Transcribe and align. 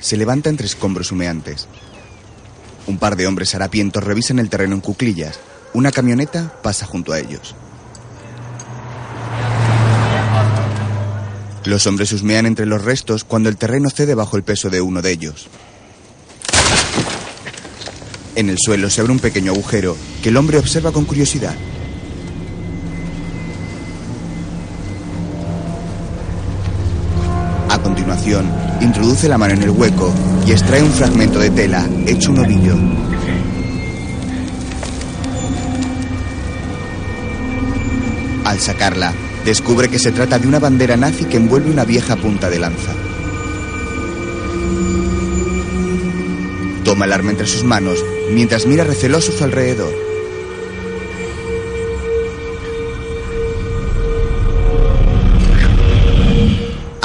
se 0.00 0.16
levanta 0.16 0.50
entre 0.50 0.66
escombros 0.66 1.12
humeantes. 1.12 1.68
Un 2.86 2.98
par 2.98 3.16
de 3.16 3.26
hombres 3.26 3.54
harapientos 3.54 4.02
revisan 4.02 4.38
el 4.38 4.50
terreno 4.50 4.74
en 4.74 4.80
cuclillas. 4.80 5.38
Una 5.74 5.92
camioneta 5.92 6.60
pasa 6.62 6.86
junto 6.86 7.12
a 7.12 7.18
ellos. 7.20 7.54
Los 11.64 11.86
hombres 11.86 12.12
husmean 12.12 12.46
entre 12.46 12.66
los 12.66 12.82
restos 12.82 13.22
cuando 13.22 13.48
el 13.48 13.56
terreno 13.56 13.90
cede 13.90 14.14
bajo 14.14 14.36
el 14.36 14.42
peso 14.42 14.70
de 14.70 14.80
uno 14.80 15.02
de 15.02 15.12
ellos. 15.12 15.48
En 18.34 18.48
el 18.48 18.56
suelo 18.58 18.88
se 18.88 19.02
abre 19.02 19.12
un 19.12 19.18
pequeño 19.18 19.52
agujero 19.52 19.96
que 20.22 20.30
el 20.30 20.36
hombre 20.36 20.58
observa 20.58 20.92
con 20.92 21.04
curiosidad. 21.04 21.54
Introduce 28.80 29.28
la 29.28 29.38
mano 29.38 29.54
en 29.54 29.62
el 29.62 29.70
hueco 29.70 30.12
y 30.46 30.52
extrae 30.52 30.82
un 30.82 30.92
fragmento 30.92 31.38
de 31.38 31.50
tela 31.50 31.86
hecho 32.06 32.30
un 32.30 32.38
ovillo. 32.38 32.74
Al 38.44 38.58
sacarla, 38.58 39.12
descubre 39.44 39.88
que 39.88 39.98
se 39.98 40.12
trata 40.12 40.38
de 40.38 40.46
una 40.48 40.58
bandera 40.58 40.96
nazi 40.96 41.24
que 41.24 41.36
envuelve 41.36 41.70
una 41.70 41.84
vieja 41.84 42.16
punta 42.16 42.48
de 42.50 42.58
lanza. 42.58 42.92
Toma 46.84 47.04
el 47.04 47.12
arma 47.12 47.30
entre 47.30 47.46
sus 47.46 47.64
manos 47.64 48.04
mientras 48.32 48.66
mira 48.66 48.84
receloso 48.84 49.32
su 49.32 49.44
alrededor. 49.44 50.09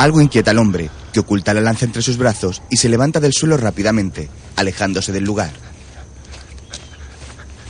Algo 0.05 0.21
inquieta 0.21 0.51
al 0.51 0.59
hombre, 0.59 0.91
que 1.11 1.21
oculta 1.21 1.51
la 1.51 1.61
lanza 1.61 1.83
entre 1.83 2.03
sus 2.03 2.15
brazos 2.15 2.61
y 2.69 2.77
se 2.77 2.89
levanta 2.89 3.19
del 3.19 3.33
suelo 3.33 3.57
rápidamente, 3.57 4.29
alejándose 4.55 5.11
del 5.11 5.23
lugar. 5.23 5.49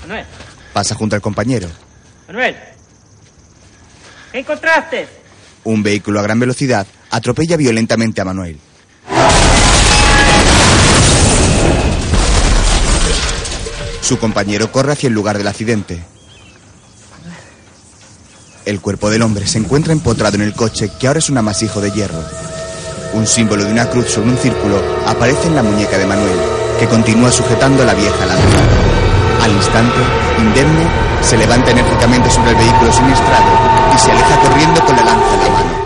Manuel, 0.01 0.25
Pasa 0.73 0.95
junto 0.95 1.15
al 1.15 1.21
compañero. 1.21 1.69
Manuel. 2.27 2.57
¿Qué 4.33 4.39
encontraste? 4.39 5.07
Un 5.63 5.81
vehículo 5.81 6.19
a 6.19 6.23
gran 6.23 6.37
velocidad 6.37 6.85
atropella 7.09 7.55
violentamente 7.55 8.19
a 8.19 8.25
Manuel. 8.25 8.59
Su 14.01 14.19
compañero 14.19 14.73
corre 14.73 14.91
hacia 14.91 15.07
el 15.07 15.13
lugar 15.13 15.37
del 15.37 15.47
accidente. 15.47 16.03
El 18.65 18.81
cuerpo 18.81 19.11
del 19.11 19.21
hombre 19.21 19.45
se 19.45 19.59
encuentra 19.59 19.93
empotrado 19.93 20.35
en 20.37 20.41
el 20.41 20.53
coche 20.53 20.89
que 20.99 21.05
ahora 21.05 21.19
es 21.19 21.29
un 21.29 21.37
amasijo 21.37 21.81
de 21.81 21.91
hierro. 21.91 22.19
Un 23.13 23.27
símbolo 23.27 23.63
de 23.63 23.71
una 23.71 23.87
cruz 23.91 24.09
sobre 24.09 24.31
un 24.31 24.37
círculo 24.37 24.81
aparece 25.05 25.47
en 25.47 25.55
la 25.55 25.61
muñeca 25.61 25.99
de 25.99 26.07
Manuel, 26.07 26.39
que 26.79 26.87
continúa 26.87 27.31
sujetando 27.31 27.85
la 27.85 27.93
vieja 27.93 28.25
lanza. 28.25 29.43
Al 29.43 29.51
instante, 29.51 29.99
indemne, 30.39 30.87
se 31.21 31.37
levanta 31.37 31.69
enérgicamente 31.69 32.31
sobre 32.31 32.51
el 32.51 32.57
vehículo 32.57 32.91
siniestrado 32.91 33.45
y 33.93 33.99
se 33.99 34.11
aleja 34.11 34.41
corriendo 34.41 34.83
con 34.83 34.95
la 34.95 35.03
lanza 35.03 35.33
en 35.35 35.43
la 35.43 35.49
mano. 35.49 35.85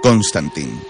Constantine. 0.00 0.80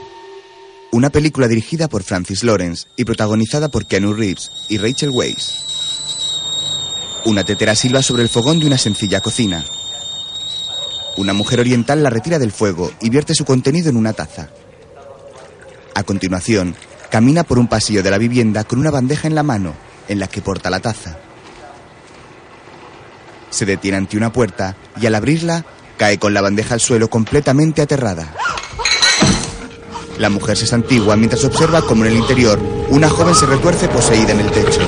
Una 0.93 1.09
película 1.09 1.49
dirigida 1.49 1.89
por 1.89 2.03
Francis 2.03 2.45
Lawrence 2.45 2.87
y 2.95 3.06
protagonizada 3.06 3.69
por 3.71 3.87
Keanu 3.87 4.12
Reeves 4.12 4.50
y 4.69 4.77
Rachel 4.77 5.11
Weisz. 5.11 5.78
Una 7.25 7.45
tetera 7.45 7.75
silba 7.75 8.03
sobre 8.03 8.23
el 8.23 8.29
fogón 8.29 8.61
de 8.61 8.67
una 8.67 8.79
sencilla 8.79 9.21
cocina. 9.21 9.65
Una 11.17 11.33
mujer 11.33 11.61
oriental 11.61 12.03
la 12.03 12.11
retira 12.11 12.39
del 12.39 12.53
fuego 12.53 12.91
y 13.01 13.11
vierte 13.11 13.34
su 13.34 13.45
contenido 13.45 13.91
en 13.91 13.97
una 13.97 14.12
taza. 14.12 14.49
A 15.95 16.05
continuación, 16.05 16.77
camina 17.11 17.43
por 17.43 17.59
un 17.59 17.67
pasillo 17.67 18.03
de 18.03 18.11
la 18.11 18.19
vivienda 18.19 18.65
con 18.65 18.79
una 18.79 18.91
bandeja 18.91 19.27
en 19.27 19.34
la 19.34 19.43
mano 19.43 19.75
en 20.06 20.21
la 20.21 20.29
que 20.29 20.41
porta 20.41 20.71
la 20.71 20.81
taza. 20.81 21.19
Se 23.50 23.67
detiene 23.67 23.97
ante 23.97 24.17
una 24.17 24.33
puerta 24.33 24.77
y 25.00 25.06
al 25.06 25.15
abrirla 25.15 25.65
cae 25.97 26.19
con 26.19 26.33
la 26.33 26.41
bandeja 26.41 26.75
al 26.75 26.81
suelo 26.81 27.11
completamente 27.11 27.83
aterrada. 27.83 28.33
La 30.19 30.31
mujer 30.31 30.56
se 30.56 30.67
santigua 30.67 31.17
mientras 31.17 31.45
observa 31.45 31.83
como 31.83 32.05
en 32.05 32.12
el 32.12 32.19
interior 32.19 32.59
una 32.91 33.09
joven 33.11 33.35
se 33.35 33.47
retuerce 33.47 33.89
poseída 33.89 34.33
en 34.33 34.41
el 34.41 34.50
techo. 34.50 34.81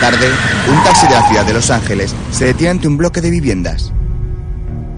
Tarde, 0.00 0.30
un 0.68 0.82
taxi 0.82 1.06
de 1.06 1.14
la 1.14 1.28
ciudad 1.28 1.44
de 1.44 1.52
Los 1.52 1.70
Ángeles 1.70 2.14
se 2.30 2.46
detiene 2.46 2.70
ante 2.70 2.88
un 2.88 2.96
bloque 2.96 3.20
de 3.20 3.30
viviendas. 3.30 3.92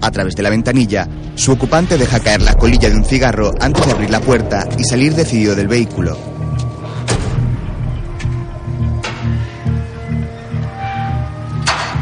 A 0.01 0.11
través 0.11 0.35
de 0.35 0.43
la 0.43 0.49
ventanilla, 0.49 1.07
su 1.35 1.51
ocupante 1.51 1.97
deja 1.97 2.21
caer 2.21 2.41
la 2.41 2.55
colilla 2.55 2.89
de 2.89 2.95
un 2.95 3.03
cigarro 3.03 3.51
antes 3.59 3.85
de 3.85 3.91
abrir 3.91 4.09
la 4.09 4.21
puerta 4.21 4.67
y 4.77 4.83
salir 4.85 5.13
decidido 5.13 5.55
del 5.55 5.67
vehículo. 5.67 6.17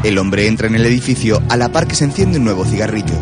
El 0.04 0.18
hombre 0.20 0.48
entra 0.48 0.68
en 0.68 0.76
el 0.76 0.86
edificio 0.86 1.42
a 1.50 1.58
la 1.58 1.70
par 1.70 1.88
que 1.88 1.96
se 1.96 2.06
enciende 2.06 2.38
un 2.38 2.46
nuevo 2.46 2.66
cigarrillo. 2.66 3.16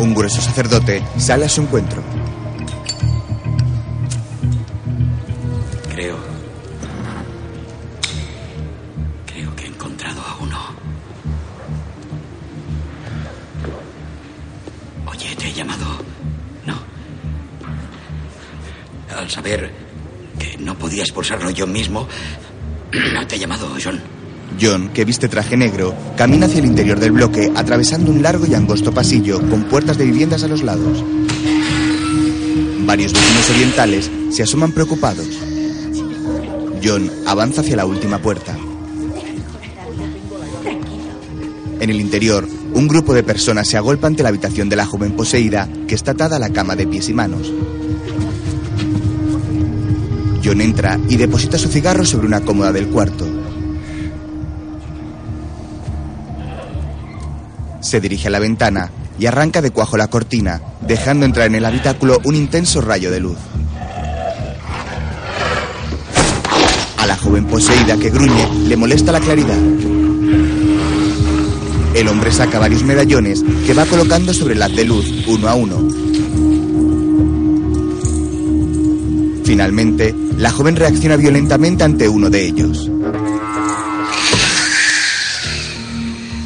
Un 0.00 0.14
grueso 0.14 0.40
sacerdote 0.40 1.02
sale 1.16 1.44
a 1.44 1.48
su 1.48 1.62
encuentro. 1.62 2.11
Yo 21.54 21.66
mismo, 21.66 22.08
te 23.28 23.36
he 23.36 23.38
llamado, 23.38 23.68
John. 23.82 24.00
John, 24.60 24.90
que 24.92 25.04
viste 25.04 25.28
traje 25.28 25.56
negro, 25.56 25.94
camina 26.16 26.46
hacia 26.46 26.58
el 26.58 26.66
interior 26.66 26.98
del 26.98 27.12
bloque 27.12 27.50
atravesando 27.54 28.10
un 28.10 28.22
largo 28.22 28.46
y 28.46 28.54
angosto 28.54 28.92
pasillo 28.92 29.40
con 29.48 29.64
puertas 29.64 29.96
de 29.96 30.04
viviendas 30.04 30.42
a 30.42 30.48
los 30.48 30.62
lados. 30.62 31.02
Varios 32.80 33.12
vecinos 33.12 33.50
orientales 33.50 34.10
se 34.30 34.42
asoman 34.42 34.72
preocupados. 34.72 35.28
John 36.84 37.10
avanza 37.26 37.60
hacia 37.60 37.76
la 37.76 37.86
última 37.86 38.18
puerta. 38.18 38.56
En 41.80 41.90
el 41.90 42.00
interior, 42.00 42.46
un 42.74 42.88
grupo 42.88 43.14
de 43.14 43.22
personas 43.22 43.68
se 43.68 43.76
agolpa 43.76 44.06
ante 44.06 44.22
la 44.22 44.28
habitación 44.28 44.68
de 44.68 44.76
la 44.76 44.86
joven 44.86 45.12
poseída 45.12 45.68
que 45.86 45.94
está 45.94 46.12
atada 46.12 46.36
a 46.36 46.40
la 46.40 46.50
cama 46.50 46.76
de 46.76 46.86
pies 46.86 47.08
y 47.08 47.14
manos. 47.14 47.52
John 50.44 50.60
entra 50.60 50.98
y 51.08 51.16
deposita 51.16 51.58
su 51.58 51.68
cigarro 51.68 52.04
sobre 52.04 52.26
una 52.26 52.40
cómoda 52.40 52.72
del 52.72 52.88
cuarto. 52.88 53.26
Se 57.80 58.00
dirige 58.00 58.28
a 58.28 58.30
la 58.30 58.38
ventana 58.38 58.90
y 59.18 59.26
arranca 59.26 59.60
de 59.60 59.70
cuajo 59.70 59.96
la 59.96 60.08
cortina, 60.08 60.60
dejando 60.80 61.26
entrar 61.26 61.46
en 61.46 61.56
el 61.56 61.64
habitáculo 61.64 62.20
un 62.24 62.34
intenso 62.34 62.80
rayo 62.80 63.10
de 63.10 63.20
luz. 63.20 63.38
A 66.96 67.06
la 67.06 67.16
joven 67.16 67.46
poseída 67.46 67.96
que 67.96 68.10
gruñe 68.10 68.48
le 68.66 68.76
molesta 68.76 69.12
la 69.12 69.20
claridad. 69.20 69.58
El 71.94 72.08
hombre 72.08 72.32
saca 72.32 72.58
varios 72.58 72.84
medallones 72.84 73.44
que 73.66 73.74
va 73.74 73.84
colocando 73.84 74.32
sobre 74.32 74.62
haz 74.62 74.74
de 74.74 74.84
luz, 74.84 75.06
uno 75.26 75.48
a 75.48 75.54
uno. 75.54 76.01
Finalmente, 79.52 80.14
la 80.38 80.50
joven 80.50 80.76
reacciona 80.76 81.14
violentamente 81.16 81.84
ante 81.84 82.08
uno 82.08 82.30
de 82.30 82.42
ellos. 82.42 82.90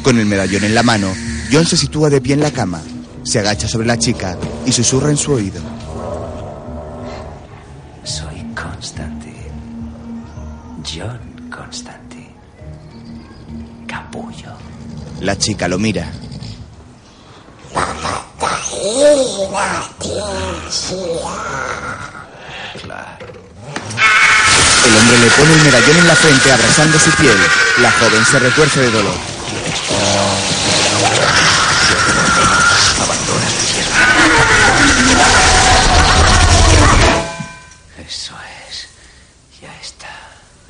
Con 0.03 0.19
el 0.19 0.25
medallón 0.25 0.65
en 0.65 0.75
la 0.75 0.83
mano, 0.83 1.13
John 1.49 1.65
se 1.65 1.77
sitúa 1.77 2.09
de 2.09 2.19
pie 2.19 2.33
en 2.33 2.41
la 2.41 2.51
cama, 2.51 2.81
se 3.23 3.39
agacha 3.39 3.69
sobre 3.69 3.87
la 3.87 3.97
chica 3.97 4.37
y 4.65 4.73
susurra 4.73 5.09
en 5.09 5.15
su 5.15 5.31
oído. 5.31 5.61
Soy 8.03 8.43
Constantine. 8.53 9.51
John 10.83 11.49
Constantine. 11.49 12.35
Capullo. 13.87 14.51
La 15.21 15.37
chica 15.37 15.69
lo 15.69 15.79
mira. 15.79 16.11
Pone 25.47 25.59
el 25.59 25.65
medallón 25.65 25.97
en 25.97 26.07
la 26.07 26.15
frente 26.15 26.51
abrazando 26.51 26.99
su 26.99 27.11
piel. 27.11 27.37
La 27.81 27.91
joven 27.91 28.25
se 28.25 28.39
retuerce 28.39 28.79
de 28.81 28.91
dolor. 28.91 29.13
Eso 38.05 38.33
es. 38.69 38.87
Ya 39.61 39.73
está. 39.81 40.07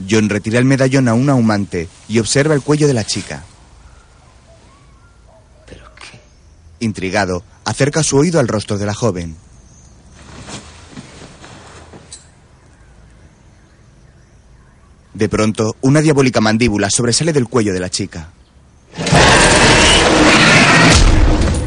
John 0.09 0.29
retira 0.29 0.59
el 0.59 0.65
medallón 0.65 1.07
a 1.07 1.13
un 1.13 1.29
ahumante 1.29 1.87
y 2.07 2.19
observa 2.19 2.53
el 2.53 2.61
cuello 2.61 2.87
de 2.87 2.93
la 2.93 3.03
chica. 3.03 3.43
¿Pero 5.65 5.85
qué? 5.95 6.19
Intrigado, 6.85 7.43
acerca 7.65 8.03
su 8.03 8.17
oído 8.17 8.39
al 8.39 8.47
rostro 8.47 8.77
de 8.77 8.85
la 8.85 8.93
joven. 8.93 9.46
De 15.17 15.29
pronto, 15.29 15.75
una 15.81 15.99
diabólica 15.99 16.41
mandíbula 16.41 16.89
sobresale 16.91 17.33
del 17.33 17.47
cuello 17.47 17.73
de 17.73 17.79
la 17.79 17.89
chica. 17.89 18.29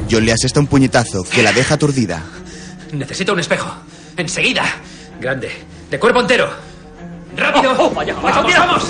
John 0.09 0.25
le 0.25 0.31
asesta 0.33 0.61
un 0.61 0.69
puñetazo 0.69 1.25
que 1.25 1.43
la 1.43 1.53
deja 1.53 1.75
aturdida. 1.75 2.23
Necesito 2.93 3.33
un 3.33 3.41
espejo. 3.41 3.69
Enseguida. 4.17 4.63
Grande. 5.21 5.51
De 5.91 5.99
cuerpo 5.99 6.21
entero. 6.21 6.49
¡Rápido! 7.37 7.75
Oh, 7.77 7.87
oh, 7.87 7.91
vaya, 7.91 8.15
vaya, 8.15 8.37
¡Vamos, 8.37 8.47
mira. 8.47 8.67
vamos! 8.67 8.85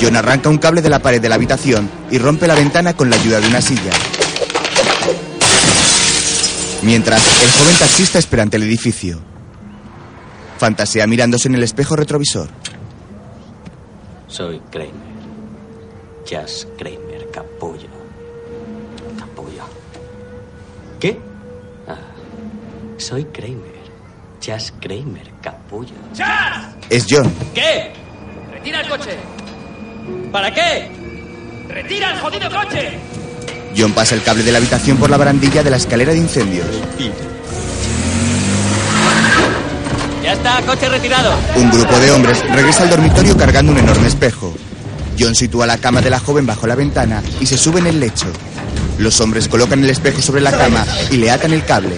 John 0.00 0.16
arranca 0.16 0.48
un 0.48 0.56
cable 0.56 0.80
de 0.80 0.88
la 0.88 1.00
pared 1.00 1.20
de 1.20 1.28
la 1.28 1.34
habitación 1.34 1.90
y 2.10 2.16
rompe 2.16 2.46
la 2.46 2.54
ventana 2.54 2.94
con 2.94 3.10
la 3.10 3.16
ayuda 3.16 3.40
de 3.40 3.48
una 3.48 3.60
silla. 3.60 3.92
Mientras, 6.80 7.22
el 7.42 7.50
joven 7.50 7.76
taxista 7.78 8.18
espera 8.18 8.42
ante 8.42 8.56
el 8.56 8.62
edificio. 8.62 9.20
Fantasea 10.56 11.06
mirándose 11.06 11.48
en 11.48 11.56
el 11.56 11.62
espejo 11.62 11.94
retrovisor. 11.94 12.48
Soy 14.28 14.60
Kramer. 14.70 14.92
Jazz 16.26 16.66
Kramer, 16.76 17.30
capullo. 17.32 17.88
Capullo. 19.18 19.64
¿Qué? 21.00 21.18
Ah, 21.86 21.96
soy 22.98 23.24
Kramer. 23.24 23.78
Jazz 24.40 24.72
Kramer, 24.80 25.32
capullo. 25.42 25.94
Es 26.90 27.06
John. 27.08 27.32
¿Qué? 27.54 27.92
¡Retira 28.52 28.82
el 28.82 28.88
coche! 28.88 29.16
¿Para 30.30 30.52
qué? 30.52 30.90
¡Retira 31.68 32.12
el 32.12 32.20
jodido 32.20 32.50
coche! 32.50 32.98
John 33.76 33.92
pasa 33.92 34.14
el 34.14 34.22
cable 34.22 34.42
de 34.42 34.52
la 34.52 34.58
habitación 34.58 34.98
por 34.98 35.08
la 35.10 35.16
barandilla 35.16 35.62
de 35.62 35.70
la 35.70 35.76
escalera 35.76 36.12
de 36.12 36.18
incendios. 36.18 36.66
Ya 40.28 40.34
está, 40.34 40.60
coche 40.60 40.90
retirado. 40.90 41.32
Un 41.56 41.70
grupo 41.70 41.98
de 41.98 42.10
hombres 42.10 42.44
regresa 42.52 42.82
al 42.82 42.90
dormitorio 42.90 43.34
cargando 43.34 43.72
un 43.72 43.78
enorme 43.78 44.08
espejo. 44.08 44.54
John 45.18 45.34
sitúa 45.34 45.66
la 45.66 45.78
cama 45.78 46.02
de 46.02 46.10
la 46.10 46.20
joven 46.20 46.44
bajo 46.44 46.66
la 46.66 46.74
ventana 46.74 47.22
y 47.40 47.46
se 47.46 47.56
sube 47.56 47.80
en 47.80 47.86
el 47.86 47.98
lecho. 47.98 48.26
Los 48.98 49.22
hombres 49.22 49.48
colocan 49.48 49.82
el 49.82 49.88
espejo 49.88 50.20
sobre 50.20 50.42
la 50.42 50.52
cama 50.52 50.84
y 51.10 51.16
le 51.16 51.30
atan 51.30 51.54
el 51.54 51.64
cable. 51.64 51.96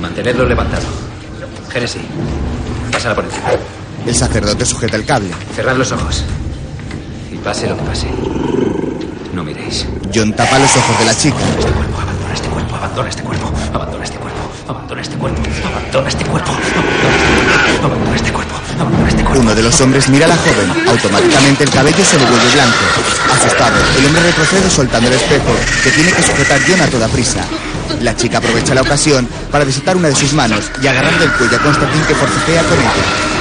Mantenedlo 0.00 0.46
levantado. 0.46 0.86
Genesis, 1.70 2.00
pásala 2.90 3.14
por 3.14 3.24
encima. 3.26 3.50
El 4.06 4.14
sacerdote 4.14 4.64
sujeta 4.64 4.96
el 4.96 5.04
cable. 5.04 5.32
Cerrad 5.54 5.76
los 5.76 5.92
ojos. 5.92 6.24
Y 7.30 7.36
pase 7.36 7.68
lo 7.68 7.76
que 7.76 7.82
pase. 7.82 8.06
No 9.34 9.44
miréis. 9.44 9.84
John 10.14 10.32
tapa 10.32 10.58
los 10.58 10.74
ojos 10.74 10.98
de 10.98 11.04
la 11.04 11.14
chica. 11.14 11.36
Abandona 11.36 11.52
este 11.60 11.68
cuerpo, 11.68 12.00
abandona 12.00 12.32
este 12.32 12.48
cuerpo, 12.48 12.76
abandona 12.76 13.08
este 13.10 13.22
cuerpo, 13.22 13.45
abandona 14.68 15.02
este 15.02 15.16
cuerpo, 15.16 15.42
abandona 15.64 16.08
este 16.08 16.24
cuerpo, 16.24 16.50
abandona 17.82 18.16
este 18.16 18.32
cuerpo, 18.32 18.54
abandona 18.78 19.08
este 19.08 19.22
cuerpo. 19.22 19.40
Uno 19.40 19.54
de 19.54 19.62
los 19.62 19.80
hombres 19.80 20.08
mira 20.08 20.26
a 20.26 20.28
la 20.28 20.36
joven. 20.36 20.88
Automáticamente 20.88 21.64
el 21.64 21.70
cabello 21.70 22.04
se 22.04 22.18
le 22.18 22.24
vuelve 22.26 22.50
blanco. 22.52 22.76
Asustado, 23.34 23.76
el 23.98 24.06
hombre 24.06 24.22
retrocede 24.22 24.70
soltando 24.70 25.08
el 25.08 25.14
espejo 25.14 25.54
que 25.84 25.90
tiene 25.90 26.12
que 26.12 26.22
sujetar 26.22 26.60
John 26.66 26.80
a 26.80 26.86
toda 26.86 27.08
prisa. 27.08 27.44
La 28.00 28.16
chica 28.16 28.38
aprovecha 28.38 28.74
la 28.74 28.82
ocasión 28.82 29.28
para 29.50 29.64
desatar 29.64 29.96
una 29.96 30.08
de 30.08 30.14
sus 30.14 30.32
manos 30.32 30.70
y 30.82 30.86
agarrar 30.86 31.18
del 31.18 31.32
cuello 31.32 31.56
a 31.56 31.60
Constantin 31.60 32.02
que 32.02 32.14
forcejea 32.14 32.62
con 32.62 32.78
ella. 32.78 33.36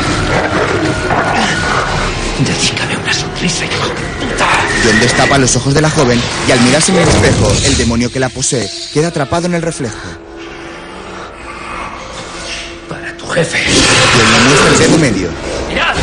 Dedícame 2.39 2.98
una 2.98 3.13
sonrisa, 3.13 3.66
puta. 3.66 4.48
John 4.83 5.00
destapa 5.00 5.38
los 5.38 5.56
ojos 5.56 5.74
de 5.74 5.81
la 5.81 5.89
joven 5.89 6.21
y 6.48 6.51
al 6.51 6.60
mirarse 6.62 6.92
en 6.92 7.00
el 7.00 7.07
espejo, 7.07 7.51
el 7.66 7.78
demonio 7.78 8.12
que 8.12 8.19
la 8.19 8.30
posee 8.30 8.69
queda 8.94 9.07
atrapado 9.07 9.48
en 9.48 9.56
el 9.56 9.62
reflejo. 9.62 9.98
Jefe. 13.36 13.58
John 14.16 14.32
le 14.32 14.40
muestra 14.48 14.70
el 14.70 14.78
dedo 14.80 14.98
medio. 14.98 15.30
¡Mirad! 15.68 15.94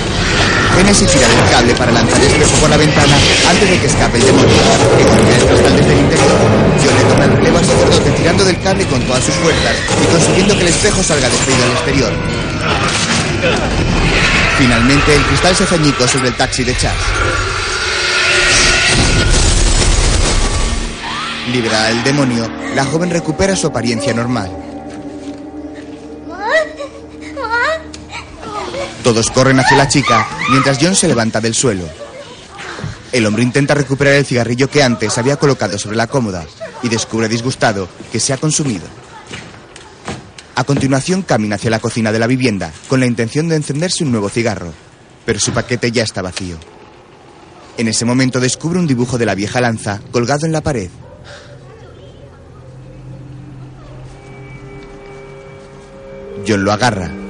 Genesis 0.77 1.11
tira 1.11 1.27
del 1.27 1.51
cable 1.51 1.75
para 1.77 1.91
lanzar 1.91 2.21
el 2.21 2.27
espejo 2.27 2.53
por 2.61 2.69
la 2.69 2.77
ventana 2.77 3.17
antes 3.49 3.71
de 3.71 3.79
que 3.79 3.87
escape 3.87 4.19
el 4.19 4.27
demonio, 4.27 4.57
que 4.99 5.05
golpea 5.05 5.37
el 5.37 5.47
cristal 5.47 5.77
desde 5.77 5.93
el 5.95 6.01
interior. 6.01 6.31
John 6.77 6.95
le 6.95 7.05
toma 7.05 7.25
el 7.25 7.33
relevo 7.33 7.57
al 7.57 7.65
sacerdote 7.65 8.11
tirando 8.11 8.45
del 8.45 8.61
cable 8.61 8.85
con 8.87 9.01
todas 9.05 9.25
sus 9.25 9.35
fuerzas 9.37 9.77
y 10.03 10.07
consiguiendo 10.13 10.55
que 10.57 10.61
el 10.61 10.69
espejo 10.69 11.03
salga 11.03 11.31
despedido 11.31 11.65
al 11.65 11.71
exterior. 11.71 12.13
Finalmente, 14.59 15.17
el 15.17 15.23
cristal 15.23 15.57
se 15.57 15.65
hace 15.65 15.75
añicos 15.77 16.11
sobre 16.11 16.29
el 16.29 16.35
taxi 16.35 16.65
de 16.65 16.77
Chas. 16.77 16.93
Liberada 21.51 21.89
del 21.89 22.05
demonio, 22.05 22.47
la 22.75 22.85
joven 22.85 23.09
recupera 23.09 23.57
su 23.57 23.69
apariencia 23.69 24.13
normal. 24.13 24.72
Todos 29.03 29.31
corren 29.31 29.59
hacia 29.59 29.77
la 29.77 29.89
chica 29.89 30.29
mientras 30.51 30.79
John 30.81 30.95
se 30.95 31.09
levanta 31.09 31.41
del 31.41 31.55
suelo. 31.55 31.89
El 33.11 33.27
hombre 33.27 33.43
intenta 33.43 33.75
recuperar 33.75 34.15
el 34.15 34.25
cigarrillo 34.25 34.71
que 34.71 34.83
antes 34.83 35.19
había 35.19 35.37
colocado 35.37 35.77
sobre 35.77 35.97
la 35.97 36.07
cómoda 36.07 36.47
y 36.83 36.89
descubre 36.89 37.29
disgustado 37.29 37.89
que 38.13 38.21
se 38.21 38.33
ha 38.33 38.39
consumido. 38.39 38.85
A 40.55 40.65
continuación 40.65 41.23
camina 41.23 41.57
hacia 41.57 41.71
la 41.71 41.81
cocina 41.81 42.13
de 42.13 42.21
la 42.21 42.27
vivienda 42.27 42.73
con 42.89 43.01
la 43.01 43.07
intención 43.07 43.49
de 43.49 43.57
encenderse 43.57 44.05
un 44.05 44.13
nuevo 44.13 44.29
cigarro, 44.29 44.73
pero 45.27 45.41
su 45.41 45.53
paquete 45.53 45.91
ya 45.91 46.05
está 46.05 46.23
vacío. 46.23 46.57
En 47.77 47.89
ese 47.89 48.05
momento 48.05 48.39
descubre 48.39 48.79
un 48.79 48.87
dibujo 48.87 49.19
de 49.19 49.27
la 49.27 49.35
vieja 49.35 49.61
lanza 49.61 50.01
colgado 50.13 50.47
en 50.47 50.53
la 50.53 50.61
pared. 50.61 50.91
John 56.47 56.65
lo 56.65 56.73
agarra. 56.73 57.22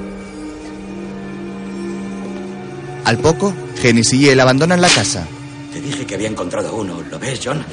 Al 3.04 3.18
poco, 3.18 3.52
Genesis 3.80 4.20
y 4.20 4.28
él 4.28 4.40
abandonan 4.40 4.80
la 4.80 4.88
casa. 4.88 5.26
Te 5.72 5.80
dije 5.80 6.06
que 6.06 6.14
había 6.14 6.28
encontrado 6.28 6.74
uno. 6.74 7.02
¿Lo 7.10 7.18
ves, 7.18 7.40
John? 7.42 7.64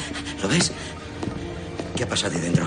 ¿Lo 0.42 0.48
ves? 0.48 0.72
¿Qué 1.96 2.04
ha 2.04 2.10
pasado 2.10 2.36
ahí 2.36 2.42
dentro? 2.42 2.66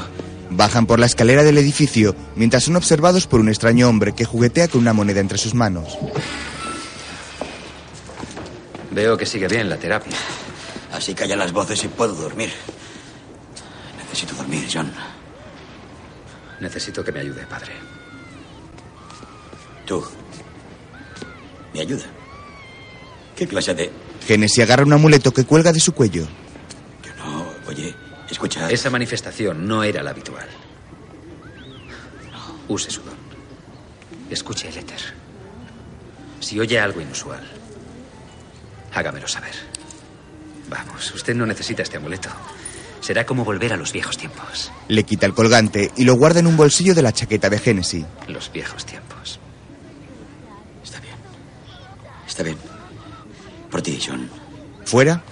Bajan 0.51 0.87
por 0.87 1.01
la 1.01 1.07
escalera 1.07 1.43
del 1.43 1.59
edificio 1.59 2.15
mientras 2.37 2.65
son 2.65 2.77
observados 2.77 3.27
por 3.27 3.41
un 3.41 3.49
extraño 3.49 3.89
hombre 3.89 4.13
que 4.13 4.25
juguetea 4.25 4.69
con 4.69 4.83
una 4.83 4.93
moneda 4.93 5.21
entre 5.21 5.39
sus 5.39 5.55
manos. 5.55 5.99
Veo 8.91 9.17
que 9.17 9.25
sigue 9.25 9.49
bien 9.49 9.71
la 9.71 9.79
terapia. 9.79 10.17
Así 10.93 11.15
callan 11.15 11.39
las 11.39 11.53
voces 11.53 11.83
y 11.85 11.89
puedo 11.89 12.15
dormir. 12.15 12.51
Necesito 13.97 14.35
dormir, 14.35 14.69
John. 14.71 14.93
Necesito 16.61 17.03
que 17.03 17.11
me 17.11 17.21
ayude, 17.21 17.47
padre. 17.47 17.73
Tú. 19.87 20.05
¿Me 21.73 21.81
ayuda? 21.81 22.05
¿Qué 23.43 23.49
clase 23.49 23.75
de...? 23.75 23.91
Genesis 24.25 24.63
agarra 24.63 24.85
un 24.85 24.93
amuleto 24.93 25.33
que 25.33 25.45
cuelga 25.45 25.73
de 25.73 25.81
su 25.81 25.91
cuello. 25.95 26.29
Yo 27.03 27.13
no... 27.17 27.45
Oye, 27.67 27.93
escucha... 28.31 28.71
Esa 28.71 28.89
manifestación 28.89 29.67
no 29.67 29.83
era 29.83 30.01
la 30.01 30.11
habitual. 30.11 30.47
Use 32.69 32.89
su 32.89 33.03
don. 33.03 33.17
Escuche 34.31 34.69
el 34.69 34.79
éter. 34.79 35.01
Si 36.39 36.61
oye 36.61 36.79
algo 36.79 37.01
inusual, 37.01 37.43
hágamelo 38.95 39.27
saber. 39.27 39.55
Vamos, 40.71 41.13
usted 41.13 41.35
no 41.35 41.45
necesita 41.45 41.83
este 41.83 41.97
amuleto. 41.97 42.29
Será 43.01 43.27
como 43.27 43.45
volver 43.45 43.73
a 43.73 43.77
los 43.77 43.93
viejos 43.93 44.17
tiempos. 44.17 44.71
Le 44.87 45.03
quita 45.03 45.27
el 45.27 45.35
colgante 45.35 45.91
y 45.97 46.05
lo 46.05 46.15
guarda 46.15 46.39
en 46.39 46.47
un 46.47 46.57
bolsillo 46.57 46.95
de 46.95 47.03
la 47.03 47.13
chaqueta 47.13 47.51
de 47.51 47.59
Genesis. 47.59 48.07
Los 48.29 48.53
viejos 48.53 48.87
tiempos. 48.87 49.41
Está 50.85 51.01
bien. 51.01 51.17
Está 52.29 52.45
bien. 52.45 52.72
Por 53.73 53.83
ti, 53.83 53.99
John. 54.07 54.31
Fuera, 54.85 55.23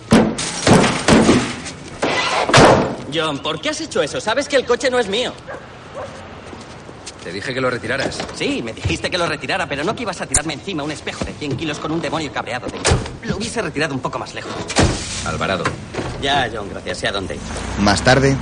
John, 3.12 3.40
¿por 3.40 3.60
qué 3.60 3.70
has 3.70 3.80
hecho 3.80 4.00
eso? 4.02 4.20
Sabes 4.20 4.48
que 4.48 4.56
el 4.56 4.64
coche 4.64 4.90
no 4.90 4.98
es 4.98 5.08
mío. 5.08 5.32
Te 7.22 7.32
dije 7.32 7.52
que 7.52 7.60
lo 7.60 7.68
retiraras. 7.68 8.18
Sí, 8.34 8.62
me 8.62 8.72
dijiste 8.72 9.10
que 9.10 9.18
lo 9.18 9.26
retirara, 9.26 9.66
pero 9.66 9.84
no 9.84 9.94
que 9.94 10.02
ibas 10.02 10.20
a 10.22 10.26
tirarme 10.26 10.54
encima 10.54 10.82
un 10.82 10.90
espejo 10.90 11.24
de 11.24 11.34
100 11.34 11.56
kilos 11.56 11.78
con 11.78 11.92
un 11.92 12.00
demonio 12.00 12.32
cabreado 12.32 12.66
dentro. 12.68 12.94
Lo 13.24 13.36
hubiese 13.36 13.60
retirado 13.60 13.94
un 13.94 14.00
poco 14.00 14.18
más 14.18 14.32
lejos. 14.34 14.52
Alvarado. 15.26 15.64
Ya, 16.22 16.48
John, 16.52 16.70
gracias. 16.70 16.98
Sé 16.98 17.08
a 17.08 17.12
dónde 17.12 17.34
ir. 17.34 17.40
más 17.80 18.02
tarde, 18.02 18.34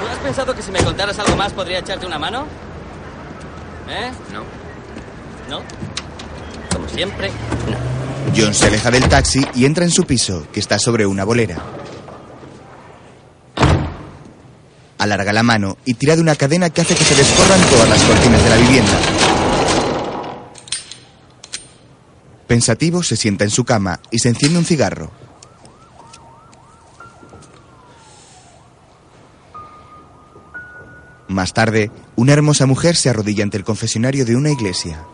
¿Tú 0.00 0.06
has 0.12 0.18
pensado 0.18 0.54
que 0.54 0.62
si 0.62 0.70
me 0.70 0.82
contaras 0.84 1.18
algo 1.18 1.36
más 1.36 1.52
podría 1.52 1.80
echarte 1.80 2.06
una 2.06 2.18
mano? 2.18 2.46
¿Eh? 3.88 4.10
No. 4.32 4.42
¿No? 5.48 5.62
Como 6.72 6.88
siempre, 6.88 7.30
no. 7.68 8.07
John 8.36 8.54
se 8.54 8.66
aleja 8.66 8.90
del 8.90 9.08
taxi 9.08 9.44
y 9.54 9.64
entra 9.64 9.84
en 9.84 9.90
su 9.90 10.04
piso, 10.04 10.46
que 10.52 10.60
está 10.60 10.78
sobre 10.78 11.06
una 11.06 11.24
bolera. 11.24 11.56
Alarga 14.98 15.32
la 15.32 15.42
mano 15.42 15.76
y 15.84 15.94
tira 15.94 16.16
de 16.16 16.22
una 16.22 16.36
cadena 16.36 16.70
que 16.70 16.80
hace 16.80 16.94
que 16.94 17.04
se 17.04 17.14
descorran 17.14 17.60
todas 17.70 17.88
las 17.88 18.02
cortinas 18.02 18.42
de 18.42 18.50
la 18.50 18.56
vivienda. 18.56 18.98
Pensativo, 22.46 23.02
se 23.02 23.16
sienta 23.16 23.44
en 23.44 23.50
su 23.50 23.64
cama 23.64 24.00
y 24.10 24.18
se 24.18 24.30
enciende 24.30 24.58
un 24.58 24.64
cigarro. 24.64 25.10
Más 31.28 31.52
tarde, 31.52 31.90
una 32.16 32.32
hermosa 32.32 32.66
mujer 32.66 32.96
se 32.96 33.10
arrodilla 33.10 33.44
ante 33.44 33.58
el 33.58 33.64
confesionario 33.64 34.24
de 34.24 34.34
una 34.34 34.50
iglesia. 34.50 35.04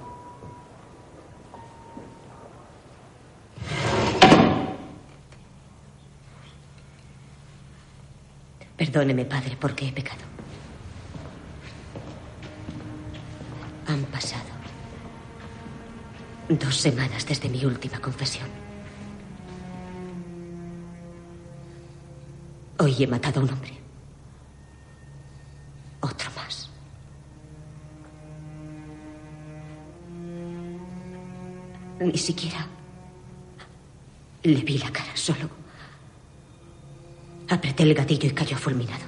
Perdóneme, 8.85 9.25
padre, 9.25 9.57
porque 9.59 9.89
he 9.89 9.93
pecado. 9.93 10.21
Han 13.87 14.05
pasado 14.13 14.53
dos 16.51 16.77
semanas 16.77 17.25
desde 17.25 17.49
mi 17.49 17.65
última 17.65 17.99
confesión. 17.99 18.47
Hoy 22.79 22.95
he 23.03 23.07
matado 23.07 23.41
a 23.41 23.45
un 23.45 23.51
hombre. 23.55 23.73
Otro 26.01 26.31
más. 26.37 26.69
Ni 32.01 32.19
siquiera 32.19 32.67
le 34.43 34.61
vi 34.61 34.77
la 34.77 34.93
cara, 34.93 35.17
solo 35.17 35.64
apreté 37.49 37.83
el 37.83 37.95
gatillo 37.95 38.29
y 38.29 38.33
cayó 38.33 38.57
fulminado. 38.57 39.05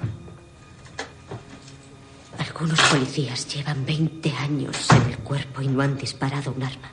Algunos 2.37 2.79
policías 2.81 3.47
llevan 3.53 3.85
20 3.85 4.31
años 4.33 4.89
en 4.91 5.01
el 5.11 5.17
cuerpo 5.19 5.61
y 5.61 5.67
no 5.67 5.81
han 5.81 5.97
disparado 5.97 6.51
un 6.51 6.63
arma. 6.63 6.91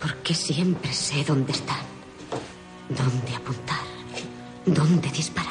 Porque 0.00 0.34
siempre 0.34 0.92
sé 0.92 1.24
dónde 1.24 1.52
están, 1.52 1.84
dónde 2.88 3.36
apuntar, 3.36 3.84
dónde 4.66 5.10
disparar. 5.10 5.50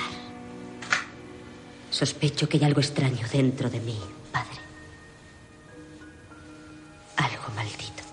Sospecho 1.89 2.48
que 2.48 2.58
hay 2.58 2.63
algo 2.63 2.82
extraño 2.82 3.27
dentro 3.32 3.70
de 3.70 3.79
mí, 3.79 4.00
padre. 4.32 4.60
Algo 7.18 7.56
maldito. 7.56 8.03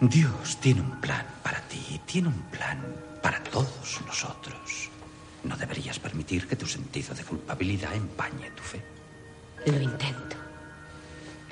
Dios 0.00 0.58
tiene 0.60 0.80
un 0.80 1.00
plan 1.00 1.26
para 1.42 1.60
ti, 1.62 2.00
tiene 2.06 2.28
un 2.28 2.42
plan 2.50 2.80
para 3.22 3.42
todos 3.42 4.00
nosotros. 4.06 4.63
No 5.44 5.56
deberías 5.56 5.98
permitir 5.98 6.46
que 6.46 6.56
tu 6.56 6.66
sentido 6.66 7.14
de 7.14 7.22
culpabilidad 7.22 7.94
empañe 7.94 8.50
tu 8.56 8.62
fe. 8.62 8.82
Lo 9.66 9.80
intento. 9.80 10.36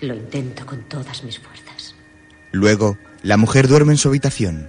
Lo 0.00 0.14
intento 0.14 0.66
con 0.66 0.82
todas 0.88 1.22
mis 1.24 1.38
fuerzas. 1.38 1.94
Luego, 2.50 2.96
la 3.22 3.36
mujer 3.36 3.68
duerme 3.68 3.92
en 3.92 3.98
su 3.98 4.08
habitación. 4.08 4.68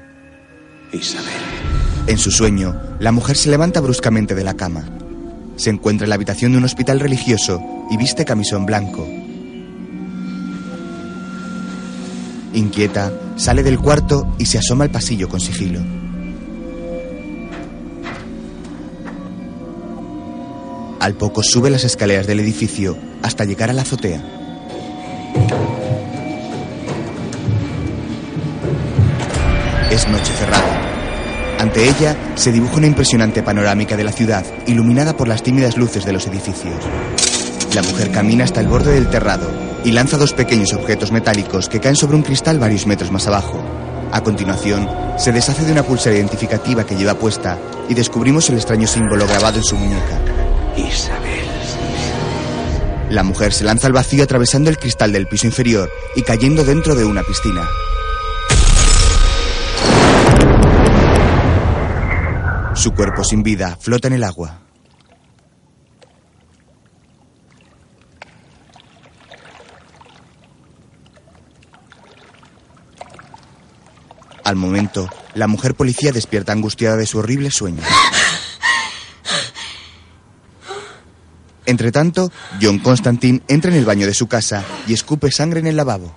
Isabel. 0.92 1.34
En 2.08 2.18
su 2.18 2.32
sueño, 2.32 2.80
la 3.00 3.12
mujer 3.12 3.38
se 3.38 3.50
levanta 3.50 3.80
bruscamente 3.80 4.36
de 4.36 4.44
la 4.44 4.56
cama. 4.56 4.84
Se 5.56 5.70
encuentra 5.70 6.06
en 6.06 6.10
la 6.10 6.16
habitación 6.16 6.52
de 6.52 6.58
un 6.58 6.66
hospital 6.66 7.00
religioso 7.00 7.62
y 7.90 7.98
viste 7.98 8.26
camisón 8.26 8.66
blanco. 8.66 9.08
Inquieta, 12.54 13.12
sale 13.38 13.64
del 13.64 13.80
cuarto 13.80 14.36
y 14.38 14.46
se 14.46 14.60
asoma 14.60 14.84
al 14.84 14.92
pasillo 14.92 15.28
con 15.30 15.40
sigilo. 15.40 16.03
Al 21.04 21.16
poco 21.16 21.44
sube 21.44 21.70
las 21.70 21.84
escaleras 21.84 22.28
del 22.28 22.40
edificio 22.40 22.98
hasta 23.24 23.44
llegar 23.44 23.70
a 23.70 23.74
la 23.74 23.82
azotea. 23.82 24.24
Es 29.92 30.08
noche 30.08 30.32
cerrada. 30.40 31.58
Ante 31.60 31.90
ella 31.90 32.16
se 32.36 32.54
dibuja 32.54 32.78
una 32.78 32.88
impresionante 32.88 33.44
panorámica 33.44 33.98
de 33.98 34.06
la 34.06 34.14
ciudad, 34.14 34.46
iluminada 34.66 35.18
por 35.18 35.28
las 35.28 35.44
tímidas 35.44 35.76
luces 35.76 36.06
de 36.06 36.14
los 36.14 36.26
edificios. 36.26 36.82
La 37.76 37.82
mujer 37.82 38.10
camina 38.10 38.46
hasta 38.46 38.62
el 38.62 38.70
borde 38.70 38.94
del 38.94 39.10
terrado 39.10 39.52
y 39.84 39.92
lanza 39.92 40.16
dos 40.16 40.32
pequeños 40.32 40.72
objetos 40.72 41.12
metálicos 41.12 41.68
que 41.68 41.82
caen 41.82 41.98
sobre 41.98 42.16
un 42.16 42.24
cristal 42.24 42.60
varios 42.60 42.88
metros 42.88 43.12
más 43.12 43.28
abajo. 43.28 43.62
A 44.14 44.22
continuación, 44.22 44.88
se 45.18 45.34
deshace 45.34 45.66
de 45.66 45.74
una 45.74 45.84
pulsera 45.84 46.16
identificativa 46.16 46.86
que 46.86 46.96
lleva 46.96 47.16
puesta 47.16 47.58
y 47.90 47.94
descubrimos 47.94 48.50
el 48.50 48.56
extraño 48.56 48.88
símbolo 48.88 49.28
grabado 49.28 49.58
en 49.58 49.66
su 49.66 49.76
muñeca. 49.76 50.33
Isabel. 50.78 51.46
La 53.10 53.24
mujer 53.24 53.54
se 53.54 53.64
lanza 53.64 53.88
al 53.88 53.94
vacío 53.94 54.24
atravesando 54.24 54.70
el 54.70 54.78
cristal 54.78 55.12
del 55.12 55.28
piso 55.28 55.46
inferior 55.46 55.92
y 56.16 56.24
cayendo 56.24 56.64
dentro 56.64 56.96
de 56.96 57.06
una 57.06 57.22
piscina. 57.24 57.68
Su 62.76 62.92
cuerpo 62.94 63.24
sin 63.24 63.44
vida 63.44 63.78
flota 63.80 64.08
en 64.08 64.14
el 64.16 64.24
agua. 64.24 64.62
Al 74.44 74.56
momento, 74.56 75.08
la 75.36 75.48
mujer 75.48 75.76
policía 75.76 76.12
despierta 76.12 76.52
angustiada 76.52 76.98
de 76.98 77.06
su 77.06 77.20
horrible 77.20 77.52
sueño. 77.52 77.82
Entre 81.66 81.92
tanto, 81.92 82.32
John 82.62 82.80
Constantine 82.80 83.42
entra 83.48 83.72
en 83.72 83.78
el 83.78 83.86
baño 83.86 84.06
de 84.06 84.14
su 84.14 84.28
casa 84.28 84.64
y 84.88 84.94
escupe 84.94 85.32
sangre 85.32 85.60
en 85.60 85.68
el 85.68 85.78
lavabo. 85.78 86.14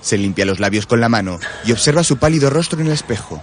Se 0.00 0.18
limpia 0.18 0.44
los 0.44 0.60
labios 0.60 0.86
con 0.86 1.00
la 1.00 1.08
mano 1.08 1.38
y 1.64 1.72
observa 1.72 2.04
su 2.04 2.18
pálido 2.18 2.50
rostro 2.50 2.80
en 2.80 2.88
el 2.88 2.92
espejo. 2.92 3.42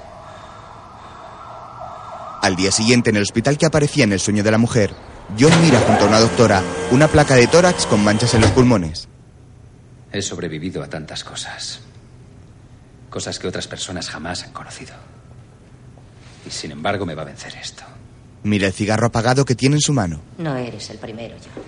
Al 2.41 2.55
día 2.55 2.72
siguiente, 2.72 3.10
en 3.10 3.15
el 3.15 3.24
hospital 3.24 3.58
que 3.58 3.65
aparecía 3.65 4.03
en 4.03 4.13
el 4.13 4.20
sueño 4.20 4.43
de 4.43 4.51
la 4.51 4.58
mujer, 4.58 4.93
John 5.39 5.51
mira 5.62 5.79
junto 5.79 6.05
a 6.05 6.08
una 6.08 6.20
doctora 6.20 6.62
una 6.91 7.08
placa 7.08 7.36
de 7.36 7.48
tórax 7.48 7.86
con 7.86 8.03
manchas 8.03 8.34
en 8.34 8.41
los 8.41 8.51
pulmones. 8.51 9.08
He 10.12 10.22
sobrevivido 10.22 10.84
a 10.84 10.88
tantas 10.88 11.24
cosas. 11.24 11.79
Cosas 13.12 13.38
que 13.38 13.48
otras 13.48 13.68
personas 13.68 14.10
jamás 14.10 14.44
han 14.44 14.53
conocido. 14.53 14.94
Y 16.48 16.50
sin 16.50 16.72
embargo 16.72 17.06
me 17.06 17.13
va 17.13 17.24
a 17.24 17.25
vencer 17.25 17.53
esto. 17.62 17.84
Mira 18.44 18.68
el 18.68 18.74
cigarro 18.74 19.08
apagado 19.08 19.44
que 19.44 19.53
tiene 19.53 19.75
en 19.75 19.82
su 19.82 19.91
mano. 19.94 20.22
No 20.38 20.56
eres 20.56 20.89
el 20.89 20.98
primero, 20.98 21.36
John. 21.38 21.63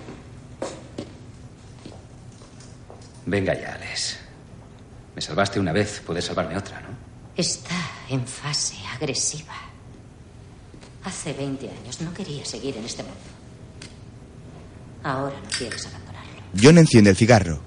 Venga 3.25 3.53
ya, 3.53 3.73
Alex. 3.75 4.17
Me 5.15 5.21
salvaste 5.21 5.59
una 5.59 5.73
vez, 5.73 6.01
puedes 6.05 6.23
salvarme 6.25 6.57
otra, 6.57 6.79
¿no? 6.79 6.87
Está 7.35 7.75
en 8.09 8.25
fase 8.25 8.77
agresiva. 8.95 9.53
Hace 11.03 11.33
20 11.33 11.69
años 11.69 11.99
no 12.01 12.13
quería 12.13 12.45
seguir 12.45 12.77
en 12.77 12.85
este 12.85 13.03
mundo. 13.03 13.19
Ahora 15.03 15.35
no 15.43 15.49
quieres 15.49 15.85
abandonarlo. 15.87 16.41
John 16.59 16.77
enciende 16.77 17.09
el 17.09 17.17
cigarro. 17.17 17.59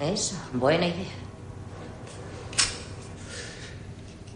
Eso, 0.00 0.36
buena 0.52 0.86
idea. 0.86 1.25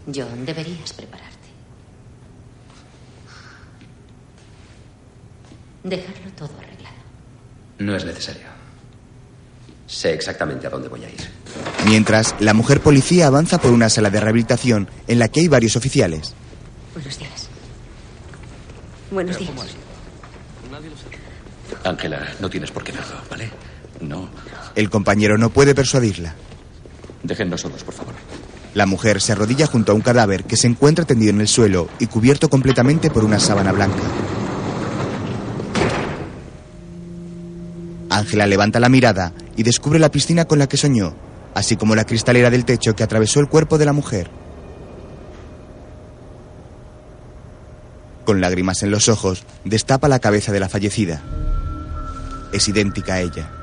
John, 0.07 0.45
deberías 0.45 0.93
prepararte. 0.93 1.29
Dejarlo 5.83 6.31
todo 6.37 6.49
arreglado. 6.57 6.95
No 7.79 7.95
es 7.95 8.05
necesario. 8.05 8.47
Sé 9.87 10.13
exactamente 10.13 10.67
a 10.67 10.69
dónde 10.69 10.87
voy 10.87 11.03
a 11.03 11.09
ir. 11.09 11.29
Mientras, 11.85 12.35
la 12.39 12.53
mujer 12.53 12.81
policía 12.81 13.27
avanza 13.27 13.59
por 13.59 13.71
una 13.71 13.89
sala 13.89 14.09
de 14.09 14.19
rehabilitación 14.19 14.89
en 15.07 15.19
la 15.19 15.27
que 15.27 15.41
hay 15.41 15.47
varios 15.47 15.75
oficiales. 15.75 16.33
Buenos 16.93 17.17
días. 17.17 17.49
Buenos 19.11 19.37
días. 19.37 19.51
Ángela, 21.83 22.27
no 22.39 22.49
tienes 22.49 22.71
por 22.71 22.83
qué 22.83 22.91
verlo, 22.91 23.15
¿vale? 23.29 23.49
No. 24.01 24.29
El 24.75 24.89
compañero 24.89 25.37
no 25.37 25.49
puede 25.49 25.75
persuadirla. 25.75 26.35
Déjennos 27.23 27.61
solos, 27.61 27.83
por 27.83 27.93
favor. 27.93 28.13
La 28.73 28.85
mujer 28.85 29.19
se 29.21 29.33
arrodilla 29.33 29.67
junto 29.67 29.91
a 29.91 29.95
un 29.95 30.01
cadáver 30.01 30.45
que 30.45 30.55
se 30.55 30.67
encuentra 30.67 31.03
tendido 31.05 31.31
en 31.31 31.41
el 31.41 31.47
suelo 31.47 31.89
y 31.99 32.07
cubierto 32.07 32.49
completamente 32.49 33.09
por 33.09 33.25
una 33.25 33.39
sábana 33.39 33.73
blanca. 33.73 34.03
Ángela 38.09 38.45
levanta 38.45 38.79
la 38.79 38.89
mirada 38.89 39.33
y 39.57 39.63
descubre 39.63 39.99
la 39.99 40.11
piscina 40.11 40.45
con 40.45 40.59
la 40.59 40.67
que 40.67 40.77
soñó, 40.77 41.15
así 41.53 41.75
como 41.75 41.95
la 41.95 42.05
cristalera 42.05 42.49
del 42.49 42.65
techo 42.65 42.95
que 42.95 43.03
atravesó 43.03 43.39
el 43.39 43.47
cuerpo 43.47 43.77
de 43.77 43.85
la 43.85 43.93
mujer. 43.93 44.29
Con 48.25 48.39
lágrimas 48.39 48.83
en 48.83 48.91
los 48.91 49.09
ojos, 49.09 49.43
destapa 49.65 50.07
la 50.07 50.19
cabeza 50.19 50.51
de 50.51 50.59
la 50.59 50.69
fallecida. 50.69 51.21
Es 52.53 52.67
idéntica 52.67 53.15
a 53.15 53.21
ella. 53.21 53.60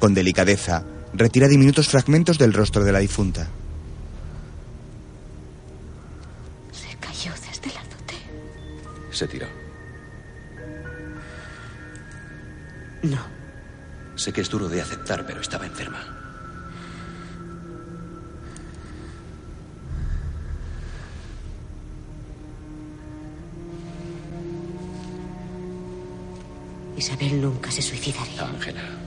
Con 0.00 0.14
delicadeza, 0.14 0.82
retira 1.12 1.46
diminutos 1.46 1.88
fragmentos 1.88 2.38
del 2.38 2.54
rostro 2.54 2.82
de 2.84 2.90
la 2.90 3.00
difunta. 3.00 3.48
Se 6.72 6.96
cayó. 6.96 7.32
desde 7.34 7.74
la 7.74 7.80
azotea. 7.82 9.12
Se 9.12 9.28
tiró. 9.28 9.46
No. 13.02 13.20
Sé 14.16 14.32
que 14.32 14.40
es 14.40 14.48
duro 14.48 14.70
de 14.70 14.80
aceptar, 14.80 15.26
pero 15.26 15.42
estaba 15.42 15.66
enferma. 15.66 16.16
Isabel 26.96 27.40
nunca 27.42 27.70
se 27.70 27.82
suicidaría. 27.82 28.46
Ángela, 28.46 28.99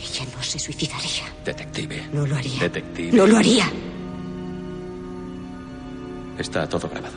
Ella 0.00 0.24
no 0.36 0.42
se 0.42 0.58
suicidaría. 0.58 1.24
detective. 1.44 2.08
No 2.12 2.26
lo 2.26 2.36
haría. 2.36 2.60
Detective. 2.60 3.12
No 3.12 3.26
lo 3.26 3.36
haría. 3.36 3.70
Está 6.38 6.66
todo 6.68 6.88
grabado. 6.88 7.14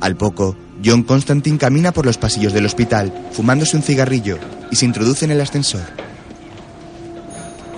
Al 0.00 0.16
poco, 0.16 0.56
John 0.84 1.02
Constantine 1.02 1.58
camina 1.58 1.92
por 1.92 2.06
los 2.06 2.18
pasillos 2.18 2.52
del 2.52 2.66
hospital, 2.66 3.12
fumándose 3.32 3.76
un 3.76 3.82
cigarrillo, 3.82 4.38
y 4.70 4.76
se 4.76 4.84
introduce 4.86 5.24
en 5.24 5.30
el 5.30 5.40
ascensor. 5.40 5.82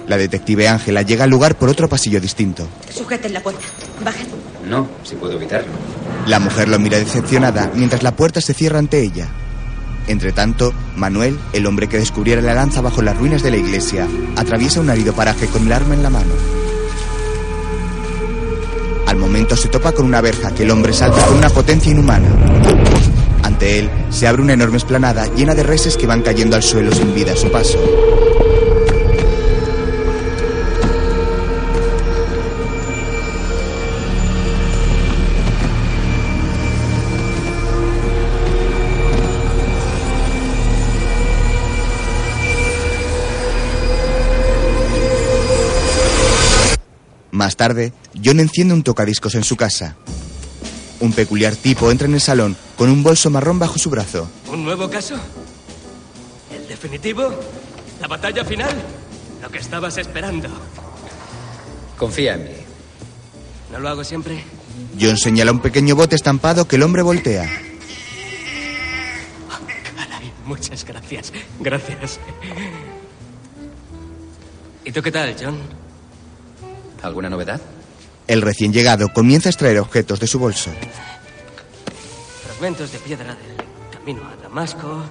La 0.07 0.16
detective 0.16 0.68
Ángela 0.68 1.02
llega 1.02 1.25
al 1.25 1.30
lugar 1.30 1.57
por 1.57 1.68
otro 1.68 1.88
pasillo 1.88 2.21
distinto. 2.21 2.66
Sujeten 2.90 3.35
la 3.35 3.40
puerta. 3.40 3.61
Bajen. 4.04 4.26
No, 4.68 4.88
si 5.04 5.16
puedo 5.16 5.35
evitarlo. 5.35 5.68
La 6.26 6.38
mujer 6.38 6.68
lo 6.68 6.78
mira 6.78 6.99
decepcionada 6.99 7.71
mientras 7.75 8.02
la 8.02 8.16
puerta 8.16 8.40
se 8.40 8.54
cierra 8.54 8.78
ante 8.78 9.02
ella. 9.02 9.28
Entre 10.08 10.32
tanto, 10.32 10.72
Manuel, 10.96 11.38
el 11.52 11.66
hombre 11.66 11.86
que 11.86 11.98
descubriera 11.98 12.40
la 12.40 12.54
lanza 12.54 12.80
bajo 12.80 13.02
las 13.02 13.16
ruinas 13.16 13.42
de 13.42 13.50
la 13.50 13.58
iglesia, 13.58 14.08
atraviesa 14.36 14.80
un 14.80 14.88
árido 14.88 15.12
paraje 15.12 15.46
con 15.46 15.66
el 15.66 15.72
arma 15.72 15.94
en 15.94 16.02
la 16.02 16.10
mano. 16.10 16.32
Al 19.06 19.16
momento 19.16 19.54
se 19.54 19.68
topa 19.68 19.92
con 19.92 20.06
una 20.06 20.22
verja 20.22 20.54
que 20.54 20.62
el 20.62 20.70
hombre 20.70 20.94
salta 20.94 21.24
con 21.26 21.36
una 21.36 21.50
potencia 21.50 21.92
inhumana. 21.92 22.28
Ante 23.42 23.78
él 23.78 23.90
se 24.08 24.26
abre 24.26 24.42
una 24.42 24.54
enorme 24.54 24.78
esplanada 24.78 25.26
llena 25.34 25.54
de 25.54 25.62
reses 25.62 25.96
que 25.96 26.06
van 26.06 26.22
cayendo 26.22 26.56
al 26.56 26.62
suelo 26.62 26.90
sin 26.92 27.14
vida 27.14 27.32
a 27.32 27.36
su 27.36 27.50
paso. 27.50 27.78
Más 47.38 47.55
tarde, 47.55 47.92
John 48.20 48.40
enciende 48.40 48.74
un 48.74 48.83
tocadiscos 48.83 49.37
en 49.37 49.44
su 49.44 49.55
casa. 49.55 49.94
Un 50.98 51.12
peculiar 51.12 51.55
tipo 51.55 51.88
entra 51.92 52.09
en 52.09 52.14
el 52.14 52.20
salón 52.20 52.57
con 52.77 52.90
un 52.90 53.05
bolso 53.05 53.31
marrón 53.31 53.61
bajo 53.61 53.79
su 53.79 53.90
brazo. 53.90 54.29
¿Un 54.48 54.64
nuevo 54.64 54.90
caso? 54.90 55.14
¿El 56.53 56.66
definitivo? 56.66 57.31
¿La 58.01 58.09
batalla 58.09 58.44
final? 58.44 58.74
Lo 59.40 59.48
que 59.51 59.59
estabas 59.59 59.96
esperando. 59.98 60.48
Confía 61.96 62.35
en 62.35 62.42
mí. 62.42 62.51
¿No 63.70 63.79
lo 63.79 63.88
hago 63.88 64.03
siempre? 64.03 64.42
John 65.01 65.16
señala 65.16 65.53
un 65.53 65.61
pequeño 65.61 65.94
bote 65.94 66.16
estampado 66.16 66.66
que 66.66 66.74
el 66.74 66.83
hombre 66.83 67.03
voltea. 67.03 67.48
Caray, 69.96 70.33
muchas 70.44 70.85
gracias. 70.85 71.33
Gracias. 71.61 72.18
¿Y 74.85 74.90
tú 74.90 75.01
qué 75.03 75.12
tal, 75.12 75.37
John? 75.40 75.88
¿Alguna 77.02 77.30
novedad? 77.30 77.61
El 78.26 78.42
recién 78.42 78.72
llegado 78.72 79.08
comienza 79.08 79.48
a 79.48 79.52
extraer 79.52 79.78
objetos 79.78 80.20
de 80.20 80.26
su 80.26 80.38
bolso. 80.38 80.70
Fragmentos 82.44 82.92
de 82.92 82.98
piedra 82.98 83.34
del 83.34 83.56
camino 83.90 84.22
a 84.28 84.37
Damasco. 84.42 85.04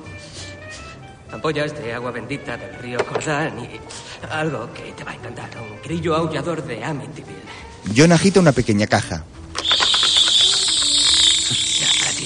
Ampollas 1.31 1.73
de 1.77 1.93
agua 1.93 2.11
bendita 2.11 2.57
del 2.57 2.75
río 2.75 2.99
Jordán 3.09 3.59
y 3.59 3.79
algo 4.29 4.71
que 4.73 4.93
te 4.93 5.03
va 5.03 5.11
a 5.11 5.15
encantar. 5.15 5.49
Un 5.59 5.81
grillo 5.81 6.15
aullador 6.15 6.63
de 6.63 6.83
Amityville. 6.83 7.41
John 7.95 8.11
agita 8.11 8.39
una 8.39 8.51
pequeña 8.51 8.87
caja. 8.87 9.23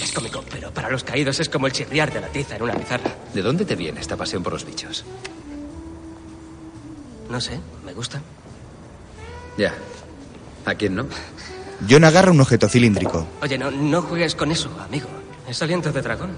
Es 0.02 0.12
cómico, 0.12 0.44
pero 0.52 0.74
para 0.74 0.90
los 0.90 1.04
caídos 1.04 1.40
es 1.40 1.48
como 1.48 1.68
el 1.68 1.74
chirriar 1.74 2.12
de 2.12 2.20
la 2.20 2.28
tiza 2.28 2.56
en 2.56 2.64
una 2.64 2.74
pizarra. 2.74 3.16
¿De 3.34 3.42
dónde 3.42 3.64
te 3.64 3.76
viene 3.76 4.02
esta 4.02 4.18
pasión 4.18 4.44
por 4.44 4.52
los 4.52 4.66
bichos? 4.66 5.06
No 7.30 7.40
sé, 7.40 7.60
me 7.86 7.94
gusta. 7.94 8.22
Ya. 9.58 9.74
¿A 10.66 10.76
quién 10.76 10.96
no? 10.96 11.06
John 11.90 12.04
agarra 12.04 12.32
un 12.32 12.40
objeto 12.42 12.70
cilíndrico. 12.70 13.28
Oye, 13.42 13.58
no, 13.58 13.72
no 13.72 14.02
juegues 14.04 14.36
con 14.36 14.52
eso, 14.52 14.70
amigo. 14.80 15.08
Es 15.48 15.62
aliento 15.62 15.92
de 15.92 16.02
dragón. 16.02 16.32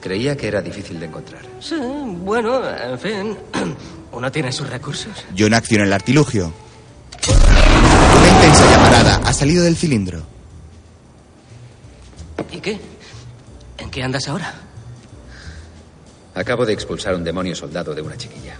Creía 0.00 0.36
que 0.36 0.46
era 0.46 0.62
difícil 0.62 1.00
de 1.00 1.06
encontrar. 1.06 1.42
Sí, 1.60 1.74
bueno, 1.76 2.62
en 2.68 2.98
fin. 2.98 3.36
Uno 4.12 4.32
tiene 4.32 4.52
sus 4.52 4.68
recursos. 4.68 5.12
John 5.36 5.54
acciona 5.54 5.84
el 5.84 5.92
artilugio. 5.92 6.52
Una 7.28 8.28
intensa 8.28 8.70
llamarada 8.70 9.20
ha 9.24 9.32
salido 9.32 9.64
del 9.64 9.76
cilindro. 9.76 10.22
¿Y 12.50 12.60
qué? 12.60 12.80
¿En 13.78 13.90
qué 13.90 14.02
andas 14.02 14.28
ahora? 14.28 14.54
Acabo 16.34 16.64
de 16.64 16.72
expulsar 16.72 17.14
un 17.14 17.24
demonio 17.24 17.54
soldado 17.54 17.94
de 17.94 18.00
una 18.00 18.16
chiquilla. 18.16 18.54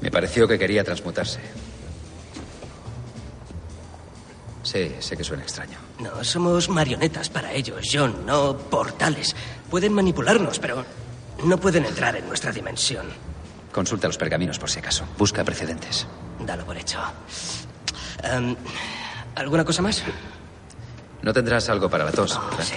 Me 0.00 0.10
pareció 0.10 0.46
que 0.46 0.58
quería 0.58 0.84
transmutarse. 0.84 1.40
Sí, 4.62 4.92
sé 4.98 5.16
que 5.16 5.24
suena 5.24 5.42
extraño. 5.42 5.78
No, 5.98 6.22
somos 6.22 6.68
marionetas 6.68 7.28
para 7.30 7.52
ellos, 7.52 7.86
John, 7.90 8.26
no 8.26 8.56
portales. 8.56 9.34
Pueden 9.70 9.92
manipularnos, 9.92 10.58
pero 10.58 10.84
no 11.44 11.58
pueden 11.58 11.86
entrar 11.86 12.16
en 12.16 12.26
nuestra 12.28 12.52
dimensión. 12.52 13.06
Consulta 13.72 14.06
los 14.08 14.18
pergaminos 14.18 14.58
por 14.58 14.70
si 14.70 14.80
acaso. 14.80 15.04
Busca 15.16 15.44
precedentes. 15.44 16.06
Dalo 16.44 16.64
por 16.66 16.76
hecho. 16.76 16.98
Em, 18.22 18.54
¿Alguna 19.36 19.64
cosa 19.64 19.80
más? 19.80 20.02
No 21.22 21.32
tendrás 21.32 21.68
algo 21.68 21.88
para 21.88 22.04
la 22.04 22.12
tos. 22.12 22.38
Sí. 22.62 22.74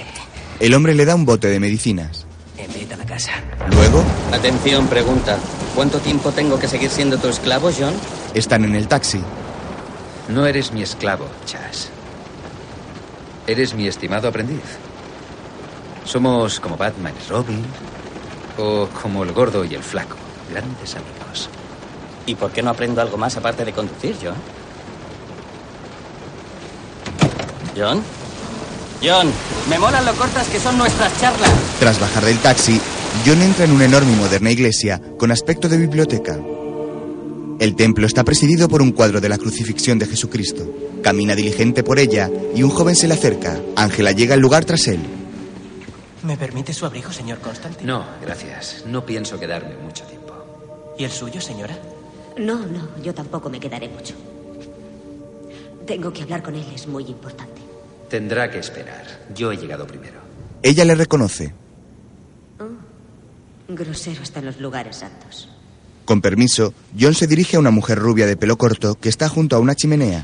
El 0.60 0.74
hombre 0.76 0.94
le 0.94 1.06
da 1.06 1.16
un 1.16 1.26
bote 1.26 1.48
de 1.48 1.60
medicinas. 1.60 2.26
Invita 2.58 2.96
a 2.96 2.98
la 3.00 3.06
casa. 3.06 3.32
Luego, 3.72 4.04
Atención, 4.32 4.88
pregunta. 4.88 5.38
¿Cuánto 5.76 6.00
tiempo 6.00 6.32
tengo 6.32 6.60
que 6.60 6.68
seguir 6.68 6.90
siendo 6.90 7.18
tu 7.18 7.28
esclavo, 7.28 7.72
John? 7.78 7.94
están 8.34 8.64
en 8.64 8.76
el 8.76 8.88
taxi. 8.88 9.22
No 10.30 10.46
eres 10.46 10.72
mi 10.72 10.82
esclavo, 10.82 11.28
Chas. 11.46 11.90
Eres 13.46 13.74
mi 13.74 13.88
estimado 13.88 14.28
aprendiz. 14.28 14.64
Somos 16.06 16.60
como 16.60 16.78
Batman 16.78 17.14
y 17.14 17.30
Robin, 17.30 17.66
o 18.58 18.88
como 19.02 19.24
el 19.24 19.32
gordo 19.32 19.66
y 19.66 19.74
el 19.74 19.84
flaco, 19.84 20.16
grandes 20.50 20.96
amigos. 20.96 21.50
¿Y 22.26 22.36
por 22.36 22.52
qué 22.52 22.62
no 22.62 22.70
aprendo 22.70 23.02
algo 23.02 23.18
más 23.18 23.36
aparte 23.36 23.66
de 23.66 23.74
conducir, 23.74 24.16
John? 24.22 24.36
¿John? 27.76 28.02
John, 29.04 29.30
me 29.70 29.78
molan 29.78 30.06
lo 30.06 30.14
cortas 30.14 30.48
que 30.48 30.60
son 30.60 30.78
nuestras 30.78 31.20
charlas. 31.20 31.52
Tras 31.80 32.00
bajar 32.00 32.24
del 32.24 32.38
taxi, 32.40 32.80
John 33.26 33.42
entra 33.42 33.66
en 33.66 33.72
una 33.72 33.86
enorme 33.86 34.14
y 34.14 34.16
moderna 34.16 34.52
iglesia 34.52 35.02
con 35.18 35.32
aspecto 35.32 35.68
de 35.68 35.78
biblioteca. 35.78 36.38
El 37.60 37.76
templo 37.76 38.06
está 38.06 38.24
presidido 38.24 38.68
por 38.68 38.82
un 38.82 38.92
cuadro 38.92 39.22
de 39.22 39.30
la 39.30 39.38
crucifixión 39.38 40.00
de 40.00 40.06
Jesucristo. 40.06 40.66
Camina 41.02 41.36
diligente 41.36 41.84
por 41.84 42.00
ella 42.00 42.30
y 42.56 42.64
un 42.64 42.70
joven 42.70 42.96
se 42.96 43.08
le 43.08 43.14
acerca. 43.14 43.60
Ángela 43.76 44.12
llega 44.12 44.34
al 44.34 44.40
lugar 44.40 44.66
tras 44.66 44.88
él. 44.88 45.00
¿Me 46.24 46.38
permite 46.38 46.74
su 46.74 46.86
abrigo, 46.86 47.12
señor 47.12 47.40
Constantine? 47.40 47.86
No, 47.86 48.06
gracias. 48.22 48.84
No 48.88 49.06
pienso 49.06 49.40
quedarme 49.40 49.76
mucho 49.78 50.06
tiempo. 50.06 50.34
¿Y 50.98 51.04
el 51.04 51.12
suyo, 51.12 51.42
señora? 51.42 51.78
No, 52.38 52.66
no, 52.66 52.88
yo 53.04 53.14
tampoco 53.14 53.50
me 53.50 53.60
quedaré 53.60 53.90
mucho. 53.90 54.16
Tengo 55.86 56.12
que 56.14 56.24
hablar 56.24 56.42
con 56.42 56.56
él, 56.56 56.66
es 56.74 56.88
muy 56.88 57.06
importante. 57.06 57.62
Tendrá 58.10 58.50
que 58.50 58.60
esperar. 58.60 59.26
Yo 59.36 59.52
he 59.52 59.58
llegado 59.58 59.86
primero. 59.86 60.20
Ella 60.62 60.86
le 60.86 60.96
reconoce. 60.96 61.54
Grosero 63.68 64.24
está 64.24 64.40
en 64.40 64.46
los 64.46 64.60
lugares 64.60 64.98
santos. 64.98 65.50
Con 66.06 66.22
permiso, 66.22 66.74
John 67.00 67.14
se 67.14 67.28
dirige 67.28 67.56
a 67.56 67.60
una 67.60 67.72
mujer 67.72 67.98
rubia 67.98 68.26
de 68.28 68.36
pelo 68.36 68.58
corto 68.58 68.96
que 68.96 69.10
está 69.10 69.30
junto 69.30 69.56
a 69.56 69.60
una 69.60 69.76
chimenea. 69.76 70.24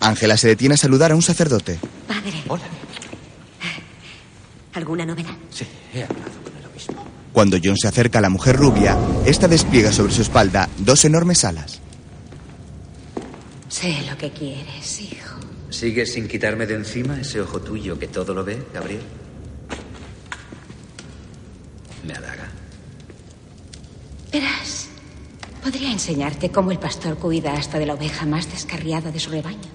Ángela 0.00 0.36
se 0.36 0.48
detiene 0.48 0.74
a 0.74 0.78
saludar 0.78 1.12
a 1.12 1.16
un 1.16 1.22
sacerdote. 1.22 1.78
Padre, 2.06 2.32
Hola. 2.48 2.62
¿alguna 4.74 5.06
novedad? 5.06 5.34
Sí, 5.50 5.66
he 5.94 6.02
hablado 6.02 6.30
con 6.42 6.56
el 6.58 6.66
obispo. 6.66 6.94
Cuando 7.32 7.58
John 7.62 7.76
se 7.76 7.88
acerca 7.88 8.18
a 8.18 8.22
la 8.22 8.28
mujer 8.28 8.56
rubia, 8.56 8.96
esta 9.24 9.48
despliega 9.48 9.92
sobre 9.92 10.12
su 10.12 10.22
espalda 10.22 10.68
dos 10.78 11.04
enormes 11.04 11.44
alas. 11.44 11.80
Sé 13.68 14.02
lo 14.08 14.16
que 14.18 14.30
quieres, 14.30 15.00
hijo. 15.00 15.40
¿Sigues 15.70 16.12
sin 16.12 16.28
quitarme 16.28 16.66
de 16.66 16.74
encima 16.74 17.20
ese 17.20 17.40
ojo 17.40 17.60
tuyo 17.60 17.98
que 17.98 18.06
todo 18.06 18.34
lo 18.34 18.44
ve, 18.44 18.62
Gabriel? 18.72 19.02
Me 22.06 22.12
halaga. 22.12 22.53
Verás, 24.34 24.88
Podría 25.62 25.92
enseñarte 25.92 26.50
cómo 26.50 26.72
el 26.72 26.80
pastor 26.80 27.16
cuida 27.16 27.54
hasta 27.54 27.78
de 27.78 27.86
la 27.86 27.94
oveja 27.94 28.26
más 28.26 28.50
descarriada 28.50 29.12
de 29.12 29.20
su 29.20 29.30
rebaño. 29.30 29.70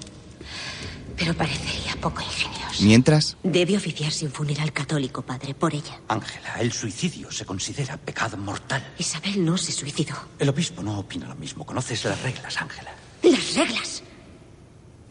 Pero 1.15 1.33
parecería 1.33 1.95
poco 2.01 2.21
ingenioso. 2.21 2.83
Mientras, 2.83 3.37
Debe 3.41 3.77
oficiarse 3.77 4.25
un 4.25 4.33
funeral 4.33 4.73
católico, 4.73 5.21
padre, 5.21 5.53
por 5.53 5.73
ella. 5.73 6.01
Ángela, 6.09 6.55
el 6.59 6.73
suicidio 6.73 7.31
se 7.31 7.45
considera 7.45 7.95
pecado 7.95 8.35
mortal. 8.35 8.85
Isabel 8.97 9.45
no 9.45 9.57
se 9.57 9.71
suicidó. 9.71 10.15
El 10.37 10.49
obispo 10.49 10.83
no 10.83 10.99
opina 10.99 11.27
lo 11.29 11.35
mismo. 11.35 11.65
Conoces 11.65 12.03
las 12.03 12.21
reglas, 12.21 12.61
Ángela. 12.61 12.91
Las 13.23 13.55
reglas. 13.55 14.03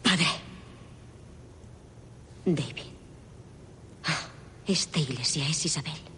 Padre. 0.03 0.27
David. 2.45 2.93
Ah, 4.05 4.27
esta 4.67 4.99
iglesia 4.99 5.49
es 5.49 5.65
Isabel. 5.65 6.08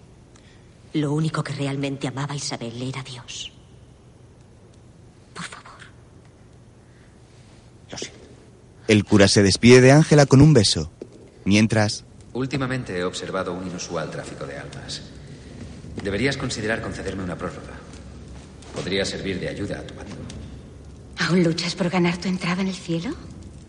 Lo 0.93 1.13
único 1.13 1.43
que 1.43 1.53
realmente 1.53 2.07
amaba 2.07 2.33
a 2.33 2.37
Isabel 2.37 2.81
era 2.81 3.01
Dios. 3.03 3.51
Por 5.33 5.45
favor. 5.45 5.71
el 8.87 9.05
cura 9.05 9.27
se 9.29 9.41
despide 9.41 9.79
de 9.79 9.91
Ángela 9.93 10.25
con 10.25 10.41
un 10.41 10.53
beso. 10.53 10.91
Mientras, 11.45 12.03
Últimamente 12.33 12.97
he 12.97 13.03
observado 13.03 13.53
un 13.53 13.67
inusual 13.67 14.09
tráfico 14.09 14.45
de 14.45 14.57
almas. 14.57 15.01
Deberías 16.01 16.37
considerar 16.37 16.81
concederme 16.81 17.23
una 17.23 17.37
prórroga. 17.37 17.73
Podría 18.73 19.03
servir 19.03 19.39
de 19.39 19.49
ayuda 19.49 19.79
a 19.79 19.83
tu 19.83 19.93
bando. 19.93 20.15
¿Aún 21.19 21.43
luchas 21.43 21.75
por 21.75 21.89
ganar 21.89 22.17
tu 22.17 22.29
entrada 22.29 22.61
en 22.61 22.69
el 22.69 22.75
cielo? 22.75 23.13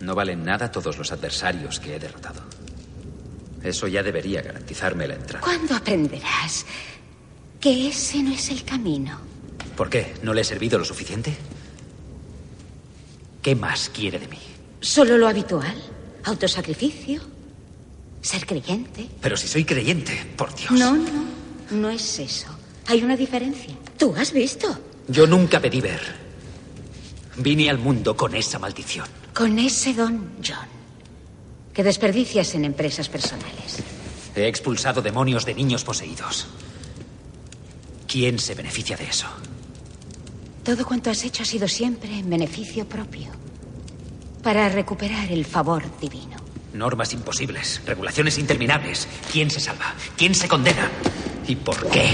No 0.00 0.14
valen 0.14 0.44
nada 0.44 0.70
todos 0.70 0.96
los 0.96 1.10
adversarios 1.10 1.80
que 1.80 1.96
he 1.96 1.98
derrotado. 1.98 2.40
Eso 3.62 3.86
ya 3.86 4.02
debería 4.02 4.42
garantizarme 4.42 5.06
la 5.06 5.14
entrada. 5.14 5.44
¿Cuándo 5.44 5.74
aprenderás 5.74 6.64
que 7.62 7.86
ese 7.86 8.20
no 8.24 8.34
es 8.34 8.50
el 8.50 8.64
camino? 8.64 9.20
¿Por 9.76 9.88
qué? 9.88 10.14
¿No 10.22 10.34
le 10.34 10.40
he 10.40 10.44
servido 10.44 10.78
lo 10.80 10.84
suficiente? 10.84 11.34
¿Qué 13.40 13.54
más 13.54 13.88
quiere 13.88 14.18
de 14.18 14.26
mí? 14.26 14.38
Solo 14.80 15.16
lo 15.16 15.28
habitual. 15.28 15.80
Autosacrificio. 16.24 17.22
Ser 18.20 18.46
creyente. 18.46 19.08
Pero 19.20 19.36
si 19.36 19.46
soy 19.46 19.64
creyente, 19.64 20.26
por 20.36 20.52
Dios. 20.54 20.72
No, 20.72 20.96
no. 20.96 21.24
No 21.70 21.88
es 21.88 22.18
eso. 22.18 22.48
Hay 22.88 23.02
una 23.02 23.16
diferencia. 23.16 23.74
Tú 23.96 24.12
has 24.16 24.32
visto. 24.32 24.76
Yo 25.06 25.28
nunca 25.28 25.60
pedí 25.60 25.80
ver. 25.80 26.00
Vine 27.36 27.70
al 27.70 27.78
mundo 27.78 28.16
con 28.16 28.34
esa 28.34 28.58
maldición. 28.58 29.06
Con 29.32 29.60
ese 29.60 29.94
don, 29.94 30.32
John. 30.44 30.68
Que 31.72 31.84
desperdicias 31.84 32.56
en 32.56 32.64
empresas 32.64 33.08
personales. 33.08 33.82
He 34.34 34.48
expulsado 34.48 35.00
demonios 35.00 35.44
de 35.44 35.54
niños 35.54 35.84
poseídos. 35.84 36.48
¿Quién 38.12 38.38
se 38.38 38.54
beneficia 38.54 38.94
de 38.94 39.04
eso? 39.04 39.26
Todo 40.62 40.84
cuanto 40.84 41.08
has 41.08 41.24
hecho 41.24 41.44
ha 41.44 41.46
sido 41.46 41.66
siempre 41.66 42.18
en 42.18 42.28
beneficio 42.28 42.86
propio. 42.86 43.30
Para 44.42 44.68
recuperar 44.68 45.32
el 45.32 45.46
favor 45.46 45.82
divino. 45.98 46.36
Normas 46.74 47.14
imposibles, 47.14 47.80
regulaciones 47.86 48.36
interminables. 48.36 49.08
¿Quién 49.32 49.48
se 49.48 49.60
salva? 49.60 49.94
¿Quién 50.14 50.34
se 50.34 50.46
condena? 50.46 50.90
¿Y 51.48 51.56
por 51.56 51.88
qué? 51.88 52.10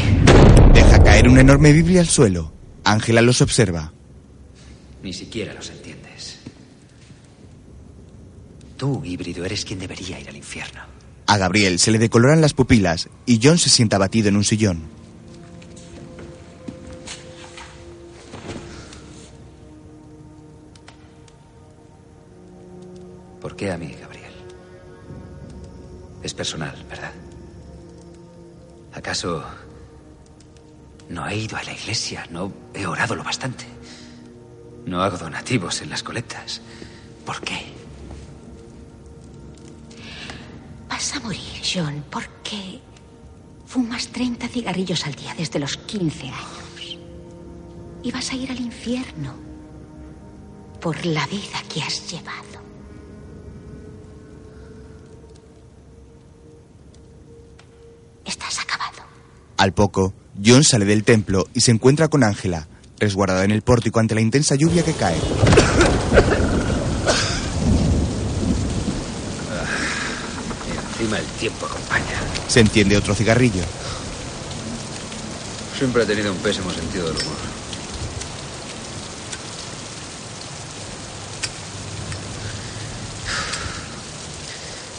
deja 0.72 1.02
caer 1.02 1.28
una 1.28 1.40
enorme 1.40 1.72
Biblia 1.72 2.00
al 2.00 2.06
suelo. 2.06 2.52
Ángela 2.84 3.20
los 3.20 3.42
observa. 3.42 3.92
Ni 5.02 5.12
siquiera 5.12 5.52
los 5.52 5.68
entiendes. 5.68 6.38
Tú, 8.76 9.02
híbrido, 9.04 9.44
eres 9.44 9.64
quien 9.64 9.80
debería 9.80 10.20
ir 10.20 10.28
al 10.28 10.36
infierno. 10.36 10.80
A 11.26 11.38
Gabriel 11.38 11.80
se 11.80 11.90
le 11.90 11.98
decoloran 11.98 12.40
las 12.40 12.54
pupilas 12.54 13.08
y 13.26 13.40
John 13.42 13.58
se 13.58 13.68
sienta 13.68 13.96
abatido 13.96 14.28
en 14.28 14.36
un 14.36 14.44
sillón. 14.44 14.97
Qué 23.58 23.72
a 23.72 23.76
mí, 23.76 23.94
Gabriel? 24.00 24.32
Es 26.22 26.32
personal, 26.32 26.82
¿verdad? 26.88 27.12
¿Acaso 28.94 29.44
no 31.10 31.28
he 31.28 31.36
ido 31.36 31.56
a 31.56 31.62
la 31.64 31.72
iglesia? 31.72 32.26
¿No 32.30 32.52
he 32.72 32.86
orado 32.86 33.14
lo 33.16 33.24
bastante? 33.24 33.66
¿No 34.86 35.02
hago 35.02 35.18
donativos 35.18 35.82
en 35.82 35.90
las 35.90 36.02
colectas? 36.02 36.60
¿Por 37.26 37.40
qué? 37.40 37.66
Vas 40.88 41.14
a 41.14 41.20
morir, 41.20 41.60
John, 41.62 42.04
porque 42.10 42.80
fumas 43.66 44.08
30 44.08 44.48
cigarrillos 44.48 45.04
al 45.04 45.14
día 45.14 45.34
desde 45.36 45.58
los 45.58 45.76
15 45.76 46.28
años. 46.28 46.98
Y 48.02 48.12
vas 48.12 48.30
a 48.30 48.36
ir 48.36 48.50
al 48.50 48.60
infierno 48.60 49.34
por 50.80 51.04
la 51.04 51.26
vida 51.26 51.62
que 51.72 51.82
has 51.82 52.10
llevado. 52.10 52.57
Estás 58.28 58.58
acabado. 58.60 59.02
Al 59.56 59.72
poco, 59.72 60.12
John 60.44 60.62
sale 60.62 60.84
del 60.84 61.02
templo 61.02 61.48
y 61.54 61.62
se 61.62 61.70
encuentra 61.70 62.08
con 62.08 62.22
Ángela, 62.22 62.68
resguardada 62.98 63.42
en 63.44 63.52
el 63.52 63.62
pórtico 63.62 64.00
ante 64.00 64.14
la 64.14 64.20
intensa 64.20 64.54
lluvia 64.54 64.84
que 64.84 64.92
cae. 64.92 65.16
Encima 70.92 71.18
el 71.18 71.26
tiempo 71.40 71.64
acompaña. 71.64 72.20
Se 72.48 72.60
enciende 72.60 72.98
otro 72.98 73.14
cigarrillo. 73.14 73.62
Siempre 75.78 76.02
he 76.02 76.06
tenido 76.06 76.30
un 76.30 76.38
pésimo 76.38 76.70
sentido 76.70 77.06
del 77.06 77.16
humor. 77.22 77.36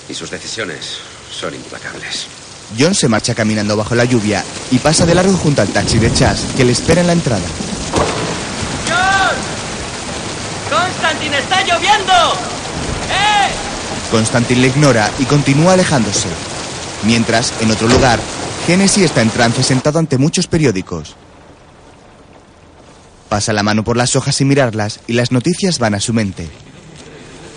Y 0.10 0.14
sus 0.16 0.32
decisiones 0.32 0.98
son 1.32 1.54
implacables. 1.54 2.39
John 2.78 2.94
se 2.94 3.08
marcha 3.08 3.34
caminando 3.34 3.76
bajo 3.76 3.96
la 3.96 4.06
lluvia 4.06 4.44
y 4.72 4.80
pasa 4.80 5.06
de 5.06 5.16
largo 5.16 5.36
junto 5.38 5.62
al 5.62 5.70
taxi 5.70 5.98
de 5.98 6.14
Chas 6.14 6.46
que 6.56 6.66
le 6.66 6.72
espera 6.72 7.02
en 7.02 7.08
la 7.08 7.14
entrada. 7.14 7.46
¡John! 8.88 9.36
¡Constantin, 10.70 11.34
está 11.34 11.62
lloviendo! 11.64 12.14
¡Eh! 13.10 13.50
Constantin 14.12 14.62
le 14.62 14.68
ignora 14.68 15.10
y 15.20 15.26
continúa 15.26 15.74
alejándose. 15.74 16.30
Mientras, 17.04 17.54
en 17.62 17.72
otro 17.72 17.88
lugar, 17.88 18.20
Genesis 18.68 19.06
está 19.06 19.22
en 19.22 19.30
trance 19.30 19.64
sentado 19.64 20.00
ante 20.00 20.18
muchos 20.18 20.48
periódicos. 20.48 21.16
Pasa 23.30 23.54
la 23.54 23.64
mano 23.64 23.84
por 23.84 23.96
las 23.96 24.16
hojas 24.16 24.36
sin 24.36 24.48
mirarlas 24.48 25.00
y 25.08 25.14
las 25.14 25.32
noticias 25.32 25.80
van 25.80 25.96
a 25.96 26.00
su 26.00 26.14
mente. 26.14 26.50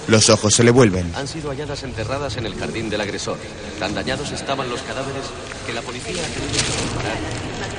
Los 0.09 0.31
ojos 0.31 0.55
se 0.55 0.65
le 0.65 0.71
vuelven. 0.71 1.13
Han 1.15 1.29
sido 1.29 1.51
halladas 1.51 1.83
enterradas 1.85 2.37
en 2.37 2.47
el 2.47 2.55
jardín 2.55 2.91
del 2.91 3.01
agresor. 3.01 3.39
Tan 3.79 3.95
dañados 3.95 4.33
estaban 4.33 4.69
los 4.69 4.83
cadáveres 4.83 5.25
que 5.67 5.73
la 5.73 5.83
policía 5.83 6.23
ha 6.23 6.27
tenido 6.35 6.53
que 6.53 6.59
separar. 6.59 7.17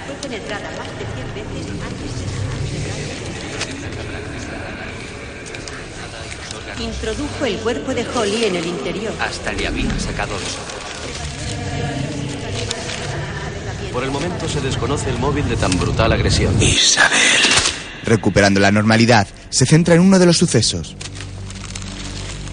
Fue 0.07 0.15
penetrada 0.29 0.71
más 0.77 0.88
de 0.88 1.05
100 1.05 1.33
veces 1.36 1.67
antes 1.71 2.19
de 2.19 2.25
Introdujo 6.83 7.45
el 7.45 7.57
cuerpo 7.57 7.93
de 7.93 8.05
Holly 8.07 8.45
en 8.45 8.55
el 8.55 8.65
interior. 8.65 9.13
Hasta 9.19 9.53
le 9.53 9.67
habían 9.67 9.99
sacado 9.99 10.33
los 10.33 10.41
ojos. 10.41 10.73
Por 13.91 14.03
el 14.03 14.12
momento 14.12 14.49
se 14.49 14.59
desconoce 14.59 15.09
el 15.09 15.19
móvil 15.19 15.47
de 15.47 15.55
tan 15.55 15.77
brutal 15.77 16.12
agresión. 16.12 16.59
Isabel. 16.62 17.19
Recuperando 18.05 18.59
la 18.59 18.71
normalidad, 18.71 19.27
se 19.49 19.65
centra 19.65 19.93
en 19.93 20.01
uno 20.01 20.17
de 20.17 20.25
los 20.25 20.38
sucesos. 20.38 20.95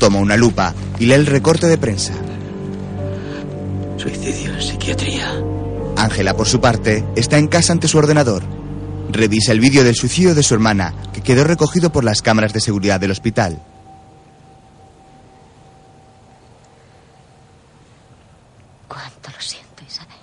Toma 0.01 0.19
una 0.19 0.39
lupa 0.39 0.75
y 0.99 1.05
lee 1.05 1.13
el 1.13 1.27
recorte 1.27 1.67
de 1.67 1.77
prensa. 1.77 2.15
Suicidio 3.99 4.55
en 4.55 4.63
psiquiatría. 4.63 5.31
Ángela, 5.95 6.35
por 6.35 6.49
su 6.49 6.59
parte, 6.59 7.05
está 7.17 7.37
en 7.37 7.49
casa 7.49 7.75
ante 7.75 7.87
su 7.87 7.99
ordenador. 7.99 8.43
Revisa 9.11 9.53
el 9.53 9.61
vídeo 9.61 9.85
del 9.85 9.95
suicidio 9.95 10.35
de 10.35 10.43
su 10.43 10.55
hermana, 10.55 10.95
que 11.13 11.21
quedó 11.21 11.45
recogido 11.45 11.93
por 11.93 12.03
las 12.03 12.23
cámaras 12.23 12.55
de 12.55 12.63
seguridad 12.63 12.99
del 12.99 13.11
hospital. 13.11 13.63
Cuánto 18.89 19.31
lo 19.31 19.41
siento, 19.41 19.85
Isabel. 19.87 20.17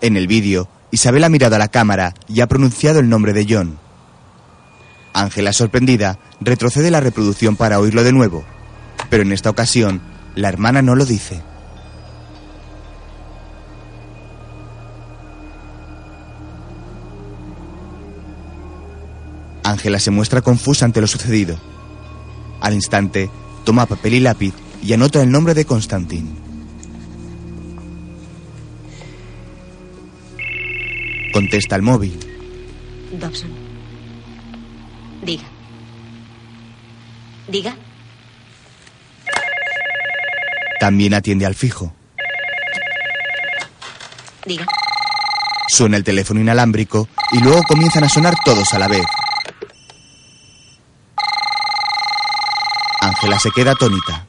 En 0.00 0.16
el 0.16 0.26
vídeo, 0.26 0.66
Isabel 0.90 1.24
ha 1.24 1.28
mirado 1.28 1.56
a 1.56 1.58
la 1.58 1.68
cámara 1.68 2.14
y 2.26 2.40
ha 2.40 2.46
pronunciado 2.46 3.00
el 3.00 3.10
nombre 3.10 3.34
de 3.34 3.46
John. 3.46 3.85
Ángela, 5.16 5.54
sorprendida, 5.54 6.18
retrocede 6.42 6.90
la 6.90 7.00
reproducción 7.00 7.56
para 7.56 7.80
oírlo 7.80 8.04
de 8.04 8.12
nuevo. 8.12 8.44
Pero 9.08 9.22
en 9.22 9.32
esta 9.32 9.48
ocasión, 9.48 10.02
la 10.34 10.50
hermana 10.50 10.82
no 10.82 10.94
lo 10.94 11.06
dice. 11.06 11.42
Ángela 19.64 20.00
se 20.00 20.10
muestra 20.10 20.42
confusa 20.42 20.84
ante 20.84 21.00
lo 21.00 21.06
sucedido. 21.06 21.58
Al 22.60 22.74
instante, 22.74 23.30
toma 23.64 23.86
papel 23.86 24.14
y 24.14 24.20
lápiz 24.20 24.52
y 24.82 24.92
anota 24.92 25.22
el 25.22 25.30
nombre 25.30 25.54
de 25.54 25.64
Constantin. 25.64 26.36
Contesta 31.32 31.74
el 31.74 31.80
móvil. 31.80 32.18
Dobson. 33.18 33.65
Diga. 35.26 35.44
Diga. 37.48 37.76
También 40.78 41.14
atiende 41.14 41.44
al 41.44 41.56
fijo. 41.56 41.92
Diga. 44.44 44.66
Suena 45.68 45.96
el 45.96 46.04
teléfono 46.04 46.38
inalámbrico 46.38 47.08
y 47.32 47.40
luego 47.40 47.64
comienzan 47.64 48.04
a 48.04 48.08
sonar 48.08 48.36
todos 48.44 48.72
a 48.72 48.78
la 48.78 48.86
vez. 48.86 49.04
Ángela 53.00 53.40
se 53.40 53.50
queda 53.50 53.72
atónita. 53.72 54.26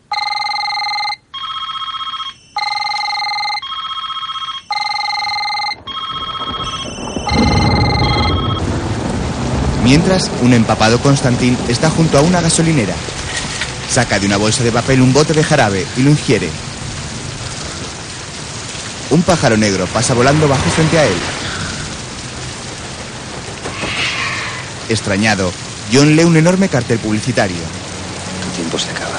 Mientras, 9.88 10.30
un 10.42 10.54
empapado 10.54 11.00
Constantín 11.00 11.58
está 11.70 11.90
junto 11.90 12.18
a 12.18 12.22
una 12.22 12.42
gasolinera. 12.42 12.94
Saca 13.90 14.20
de 14.20 14.26
una 14.26 14.36
bolsa 14.36 14.62
de 14.62 14.74
papel 14.74 15.02
un 15.02 15.14
bote 15.14 15.32
de 15.32 15.46
jarabe 15.46 15.88
y 15.96 16.02
lo 16.02 16.10
ingiere. 16.10 16.50
Un 19.12 19.22
pájaro 19.22 19.56
negro 19.56 19.88
pasa 19.88 20.14
volando 20.14 20.50
bajo 20.50 20.70
frente 20.72 21.00
a 21.00 21.06
él. 21.06 21.16
Extrañado, 24.90 25.54
John 25.94 26.18
lee 26.18 26.26
un 26.26 26.36
enorme 26.36 26.68
cartel 26.68 27.00
publicitario. 27.00 27.56
Tu 28.44 28.58
tiempo 28.58 28.78
se 28.78 28.90
acaba. 28.90 29.18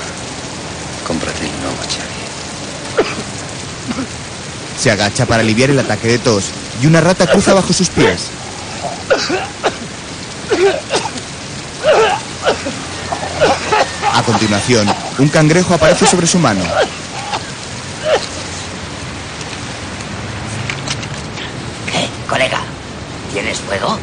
Cómprate 1.07 1.47
el 1.47 1.61
nuevo 1.63 1.83
Chevy. 1.89 3.09
Se 4.79 4.91
agacha 4.91 5.25
para 5.25 5.41
aliviar 5.41 5.71
el 5.71 5.79
ataque 5.79 6.09
de 6.09 6.19
tos 6.19 6.51
y 6.83 6.87
una 6.87 7.01
rata 7.01 7.27
cruza 7.27 7.55
bajo 7.55 7.73
sus 7.73 7.89
pies. 7.89 8.33
Continuación, 14.29 14.87
un 15.19 15.29
cangrejo 15.31 15.73
aparece 15.73 16.07
sobre 16.07 16.27
su 16.27 16.39
mano. 16.39 16.61
¿Qué, 21.91 22.09
colega? 22.29 22.61
¿Tienes 23.33 23.57
fuego? 23.59 23.97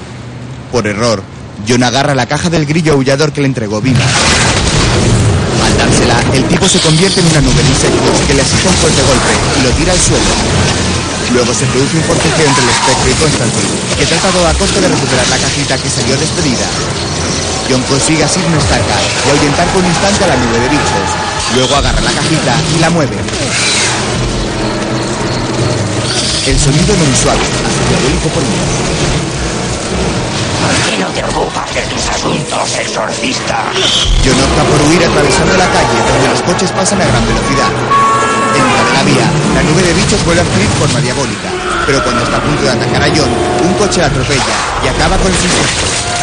Por 0.72 0.88
error, 0.88 1.22
John 1.70 1.84
agarra 1.84 2.16
la 2.16 2.26
caja 2.26 2.50
del 2.50 2.66
grillo 2.66 2.94
aullador 2.94 3.32
que 3.34 3.42
le 3.42 3.48
entregó 3.48 3.82
viva. 3.82 4.02
Al 5.64 5.78
dársela, 5.78 6.18
el 6.34 6.44
tipo 6.46 6.68
se 6.68 6.80
convierte 6.80 7.20
en 7.20 7.28
una 7.28 7.42
nube 7.42 7.62
de 7.62 7.70
insectos 7.70 8.22
que 8.26 8.34
le 8.34 8.42
asesta 8.42 8.70
un 8.70 8.76
fuerte 8.78 9.02
golpe 9.04 9.34
y 9.60 9.64
lo 9.64 9.70
tira 9.78 9.94
al 9.94 10.00
suelo. 10.00 10.34
Luego 11.34 11.54
se 11.54 11.66
produce 11.68 11.98
un 11.98 12.04
forcejeo 12.04 12.48
entre 12.50 12.64
el 12.64 12.70
espectro 12.70 13.12
y 13.12 13.14
Constantine, 13.14 13.78
que 14.00 14.06
trata 14.08 14.50
a 14.50 14.54
costa 14.56 14.82
de 14.82 14.88
recuperar 14.88 15.28
la 15.30 15.38
cajita 15.38 15.78
que 15.78 15.90
salió 15.90 16.18
despedida. 16.18 16.66
John 17.70 17.82
consigue 17.90 18.24
así 18.24 18.40
una 18.46 18.58
estaca 18.58 18.98
y 19.26 19.30
ahuyentar 19.30 19.66
por 19.74 19.82
un 19.82 19.90
instante 19.90 20.24
a 20.24 20.28
la 20.28 20.38
nube 20.38 20.60
de 20.60 20.70
bichos. 20.70 21.10
Luego 21.56 21.76
agarra 21.76 22.02
la 22.02 22.12
cajita 22.12 22.54
y 22.76 22.80
la 22.80 22.90
mueve. 22.92 23.18
El 26.46 26.60
sonido 26.60 26.94
no 26.94 27.04
es 27.10 27.18
suave, 27.18 27.42
hace 27.42 27.82
diabólico 27.90 28.30
por 28.30 28.44
mí. 28.46 28.58
¿Por 30.62 30.74
qué 30.86 30.98
no 30.98 31.10
te 31.10 31.24
ocupas 31.26 31.74
de 31.74 31.82
tus 31.90 32.06
asuntos, 32.06 32.78
exorcista? 32.78 33.66
John 34.22 34.38
opta 34.38 34.64
por 34.70 34.82
huir 34.86 35.02
atravesando 35.02 35.58
la 35.58 35.66
calle 35.66 35.98
donde 36.06 36.28
los 36.30 36.42
coches 36.46 36.72
pasan 36.72 37.02
a 37.02 37.06
gran 37.06 37.26
velocidad. 37.26 37.74
En 38.54 38.62
mitad 38.62 38.86
de 38.86 38.94
la 38.94 39.04
vía, 39.10 39.28
la 39.58 39.64
nube 39.64 39.82
de 39.82 39.94
bichos 39.94 40.24
vuelve 40.24 40.42
a 40.42 40.46
fluir 40.46 40.70
de 40.70 40.76
forma 40.76 41.02
diabólica, 41.02 41.50
pero 41.88 42.04
cuando 42.04 42.22
está 42.22 42.38
a 42.38 42.44
punto 42.46 42.62
de 42.62 42.70
atacar 42.70 43.02
a 43.02 43.10
John, 43.10 43.34
un 43.66 43.74
coche 43.74 44.02
la 44.02 44.08
atropella 44.08 44.54
y 44.86 44.88
acaba 44.88 45.18
con 45.18 45.32
los 45.32 45.42
insectos. 45.42 46.15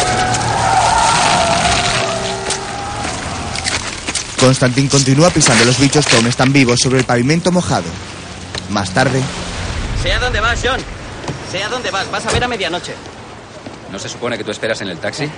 Constantin 4.43 4.89
continúa 4.89 5.29
pisando 5.29 5.63
los 5.63 5.79
bichos 5.79 6.05
que 6.05 6.17
aún 6.17 6.27
están 6.27 6.51
vivos 6.51 6.77
sobre 6.77 6.99
el 6.99 7.05
pavimento 7.05 7.49
mojado. 7.49 7.85
Más 8.71 8.93
tarde, 8.93 9.21
Sé 10.01 10.11
a 10.11 10.19
dónde 10.19 10.41
vas, 10.41 10.59
John. 10.61 10.81
Sé 11.49 11.63
a 11.63 11.69
dónde 11.69 11.89
vas. 11.91 12.11
Vas 12.11 12.25
a 12.25 12.31
ver 12.33 12.43
a 12.43 12.47
medianoche. 12.49 12.93
¿No 13.89 13.97
se 13.97 14.09
supone 14.09 14.37
que 14.37 14.43
tú 14.43 14.51
esperas 14.51 14.81
en 14.81 14.89
el 14.89 14.97
taxi? 14.97 15.29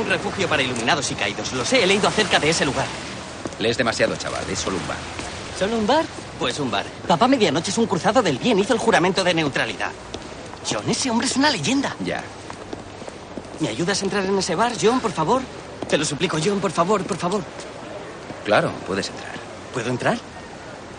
Un 0.00 0.08
refugio 0.08 0.48
para 0.48 0.62
iluminados 0.62 1.10
y 1.10 1.14
caídos. 1.16 1.52
Lo 1.52 1.66
sé, 1.66 1.82
he 1.82 1.86
leído 1.86 2.08
acerca 2.08 2.38
de 2.38 2.48
ese 2.48 2.64
lugar. 2.64 2.86
Lees 3.58 3.76
demasiado, 3.76 4.16
chaval. 4.16 4.48
Es 4.50 4.58
solo 4.60 4.78
un 4.78 4.88
bar. 4.88 4.96
¿Solo 5.58 5.76
un 5.76 5.86
bar? 5.86 6.06
Pues 6.38 6.58
un 6.58 6.70
bar. 6.70 6.86
Papá 7.06 7.28
Medianoche 7.28 7.70
es 7.70 7.76
un 7.76 7.86
cruzado 7.86 8.22
del 8.22 8.38
bien. 8.38 8.58
Hizo 8.58 8.72
el 8.72 8.78
juramento 8.78 9.22
de 9.22 9.34
neutralidad. 9.34 9.90
John, 10.66 10.88
ese 10.88 11.10
hombre 11.10 11.26
es 11.26 11.36
una 11.36 11.50
leyenda. 11.50 11.94
Ya. 12.02 12.24
¿Me 13.60 13.68
ayudas 13.68 14.00
a 14.00 14.04
entrar 14.06 14.24
en 14.24 14.38
ese 14.38 14.54
bar, 14.54 14.72
John, 14.80 15.00
por 15.00 15.12
favor? 15.12 15.42
Te 15.90 15.98
lo 15.98 16.06
suplico, 16.06 16.38
John, 16.42 16.58
por 16.58 16.72
favor, 16.72 17.04
por 17.04 17.18
favor. 17.18 17.42
Claro, 18.46 18.70
puedes 18.86 19.08
entrar. 19.08 19.32
¿Puedo 19.74 19.90
entrar? 19.90 20.16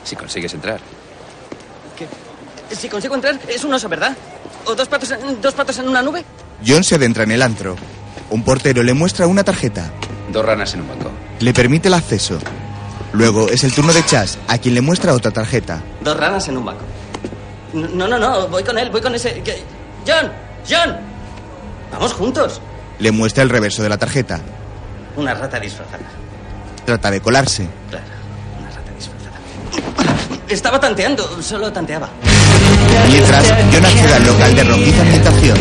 Si 0.03 0.17
consigues 0.17 0.53
entrar. 0.53 0.81
¿Qué? 1.95 2.05
Si 2.75 2.89
consigo 2.89 3.15
entrar, 3.15 3.39
es 3.47 3.63
un 3.63 3.73
oso, 3.73 3.87
¿verdad? 3.87 4.15
¿O 4.65 4.75
dos 4.75 4.89
patos 4.89 5.11
en, 5.11 5.41
dos 5.41 5.53
patos 5.53 5.79
en 5.79 5.87
una 5.87 6.01
nube? 6.01 6.25
John 6.67 6.83
se 6.83 6.95
adentra 6.95 7.23
en 7.23 7.31
el 7.31 7.41
antro. 7.41 7.77
Un 8.31 8.43
portero 8.43 8.83
le 8.83 8.93
muestra 8.93 9.27
una 9.27 9.45
tarjeta. 9.45 9.89
Dos 10.29 10.45
ranas 10.45 10.73
en 10.73 10.81
un 10.81 10.89
banco. 10.89 11.09
Le 11.39 11.53
permite 11.53 11.87
el 11.87 11.93
acceso. 11.93 12.37
Luego 13.13 13.47
es 13.47 13.63
el 13.63 13.73
turno 13.73 13.93
de 13.93 14.05
Chas, 14.05 14.37
a 14.49 14.57
quien 14.57 14.75
le 14.75 14.81
muestra 14.81 15.13
otra 15.13 15.31
tarjeta. 15.31 15.81
Dos 16.01 16.17
ranas 16.17 16.45
en 16.49 16.57
un 16.57 16.65
banco. 16.65 16.83
No, 17.71 18.09
no, 18.09 18.19
no, 18.19 18.49
voy 18.49 18.63
con 18.63 18.77
él, 18.77 18.89
voy 18.89 18.99
con 18.99 19.15
ese... 19.15 19.41
¡John! 20.05 20.29
¡John! 20.69 20.97
Vamos 21.93 22.11
juntos. 22.11 22.59
Le 22.99 23.11
muestra 23.13 23.43
el 23.43 23.49
reverso 23.49 23.83
de 23.83 23.89
la 23.89 23.97
tarjeta. 23.97 24.41
Una 25.15 25.33
rata 25.33 25.61
disfrazada. 25.61 26.26
Trata 26.87 27.11
de 27.11 27.19
colarse. 27.19 27.67
Claro, 27.89 28.05
una 28.61 28.69
rata 28.69 28.91
disfrazada. 28.95 29.35
Estaba 30.47 30.79
tanteando, 30.79 31.43
solo 31.43 31.69
tanteaba. 31.69 32.07
Mientras, 33.11 33.43
John 33.73 33.85
accede 33.85 34.13
al 34.13 34.25
local 34.25 34.55
de 34.55 34.63
rojiza 34.63 35.01
ambientación. 35.01 35.57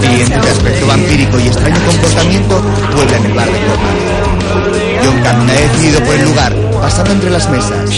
Clientes 0.00 0.42
de 0.42 0.50
aspecto 0.50 0.86
vampírico 0.88 1.38
y 1.38 1.46
extraño 1.46 1.80
comportamiento 1.86 2.60
pueblan 2.92 3.24
el 3.24 3.32
bar 3.34 3.52
de 3.52 3.60
copas. 3.60 3.94
John 5.04 5.22
camina 5.22 5.52
decidido 5.52 6.00
por 6.00 6.14
el 6.16 6.24
lugar, 6.24 6.56
pasando 6.80 7.12
entre 7.12 7.30
las 7.30 7.48
mesas. 7.48 7.90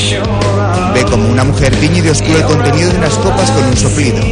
Ve 0.93 1.03
como 1.05 1.27
una 1.31 1.45
mujer 1.45 1.75
tiñe 1.77 2.03
de 2.03 2.11
oscuro 2.11 2.37
el 2.37 2.45
contenido 2.45 2.91
de 2.91 2.99
unas 2.99 3.15
copas 3.15 3.51
con 3.53 3.65
un 3.65 3.77
soplido. 3.79 4.23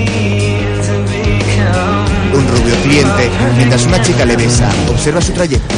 Un 2.35 2.47
rubio 2.47 2.77
cliente, 2.83 3.31
mientras 3.57 3.87
una 3.87 4.03
chica 4.03 4.27
le 4.27 4.37
besa, 4.37 4.69
observa 4.91 5.23
su 5.23 5.33
trayecto. 5.33 5.75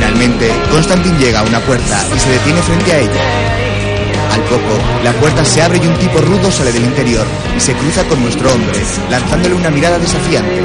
Finalmente, 0.00 0.50
Constantin 0.70 1.18
llega 1.18 1.40
a 1.40 1.42
una 1.42 1.60
puerta 1.60 2.02
y 2.16 2.18
se 2.18 2.30
detiene 2.30 2.62
frente 2.62 2.90
a 2.90 3.00
ella. 3.00 4.32
Al 4.32 4.40
poco, 4.44 4.78
la 5.04 5.12
puerta 5.12 5.44
se 5.44 5.60
abre 5.60 5.76
y 5.76 5.86
un 5.86 5.94
tipo 5.98 6.22
rudo 6.22 6.50
sale 6.50 6.72
del 6.72 6.84
interior 6.84 7.26
y 7.54 7.60
se 7.60 7.74
cruza 7.74 8.02
con 8.04 8.22
nuestro 8.22 8.50
hombre, 8.50 8.78
lanzándole 9.10 9.54
una 9.54 9.68
mirada 9.68 9.98
desafiante. 9.98 10.62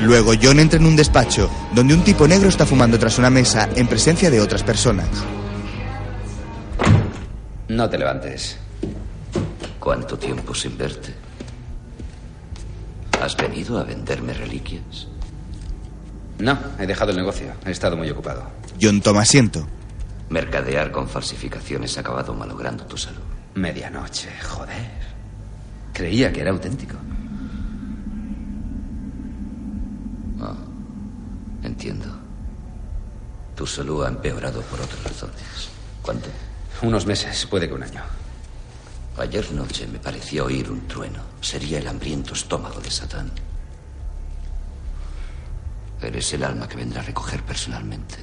Luego 0.00 0.32
John 0.42 0.58
entra 0.58 0.78
en 0.78 0.86
un 0.86 0.96
despacho, 0.96 1.50
donde 1.74 1.92
un 1.92 2.02
tipo 2.02 2.26
negro 2.26 2.48
está 2.48 2.64
fumando 2.64 2.98
tras 2.98 3.18
una 3.18 3.28
mesa 3.28 3.68
en 3.76 3.86
presencia 3.86 4.30
de 4.30 4.40
otras 4.40 4.62
personas. 4.62 5.06
No 7.68 7.90
te 7.90 7.98
levantes. 7.98 8.56
¿Cuánto 9.78 10.16
tiempo 10.16 10.54
sin 10.54 10.78
verte? 10.78 11.14
¿Has 13.20 13.36
venido 13.36 13.78
a 13.78 13.84
venderme 13.84 14.32
reliquias? 14.32 15.08
No, 16.38 16.56
he 16.78 16.86
dejado 16.86 17.10
el 17.10 17.16
negocio. 17.16 17.52
He 17.64 17.70
estado 17.70 17.96
muy 17.96 18.08
ocupado. 18.10 18.48
John 18.80 19.00
toma 19.00 19.22
asiento. 19.22 19.66
Mercadear 20.30 20.92
con 20.92 21.08
falsificaciones 21.08 21.96
ha 21.96 22.00
acabado 22.00 22.34
malogrando 22.34 22.84
tu 22.84 22.96
salud. 22.96 23.22
Medianoche, 23.54 24.28
joder. 24.42 24.90
Creía 25.92 26.32
que 26.32 26.40
era 26.40 26.50
auténtico. 26.50 26.96
Ah, 30.40 30.54
entiendo. 31.64 32.06
Tu 33.56 33.66
salud 33.66 34.04
ha 34.04 34.08
empeorado 34.08 34.60
por 34.62 34.80
otras 34.80 35.02
razones. 35.02 35.70
¿Cuánto? 36.02 36.28
Unos 36.82 37.06
meses, 37.06 37.46
puede 37.46 37.66
que 37.66 37.74
un 37.74 37.82
año. 37.82 38.02
Ayer 39.16 39.50
noche 39.50 39.88
me 39.88 39.98
pareció 39.98 40.44
oír 40.44 40.70
un 40.70 40.86
trueno. 40.86 41.20
Sería 41.40 41.78
el 41.78 41.88
hambriento 41.88 42.34
estómago 42.34 42.80
de 42.80 42.90
Satán. 42.90 43.32
Eres 46.00 46.32
el 46.32 46.44
alma 46.44 46.68
que 46.68 46.76
vendrá 46.76 47.00
a 47.00 47.04
recoger 47.04 47.42
personalmente. 47.42 48.16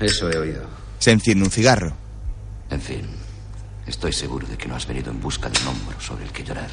Eso 0.00 0.30
he 0.30 0.36
oído. 0.36 0.62
Se 0.98 1.10
enciende 1.10 1.44
un 1.44 1.50
cigarro. 1.50 1.94
En 2.70 2.80
fin, 2.80 3.06
estoy 3.86 4.12
seguro 4.12 4.46
de 4.46 4.56
que 4.56 4.68
no 4.68 4.76
has 4.76 4.86
venido 4.86 5.10
en 5.10 5.20
busca 5.20 5.48
de 5.48 5.58
un 5.60 5.68
hombro 5.68 6.00
sobre 6.00 6.24
el 6.24 6.32
que 6.32 6.44
llorar. 6.44 6.70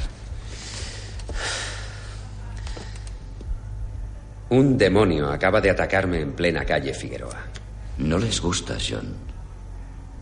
Un 4.49 4.77
demonio 4.77 5.31
acaba 5.31 5.61
de 5.61 5.71
atacarme 5.71 6.21
en 6.21 6.33
plena 6.33 6.63
calle 6.63 6.93
Figueroa. 6.93 7.47
No 7.97 8.19
les 8.19 8.39
gusta, 8.39 8.77
John. 8.77 9.15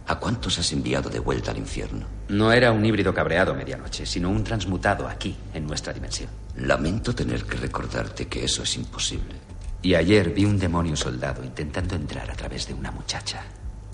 ¿A 0.07 0.19
cuántos 0.19 0.57
has 0.57 0.71
enviado 0.71 1.09
de 1.09 1.19
vuelta 1.19 1.51
al 1.51 1.57
infierno? 1.57 2.05
No 2.29 2.51
era 2.51 2.71
un 2.71 2.85
híbrido 2.85 3.13
cabreado 3.13 3.53
medianoche, 3.53 4.05
sino 4.05 4.29
un 4.29 4.43
transmutado 4.43 5.07
aquí, 5.07 5.35
en 5.53 5.67
nuestra 5.67 5.93
dimensión. 5.93 6.29
Lamento 6.55 7.13
tener 7.13 7.43
que 7.43 7.57
recordarte 7.57 8.27
que 8.27 8.45
eso 8.45 8.63
es 8.63 8.75
imposible. 8.77 9.35
Y 9.81 9.95
ayer 9.95 10.29
vi 10.29 10.45
un 10.45 10.59
demonio 10.59 10.95
soldado 10.95 11.43
intentando 11.43 11.95
entrar 11.95 12.29
a 12.29 12.35
través 12.35 12.67
de 12.67 12.73
una 12.73 12.91
muchacha. 12.91 13.43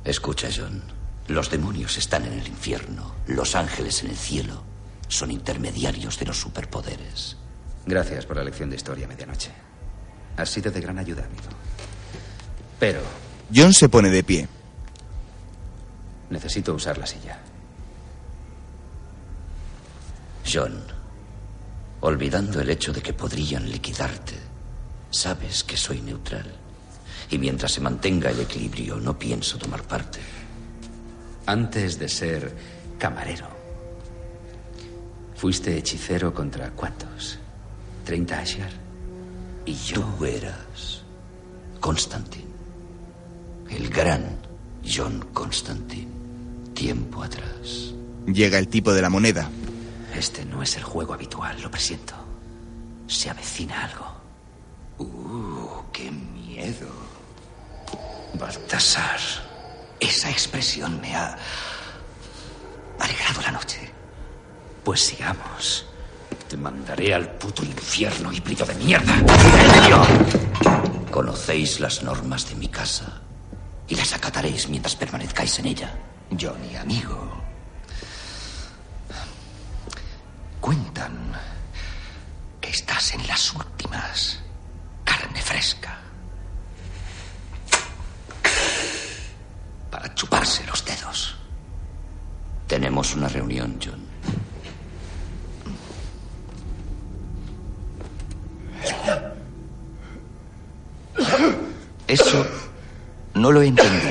Escucha, 0.03 0.49
John. 0.55 0.83
Los 1.27 1.49
demonios 1.49 1.97
están 1.97 2.25
en 2.25 2.33
el 2.33 2.47
infierno. 2.47 3.15
Los 3.27 3.55
ángeles 3.55 4.03
en 4.03 4.09
el 4.09 4.17
cielo. 4.17 4.63
Son 5.07 5.31
intermediarios 5.31 6.19
de 6.19 6.25
los 6.25 6.39
superpoderes. 6.39 7.37
Gracias 7.85 8.25
por 8.25 8.35
la 8.35 8.43
lección 8.43 8.69
de 8.69 8.75
historia 8.75 9.05
a 9.05 9.09
medianoche. 9.09 9.51
Has 10.35 10.49
sido 10.49 10.71
de 10.71 10.81
gran 10.81 10.99
ayuda, 10.99 11.23
amigo. 11.23 11.49
Pero 12.79 13.01
John 13.53 13.73
se 13.73 13.89
pone 13.89 14.09
de 14.09 14.23
pie. 14.23 14.47
necesito 16.29 16.73
usar 16.73 16.97
la 16.97 17.07
silla. 17.07 17.39
John, 20.45 20.83
olvidando 22.01 22.61
el 22.61 22.69
hecho 22.69 22.91
de 22.91 23.01
que 23.01 23.13
podrían 23.13 23.69
liquidarte, 23.69 24.35
sabes 25.09 25.63
que 25.63 25.77
soy 25.77 26.01
neutral. 26.01 26.51
Y 27.29 27.37
mientras 27.37 27.73
se 27.73 27.81
mantenga 27.81 28.29
el 28.29 28.39
equilibrio, 28.39 28.97
no 28.97 29.17
pienso 29.17 29.57
tomar 29.57 29.83
parte. 29.83 30.19
Antes 31.45 31.99
de 31.99 32.09
ser 32.09 32.55
camarero, 32.97 33.47
fuiste 35.35 35.77
hechicero 35.77 36.33
contra 36.33 36.71
cuántos? 36.71 37.39
¿30 38.05 38.31
Asher? 38.31 38.71
Y 39.65 39.73
yo 39.73 40.01
Tú 40.17 40.25
eras 40.25 41.03
Constantine. 41.79 42.47
El 43.69 43.89
gran 43.89 44.23
John 44.85 45.27
Constantine. 45.33 46.07
Tiempo 46.73 47.23
atrás. 47.23 47.93
Llega 48.25 48.57
el 48.57 48.67
tipo 48.67 48.93
de 48.93 49.01
la 49.01 49.09
moneda. 49.09 49.49
Este 50.15 50.45
no 50.45 50.63
es 50.63 50.75
el 50.77 50.83
juego 50.83 51.13
habitual, 51.13 51.61
lo 51.61 51.69
presiento. 51.69 52.13
Se 53.07 53.29
avecina 53.29 53.85
algo. 53.85 54.16
Uh, 54.97 55.83
qué 55.91 56.11
miedo. 56.11 56.87
Baltasar. 58.33 59.19
Esa 59.99 60.29
expresión 60.29 60.99
me 61.01 61.15
ha 61.15 61.37
alegrado 62.99 63.41
la 63.41 63.51
noche. 63.51 63.91
Pues 64.83 65.01
sigamos. 65.01 65.85
Te 66.47 66.57
mandaré 66.57 67.13
al 67.13 67.29
puto 67.37 67.63
infierno, 67.63 68.31
híbrido 68.31 68.65
de 68.65 68.75
mierda. 68.75 69.13
Conocéis 71.11 71.79
las 71.79 72.03
normas 72.03 72.47
de 72.49 72.55
mi 72.55 72.67
casa 72.67 73.21
y 73.87 73.95
las 73.95 74.13
acataréis 74.13 74.69
mientras 74.69 74.95
permanezcáis 74.95 75.59
en 75.59 75.65
ella. 75.65 75.93
Johnny, 76.29 76.75
amigo. 76.75 77.31
Cuentan 80.61 81.33
que 82.61 82.69
estás 82.69 83.13
en 83.13 83.25
las 83.27 83.53
últimas. 83.53 84.39
Carne 85.07 85.41
fresca. 85.41 85.97
Para 89.89 90.13
chuparse 90.13 90.65
los 90.65 90.83
dedos. 90.83 91.35
Tenemos 92.67 93.15
una 93.15 93.29
reunión, 93.29 93.79
John. 93.83 94.05
Eso 102.07 102.45
no 103.33 103.51
lo 103.51 103.61
entendí. 103.61 104.07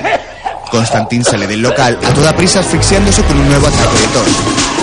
Constantín 0.71 1.23
sale 1.23 1.45
del 1.47 1.61
local 1.61 1.99
a 2.03 2.13
toda 2.13 2.35
prisa 2.35 2.59
asfixiándose 2.59 3.23
con 3.23 3.39
un 3.39 3.47
nuevo 3.47 3.67
ataque 3.67 3.99
de 3.99 4.07
tos. 4.07 4.76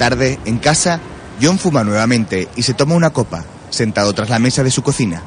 Tarde, 0.00 0.38
en 0.46 0.56
casa, 0.56 0.98
John 1.42 1.58
fuma 1.58 1.84
nuevamente 1.84 2.48
y 2.56 2.62
se 2.62 2.72
toma 2.72 2.94
una 2.94 3.10
copa, 3.10 3.44
sentado 3.68 4.14
tras 4.14 4.30
la 4.30 4.38
mesa 4.38 4.64
de 4.64 4.70
su 4.70 4.82
cocina. 4.82 5.22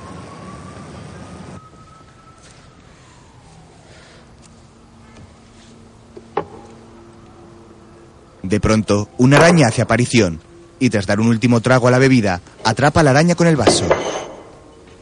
De 8.41 8.59
pronto, 8.59 9.09
una 9.19 9.37
araña 9.37 9.67
hace 9.67 9.83
aparición 9.83 10.41
y 10.79 10.89
tras 10.89 11.05
dar 11.05 11.19
un 11.19 11.27
último 11.27 11.61
trago 11.61 11.87
a 11.87 11.91
la 11.91 11.99
bebida, 11.99 12.41
atrapa 12.63 13.01
a 13.01 13.03
la 13.03 13.11
araña 13.11 13.35
con 13.35 13.45
el 13.45 13.55
vaso. 13.55 13.85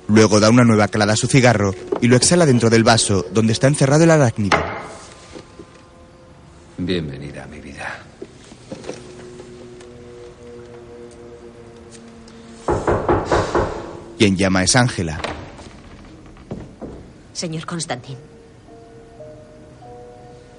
Luego 0.09 0.41
da 0.41 0.49
una 0.49 0.65
nueva 0.65 0.89
calada 0.89 1.13
a 1.13 1.15
su 1.15 1.27
cigarro 1.27 1.73
y 2.01 2.09
lo 2.09 2.17
exhala 2.17 2.45
dentro 2.45 2.69
del 2.69 2.83
vaso 2.83 3.25
donde 3.31 3.53
está 3.53 3.67
encerrado 3.67 4.03
el 4.03 4.11
arácnido. 4.11 4.57
Bienvenida 6.77 7.45
a 7.45 7.47
mi 7.47 7.61
vida. 7.61 7.70
Quien 14.21 14.37
llama 14.37 14.61
es 14.61 14.75
Ángela. 14.75 15.19
Señor 17.33 17.65
Constantín. 17.65 18.17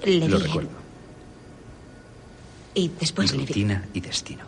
Le 0.03 0.27
Lo 0.27 0.37
recuerdo. 0.37 0.69
Y 2.73 2.91
después 2.99 3.31
le 3.31 3.37
vi. 3.37 3.45
Rutina 3.45 3.85
y 3.93 4.01
destino. 4.01 4.43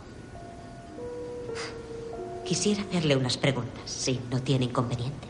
Quisiera 2.44 2.82
hacerle 2.82 3.16
unas 3.16 3.38
preguntas, 3.38 3.84
si 3.86 4.20
no 4.30 4.42
tiene 4.42 4.66
inconveniente. 4.66 5.26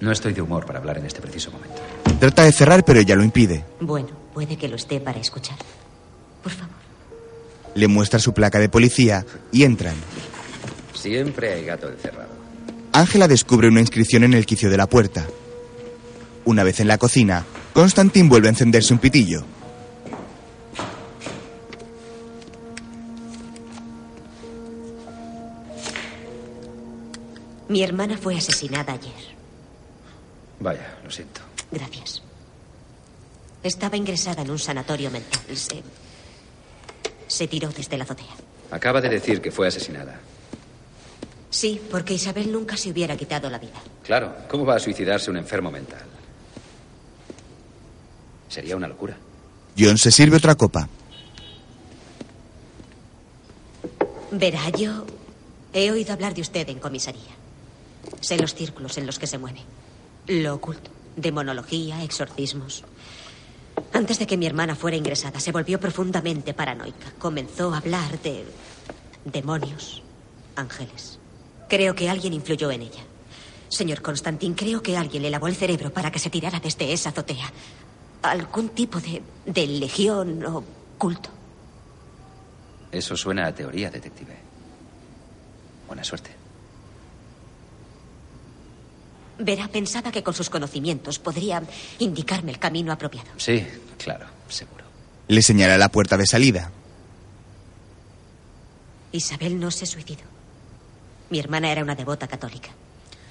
No 0.00 0.12
estoy 0.12 0.34
de 0.34 0.42
humor 0.42 0.66
para 0.66 0.80
hablar 0.80 0.98
en 0.98 1.06
este 1.06 1.22
preciso 1.22 1.50
momento. 1.52 1.80
Trata 2.20 2.42
de 2.42 2.52
cerrar 2.52 2.84
pero 2.84 3.00
ella 3.00 3.16
lo 3.16 3.24
impide. 3.24 3.64
Bueno, 3.80 4.10
puede 4.34 4.58
que 4.58 4.68
lo 4.68 4.76
esté 4.76 5.00
para 5.00 5.18
escuchar. 5.18 5.56
Por 6.42 6.52
favor. 6.52 6.74
Le 7.76 7.88
muestra 7.88 8.18
su 8.18 8.34
placa 8.34 8.58
de 8.58 8.68
policía 8.68 9.24
y 9.50 9.62
entran. 9.62 9.96
Siempre 10.92 11.54
hay 11.54 11.64
gato 11.64 11.88
encerrado. 11.88 12.31
Ángela 12.92 13.26
descubre 13.26 13.68
una 13.68 13.80
inscripción 13.80 14.22
en 14.22 14.34
el 14.34 14.44
quicio 14.44 14.68
de 14.68 14.76
la 14.76 14.86
puerta. 14.86 15.26
Una 16.44 16.62
vez 16.62 16.80
en 16.80 16.88
la 16.88 16.98
cocina, 16.98 17.44
Constantín 17.72 18.28
vuelve 18.28 18.48
a 18.48 18.50
encenderse 18.50 18.92
un 18.92 18.98
pitillo. 18.98 19.44
Mi 27.68 27.82
hermana 27.82 28.18
fue 28.18 28.36
asesinada 28.36 28.92
ayer. 28.92 29.12
Vaya, 30.60 30.98
lo 31.02 31.10
siento. 31.10 31.40
Gracias. 31.70 32.22
Estaba 33.62 33.96
ingresada 33.96 34.42
en 34.42 34.50
un 34.50 34.58
sanatorio 34.58 35.10
mental. 35.10 35.40
Se. 35.56 35.82
Se 37.26 37.48
tiró 37.48 37.70
desde 37.70 37.96
la 37.96 38.04
azotea. 38.04 38.26
Acaba 38.70 39.00
de 39.00 39.08
decir 39.08 39.40
que 39.40 39.50
fue 39.50 39.68
asesinada. 39.68 40.20
Sí, 41.52 41.78
porque 41.90 42.14
Isabel 42.14 42.50
nunca 42.50 42.78
se 42.78 42.90
hubiera 42.90 43.14
quitado 43.14 43.50
la 43.50 43.58
vida. 43.58 43.78
Claro, 44.02 44.34
¿cómo 44.48 44.64
va 44.64 44.76
a 44.76 44.78
suicidarse 44.78 45.30
un 45.30 45.36
enfermo 45.36 45.70
mental? 45.70 46.00
Sería 48.48 48.74
una 48.74 48.88
locura. 48.88 49.18
John 49.78 49.98
se 49.98 50.10
sirve 50.10 50.38
otra 50.38 50.54
copa. 50.54 50.88
Verá, 54.30 54.70
yo 54.70 55.04
he 55.74 55.90
oído 55.90 56.14
hablar 56.14 56.32
de 56.32 56.40
usted 56.40 56.66
en 56.70 56.78
comisaría. 56.78 57.36
Sé 58.22 58.38
los 58.38 58.54
círculos 58.54 58.96
en 58.96 59.04
los 59.04 59.18
que 59.18 59.26
se 59.26 59.36
mueve. 59.36 59.60
Lo 60.28 60.54
oculto. 60.54 60.90
Demonología, 61.16 62.02
exorcismos. 62.02 62.82
Antes 63.92 64.18
de 64.18 64.26
que 64.26 64.38
mi 64.38 64.46
hermana 64.46 64.74
fuera 64.74 64.96
ingresada, 64.96 65.38
se 65.38 65.52
volvió 65.52 65.78
profundamente 65.78 66.54
paranoica. 66.54 67.12
Comenzó 67.18 67.74
a 67.74 67.78
hablar 67.78 68.18
de 68.22 68.46
demonios, 69.26 70.02
ángeles. 70.56 71.18
Creo 71.72 71.94
que 71.94 72.10
alguien 72.10 72.34
influyó 72.34 72.70
en 72.70 72.82
ella. 72.82 73.02
Señor 73.70 74.02
Constantín, 74.02 74.52
creo 74.52 74.82
que 74.82 74.94
alguien 74.94 75.22
le 75.22 75.30
lavó 75.30 75.46
el 75.48 75.56
cerebro 75.56 75.90
para 75.90 76.10
que 76.10 76.18
se 76.18 76.28
tirara 76.28 76.60
desde 76.60 76.92
esa 76.92 77.08
azotea. 77.08 77.50
Algún 78.20 78.68
tipo 78.68 79.00
de, 79.00 79.22
de 79.46 79.66
legión 79.66 80.44
o 80.44 80.62
culto. 80.98 81.30
Eso 82.90 83.16
suena 83.16 83.46
a 83.46 83.54
teoría, 83.54 83.90
detective. 83.90 84.36
Buena 85.86 86.04
suerte. 86.04 86.30
Verá, 89.38 89.66
pensaba 89.68 90.12
que 90.12 90.22
con 90.22 90.34
sus 90.34 90.50
conocimientos 90.50 91.18
podría 91.18 91.62
indicarme 92.00 92.50
el 92.50 92.58
camino 92.58 92.92
apropiado. 92.92 93.30
Sí, 93.38 93.66
claro, 93.96 94.26
seguro. 94.46 94.84
Le 95.26 95.40
señala 95.40 95.78
la 95.78 95.88
puerta 95.88 96.18
de 96.18 96.26
salida. 96.26 96.70
Isabel 99.10 99.58
no 99.58 99.70
se 99.70 99.86
suicidó. 99.86 100.31
Mi 101.32 101.38
hermana 101.40 101.72
era 101.72 101.82
una 101.82 101.94
devota 101.94 102.28
católica. 102.28 102.68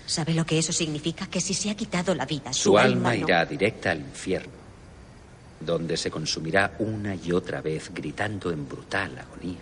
¿Sabe 0.08 0.34
lo 0.34 0.44
que 0.44 0.58
eso 0.58 0.74
significa? 0.74 1.28
Que 1.28 1.40
si 1.40 1.54
se 1.54 1.70
ha 1.70 1.76
quitado 1.76 2.16
la 2.16 2.26
vida, 2.26 2.52
su, 2.52 2.70
Su 2.72 2.78
alma 2.80 3.10
no- 3.16 3.28
irá 3.28 3.46
directa 3.46 3.92
al 3.92 4.00
infierno, 4.00 4.54
donde 5.60 5.96
se 5.98 6.10
consumirá 6.10 6.74
una 6.80 7.14
y 7.14 7.32
otra 7.32 7.62
vez 7.62 7.92
gritando 7.94 8.50
en 8.50 8.68
brutal 8.68 9.20
agonía 9.20 9.62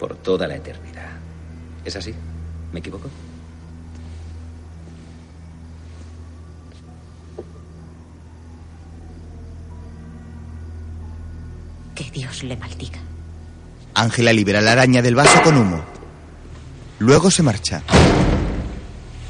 por 0.00 0.16
toda 0.16 0.48
la 0.48 0.56
eternidad. 0.56 1.12
¿Es 1.84 1.94
así? 1.94 2.12
¿Me 2.72 2.80
equivoco? 2.80 3.08
Que 11.94 12.10
Dios 12.10 12.42
le 12.42 12.56
maldiga. 12.56 12.98
Ángela 13.94 14.32
libera 14.32 14.60
la 14.60 14.72
araña 14.72 15.02
del 15.02 15.14
vaso 15.14 15.42
con 15.42 15.56
humo. 15.56 15.82
Luego 17.02 17.32
se 17.32 17.42
marcha. 17.42 17.82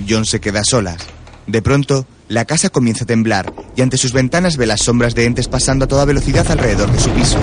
John 0.07 0.27
se 0.27 0.43
queda 0.43 0.61
a 0.61 0.65
solas. 0.65 1.07
De 1.47 1.63
pronto, 1.63 2.07
la 2.29 2.45
casa 2.45 2.69
comienza 2.69 3.05
a 3.05 3.07
temblar 3.07 3.51
y 3.75 3.81
ante 3.81 3.97
sus 3.97 4.13
ventanas 4.13 4.59
ve 4.59 4.67
las 4.67 4.83
sombras 4.83 5.15
de 5.15 5.25
entes 5.25 5.49
pasando 5.49 5.87
a 5.87 5.89
toda 5.89 6.05
velocidad 6.05 6.47
alrededor 6.51 6.93
de 6.93 7.01
su 7.01 7.09
piso. 7.13 7.39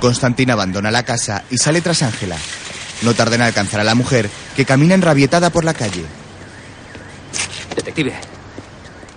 Constantina 0.00 0.52
abandona 0.52 0.90
la 0.90 1.02
casa 1.02 1.44
y 1.48 1.56
sale 1.56 1.80
tras 1.80 2.02
Ángela. 2.02 2.36
No 3.00 3.14
tarda 3.14 3.36
en 3.36 3.42
alcanzar 3.42 3.80
a 3.80 3.84
la 3.84 3.94
mujer, 3.94 4.28
que 4.54 4.66
camina 4.66 4.92
enrabietada 4.92 5.48
por 5.48 5.64
la 5.64 5.72
calle. 5.72 6.04
Detective, 7.74 8.12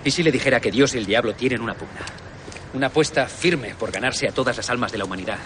¿y 0.02 0.10
si 0.10 0.22
le 0.22 0.32
dijera 0.32 0.60
que 0.60 0.70
Dios 0.70 0.94
y 0.94 0.98
el 0.98 1.04
diablo 1.04 1.34
tienen 1.34 1.60
una 1.60 1.74
pugna? 1.74 2.21
Una 2.74 2.86
apuesta 2.86 3.26
firme 3.26 3.74
por 3.74 3.90
ganarse 3.90 4.26
a 4.28 4.32
todas 4.32 4.56
las 4.56 4.70
almas 4.70 4.92
de 4.92 4.98
la 4.98 5.04
humanidad. 5.04 5.38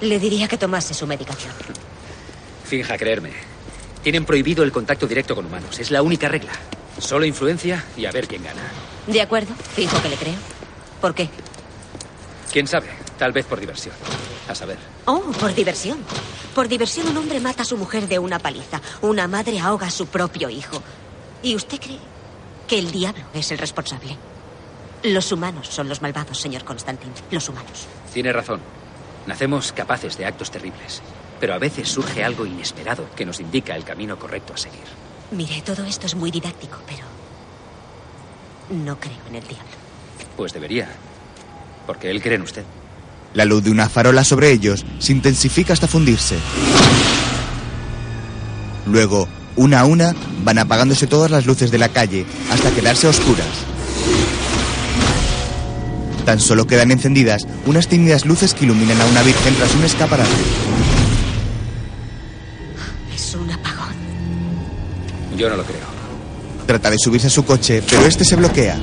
Le 0.00 0.18
diría 0.18 0.48
que 0.48 0.58
tomase 0.58 0.92
su 0.94 1.06
medicación. 1.06 1.52
Finja 2.64 2.98
creerme. 2.98 3.30
Tienen 4.02 4.24
prohibido 4.24 4.64
el 4.64 4.72
contacto 4.72 5.06
directo 5.06 5.36
con 5.36 5.46
humanos. 5.46 5.78
Es 5.78 5.92
la 5.92 6.02
única 6.02 6.28
regla. 6.28 6.52
Solo 6.98 7.24
influencia 7.24 7.84
y 7.96 8.06
a 8.06 8.10
ver 8.10 8.26
quién 8.26 8.42
gana. 8.42 8.62
De 9.06 9.20
acuerdo, 9.20 9.54
fijo 9.74 10.00
que 10.02 10.08
le 10.08 10.16
creo. 10.16 10.34
¿Por 11.00 11.14
qué? 11.14 11.28
¿Quién 12.52 12.66
sabe? 12.66 12.88
Tal 13.18 13.32
vez 13.32 13.46
por 13.46 13.60
diversión. 13.60 13.94
A 14.48 14.54
saber. 14.54 14.78
Oh, 15.04 15.20
por 15.20 15.54
diversión. 15.54 15.98
Por 16.54 16.66
diversión 16.66 17.06
un 17.08 17.16
hombre 17.16 17.38
mata 17.38 17.62
a 17.62 17.66
su 17.66 17.76
mujer 17.76 18.08
de 18.08 18.18
una 18.18 18.40
paliza. 18.40 18.80
Una 19.00 19.28
madre 19.28 19.60
ahoga 19.60 19.86
a 19.86 19.90
su 19.90 20.06
propio 20.06 20.50
hijo. 20.50 20.82
¿Y 21.42 21.54
usted 21.54 21.80
cree 21.80 22.00
que 22.66 22.78
el 22.78 22.90
diablo 22.90 23.22
es 23.32 23.52
el 23.52 23.58
responsable? 23.58 24.16
Los 25.04 25.32
humanos 25.32 25.66
son 25.68 25.88
los 25.88 26.00
malvados, 26.00 26.38
señor 26.38 26.64
Constantin. 26.64 27.10
Los 27.30 27.48
humanos. 27.48 27.86
Tiene 28.12 28.32
razón. 28.32 28.60
Nacemos 29.26 29.72
capaces 29.72 30.16
de 30.16 30.26
actos 30.26 30.50
terribles. 30.50 31.02
Pero 31.40 31.54
a 31.54 31.58
veces 31.58 31.88
surge 31.88 32.22
algo 32.22 32.46
inesperado 32.46 33.06
que 33.16 33.26
nos 33.26 33.40
indica 33.40 33.74
el 33.74 33.84
camino 33.84 34.16
correcto 34.16 34.54
a 34.54 34.56
seguir. 34.56 34.84
Mire, 35.32 35.60
todo 35.62 35.84
esto 35.84 36.06
es 36.06 36.14
muy 36.14 36.30
didáctico, 36.30 36.78
pero 36.86 37.04
no 38.70 38.98
creo 39.00 39.18
en 39.28 39.36
el 39.36 39.42
diablo. 39.42 39.72
Pues 40.36 40.52
debería. 40.52 40.88
Porque 41.86 42.10
él 42.10 42.22
cree 42.22 42.36
en 42.36 42.42
usted. 42.42 42.64
La 43.34 43.44
luz 43.44 43.64
de 43.64 43.70
una 43.70 43.88
farola 43.88 44.22
sobre 44.22 44.52
ellos 44.52 44.84
se 45.00 45.12
intensifica 45.12 45.72
hasta 45.72 45.88
fundirse. 45.88 46.36
Luego, 48.86 49.26
una 49.56 49.80
a 49.80 49.84
una, 49.84 50.14
van 50.44 50.58
apagándose 50.58 51.08
todas 51.08 51.30
las 51.30 51.46
luces 51.46 51.72
de 51.72 51.78
la 51.78 51.88
calle 51.88 52.24
hasta 52.50 52.70
quedarse 52.70 53.08
a 53.08 53.10
oscuras. 53.10 53.71
Tan 56.24 56.38
solo 56.38 56.66
quedan 56.66 56.90
encendidas 56.90 57.46
unas 57.66 57.88
tímidas 57.88 58.24
luces 58.24 58.54
que 58.54 58.64
iluminan 58.64 59.00
a 59.00 59.06
una 59.06 59.22
virgen 59.22 59.54
tras 59.56 59.74
un 59.74 59.84
escaparate. 59.84 60.30
Es 63.14 63.34
un 63.34 63.50
apagón. 63.50 63.94
Yo 65.36 65.50
no 65.50 65.56
lo 65.56 65.64
creo. 65.64 65.92
Trata 66.66 66.90
de 66.90 66.98
subirse 66.98 67.26
a 67.26 67.30
su 67.30 67.44
coche, 67.44 67.82
pero 67.88 68.06
este 68.06 68.24
se 68.24 68.36
bloquea. 68.36 68.78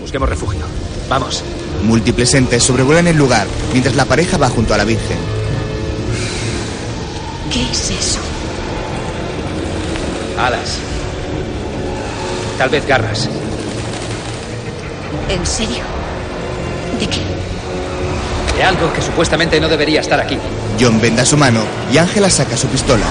Busquemos 0.00 0.28
refugio. 0.28 0.60
Vamos. 1.08 1.42
Múltiples 1.84 2.34
entes 2.34 2.62
sobrevuelan 2.62 3.06
el 3.06 3.16
lugar 3.16 3.46
mientras 3.72 3.96
la 3.96 4.04
pareja 4.04 4.36
va 4.36 4.50
junto 4.50 4.74
a 4.74 4.78
la 4.78 4.84
Virgen. 4.84 5.18
¿Qué 7.50 7.62
es 7.70 7.90
eso? 7.90 8.20
Alas. 10.38 10.78
Tal 12.58 12.70
vez 12.70 12.86
garras. 12.86 13.28
¿En 15.28 15.46
serio? 15.46 15.82
¿De 16.98 17.06
qué? 17.06 17.20
De 18.56 18.62
algo 18.64 18.92
que 18.92 19.00
supuestamente 19.00 19.58
no 19.60 19.68
debería 19.68 20.00
estar 20.00 20.20
aquí. 20.20 20.38
John 20.80 21.00
venda 21.00 21.24
su 21.24 21.36
mano 21.36 21.60
y 21.92 21.98
Ángela 21.98 22.28
saca 22.28 22.56
su 22.56 22.66
pistola. 22.68 23.04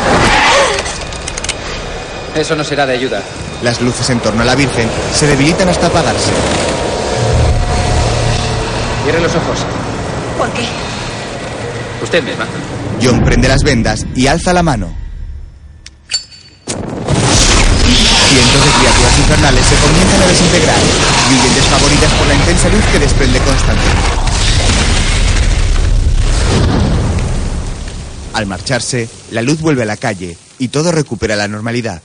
Eso 2.35 2.55
no 2.55 2.63
será 2.63 2.85
de 2.85 2.93
ayuda. 2.93 3.21
Las 3.61 3.81
luces 3.81 4.09
en 4.09 4.19
torno 4.19 4.41
a 4.41 4.45
la 4.45 4.55
Virgen 4.55 4.87
se 5.13 5.27
debilitan 5.27 5.67
hasta 5.69 5.87
apagarse. 5.87 6.31
Cierre 9.03 9.19
los 9.19 9.35
ojos. 9.35 9.59
¿Por 10.37 10.49
qué? 10.51 10.63
Usted 12.03 12.23
misma. 12.23 12.45
John 13.03 13.23
prende 13.23 13.47
las 13.47 13.63
vendas 13.63 14.05
y 14.15 14.27
alza 14.27 14.53
la 14.53 14.63
mano. 14.63 14.93
Cientos 18.29 18.65
de 18.65 18.71
criaturas 18.79 19.17
infernales 19.17 19.65
se 19.65 19.75
comienzan 19.75 20.21
a 20.21 20.27
desintegrar 20.27 21.10
huyen 21.31 21.55
desfavoridas 21.55 22.13
por 22.13 22.27
la 22.27 22.33
intensa 22.35 22.69
luz 22.69 22.83
que 22.91 22.99
desprende 22.99 23.39
Constantine. 23.39 24.21
Al 28.33 28.45
marcharse, 28.45 29.09
la 29.31 29.41
luz 29.41 29.59
vuelve 29.61 29.83
a 29.83 29.85
la 29.85 29.97
calle 29.97 30.37
y 30.57 30.69
todo 30.69 30.91
recupera 30.91 31.35
la 31.35 31.47
normalidad. 31.47 32.01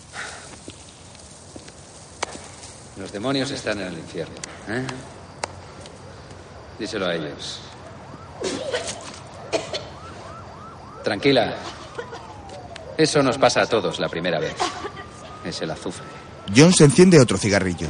Los 2.99 3.13
demonios 3.13 3.51
están 3.51 3.81
en 3.81 3.89
el 3.89 3.99
infierno. 3.99 4.35
¿eh? 4.69 4.85
Díselo 6.79 7.07
a 7.07 7.15
ellos. 7.15 7.61
Tranquila. 11.05 11.55
Eso 12.99 13.23
nos 13.23 13.39
pasa 13.39 13.63
a 13.63 13.67
todos 13.67 14.01
la 14.01 14.09
primera 14.09 14.41
vez. 14.41 14.55
Es 15.45 15.61
el 15.63 15.71
azufre. 15.71 16.05
John 16.55 16.73
se 16.73 16.85
enciende 16.85 17.21
otro 17.21 17.39
cigarrillo. 17.39 17.89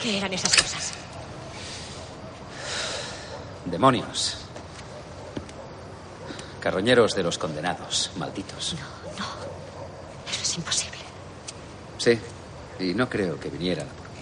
¿Qué 0.00 0.18
eran 0.18 0.32
esas 0.32 0.56
cosas? 0.56 0.92
Demonios. 3.66 4.38
Carroñeros 6.60 7.14
de 7.14 7.22
los 7.22 7.38
condenados, 7.38 8.10
malditos. 8.16 8.74
Eso 10.30 10.42
es 10.42 10.56
imposible. 10.56 10.98
Sí, 11.98 12.18
y 12.78 12.94
no 12.94 13.08
creo 13.08 13.38
que 13.38 13.50
vinieran 13.50 13.86
a 13.86 13.90
por 13.90 14.08
mí. 14.08 14.20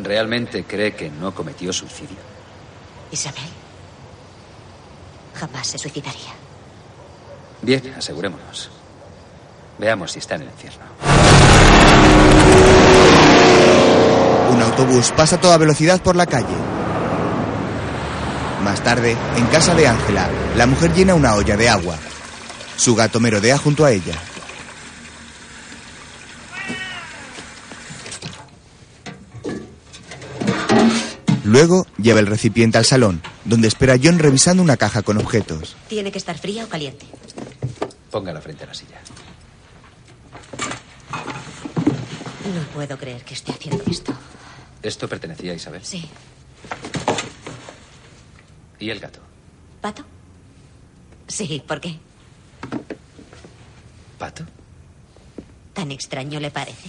¿Realmente 0.00 0.64
cree 0.64 0.94
que 0.94 1.10
no 1.10 1.34
cometió 1.34 1.72
suicidio? 1.72 2.18
Isabel 3.10 3.48
jamás 5.38 5.66
se 5.68 5.78
suicidaría. 5.78 6.34
Bien, 7.62 7.94
asegurémonos. 7.96 8.70
Veamos 9.78 10.12
si 10.12 10.18
está 10.18 10.34
en 10.34 10.42
el 10.42 10.48
infierno. 10.48 11.17
Autobús 14.78 15.10
pasa 15.10 15.36
a 15.36 15.40
toda 15.40 15.58
velocidad 15.58 16.00
por 16.00 16.14
la 16.14 16.26
calle. 16.26 16.54
Más 18.62 18.82
tarde, 18.84 19.16
en 19.36 19.46
casa 19.46 19.74
de 19.74 19.88
Ángela, 19.88 20.28
la 20.56 20.66
mujer 20.66 20.92
llena 20.94 21.14
una 21.14 21.34
olla 21.34 21.56
de 21.56 21.68
agua. 21.68 21.98
Su 22.76 22.94
gato 22.94 23.18
merodea 23.18 23.58
junto 23.58 23.84
a 23.84 23.90
ella. 23.90 24.14
Luego 31.42 31.86
lleva 31.96 32.20
el 32.20 32.26
recipiente 32.26 32.78
al 32.78 32.84
salón, 32.84 33.20
donde 33.44 33.66
espera 33.66 33.96
John 34.00 34.18
revisando 34.18 34.62
una 34.62 34.76
caja 34.76 35.02
con 35.02 35.16
objetos. 35.18 35.76
¿Tiene 35.88 36.12
que 36.12 36.18
estar 36.18 36.38
fría 36.38 36.64
o 36.64 36.68
caliente? 36.68 37.06
Póngala 38.12 38.40
frente 38.40 38.64
a 38.64 38.68
la 38.68 38.74
silla. 38.74 39.00
No 42.54 42.62
puedo 42.74 42.96
creer 42.96 43.24
que 43.24 43.34
esté 43.34 43.52
haciendo 43.52 43.82
esto. 43.90 44.14
¿Esto 44.82 45.08
pertenecía 45.08 45.52
a 45.52 45.54
Isabel? 45.54 45.84
Sí. 45.84 46.08
¿Y 48.78 48.90
el 48.90 49.00
gato? 49.00 49.20
¿Pato? 49.80 50.04
Sí, 51.26 51.62
¿por 51.66 51.80
qué? 51.80 51.98
¿Pato? 54.18 54.44
¿Tan 55.72 55.90
extraño 55.90 56.40
le 56.40 56.50
parece? 56.50 56.88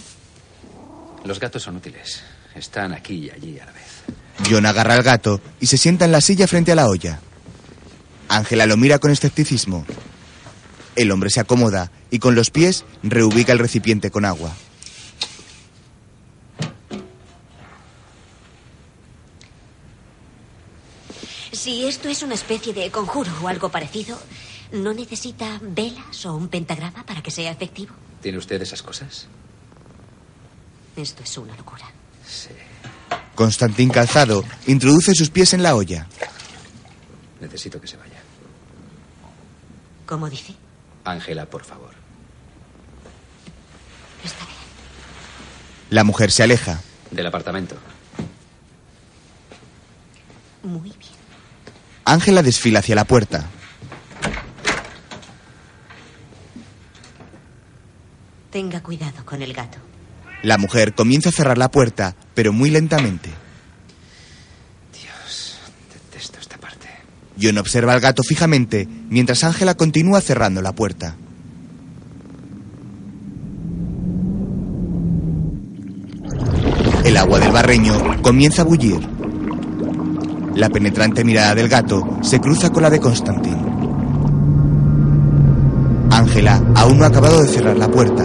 Los 1.26 1.40
gatos 1.40 1.64
son 1.64 1.78
útiles. 1.78 2.24
Están 2.56 2.94
aquí 2.94 3.26
y 3.26 3.30
allí 3.32 3.60
a 3.60 3.66
la 3.66 3.72
vez. 3.72 4.04
John 4.50 4.66
agarra 4.66 4.96
al 4.96 5.04
gato 5.04 5.42
y 5.60 5.68
se 5.68 5.78
sienta 5.78 6.06
en 6.06 6.12
la 6.12 6.22
silla 6.22 6.48
frente 6.48 6.72
a 6.72 6.76
la 6.76 6.88
olla. 6.88 7.20
Ángela 8.30 8.66
lo 8.66 8.78
mira 8.78 9.00
con 9.00 9.12
escepticismo. 9.12 9.86
El 10.96 11.12
hombre 11.12 11.30
se 11.30 11.40
acomoda 11.40 11.92
y 12.10 12.20
con 12.20 12.36
los 12.36 12.50
pies 12.50 12.86
reubica 13.04 13.52
el 13.52 13.60
recipiente 13.60 14.12
con 14.12 14.26
agua. 14.26 14.56
Si 21.70 21.86
esto 21.86 22.10
es 22.10 22.24
una 22.24 22.34
especie 22.34 22.74
de 22.74 22.90
conjuro 22.90 23.32
o 23.44 23.48
algo 23.48 23.70
parecido, 23.70 24.20
¿no 24.72 24.92
necesita 24.92 25.60
velas 25.62 26.26
o 26.26 26.34
un 26.34 26.48
pentagrama 26.48 27.06
para 27.06 27.22
que 27.22 27.30
sea 27.30 27.52
efectivo? 27.52 27.94
¿Tiene 28.24 28.40
usted 28.40 28.60
esas 28.60 28.82
cosas? 28.82 29.28
Esto 30.96 31.22
es 31.22 31.38
una 31.38 31.56
locura. 31.56 31.86
Sí. 32.26 32.50
Constantín 33.36 33.90
Calzado 33.92 34.44
introduce 34.66 35.14
sus 35.14 35.30
pies 35.30 35.54
en 35.54 35.62
la 35.62 35.76
olla. 35.76 36.08
Necesito 37.40 37.80
que 37.80 37.86
se 37.86 37.98
vaya. 37.98 38.20
¿Cómo 40.08 40.28
dice? 40.28 40.56
Ángela, 41.04 41.46
por 41.46 41.64
favor. 41.64 41.94
Está 44.24 44.44
bien. 44.44 44.58
La 45.92 46.04
mujer 46.04 46.32
se 46.32 46.42
aleja. 46.42 46.82
Del 47.12 47.28
apartamento. 47.28 47.76
Muy 50.64 50.90
bien. 50.90 51.09
Ángela 52.12 52.42
desfila 52.42 52.80
hacia 52.80 52.96
la 52.96 53.06
puerta. 53.06 53.46
Tenga 58.52 58.82
cuidado 58.82 59.24
con 59.26 59.44
el 59.44 59.54
gato. 59.54 59.78
La 60.42 60.58
mujer 60.58 60.96
comienza 60.96 61.30
a 61.30 61.32
cerrar 61.32 61.60
la 61.60 61.70
puerta, 61.70 62.16
pero 62.34 62.52
muy 62.52 62.72
lentamente. 62.72 63.30
Dios, 64.92 65.60
detesto 65.94 66.40
esta 66.40 66.58
parte. 66.58 66.88
John 67.40 67.60
observa 67.60 67.94
al 67.94 68.00
gato 68.00 68.24
fijamente 68.24 68.88
mientras 69.10 69.44
Ángela 69.44 69.76
continúa 69.76 70.20
cerrando 70.20 70.64
la 70.64 70.74
puerta. 70.74 71.16
El 77.06 77.18
agua 77.18 77.40
del 77.40 77.52
barreño 77.52 78.20
comienza 78.24 78.64
a 78.64 78.66
bullir. 78.66 79.19
La 80.56 80.70
penetrante 80.70 81.24
mirada 81.24 81.56
del 81.56 81.70
gato 81.70 82.18
se 82.22 82.40
cruza 82.40 82.70
con 82.70 82.84
la 82.84 82.90
de 82.90 83.00
Constantin. 83.00 83.58
Ángela 86.12 86.62
aún 86.76 86.98
no 86.98 87.06
ha 87.06 87.08
acabado 87.08 87.42
de 87.42 87.48
cerrar 87.48 87.78
la 87.78 87.88
puerta. 87.88 88.24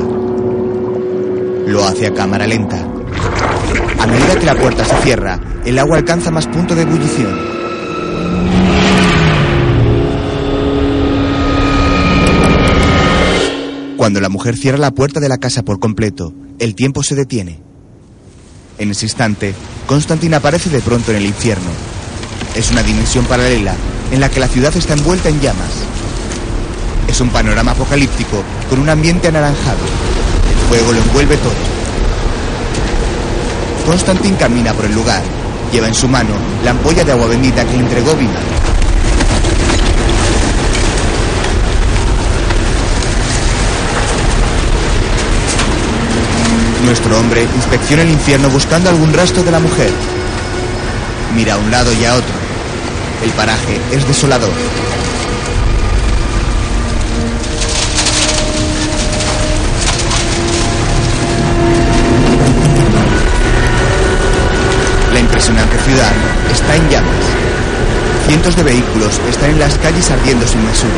Lo 1.66 1.84
hace 1.84 2.06
a 2.06 2.14
cámara 2.14 2.46
lenta. 2.46 2.78
A 3.98 4.06
medida 4.06 4.38
que 4.38 4.46
la 4.46 4.54
puerta 4.54 4.84
se 4.84 4.96
cierra, 5.02 5.38
el 5.64 5.78
agua 5.78 5.98
alcanza 5.98 6.30
más 6.30 6.46
punto 6.46 6.74
de 6.74 6.82
ebullición. 6.82 7.54
Cuando 13.96 14.20
la 14.20 14.28
mujer 14.28 14.56
cierra 14.56 14.78
la 14.78 14.90
puerta 14.90 15.20
de 15.20 15.28
la 15.28 15.38
casa 15.38 15.62
por 15.62 15.78
completo, 15.78 16.34
el 16.58 16.74
tiempo 16.74 17.02
se 17.02 17.14
detiene. 17.14 17.62
En 18.78 18.90
ese 18.90 19.06
instante, 19.06 19.54
Constantin 19.86 20.34
aparece 20.34 20.68
de 20.68 20.80
pronto 20.80 21.12
en 21.12 21.18
el 21.18 21.26
infierno. 21.26 21.70
Es 22.54 22.70
una 22.70 22.84
dimensión 22.84 23.24
paralela 23.24 23.74
en 24.12 24.20
la 24.20 24.30
que 24.30 24.38
la 24.38 24.46
ciudad 24.46 24.74
está 24.76 24.92
envuelta 24.92 25.28
en 25.28 25.40
llamas. 25.40 25.72
Es 27.08 27.20
un 27.20 27.30
panorama 27.30 27.72
apocalíptico 27.72 28.44
con 28.70 28.78
un 28.78 28.88
ambiente 28.88 29.26
anaranjado. 29.26 29.78
El 30.50 30.68
fuego 30.68 30.92
lo 30.92 30.98
envuelve 30.98 31.36
todo. 31.38 31.52
Constantin 33.84 34.36
camina 34.36 34.72
por 34.72 34.84
el 34.84 34.94
lugar. 34.94 35.22
Lleva 35.72 35.88
en 35.88 35.94
su 35.94 36.08
mano 36.08 36.34
la 36.62 36.70
ampolla 36.70 37.02
de 37.02 37.10
agua 37.10 37.26
bendita 37.26 37.64
que 37.64 37.72
le 37.72 37.82
entregó 37.82 38.14
Vima. 38.14 38.38
Nuestro 46.84 47.18
hombre 47.18 47.48
inspecciona 47.56 48.02
el 48.04 48.10
infierno 48.10 48.48
buscando 48.48 48.90
algún 48.90 49.12
rastro 49.12 49.42
de 49.42 49.50
la 49.50 49.58
mujer. 49.58 49.90
Mira 51.34 51.54
a 51.54 51.58
un 51.58 51.70
lado 51.70 51.92
y 51.92 52.04
a 52.04 52.14
otro. 52.14 52.43
El 53.24 53.30
paraje 53.30 53.80
es 53.90 54.06
desolador. 54.06 54.50
La 65.10 65.20
impresionante 65.20 65.78
ciudad 65.78 66.12
está 66.52 66.76
en 66.76 66.90
llamas. 66.90 67.10
Cientos 68.26 68.56
de 68.56 68.62
vehículos 68.62 69.18
están 69.30 69.52
en 69.52 69.58
las 69.58 69.78
calles 69.78 70.10
ardiendo 70.10 70.46
sin 70.46 70.62
mesura. 70.66 70.92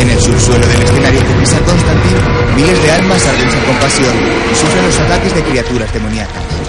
En 0.00 0.08
el 0.08 0.20
subsuelo 0.22 0.66
del 0.66 0.82
escenario 0.84 1.20
que 1.20 1.34
pisa 1.34 1.58
Constantin, 1.66 2.56
miles 2.56 2.82
de 2.82 2.90
almas 2.92 3.26
arden 3.26 3.50
sin 3.50 3.60
compasión 3.60 4.16
y 4.50 4.54
sufren 4.54 4.86
los 4.86 4.98
ataques 5.00 5.34
de 5.34 5.42
criaturas 5.42 5.92
demoníacas. 5.92 6.63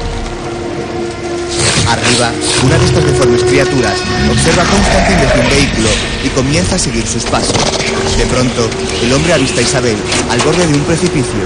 Arriba, 1.88 2.32
una 2.64 2.78
de 2.78 2.86
estas 2.86 3.06
deformes 3.06 3.44
criaturas 3.44 3.94
observa 4.32 4.64
a 4.64 4.66
Constantin 4.66 5.18
desde 5.20 5.40
un 5.40 5.50
vehículo 5.50 5.90
y 6.24 6.30
comienza 6.30 6.76
a 6.76 6.80
seguir 6.80 7.06
sus 7.06 7.24
pasos. 7.26 7.58
De 8.18 8.26
pronto, 8.26 8.68
el 9.04 9.14
hombre 9.14 9.34
avista 9.34 9.60
a 9.60 9.64
Isabel 9.64 9.98
al 10.30 10.42
borde 10.42 10.66
de 10.66 10.74
un 10.74 10.84
precipicio. 10.84 11.46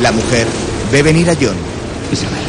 La 0.00 0.12
mujer 0.12 0.46
ve 0.90 1.02
venir 1.02 1.28
a 1.28 1.34
John. 1.34 1.56
Isabel. 2.10 2.40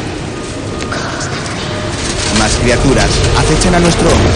Más 2.38 2.52
criaturas 2.62 3.10
acechan 3.38 3.74
a 3.74 3.80
nuestro 3.80 4.08
hombre. 4.08 4.32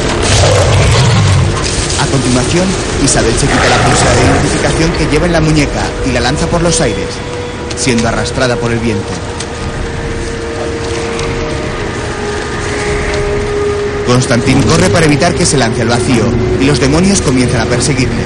A 2.01 2.07
continuación, 2.07 2.67
Isabel 3.03 3.33
se 3.33 3.47
quita 3.47 3.69
la 3.69 3.85
pulsera 3.85 4.15
de 4.15 4.25
identificación 4.27 4.93
que 4.93 5.07
lleva 5.07 5.27
en 5.27 5.33
la 5.33 5.41
muñeca 5.41 5.83
y 6.07 6.13
la 6.13 6.21
lanza 6.21 6.47
por 6.47 6.63
los 6.63 6.81
aires, 6.81 7.09
siendo 7.77 8.07
arrastrada 8.07 8.57
por 8.57 8.71
el 8.71 8.79
viento. 8.81 9.36
Constantín 14.07 14.63
corre 14.63 14.89
para 14.89 15.07
evitar 15.07 15.35
que 15.35 15.45
se 15.45 15.57
lance 15.57 15.83
al 15.83 15.89
vacío 15.89 16.25
y 16.61 16.65
los 16.65 16.79
demonios 16.79 17.21
comienzan 17.21 17.61
a 17.61 17.67
perseguirle. 17.67 18.23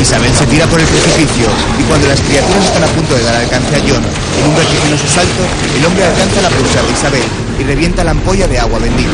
Isabel 0.00 0.32
se 0.34 0.46
tira 0.46 0.66
por 0.66 0.80
el 0.80 0.86
precipicio 0.86 1.46
y 1.78 1.82
cuando 1.84 2.08
las 2.08 2.20
criaturas 2.20 2.64
están 2.64 2.84
a 2.84 2.86
punto 2.88 3.14
de 3.14 3.22
dar 3.22 3.36
alcance 3.36 3.76
a 3.76 3.80
John, 3.80 4.02
en 4.38 4.48
un 4.48 4.56
vertiginoso 4.56 5.06
salto, 5.08 5.42
el 5.78 5.84
hombre 5.84 6.04
alcanza 6.04 6.42
la 6.42 6.48
pulsera 6.50 6.82
de 6.82 6.92
Isabel 6.92 7.22
y 7.60 7.62
revienta 7.64 8.04
la 8.04 8.10
ampolla 8.10 8.48
de 8.48 8.58
agua 8.58 8.78
bendita. 8.78 9.10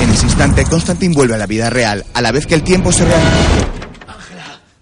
En 0.00 0.10
ese 0.10 0.26
instante, 0.26 0.64
Constantin 0.64 1.12
vuelve 1.12 1.34
a 1.34 1.38
la 1.38 1.46
vida 1.46 1.70
real, 1.70 2.04
a 2.14 2.20
la 2.20 2.32
vez 2.32 2.46
que 2.46 2.54
el 2.54 2.62
tiempo 2.62 2.92
se 2.92 3.04
reanuda. 3.04 3.79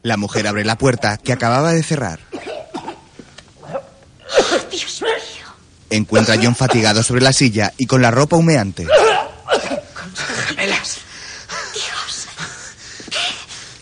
La 0.09 0.17
mujer 0.17 0.47
abre 0.47 0.65
la 0.65 0.79
puerta 0.79 1.19
que 1.19 1.35
acababa 1.35 1.75
de 1.75 1.83
cerrar. 1.83 2.19
Dios 4.71 5.03
mío. 5.03 5.47
Encuentra 5.91 6.37
a 6.37 6.39
John 6.43 6.57
fatigado 6.57 7.03
sobre 7.03 7.21
la 7.21 7.35
silla 7.35 7.75
y 7.77 7.85
con 7.85 8.01
la 8.01 8.11
ropa 8.11 8.37
humeante. 8.37 8.87
Gemelas. 10.47 10.97
Dios. 11.75 12.27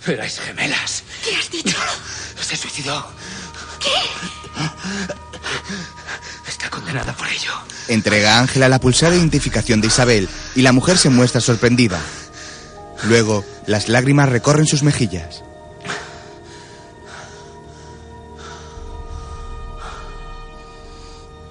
Erais 0.05 0.41
gemelas. 0.41 1.05
¿Qué 1.25 1.37
has 1.37 1.49
dicho? 1.49 1.77
Se 2.41 2.57
suicidó. 2.57 3.07
¿Qué? 3.79 3.93
Está 6.49 6.69
condenada 6.71 7.13
por 7.13 7.29
ello. 7.29 7.53
Entrega 7.87 8.35
a 8.35 8.41
Ángela 8.41 8.69
la 8.69 8.81
pulsera 8.81 9.13
de 9.13 9.19
identificación 9.19 9.81
de 9.81 9.87
Isabel 9.87 10.29
y 10.57 10.63
la 10.63 10.73
mujer 10.73 10.99
se 10.99 11.09
muestra 11.09 11.41
sorprendida. 11.41 12.01
Luego, 13.05 13.45
las 13.69 13.89
lágrimas 13.89 14.29
recorren 14.29 14.67
sus 14.67 14.83
mejillas. 14.83 15.46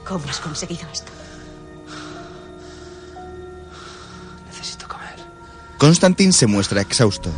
¿Cómo 0.05 0.23
has 0.29 0.39
conseguido 0.39 0.87
esto? 0.93 1.11
Necesito 4.47 4.87
comer. 4.87 5.15
Constantin 5.79 6.31
se 6.31 6.45
muestra 6.45 6.81
exhausto. 6.81 7.31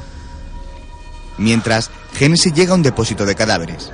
Mientras, 1.38 1.90
Genesis 2.14 2.54
llega 2.54 2.74
a 2.74 2.76
un 2.76 2.84
depósito 2.84 3.26
de 3.26 3.36
cadáveres. 3.36 3.92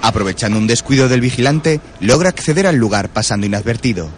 Aprovechando 0.00 0.58
un 0.58 0.66
descuido 0.66 1.08
del 1.08 1.20
vigilante, 1.20 1.80
logra 2.00 2.30
acceder 2.30 2.66
al 2.66 2.76
lugar 2.76 3.10
pasando 3.10 3.46
inadvertido. 3.46 4.08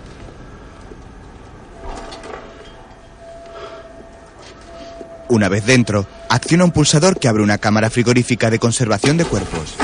Una 5.29 5.49
vez 5.49 5.67
dentro, 5.67 6.07
acciona 6.29 6.65
un 6.65 6.73
pulsador 6.73 7.19
que 7.19 7.29
abre 7.29 7.43
una 7.43 7.59
cámara 7.59 7.91
frigorífica 7.91 8.51
de 8.51 8.59
conservación 8.59 9.17
de 9.17 9.25
cuerpos. 9.25 9.75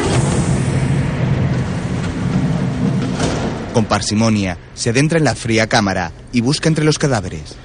Con 3.73 3.87
parsimonia, 3.87 4.59
se 4.75 4.91
adentra 4.91 5.19
en 5.19 5.25
la 5.25 5.35
fría 5.35 5.67
cámara 5.69 6.13
y 6.33 6.41
busca 6.41 6.69
entre 6.69 6.85
los 6.85 6.99
cadáveres. 6.99 7.57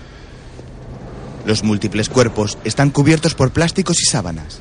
Los 1.45 1.63
múltiples 1.63 2.09
cuerpos 2.09 2.57
están 2.63 2.89
cubiertos 2.89 3.35
por 3.35 3.51
plásticos 3.51 4.01
y 4.01 4.05
sábanas. 4.05 4.59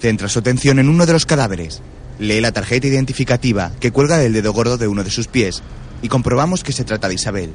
Centra 0.00 0.28
su 0.28 0.38
atención 0.38 0.78
en 0.78 0.88
uno 0.88 1.06
de 1.06 1.12
los 1.12 1.26
cadáveres. 1.26 1.82
Lee 2.18 2.40
la 2.40 2.52
tarjeta 2.52 2.86
identificativa 2.86 3.72
que 3.78 3.92
cuelga 3.92 4.18
del 4.18 4.32
dedo 4.32 4.52
gordo 4.52 4.78
de 4.78 4.88
uno 4.88 5.04
de 5.04 5.10
sus 5.10 5.28
pies 5.28 5.62
y 6.02 6.08
comprobamos 6.08 6.64
que 6.64 6.72
se 6.72 6.84
trata 6.84 7.08
de 7.08 7.14
Isabel. 7.14 7.52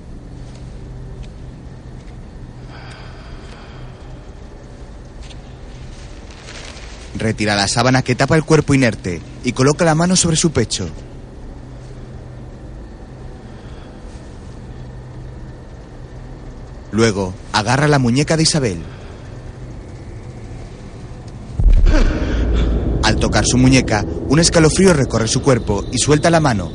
Retira 7.17 7.55
la 7.55 7.67
sábana 7.67 8.03
que 8.03 8.15
tapa 8.15 8.35
el 8.35 8.43
cuerpo 8.43 8.73
inerte 8.73 9.21
y 9.43 9.53
coloca 9.53 9.85
la 9.85 9.95
mano 9.95 10.15
sobre 10.15 10.35
su 10.35 10.51
pecho. 10.51 10.89
Luego, 16.91 17.33
agarra 17.53 17.87
la 17.87 17.99
muñeca 17.99 18.37
de 18.37 18.43
Isabel. 18.43 18.79
Al 23.03 23.15
tocar 23.17 23.45
su 23.45 23.57
muñeca, 23.57 24.05
un 24.29 24.39
escalofrío 24.39 24.93
recorre 24.93 25.27
su 25.27 25.41
cuerpo 25.41 25.85
y 25.91 25.97
suelta 25.97 26.29
la 26.29 26.39
mano. 26.39 26.71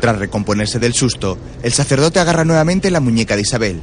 Tras 0.00 0.18
recomponerse 0.18 0.78
del 0.78 0.94
susto, 0.94 1.38
el 1.62 1.72
sacerdote 1.72 2.18
agarra 2.18 2.44
nuevamente 2.44 2.90
la 2.90 3.00
muñeca 3.00 3.36
de 3.36 3.42
Isabel. 3.42 3.82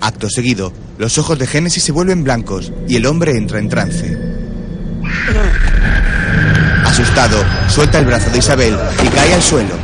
Acto 0.00 0.30
seguido, 0.30 0.72
los 0.98 1.18
ojos 1.18 1.38
de 1.38 1.46
Génesis 1.46 1.84
se 1.84 1.92
vuelven 1.92 2.24
blancos 2.24 2.72
y 2.88 2.96
el 2.96 3.06
hombre 3.06 3.36
entra 3.36 3.58
en 3.58 3.68
trance. 3.68 4.18
Asustado, 6.86 7.36
suelta 7.68 7.98
el 7.98 8.06
brazo 8.06 8.30
de 8.30 8.38
Isabel 8.38 8.76
y 9.04 9.08
cae 9.08 9.34
al 9.34 9.42
suelo. 9.42 9.74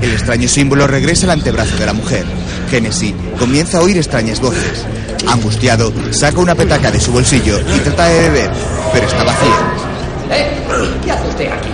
El 0.00 0.12
extraño 0.12 0.48
símbolo 0.48 0.86
regresa 0.86 1.26
al 1.26 1.32
antebrazo 1.32 1.76
de 1.76 1.86
la 1.86 1.92
mujer. 1.92 2.24
Génesis 2.70 3.14
comienza 3.38 3.78
a 3.78 3.82
oír 3.82 3.96
extrañas 3.98 4.40
voces. 4.40 4.84
Angustiado, 5.26 5.92
saca 6.10 6.40
una 6.40 6.54
petaca 6.54 6.90
de 6.90 7.00
su 7.00 7.12
bolsillo 7.12 7.60
y 7.60 7.78
trata 7.80 8.06
de 8.06 8.20
beber, 8.30 8.50
pero 8.92 9.06
está 9.06 9.24
vacía. 9.24 9.58
¿Eh? 10.30 10.50
¿Qué 11.04 11.12
hace 11.12 11.28
usted 11.28 11.52
aquí? 11.52 11.70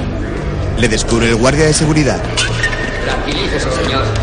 Le 0.78 0.88
descubre 0.88 1.28
el 1.28 1.36
guardia 1.36 1.66
de 1.66 1.72
seguridad. 1.72 2.20
Tranquilícese, 3.04 3.70
señor. 3.82 4.21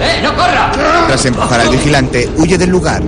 ¡Eh, 0.00 0.20
no 0.22 0.34
corra! 0.34 0.72
Tras 1.06 1.24
empujar 1.26 1.60
al 1.60 1.68
vigilante, 1.68 2.28
huye 2.36 2.58
del 2.58 2.70
lugar. 2.70 3.02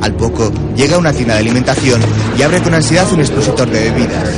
Al 0.00 0.14
poco, 0.14 0.52
llega 0.74 0.96
a 0.96 0.98
una 0.98 1.12
tienda 1.12 1.34
de 1.34 1.40
alimentación 1.40 2.00
y 2.36 2.42
abre 2.42 2.60
con 2.60 2.74
ansiedad 2.74 3.06
un 3.12 3.20
expositor 3.20 3.70
de 3.70 3.90
bebidas. 3.90 4.28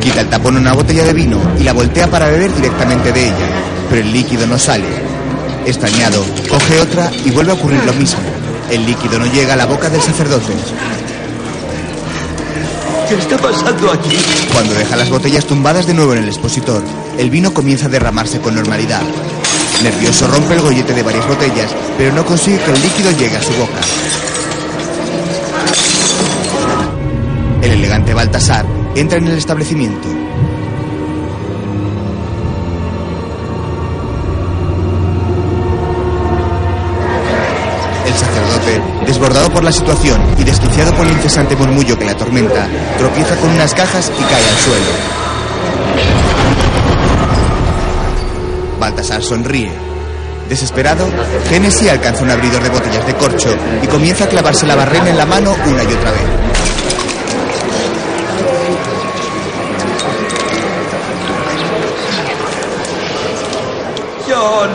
Quita 0.00 0.20
el 0.20 0.28
tapón 0.28 0.56
una 0.56 0.72
botella 0.72 1.04
de 1.04 1.12
vino 1.12 1.38
y 1.58 1.64
la 1.64 1.72
voltea 1.72 2.08
para 2.08 2.28
beber 2.28 2.54
directamente 2.54 3.12
de 3.12 3.26
ella, 3.26 3.48
pero 3.88 4.02
el 4.02 4.12
líquido 4.12 4.46
no 4.46 4.58
sale. 4.58 4.86
Extrañado, 5.66 6.24
coge 6.48 6.80
otra 6.80 7.10
y 7.24 7.30
vuelve 7.30 7.52
a 7.52 7.54
ocurrir 7.54 7.84
lo 7.84 7.92
mismo. 7.92 8.20
El 8.70 8.86
líquido 8.86 9.18
no 9.18 9.26
llega 9.26 9.54
a 9.54 9.56
la 9.56 9.66
boca 9.66 9.88
del 9.90 10.00
sacerdote. 10.00 10.52
¿Qué 13.08 13.14
está 13.14 13.36
pasando 13.36 13.92
aquí? 13.92 14.16
Cuando 14.52 14.74
deja 14.74 14.96
las 14.96 15.10
botellas 15.10 15.44
tumbadas 15.44 15.86
de 15.86 15.94
nuevo 15.94 16.14
en 16.14 16.20
el 16.20 16.28
expositor, 16.28 16.82
el 17.18 17.30
vino 17.30 17.52
comienza 17.52 17.86
a 17.86 17.90
derramarse 17.90 18.40
con 18.40 18.54
normalidad. 18.54 19.02
Nervioso 19.82 20.26
rompe 20.28 20.54
el 20.54 20.60
gollete 20.60 20.94
de 20.94 21.02
varias 21.02 21.26
botellas, 21.26 21.74
pero 21.98 22.12
no 22.12 22.24
consigue 22.24 22.58
que 22.58 22.70
el 22.70 22.82
líquido 22.82 23.10
llegue 23.12 23.36
a 23.36 23.42
su 23.42 23.52
boca. 23.54 23.80
El 27.62 27.72
elegante 27.72 28.14
Baltasar 28.14 28.64
entra 28.94 29.18
en 29.18 29.26
el 29.26 29.38
establecimiento. 29.38 30.08
El 38.06 38.14
sacerdote, 38.14 38.82
desbordado 39.06 39.50
por 39.50 39.64
la 39.64 39.72
situación 39.72 40.20
y 40.38 40.44
desquiciado 40.44 40.94
por 40.94 41.06
el 41.06 41.12
incesante 41.12 41.56
murmullo 41.56 41.98
que 41.98 42.04
le 42.04 42.10
atormenta, 42.12 42.66
tropieza 42.98 43.36
con 43.36 43.50
unas 43.50 43.74
cajas 43.74 44.12
y 44.18 44.22
cae 44.22 44.48
al 44.48 44.58
suelo. 44.58 45.31
Baltasar 48.92 49.22
sonríe. 49.22 49.72
Desesperado, 50.50 51.08
Genesis 51.48 51.88
alcanza 51.88 52.24
un 52.24 52.30
abridor 52.30 52.62
de 52.62 52.68
botellas 52.68 53.06
de 53.06 53.14
corcho 53.14 53.56
y 53.82 53.86
comienza 53.86 54.24
a 54.24 54.28
clavarse 54.28 54.66
la 54.66 54.76
barrena 54.76 55.08
en 55.08 55.16
la 55.16 55.24
mano 55.24 55.56
una 55.66 55.82
y 55.82 55.86
otra 55.86 56.10
vez. 56.10 56.20
John. 64.28 64.70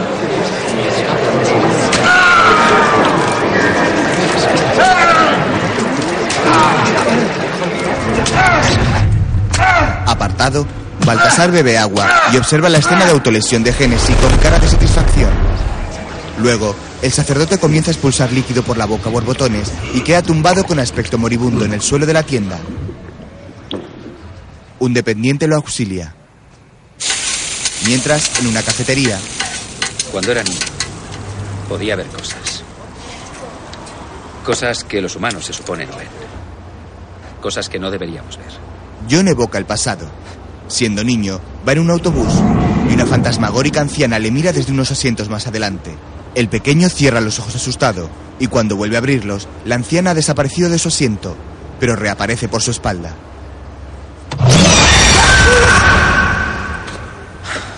Apartado, 10.08 10.66
Baltasar 11.08 11.52
bebe 11.52 11.78
agua 11.78 12.06
y 12.34 12.38
observa 12.38 12.68
la 12.68 12.80
escena 12.80 13.06
de 13.06 13.14
autolesión 13.14 13.64
de 13.64 13.72
Génesis 13.72 14.14
con 14.18 14.38
cara 14.40 14.60
de 14.60 14.68
satisfacción. 14.68 15.32
Luego, 16.38 16.76
el 17.02 17.14
sacerdote 17.14 17.58
comienza 17.58 17.92
a 17.92 17.94
expulsar 17.94 18.34
líquido 18.34 18.62
por 18.62 18.78
la 18.78 18.86
boca 18.86 19.10
borbotones 19.10 19.72
y 19.94 20.02
queda 20.02 20.22
tumbado 20.22 20.66
con 20.66 20.80
aspecto 20.80 21.18
moribundo 21.18 21.64
en 21.64 21.72
el 21.72 21.82
suelo 21.82 22.06
de 22.06 22.12
la 22.12 22.24
tienda. 22.24 22.60
Un 24.80 24.94
dependiente 24.94 25.48
lo 25.48 25.56
auxilia. 25.56 26.14
Mientras, 27.86 28.42
en 28.42 28.48
una 28.48 28.62
cafetería, 28.62 29.18
Cuando 30.12 30.34
era 30.34 30.44
niño, 30.44 30.60
podía 31.70 31.96
ver 31.96 32.08
cosas. 32.08 32.64
Cosas 34.44 34.84
que 34.84 35.00
los 35.00 35.16
humanos 35.16 35.46
se 35.46 35.54
supone 35.54 35.86
no 35.86 35.96
ven. 35.96 36.10
Cosas 37.42 37.70
que 37.70 37.80
no 37.80 37.90
deberíamos 37.90 38.38
ver. 38.38 38.52
John 39.10 39.30
evoca 39.30 39.58
el 39.58 39.66
pasado. 39.66 40.10
Siendo 40.68 41.04
niño, 41.04 41.40
va 41.68 41.72
en 41.72 41.80
un 41.80 41.90
autobús 41.90 42.34
y 42.90 42.94
una 42.94 43.06
fantasmagórica 43.06 43.82
anciana 43.82 44.20
le 44.20 44.32
mira 44.32 44.52
desde 44.52 44.72
unos 44.72 44.92
asientos 44.92 45.30
más 45.30 45.48
adelante. 45.48 45.96
El 46.36 46.50
pequeño 46.50 46.90
cierra 46.90 47.22
los 47.22 47.40
ojos 47.40 47.56
asustado 47.56 48.10
y 48.40 48.48
cuando 48.48 48.76
vuelve 48.76 48.96
a 48.96 49.00
abrirlos, 49.00 49.48
la 49.66 49.76
anciana 49.76 50.12
ha 50.12 50.14
desaparecido 50.14 50.70
de 50.70 50.78
su 50.78 50.90
asiento, 50.90 51.36
pero 51.80 51.96
reaparece 51.96 52.48
por 52.48 52.62
su 52.62 52.72
espalda. 52.72 53.16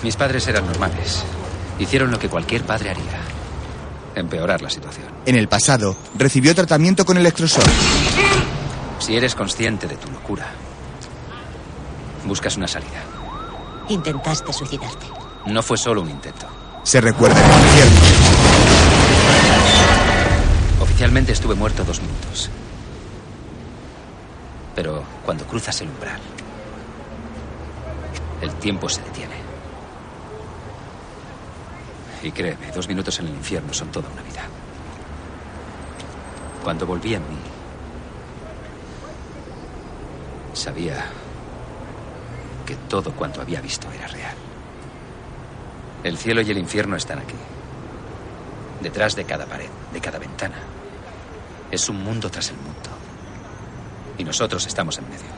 Mis 0.03 0.15
padres 0.15 0.47
eran 0.47 0.65
normales. 0.65 1.23
Hicieron 1.77 2.11
lo 2.11 2.19
que 2.19 2.29
cualquier 2.29 2.63
padre 2.63 2.89
haría. 2.89 3.19
Empeorar 4.15 4.61
la 4.61 4.69
situación. 4.69 5.07
En 5.25 5.35
el 5.35 5.47
pasado, 5.47 5.95
recibió 6.17 6.55
tratamiento 6.55 7.05
con 7.05 7.17
electroshock. 7.17 7.63
Si 8.99 9.15
eres 9.15 9.35
consciente 9.35 9.87
de 9.87 9.95
tu 9.95 10.09
locura, 10.11 10.47
buscas 12.29 12.55
una 12.55 12.67
salida. 12.67 13.03
Intentaste 13.89 14.53
suicidarte. 14.53 15.07
No 15.47 15.63
fue 15.63 15.77
solo 15.77 16.01
un 16.03 16.09
intento. 16.09 16.45
Se 16.83 17.01
recuerda 17.01 17.43
el 17.43 17.51
concierto. 17.51 18.01
Oficialmente 20.79 21.31
estuve 21.31 21.55
muerto 21.55 21.83
dos 21.83 21.99
minutos. 21.99 22.49
Pero 24.75 25.03
cuando 25.25 25.43
cruzas 25.45 25.81
el 25.81 25.89
umbral, 25.89 26.21
el 28.41 28.53
tiempo 28.55 28.87
se 28.87 29.01
detiene. 29.01 29.35
Y 32.21 32.31
créeme, 32.31 32.71
dos 32.71 32.87
minutos 32.87 33.19
en 33.19 33.27
el 33.27 33.33
infierno 33.33 33.73
son 33.73 33.89
toda 33.89 34.07
una 34.09 34.21
vida. 34.21 34.43
Cuando 36.63 36.85
volví 36.85 37.15
en 37.15 37.21
mí, 37.23 37.37
sabía 40.53 41.05
que 42.69 42.75
todo 42.87 43.11
cuanto 43.13 43.41
había 43.41 43.61
visto 43.61 43.87
era 43.91 44.05
real. 44.05 44.35
El 46.03 46.19
cielo 46.19 46.41
y 46.41 46.51
el 46.51 46.57
infierno 46.59 46.95
están 46.95 47.17
aquí, 47.17 47.33
detrás 48.79 49.15
de 49.15 49.23
cada 49.25 49.47
pared, 49.47 49.69
de 49.91 49.99
cada 49.99 50.19
ventana. 50.19 50.57
Es 51.71 51.89
un 51.89 52.03
mundo 52.03 52.29
tras 52.29 52.51
el 52.51 52.57
mundo. 52.57 52.89
Y 54.19 54.23
nosotros 54.23 54.67
estamos 54.67 54.99
en 54.99 55.05
medio. 55.05 55.31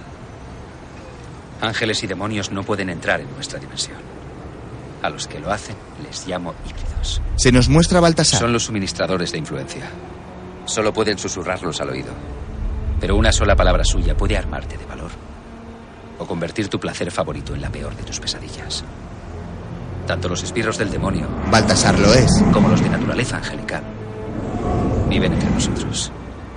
Ángeles 1.61 2.03
y 2.03 2.07
demonios 2.07 2.51
no 2.51 2.63
pueden 2.63 2.89
entrar 2.89 3.21
en 3.21 3.33
nuestra 3.33 3.59
dimensión. 3.59 3.99
A 5.01 5.09
los 5.09 5.25
que 5.25 5.39
lo 5.39 5.53
hacen 5.53 5.77
les 6.03 6.27
llamo 6.27 6.53
híbridos. 6.67 7.21
Se 7.37 7.53
nos 7.53 7.69
muestra 7.69 8.01
Baltasar. 8.01 8.41
Son 8.41 8.51
los 8.51 8.65
suministradores 8.65 9.31
de 9.31 9.37
influencia. 9.37 9.89
Solo 10.65 10.91
pueden 10.91 11.17
susurrarlos 11.17 11.79
al 11.79 11.91
oído. 11.91 12.11
Pero 12.99 13.15
una 13.15 13.31
sola 13.31 13.55
palabra 13.55 13.85
suya 13.85 14.17
puede 14.17 14.37
armarte 14.37 14.77
de 14.77 14.85
valor. 14.85 15.11
O 16.21 16.27
convertir 16.27 16.67
tu 16.67 16.79
placer 16.79 17.09
favorito 17.09 17.55
en 17.55 17.61
la 17.61 17.71
peor 17.71 17.95
de 17.95 18.03
tus 18.03 18.19
pesadillas. 18.19 18.83
Tanto 20.05 20.29
los 20.29 20.43
espirros 20.43 20.77
del 20.77 20.91
demonio. 20.91 21.27
Baltasar 21.49 21.97
lo 21.97 22.13
es. 22.13 22.43
Como 22.53 22.69
los 22.69 22.79
de 22.79 22.89
naturaleza 22.89 23.37
angelical. 23.37 23.81
Viven 25.09 25.33
entre 25.33 25.49
nosotros. 25.49 26.11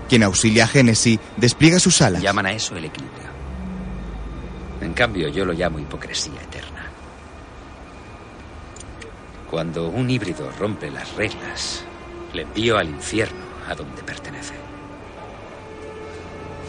Quien 0.06 0.22
auxilia 0.22 0.64
a 0.64 0.66
Génesis 0.66 1.18
despliega 1.38 1.80
sus 1.80 2.02
alas. 2.02 2.20
Llaman 2.20 2.44
a 2.44 2.52
eso 2.52 2.76
el 2.76 2.84
equilibrio. 2.84 3.24
En 4.82 4.92
cambio, 4.92 5.28
yo 5.28 5.46
lo 5.46 5.54
llamo 5.54 5.78
hipocresía 5.78 6.42
eterna. 6.42 6.84
Cuando 9.50 9.88
un 9.88 10.10
híbrido 10.10 10.50
rompe 10.58 10.90
las 10.90 11.14
reglas, 11.14 11.84
le 12.34 12.42
envío 12.42 12.76
al 12.76 12.90
infierno 12.90 13.46
a 13.66 13.74
donde 13.74 14.02
pertenece. 14.02 14.52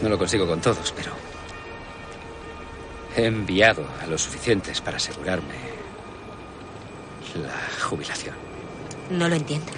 No 0.00 0.08
lo 0.08 0.16
consigo 0.16 0.46
con 0.46 0.62
todos, 0.62 0.94
pero 0.96 1.12
he 3.16 3.24
enviado 3.24 3.84
a 4.02 4.06
los 4.06 4.22
suficientes 4.22 4.80
para 4.80 4.98
asegurarme 4.98 5.54
la 7.34 7.84
jubilación. 7.84 8.34
No 9.10 9.28
lo 9.28 9.34
entiendo. 9.34 9.72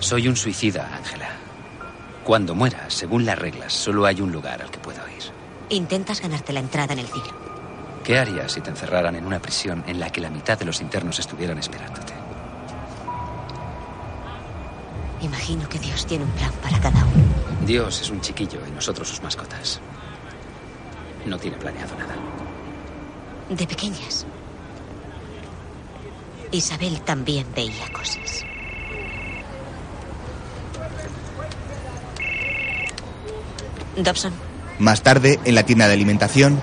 Soy 0.00 0.28
un 0.28 0.36
suicida, 0.36 0.90
Ángela. 0.96 1.30
Cuando 2.24 2.54
muera, 2.54 2.88
según 2.88 3.24
las 3.24 3.38
reglas, 3.38 3.72
solo 3.72 4.06
hay 4.06 4.20
un 4.20 4.32
lugar 4.32 4.62
al 4.62 4.70
que 4.70 4.78
puedo 4.78 5.00
ir. 5.08 5.22
Intentas 5.68 6.20
ganarte 6.20 6.52
la 6.52 6.60
entrada 6.60 6.92
en 6.92 7.00
el 7.00 7.06
cielo. 7.06 7.32
¿Qué 8.04 8.18
harías 8.18 8.52
si 8.52 8.60
te 8.60 8.70
encerraran 8.70 9.14
en 9.14 9.26
una 9.26 9.40
prisión 9.40 9.84
en 9.86 10.00
la 10.00 10.10
que 10.10 10.20
la 10.20 10.30
mitad 10.30 10.58
de 10.58 10.64
los 10.64 10.80
internos 10.80 11.18
estuvieran 11.18 11.58
esperándote? 11.58 12.12
Imagino 15.20 15.68
que 15.68 15.78
Dios 15.78 16.04
tiene 16.04 16.24
un 16.24 16.30
plan 16.32 16.52
para 16.62 16.80
cada 16.80 17.04
uno. 17.04 17.24
Dios 17.64 18.00
es 18.00 18.10
un 18.10 18.20
chiquillo 18.20 18.60
y 18.66 18.72
nosotros 18.72 19.08
sus 19.08 19.22
mascotas. 19.22 19.80
No 21.26 21.38
tiene 21.38 21.56
planeado 21.56 21.94
nada. 21.96 22.14
De 23.48 23.66
pequeñas. 23.66 24.26
Isabel 26.50 27.00
también 27.02 27.46
veía 27.54 27.88
cosas. 27.92 28.44
Dobson, 33.96 34.32
Más 34.78 35.02
tarde, 35.02 35.38
en 35.44 35.54
la 35.54 35.64
tienda 35.64 35.86
de 35.86 35.94
alimentación, 35.94 36.58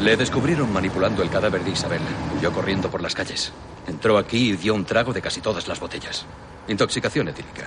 Le 0.00 0.16
descubrieron 0.16 0.72
manipulando 0.72 1.22
el 1.22 1.30
cadáver 1.30 1.64
de 1.64 1.70
Isabel. 1.70 2.00
Huyó 2.36 2.52
corriendo 2.52 2.88
por 2.90 3.02
las 3.02 3.14
calles. 3.14 3.52
Entró 3.88 4.16
aquí 4.18 4.50
y 4.50 4.56
dio 4.56 4.74
un 4.74 4.84
trago 4.84 5.12
de 5.12 5.20
casi 5.22 5.40
todas 5.40 5.66
las 5.66 5.80
botellas. 5.80 6.24
Intoxicación 6.68 7.28
etílica. 7.28 7.66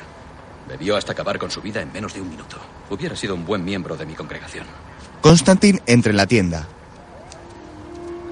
Bebió 0.69 0.95
hasta 0.95 1.11
acabar 1.11 1.38
con 1.39 1.51
su 1.51 1.61
vida 1.61 1.82
en 1.82 1.91
menos 1.91 2.13
de 2.13 2.21
un 2.21 2.29
minuto. 2.29 2.57
Hubiera 2.89 3.15
sido 3.17 3.36
un 3.36 3.45
buen 3.45 3.65
miembro 3.65 3.97
de 3.97 4.05
mi 4.05 4.13
congregación. 4.13 4.65
Constantine 5.22 5.82
entra 5.86 6.11
en 6.11 6.17
la 6.17 6.28
tienda. 6.28 6.67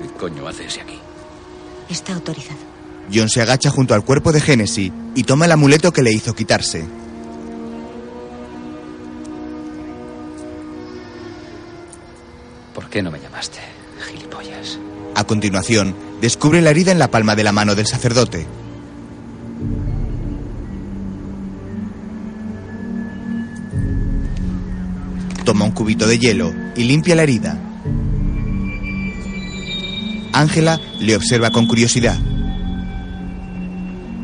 ¿Qué 0.01 0.07
coño 0.19 0.47
hace 0.47 0.65
ese 0.65 0.81
aquí? 0.81 0.99
está 1.89 2.13
autorizado. 2.13 2.59
John 3.13 3.29
se 3.29 3.41
agacha 3.41 3.69
junto 3.71 3.93
al 3.93 4.05
cuerpo 4.05 4.31
de 4.31 4.41
Genesis 4.41 4.91
y 5.15 5.23
toma 5.23 5.45
el 5.45 5.51
amuleto 5.51 5.91
que 5.91 6.03
le 6.03 6.11
hizo 6.11 6.35
quitarse. 6.35 6.85
¿Por 12.73 12.89
qué 12.89 13.01
no 13.01 13.11
me 13.11 13.19
llamaste, 13.19 13.59
gilipollas? 13.99 14.77
A 15.15 15.23
continuación, 15.23 15.95
descubre 16.21 16.61
la 16.61 16.69
herida 16.69 16.91
en 16.91 16.99
la 16.99 17.09
palma 17.09 17.35
de 17.35 17.43
la 17.43 17.51
mano 17.51 17.75
del 17.75 17.87
sacerdote. 17.87 18.45
Toma 25.49 25.65
un 25.65 25.71
cubito 25.71 26.05
de 26.05 26.19
hielo 26.19 26.53
y 26.75 26.83
limpia 26.83 27.15
la 27.15 27.23
herida. 27.23 27.57
Ángela 30.31 30.79
le 30.99 31.15
observa 31.15 31.49
con 31.49 31.65
curiosidad. 31.65 32.19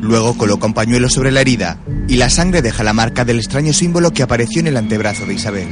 Luego 0.00 0.38
coloca 0.38 0.66
un 0.66 0.72
pañuelo 0.72 1.10
sobre 1.10 1.32
la 1.32 1.40
herida 1.40 1.80
y 2.06 2.14
la 2.14 2.30
sangre 2.30 2.62
deja 2.62 2.84
la 2.84 2.92
marca 2.92 3.24
del 3.24 3.38
extraño 3.38 3.72
símbolo 3.72 4.12
que 4.12 4.22
apareció 4.22 4.60
en 4.60 4.68
el 4.68 4.76
antebrazo 4.76 5.26
de 5.26 5.34
Isabel. 5.34 5.66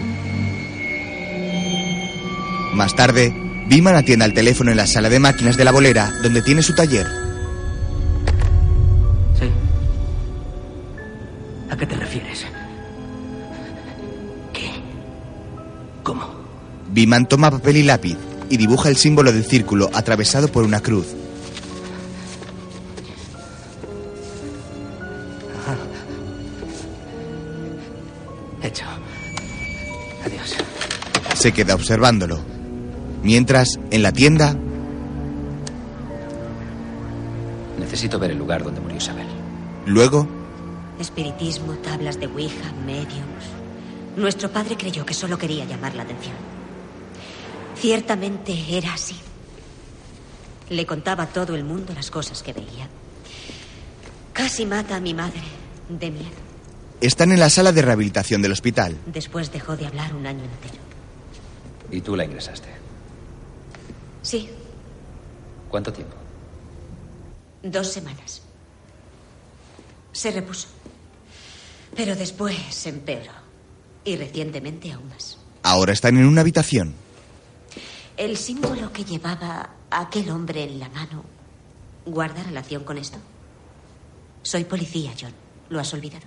Más 2.72 2.96
tarde, 2.96 3.32
Biman 3.68 3.94
atiende 3.94 4.24
al 4.24 4.34
teléfono 4.34 4.72
en 4.72 4.76
la 4.76 4.88
sala 4.88 5.08
de 5.08 5.20
máquinas 5.20 5.56
de 5.56 5.64
la 5.64 5.70
bolera, 5.70 6.12
donde 6.20 6.42
tiene 6.42 6.62
su 6.62 6.74
taller. 6.74 7.06
Sí. 9.38 9.48
¿A 11.70 11.76
qué 11.76 11.86
te 11.86 11.94
refieres? 11.94 12.44
Biman 16.94 17.26
toma 17.26 17.50
papel 17.50 17.78
y 17.78 17.82
lápiz 17.82 18.16
y 18.48 18.56
dibuja 18.56 18.88
el 18.88 18.96
símbolo 18.96 19.32
del 19.32 19.44
círculo 19.44 19.90
atravesado 19.92 20.46
por 20.46 20.62
una 20.62 20.80
cruz. 20.80 21.06
Hecho. 28.62 28.84
Adiós. 30.24 30.54
Se 31.34 31.52
queda 31.52 31.74
observándolo. 31.74 32.38
Mientras, 33.22 33.78
en 33.90 34.02
la 34.02 34.12
tienda, 34.12 34.56
Necesito 37.78 38.18
ver 38.18 38.30
el 38.30 38.38
lugar 38.38 38.62
donde 38.64 38.80
murió 38.80 38.96
Isabel. 38.96 39.26
luego, 39.86 40.26
Espiritismo, 40.98 41.72
tablas 41.74 42.18
de 42.20 42.26
Ouija, 42.28 42.72
mediums. 42.86 43.44
Nuestro 44.16 44.50
padre 44.50 44.76
creyó 44.76 45.04
que 45.04 45.12
solo 45.14 45.36
quería 45.38 45.64
llamar 45.64 45.94
la 45.94 46.04
atención. 46.04 46.34
Ciertamente 47.76 48.54
era 48.76 48.94
así. 48.94 49.16
Le 50.70 50.86
contaba 50.86 51.24
a 51.24 51.28
todo 51.28 51.54
el 51.54 51.64
mundo 51.64 51.92
las 51.94 52.10
cosas 52.10 52.42
que 52.42 52.52
veía. 52.52 52.88
Casi 54.32 54.64
mata 54.66 54.96
a 54.96 55.00
mi 55.00 55.14
madre 55.14 55.42
de 55.88 56.10
miedo. 56.10 56.44
están 57.00 57.32
en 57.32 57.40
la 57.40 57.50
sala 57.50 57.72
de 57.72 57.82
rehabilitación 57.82 58.40
del 58.42 58.52
hospital. 58.52 58.96
Después 59.06 59.52
dejó 59.52 59.76
de 59.76 59.86
hablar 59.86 60.14
un 60.14 60.26
año 60.26 60.42
entero. 60.42 60.82
Y 61.90 62.00
tú 62.00 62.16
la 62.16 62.24
ingresaste. 62.24 62.68
Sí, 64.22 64.48
¿Cuánto 65.68 65.92
tiempo? 65.92 66.14
dos 67.62 67.88
semanas. 67.92 68.42
Se 70.12 70.30
repuso. 70.30 70.68
Pero 71.96 72.14
después 72.14 72.56
se 72.70 72.90
empeoró. 72.90 73.32
Y 74.04 74.16
recientemente 74.16 74.92
aún 74.92 75.08
más. 75.08 75.38
Ahora 75.62 75.92
están 75.92 76.16
en 76.16 76.26
una 76.26 76.42
habitación. 76.42 76.94
El 78.16 78.36
símbolo 78.36 78.92
que 78.92 79.04
llevaba 79.04 79.70
aquel 79.90 80.30
hombre 80.30 80.62
en 80.62 80.78
la 80.78 80.88
mano 80.88 81.24
guarda 82.06 82.42
relación 82.44 82.84
con 82.84 82.96
esto. 82.96 83.18
Soy 84.42 84.64
policía, 84.64 85.12
John. 85.20 85.32
¿Lo 85.70 85.80
has 85.80 85.92
olvidado? 85.94 86.26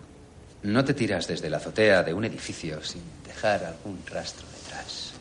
No 0.64 0.84
te 0.84 0.94
tiras 0.94 1.28
desde 1.28 1.50
la 1.50 1.58
azotea 1.58 2.04
de 2.04 2.14
un 2.14 2.26
edificio 2.26 2.84
sin 2.84 3.02
dejar 3.26 3.64
algún 3.64 4.02
rastro 4.06 4.46
detrás. 4.52 5.14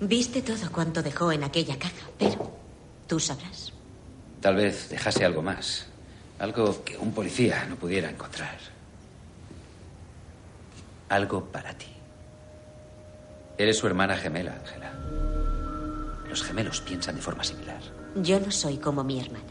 Viste 0.00 0.42
todo 0.42 0.72
cuanto 0.72 1.02
dejó 1.02 1.30
en 1.30 1.44
aquella 1.44 1.78
caja, 1.78 2.06
pero 2.18 2.50
tú 3.06 3.20
sabrás. 3.20 3.72
Tal 4.40 4.56
vez 4.56 4.88
dejase 4.88 5.24
algo 5.24 5.42
más. 5.42 5.86
Algo 6.40 6.82
que 6.82 6.98
un 6.98 7.12
policía 7.12 7.64
no 7.68 7.76
pudiera 7.76 8.10
encontrar. 8.10 8.58
Algo 11.10 11.44
para 11.44 11.74
ti. 11.74 11.86
Eres 13.56 13.78
su 13.78 13.86
hermana 13.86 14.16
gemela, 14.16 14.54
Ángela. 14.54 15.41
Los 16.32 16.42
gemelos 16.44 16.80
piensan 16.80 17.16
de 17.16 17.20
forma 17.20 17.44
similar, 17.44 17.82
Yo 18.16 18.40
no 18.40 18.50
soy 18.50 18.78
como 18.78 19.04
mi 19.04 19.20
hermana. 19.20 19.44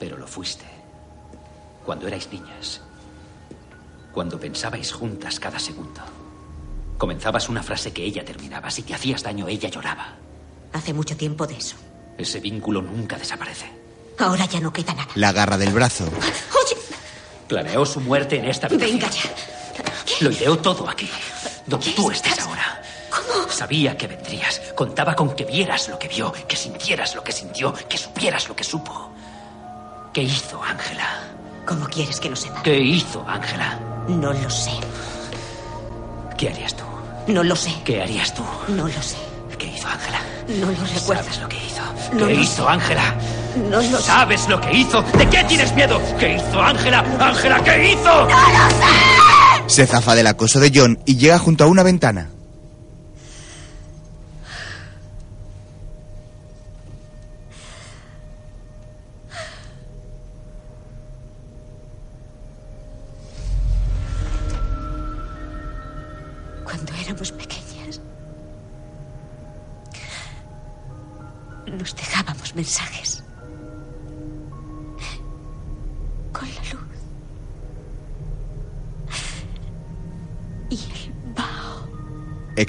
pero 0.00 0.16
lo 0.18 0.26
fuiste. 0.26 0.64
Cuando 1.86 2.08
erais 2.08 2.28
niñas. 2.32 2.80
Cuando 4.12 4.40
pensabais 4.40 4.92
juntas 4.92 5.38
cada 5.38 5.60
segundo. 5.60 6.00
Comenzabas 6.98 7.48
una 7.48 7.62
frase 7.62 7.92
que 7.92 8.02
ella 8.04 8.24
terminaba. 8.24 8.68
Si 8.72 8.82
te 8.82 8.94
hacías 8.94 9.22
daño, 9.22 9.46
ella 9.46 9.68
lloraba. 9.68 10.16
Hace 10.72 10.92
mucho 10.92 11.16
tiempo 11.16 11.46
de 11.46 11.56
eso. 11.56 11.76
Ese 12.18 12.40
vínculo 12.40 12.82
nunca 12.82 13.16
desaparece. 13.16 13.70
Ahora 14.18 14.46
ya 14.46 14.58
no 14.58 14.72
queda 14.72 14.92
nada. 14.92 15.12
La 15.14 15.28
agarra 15.28 15.56
del 15.56 15.72
brazo. 15.72 16.04
Oye, 16.06 16.76
Planeó 17.46 17.86
su 17.86 18.00
muerte 18.00 18.38
en 18.40 18.46
esta 18.46 18.66
habitación. 18.66 18.98
venga 18.98 19.08
ya. 19.10 19.22
Lo 20.20 20.32
ideó 20.32 20.58
todo 20.58 20.88
aquí, 20.90 21.08
donde 21.66 21.92
tú 21.92 22.10
estás 22.10 22.40
ahora. 22.40 22.53
Sabía 23.50 23.96
que 23.96 24.06
vendrías. 24.06 24.60
Contaba 24.74 25.14
con 25.14 25.34
que 25.34 25.44
vieras 25.44 25.88
lo 25.88 25.98
que 25.98 26.08
vio, 26.08 26.32
que 26.48 26.56
sintieras 26.56 27.14
lo 27.14 27.22
que 27.22 27.32
sintió, 27.32 27.72
que 27.88 27.98
supieras 27.98 28.48
lo 28.48 28.56
que 28.56 28.64
supo. 28.64 29.10
¿Qué 30.12 30.22
hizo 30.22 30.62
Ángela? 30.62 31.06
¿Cómo 31.66 31.86
quieres 31.86 32.20
que 32.20 32.30
lo 32.30 32.36
sepa? 32.36 32.62
¿Qué 32.62 32.78
hizo 32.78 33.24
Ángela? 33.26 33.78
No 34.08 34.32
lo 34.32 34.50
sé. 34.50 34.72
¿Qué 36.36 36.48
harías 36.48 36.74
tú? 36.74 36.84
No 37.28 37.42
lo 37.42 37.56
sé. 37.56 37.72
¿Qué 37.84 38.02
harías 38.02 38.34
tú? 38.34 38.42
No 38.68 38.86
lo 38.86 39.02
sé. 39.02 39.16
¿Qué 39.58 39.66
hizo 39.66 39.88
Ángela? 39.88 40.20
No 40.48 40.66
lo 40.66 40.84
recuerdo. 40.84 41.22
¿Sabes 41.22 41.40
lo 41.40 41.48
que 41.48 41.56
hizo? 41.56 41.82
No 42.12 42.26
¿Qué 42.26 42.34
lo 42.34 42.40
hizo 42.40 42.68
Ángela? 42.68 43.14
No 43.70 43.76
lo 43.76 43.98
sé. 43.98 44.02
¿Sabes 44.02 44.48
lo 44.48 44.60
que 44.60 44.76
hizo? 44.76 45.02
¿De 45.02 45.28
qué 45.28 45.44
tienes 45.44 45.74
miedo? 45.74 46.00
¿Qué 46.18 46.34
hizo 46.36 46.60
Ángela? 46.60 47.04
¡Ángela, 47.20 47.62
qué 47.64 47.92
hizo? 47.92 48.04
¡No 48.04 48.28
lo 48.28 48.70
sé! 48.70 49.64
Se 49.66 49.86
zafa 49.86 50.14
del 50.14 50.26
acoso 50.26 50.60
de 50.60 50.70
John 50.74 50.98
y 51.06 51.16
llega 51.16 51.38
junto 51.38 51.64
a 51.64 51.66
una 51.66 51.82
ventana. 51.82 52.30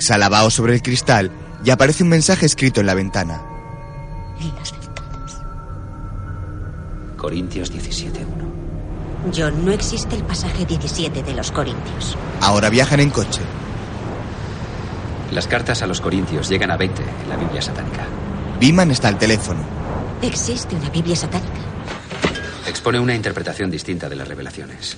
Exhala 0.05 0.29
vaho 0.29 0.51
sobre 0.51 0.75
el 0.75 0.83
cristal 0.83 1.31
y 1.63 1.71
aparece 1.71 2.03
un 2.03 2.09
mensaje 2.09 2.45
escrito 2.45 2.79
en 2.79 2.85
la 2.85 2.93
ventana. 2.93 3.41
en 4.39 4.53
las 4.53 4.71
ventanas. 4.71 5.41
Corintios 7.17 7.73
17.1. 7.73 9.33
John, 9.35 9.65
no 9.65 9.71
existe 9.71 10.15
el 10.15 10.21
pasaje 10.21 10.63
17 10.63 11.23
de 11.23 11.33
los 11.33 11.49
Corintios. 11.49 12.15
Ahora 12.41 12.69
viajan 12.69 12.99
en 12.99 13.09
coche. 13.09 13.41
Las 15.31 15.47
cartas 15.47 15.81
a 15.81 15.87
los 15.87 16.01
corintios 16.01 16.49
llegan 16.49 16.69
a 16.69 16.77
20 16.77 17.01
en 17.01 17.27
la 17.29 17.37
Biblia 17.37 17.63
satánica. 17.63 18.05
Biman 18.59 18.91
está 18.91 19.07
al 19.07 19.17
teléfono. 19.17 19.61
¿Existe 20.21 20.75
una 20.75 20.91
Biblia 20.91 21.15
satánica? 21.15 21.49
Expone 22.67 22.99
una 22.99 23.15
interpretación 23.15 23.71
distinta 23.71 24.07
de 24.07 24.17
las 24.17 24.27
revelaciones. 24.27 24.97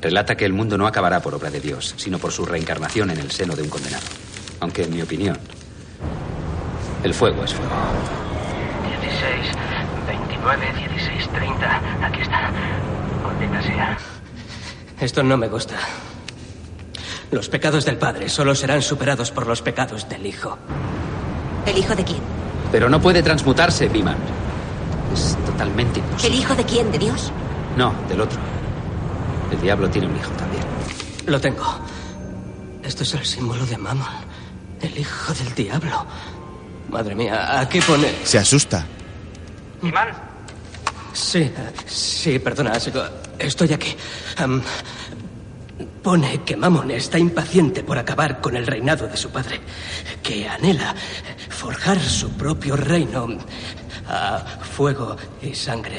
Relata 0.00 0.38
que 0.38 0.46
el 0.46 0.54
mundo 0.54 0.78
no 0.78 0.86
acabará 0.86 1.20
por 1.20 1.34
obra 1.34 1.50
de 1.50 1.60
Dios, 1.60 1.92
sino 1.98 2.18
por 2.18 2.32
su 2.32 2.46
reencarnación 2.46 3.10
en 3.10 3.18
el 3.18 3.30
seno 3.30 3.54
de 3.54 3.60
un 3.60 3.68
condenado. 3.68 4.06
Aunque, 4.60 4.84
en 4.84 4.94
mi 4.94 5.02
opinión, 5.02 5.38
el 7.04 7.14
fuego 7.14 7.44
es 7.44 7.54
fuego. 7.54 7.70
16, 9.00 9.54
29, 10.06 10.66
16, 10.88 11.28
30. 11.32 11.80
Aquí 12.06 12.20
está. 12.20 12.50
Maldita 13.22 13.62
sea. 13.62 13.98
Esto 15.00 15.22
no 15.22 15.36
me 15.36 15.48
gusta. 15.48 15.76
Los 17.30 17.48
pecados 17.48 17.84
del 17.84 17.98
Padre 17.98 18.28
solo 18.28 18.54
serán 18.54 18.82
superados 18.82 19.30
por 19.30 19.46
los 19.46 19.62
pecados 19.62 20.08
del 20.08 20.26
Hijo. 20.26 20.58
¿El 21.66 21.76
hijo 21.76 21.94
de 21.94 22.02
quién? 22.04 22.20
Pero 22.72 22.88
no 22.88 23.00
puede 23.00 23.22
transmutarse, 23.22 23.88
Biman. 23.88 24.16
Es 25.12 25.36
totalmente 25.46 26.00
¿El 26.00 26.06
imposible. 26.06 26.36
hijo 26.36 26.54
de 26.54 26.64
quién? 26.64 26.90
¿De 26.90 26.98
Dios? 26.98 27.30
No, 27.76 27.92
del 28.08 28.22
otro. 28.22 28.38
El 29.52 29.60
diablo 29.60 29.88
tiene 29.90 30.08
un 30.08 30.16
hijo 30.16 30.30
también. 30.32 30.62
Lo 31.26 31.40
tengo. 31.40 31.64
Esto 32.82 33.02
es 33.02 33.14
el 33.14 33.24
símbolo 33.24 33.64
de 33.66 33.76
Mammon. 33.76 34.06
El 34.80 34.98
hijo 34.98 35.34
del 35.34 35.54
diablo. 35.54 36.06
Madre 36.90 37.14
mía, 37.14 37.60
aquí 37.60 37.80
pone. 37.80 38.12
Se 38.24 38.38
asusta. 38.38 38.86
¿Imán? 39.82 40.08
Sí, 41.12 41.50
sí, 41.86 42.38
perdona, 42.38 42.78
Seco. 42.78 43.02
Estoy 43.38 43.72
aquí. 43.72 43.94
Pone 46.02 46.42
que 46.44 46.56
Mammon 46.56 46.90
está 46.92 47.18
impaciente 47.18 47.82
por 47.82 47.98
acabar 47.98 48.40
con 48.40 48.56
el 48.56 48.66
reinado 48.66 49.06
de 49.08 49.16
su 49.16 49.30
padre, 49.30 49.60
que 50.22 50.48
anhela 50.48 50.94
forjar 51.50 52.00
su 52.00 52.30
propio 52.30 52.76
reino 52.76 53.28
a 54.08 54.38
fuego 54.62 55.16
y 55.42 55.54
sangre. 55.54 55.98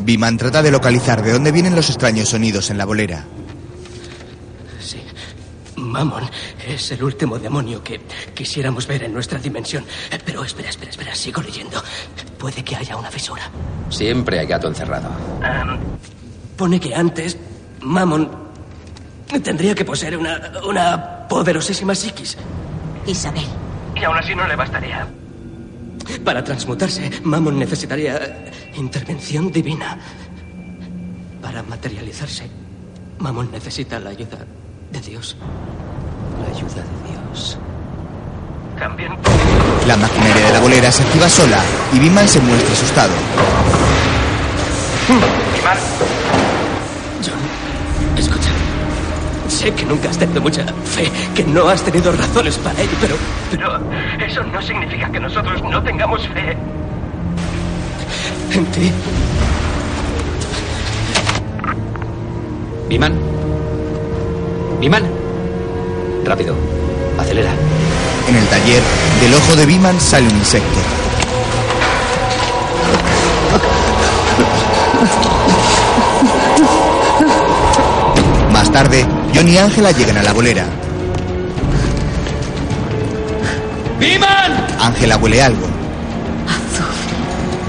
Biman 0.00 0.36
trata 0.36 0.62
de 0.62 0.70
localizar 0.70 1.22
de 1.22 1.32
dónde 1.32 1.50
vienen 1.50 1.74
los 1.74 1.88
extraños 1.88 2.28
sonidos 2.28 2.70
en 2.70 2.78
la 2.78 2.84
bolera. 2.84 3.24
Mammon 5.94 6.24
es 6.66 6.90
el 6.90 7.04
último 7.04 7.38
demonio 7.38 7.80
que 7.80 8.00
quisiéramos 8.34 8.84
ver 8.88 9.04
en 9.04 9.12
nuestra 9.12 9.38
dimensión. 9.38 9.84
Pero 10.24 10.42
espera, 10.42 10.68
espera, 10.68 10.90
espera, 10.90 11.14
sigo 11.14 11.40
leyendo. 11.40 11.80
Puede 12.36 12.64
que 12.64 12.74
haya 12.74 12.96
una 12.96 13.12
fisura. 13.12 13.48
Siempre 13.90 14.40
hay 14.40 14.46
gato 14.48 14.66
encerrado. 14.66 15.08
Pone 16.56 16.80
que 16.80 16.92
antes 16.92 17.38
Mammon 17.80 18.28
tendría 19.40 19.72
que 19.72 19.84
poseer 19.84 20.16
una, 20.16 20.52
una 20.66 21.28
poderosísima 21.28 21.94
psiquis. 21.94 22.36
Isabel. 23.06 23.46
Y 23.94 24.02
aún 24.02 24.16
así 24.16 24.34
no 24.34 24.48
le 24.48 24.56
bastaría. 24.56 25.06
Para 26.24 26.42
transmutarse, 26.42 27.08
Mammon 27.22 27.56
necesitaría 27.56 28.50
intervención 28.76 29.52
divina. 29.52 29.96
Para 31.40 31.62
materializarse, 31.62 32.50
Mammon 33.20 33.52
necesita 33.52 34.00
la 34.00 34.10
ayuda 34.10 34.44
de 34.94 35.00
Dios. 35.00 35.36
La 36.40 36.56
ayuda 36.56 36.82
de 36.82 37.10
Dios. 37.10 37.58
También 38.78 39.12
La 39.86 39.96
maquinaria 39.96 40.46
de 40.46 40.52
la 40.52 40.60
bolera 40.60 40.90
se 40.90 41.02
activa 41.02 41.28
sola 41.28 41.58
y 41.92 41.98
Biman 41.98 42.28
se 42.28 42.40
muestra 42.40 42.72
asustado. 42.72 43.12
John, 47.24 48.18
escucha. 48.18 48.50
Sé 49.48 49.72
que 49.72 49.84
nunca 49.84 50.10
has 50.10 50.18
tenido 50.18 50.40
mucha 50.40 50.64
fe, 50.84 51.10
que 51.34 51.44
no 51.44 51.68
has 51.68 51.82
tenido 51.82 52.12
razones 52.12 52.56
para 52.58 52.80
ello, 52.80 52.96
pero... 53.00 53.16
Pero 53.50 53.80
eso 54.24 54.42
no 54.44 54.62
significa 54.62 55.10
que 55.10 55.20
nosotros 55.20 55.62
no 55.62 55.82
tengamos 55.82 56.26
fe. 56.28 56.56
En 58.52 58.66
ti. 58.66 58.92
Biman. 62.88 63.33
Biman. 64.84 65.02
Rápido. 66.26 66.54
Acelera. 67.18 67.48
En 68.28 68.36
el 68.36 68.46
taller, 68.48 68.82
del 69.18 69.32
ojo 69.32 69.56
de 69.56 69.64
Biman 69.64 69.98
sale 69.98 70.28
un 70.28 70.36
insecto. 70.36 70.78
Más 78.52 78.70
tarde, 78.70 79.06
John 79.34 79.48
y 79.48 79.56
Ángela 79.56 79.90
llegan 79.92 80.18
a 80.18 80.22
la 80.22 80.34
bolera. 80.34 80.66
¡Biman! 83.98 84.66
Ángela 84.80 85.16
huele 85.16 85.42
algo. 85.42 85.66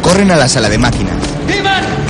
Corren 0.02 0.32
a 0.32 0.36
la 0.36 0.50
sala 0.50 0.68
de 0.68 0.78
máquinas. 0.78 1.16
¡Biman! 1.48 2.05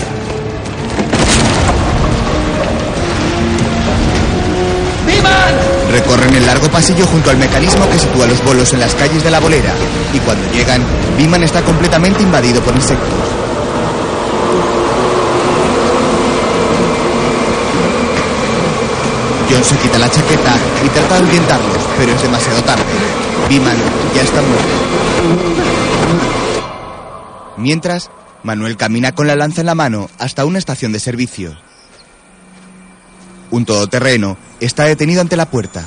Recorren 5.91 6.33
el 6.35 6.45
largo 6.45 6.69
pasillo 6.69 7.05
junto 7.07 7.29
al 7.29 7.37
mecanismo 7.37 7.89
que 7.89 7.99
sitúa 7.99 8.25
los 8.25 8.43
bolos 8.43 8.73
en 8.73 8.79
las 8.79 8.95
calles 8.95 9.23
de 9.23 9.31
la 9.31 9.39
bolera. 9.39 9.73
Y 10.13 10.19
cuando 10.19 10.51
llegan, 10.51 10.83
Biman 11.17 11.43
está 11.43 11.61
completamente 11.61 12.23
invadido 12.23 12.61
por 12.61 12.75
insectos. 12.75 13.09
John 19.49 19.63
se 19.63 19.77
quita 19.77 19.99
la 19.99 20.09
chaqueta 20.09 20.53
y 20.83 20.89
trata 20.89 21.15
de 21.15 21.27
ahuyentarlos, 21.27 21.77
pero 21.97 22.11
es 22.11 22.21
demasiado 22.21 22.61
tarde. 22.63 22.83
Biman 23.47 23.77
ya 24.13 24.21
está 24.21 24.41
muerto. 24.41 25.75
Mientras, 27.57 28.09
Manuel 28.43 28.75
camina 28.75 29.13
con 29.13 29.27
la 29.27 29.35
lanza 29.35 29.61
en 29.61 29.67
la 29.67 29.75
mano 29.75 30.09
hasta 30.19 30.45
una 30.45 30.57
estación 30.57 30.91
de 30.91 30.99
servicio. 30.99 31.55
Un 33.55 33.63
todoterreno 33.63 34.35
está 34.59 34.83
detenido 34.83 35.21
ante 35.21 35.37
la 35.37 35.49
puerta. 35.49 35.81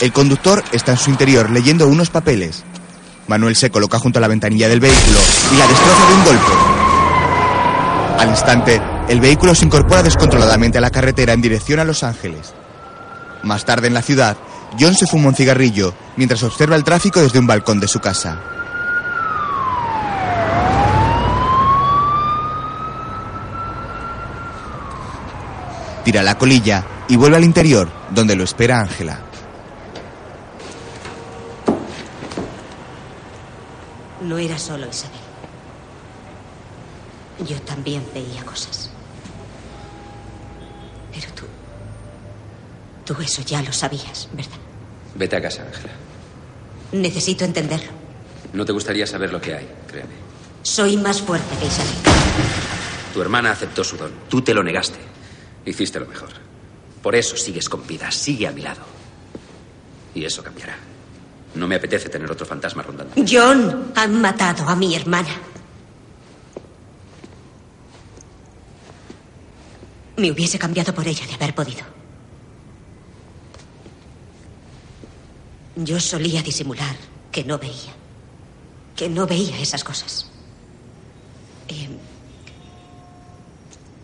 El 0.00 0.12
conductor 0.12 0.64
está 0.72 0.90
en 0.90 0.98
su 0.98 1.08
interior 1.08 1.50
leyendo 1.50 1.86
unos 1.86 2.10
papeles. 2.10 2.64
Manuel 3.28 3.54
se 3.54 3.70
coloca 3.70 4.00
junto 4.00 4.18
a 4.18 4.22
la 4.22 4.26
ventanilla 4.26 4.68
del 4.68 4.80
vehículo 4.80 5.20
y 5.52 5.56
la 5.56 5.68
destroza 5.68 6.08
de 6.08 6.14
un 6.14 6.24
golpe. 6.24 6.52
Al 8.18 8.28
instante, 8.30 8.82
el 9.08 9.20
vehículo 9.20 9.54
se 9.54 9.66
incorpora 9.66 10.02
descontroladamente 10.02 10.78
a 10.78 10.80
la 10.80 10.90
carretera 10.90 11.32
en 11.32 11.42
dirección 11.42 11.78
a 11.78 11.84
Los 11.84 12.02
Ángeles. 12.02 12.52
Más 13.44 13.64
tarde 13.64 13.86
en 13.86 13.94
la 13.94 14.02
ciudad, 14.02 14.36
John 14.80 14.96
se 14.96 15.06
fuma 15.06 15.28
un 15.28 15.36
cigarrillo 15.36 15.94
mientras 16.16 16.42
observa 16.42 16.74
el 16.74 16.82
tráfico 16.82 17.20
desde 17.20 17.38
un 17.38 17.46
balcón 17.46 17.78
de 17.78 17.86
su 17.86 18.00
casa. 18.00 18.61
Tira 26.04 26.22
la 26.22 26.36
colilla 26.36 26.84
y 27.08 27.16
vuelve 27.16 27.36
al 27.36 27.44
interior, 27.44 27.88
donde 28.10 28.34
lo 28.34 28.44
espera 28.44 28.80
Ángela. 28.80 29.20
No 34.22 34.38
era 34.38 34.58
solo 34.58 34.88
Isabel. 34.88 35.18
Yo 37.46 37.60
también 37.62 38.04
veía 38.14 38.42
cosas. 38.44 38.90
Pero 41.12 41.26
tú... 41.34 41.44
Tú 43.04 43.20
eso 43.22 43.42
ya 43.42 43.62
lo 43.62 43.72
sabías, 43.72 44.28
¿verdad? 44.32 44.58
Vete 45.14 45.36
a 45.36 45.42
casa, 45.42 45.62
Ángela. 45.62 45.92
Necesito 46.92 47.44
entenderlo. 47.44 47.90
No 48.52 48.64
te 48.64 48.72
gustaría 48.72 49.06
saber 49.06 49.32
lo 49.32 49.40
que 49.40 49.54
hay, 49.54 49.68
créeme. 49.88 50.14
Soy 50.62 50.96
más 50.96 51.20
fuerte 51.20 51.56
que 51.58 51.66
Isabel. 51.66 51.94
Tu 53.12 53.20
hermana 53.20 53.50
aceptó 53.50 53.82
su 53.82 53.96
don. 53.96 54.12
Tú 54.28 54.42
te 54.42 54.54
lo 54.54 54.62
negaste. 54.62 55.11
Hiciste 55.64 56.00
lo 56.00 56.06
mejor. 56.06 56.30
Por 57.02 57.14
eso 57.14 57.36
sigues 57.36 57.68
con 57.68 57.86
vida. 57.86 58.10
Sigue 58.10 58.46
a 58.46 58.52
mi 58.52 58.62
lado. 58.62 58.82
Y 60.14 60.24
eso 60.24 60.42
cambiará. 60.42 60.76
No 61.54 61.68
me 61.68 61.76
apetece 61.76 62.08
tener 62.08 62.30
otro 62.30 62.46
fantasma 62.46 62.82
rondando. 62.82 63.14
John, 63.28 63.92
han 63.94 64.20
matado 64.20 64.68
a 64.68 64.76
mi 64.76 64.94
hermana. 64.94 65.30
Me 70.16 70.30
hubiese 70.30 70.58
cambiado 70.58 70.94
por 70.94 71.06
ella 71.06 71.26
de 71.26 71.34
haber 71.34 71.54
podido. 71.54 71.84
Yo 75.76 75.98
solía 75.98 76.42
disimular 76.42 76.96
que 77.30 77.44
no 77.44 77.58
veía. 77.58 77.92
Que 78.94 79.08
no 79.08 79.26
veía 79.26 79.58
esas 79.58 79.82
cosas. 79.82 80.30
Eh, 81.68 81.88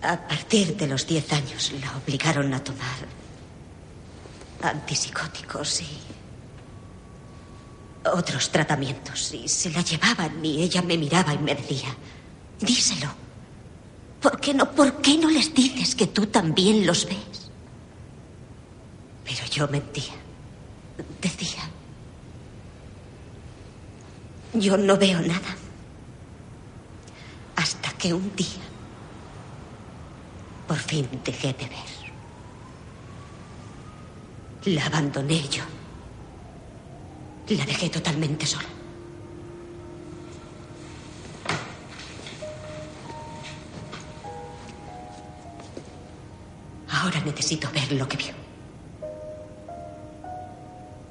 a 0.02 0.16
partir 0.28 0.76
de 0.76 0.86
los 0.86 1.06
10 1.06 1.32
años 1.32 1.72
la 1.80 1.96
obligaron 1.96 2.54
a 2.54 2.62
tomar 2.62 3.18
antipsicóticos 4.62 5.80
y 5.82 5.86
otros 8.04 8.50
tratamientos. 8.50 9.32
Y 9.34 9.48
se 9.48 9.70
la 9.70 9.82
llevaban 9.82 10.44
y 10.44 10.62
ella 10.62 10.82
me 10.82 10.96
miraba 10.96 11.34
y 11.34 11.38
me 11.38 11.54
decía, 11.54 11.94
díselo. 12.60 13.08
¿Por 14.20 14.40
qué 14.40 14.52
no? 14.52 14.70
¿Por 14.72 15.00
qué 15.00 15.16
no 15.16 15.30
les 15.30 15.54
dices 15.54 15.94
que 15.94 16.08
tú 16.08 16.26
también 16.26 16.84
los 16.84 17.06
ves? 17.06 17.50
Pero 19.24 19.46
yo 19.46 19.68
mentía. 19.68 20.14
Decía. 21.20 21.62
Yo 24.54 24.76
no 24.76 24.96
veo 24.96 25.20
nada. 25.20 25.56
Hasta 27.54 27.92
que 27.92 28.12
un 28.12 28.34
día. 28.34 28.67
Por 30.68 30.76
fin 30.76 31.08
dejé 31.24 31.54
de 31.54 31.66
ver. 31.66 31.88
La 34.66 34.84
abandoné 34.84 35.40
yo. 35.48 35.62
La 37.48 37.64
dejé 37.64 37.88
totalmente 37.88 38.44
sola. 38.44 38.68
Ahora 46.90 47.20
necesito 47.24 47.70
ver 47.72 47.90
lo 47.92 48.06
que 48.06 48.18
vio. 48.18 48.34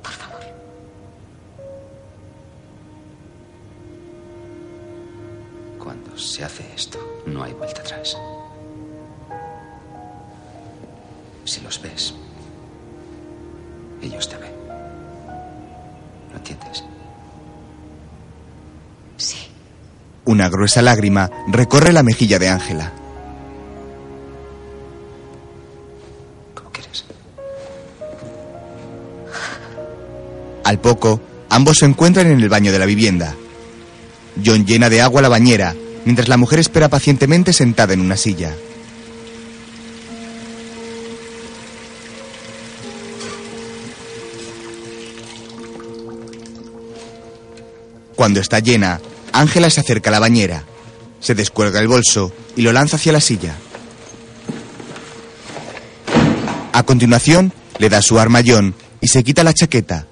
Por 0.03 0.11
favor. 0.11 0.41
Cuando 5.79 6.15
se 6.15 6.43
hace 6.43 6.71
esto, 6.75 6.99
no 7.25 7.41
hay 7.41 7.53
vuelta 7.53 7.81
atrás. 7.81 8.15
Si 11.47 11.61
los 11.61 11.81
ves, 11.81 12.13
ellos 14.01 14.27
te 14.27 14.35
ven. 14.35 14.51
¿Lo 16.31 16.37
entiendes? 16.37 16.83
Sí. 19.15 19.37
Una 20.25 20.49
gruesa 20.49 20.81
lágrima 20.81 21.31
recorre 21.47 21.93
la 21.93 22.03
mejilla 22.03 22.37
de 22.37 22.49
Ángela. 22.49 22.91
¿Cómo 26.53 26.69
quieres? 26.69 27.05
Al 30.65 30.79
poco, 30.79 31.21
ambos 31.49 31.77
se 31.77 31.85
encuentran 31.85 32.27
en 32.27 32.41
el 32.41 32.49
baño 32.49 32.73
de 32.73 32.79
la 32.79 32.85
vivienda. 32.85 33.33
John 34.45 34.65
llena 34.65 34.89
de 34.89 35.01
agua 35.01 35.21
la 35.21 35.29
bañera, 35.29 35.73
mientras 36.03 36.27
la 36.27 36.35
mujer 36.35 36.59
espera 36.59 36.89
pacientemente 36.89 37.53
sentada 37.53 37.93
en 37.93 38.01
una 38.01 38.17
silla. 38.17 38.53
Cuando 48.18 48.39
está 48.39 48.59
llena, 48.59 48.99
Ángela 49.32 49.70
se 49.70 49.80
acerca 49.80 50.09
a 50.09 50.11
la 50.11 50.20
bañera, 50.20 50.63
se 51.20 51.36
descuelga 51.36 51.80
el 51.80 51.88
bolso 51.88 52.34
y 52.55 52.63
lo 52.63 52.74
lanza 52.74 52.95
hacia 52.95 53.11
la 53.11 53.22
silla. 53.22 53.55
A 56.74 56.82
continuación, 56.82 57.53
le 57.78 57.89
da 57.89 58.01
su 58.01 58.18
arma 58.18 58.39
a 58.39 58.43
John 58.43 58.74
y 59.01 59.07
se 59.07 59.24
quita 59.24 59.43
la 59.43 59.53
chaqueta. 59.53 60.07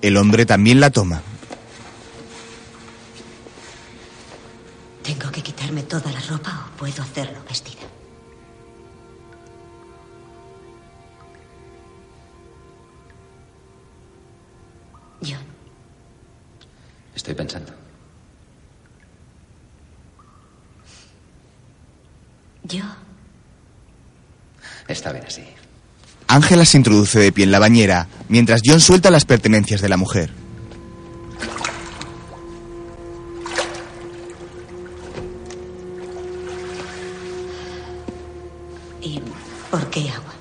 El 0.00 0.16
hombre 0.16 0.46
también 0.46 0.80
la 0.80 0.88
toma. 0.88 1.20
¿Tengo 5.02 5.30
que 5.30 5.42
quitarme 5.42 5.82
toda 5.82 6.10
la 6.10 6.20
ropa 6.20 6.66
o 6.66 6.78
puedo 6.78 7.02
hacerlo 7.02 7.40
vestida? 7.46 7.77
Estoy 17.28 17.44
pensando. 17.44 17.72
yo 22.62 22.84
Está 24.88 25.12
bien 25.12 25.26
así. 25.26 25.42
Ángela 26.26 26.64
se 26.64 26.78
introduce 26.78 27.18
de 27.18 27.30
pie 27.30 27.44
en 27.44 27.50
la 27.50 27.58
bañera, 27.58 28.08
mientras 28.30 28.62
John 28.64 28.80
suelta 28.80 29.10
las 29.10 29.26
pertenencias 29.26 29.82
de 29.82 29.90
la 29.90 29.98
mujer. 29.98 30.30
¿Y 39.02 39.20
por 39.70 39.90
qué 39.90 40.08
agua? 40.08 40.32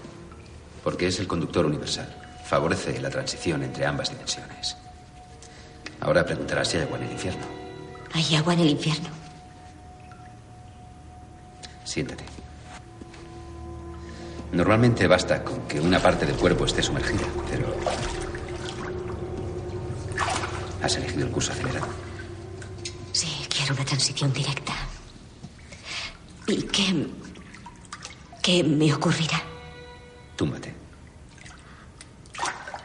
Porque 0.85 1.07
es 1.07 1.19
el 1.19 1.27
conductor 1.27 1.65
universal. 1.65 2.15
Favorece 2.45 3.01
la 3.01 3.09
transición 3.09 3.61
entre 3.63 3.85
ambas 3.85 4.09
dimensiones. 4.09 4.76
Ahora 6.07 6.25
preguntarás 6.25 6.69
si 6.69 6.77
hay 6.77 6.83
agua 6.83 6.97
en 6.99 7.03
el 7.03 7.11
infierno. 7.11 7.45
¿Hay 8.13 8.35
agua 8.37 8.53
en 8.53 8.59
el 8.61 8.69
infierno? 8.69 9.09
Siéntate. 11.83 12.23
Normalmente 14.53 15.05
basta 15.05 15.43
con 15.43 15.67
que 15.67 15.81
una 15.81 15.99
parte 15.99 16.25
del 16.25 16.37
cuerpo 16.37 16.63
esté 16.63 16.81
sumergida, 16.81 17.25
pero... 17.51 17.75
Has 20.81 20.95
elegido 20.95 21.25
el 21.25 21.31
curso 21.33 21.51
acelerado. 21.51 21.87
Sí, 23.11 23.45
quiero 23.49 23.73
una 23.73 23.83
transición 23.83 24.31
directa. 24.31 24.75
¿Y 26.47 26.61
qué. 26.63 27.05
qué 28.41 28.63
me 28.63 28.93
ocurrirá? 28.93 29.41
Túmbate. 30.37 30.73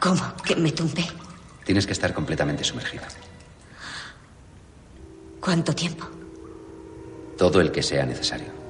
¿Cómo? 0.01 0.33
¿Que 0.43 0.57
me 0.57 0.73
tumbe? 0.73 1.22
Tienes 1.65 1.85
que 1.85 1.93
estar 1.93 2.13
completamente 2.13 2.63
sumergida. 2.63 3.07
¿Cuánto 5.39 5.73
tiempo? 5.73 6.07
Todo 7.37 7.61
el 7.61 7.71
que 7.71 7.83
sea 7.83 8.05
necesario. 8.05 8.62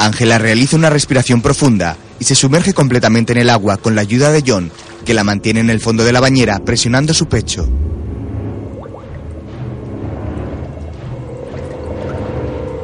Ángela 0.00 0.38
realiza 0.38 0.76
una 0.76 0.88
respiración 0.88 1.42
profunda 1.42 1.94
y 2.18 2.24
se 2.24 2.34
sumerge 2.34 2.72
completamente 2.72 3.32
en 3.32 3.38
el 3.38 3.50
agua 3.50 3.76
con 3.76 3.94
la 3.94 4.00
ayuda 4.00 4.32
de 4.32 4.42
John, 4.46 4.72
que 5.04 5.12
la 5.12 5.24
mantiene 5.24 5.60
en 5.60 5.68
el 5.68 5.78
fondo 5.78 6.04
de 6.04 6.12
la 6.12 6.20
bañera 6.20 6.58
presionando 6.60 7.12
su 7.12 7.26
pecho. 7.26 7.68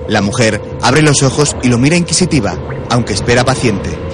La 0.08 0.20
mujer 0.20 0.60
abre 0.82 1.00
los 1.00 1.22
ojos 1.22 1.56
y 1.62 1.68
lo 1.68 1.78
mira 1.78 1.96
inquisitiva, 1.96 2.54
aunque 2.90 3.14
espera 3.14 3.46
paciente. 3.46 4.05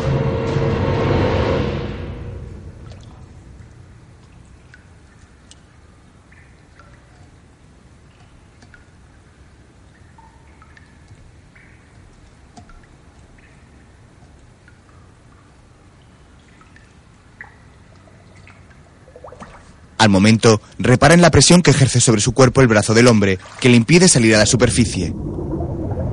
Al 20.03 20.09
momento, 20.09 20.61
repara 20.81 21.15
en 21.15 21.23
la 21.23 21.31
presión 21.31 21.63
que 21.63 21.71
ejerce 21.71 22.01
sobre 22.01 22.21
su 22.21 22.33
cuerpo 22.33 22.61
el 22.61 22.67
brazo 22.67 22.93
del 22.93 23.07
hombre, 23.07 23.39
que 23.61 23.69
le 23.69 23.77
impide 23.77 24.09
salir 24.09 24.35
a 24.35 24.39
la 24.39 24.47
superficie. 24.47 25.15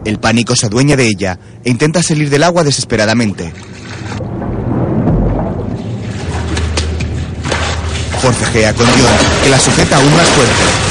El 0.05 0.19
pánico 0.19 0.55
se 0.55 0.67
adueña 0.67 0.95
de 0.95 1.07
ella 1.07 1.39
e 1.65 1.71
intenta 1.71 2.03
salir 2.03 2.29
del 2.29 2.43
agua 2.43 2.63
desesperadamente. 2.63 3.51
Forcejea 8.21 8.75
con 8.75 8.85
John, 8.85 9.43
que 9.43 9.49
la 9.49 9.59
sujeta 9.59 9.95
aún 9.95 10.15
más 10.15 10.29
fuerte. 10.29 10.88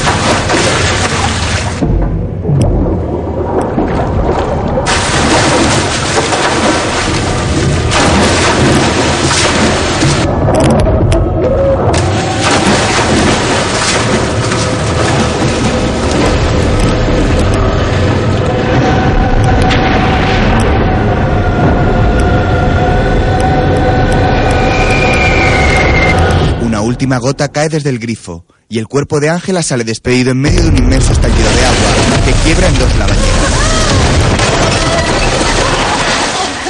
Última 27.09 27.27
gota 27.27 27.51
cae 27.51 27.69
desde 27.69 27.89
el 27.89 27.97
grifo 27.97 28.45
y 28.69 28.77
el 28.77 28.87
cuerpo 28.87 29.19
de 29.19 29.31
Ángela 29.31 29.63
sale 29.63 29.83
despedido 29.83 30.29
en 30.29 30.39
medio 30.41 30.61
de 30.61 30.69
un 30.69 30.77
inmenso 30.77 31.11
estallido 31.11 31.49
de 31.49 31.65
agua 31.65 31.95
que 32.23 32.31
quiebra 32.43 32.67
en 32.67 32.77
dos 32.77 32.95
la. 32.97 33.07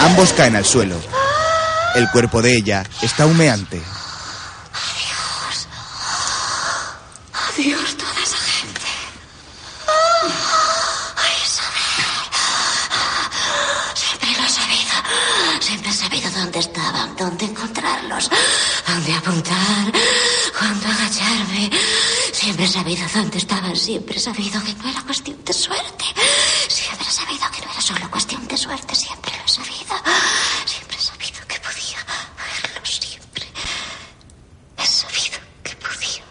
Ambos 0.06 0.32
caen 0.32 0.56
al 0.56 0.64
suelo. 0.64 0.96
El 1.96 2.10
cuerpo 2.12 2.42
de 2.42 2.56
ella 2.56 2.86
está 3.02 3.26
humeante. 3.26 3.82
Adiós, 7.34 7.98
toda 7.98 8.24
esa 8.24 8.38
gente. 8.38 8.88
Ay, 11.18 11.36
Isabel. 11.44 11.84
Siempre 13.94 14.30
lo 14.38 14.44
has 14.46 14.58
manos, 18.20 18.30
dónde 18.88 19.14
apuntar, 19.14 19.92
cuándo 20.58 20.88
agacharme. 20.88 21.70
Sabido 23.10 23.24
dónde 23.24 23.38
estaban, 23.40 23.76
siempre 23.76 24.18
he 24.18 24.20
sabido 24.20 24.64
que 24.64 24.74
no 24.76 24.88
era 24.88 25.02
cuestión 25.02 25.38
de 25.44 25.54
suerte. 25.54 26.06
Siempre 26.68 27.08
he 27.08 27.12
sabido 27.12 27.46
que 27.52 27.66
no 27.66 27.72
era 27.72 27.82
solo 27.82 28.12
cuestión 28.12 28.48
de 28.48 28.56
suerte, 28.56 28.94
siempre 28.94 29.32
lo 29.36 29.46
he 29.46 29.48
sabido. 29.48 29.96
Siempre 30.66 30.98
he 30.98 31.02
sabido 31.02 31.40
que 31.48 31.60
podía 31.60 31.98
verlo, 32.38 32.86
siempre. 32.86 33.46
He 34.78 34.86
sabido 34.86 35.40
que 35.64 35.76
podía. 35.78 36.24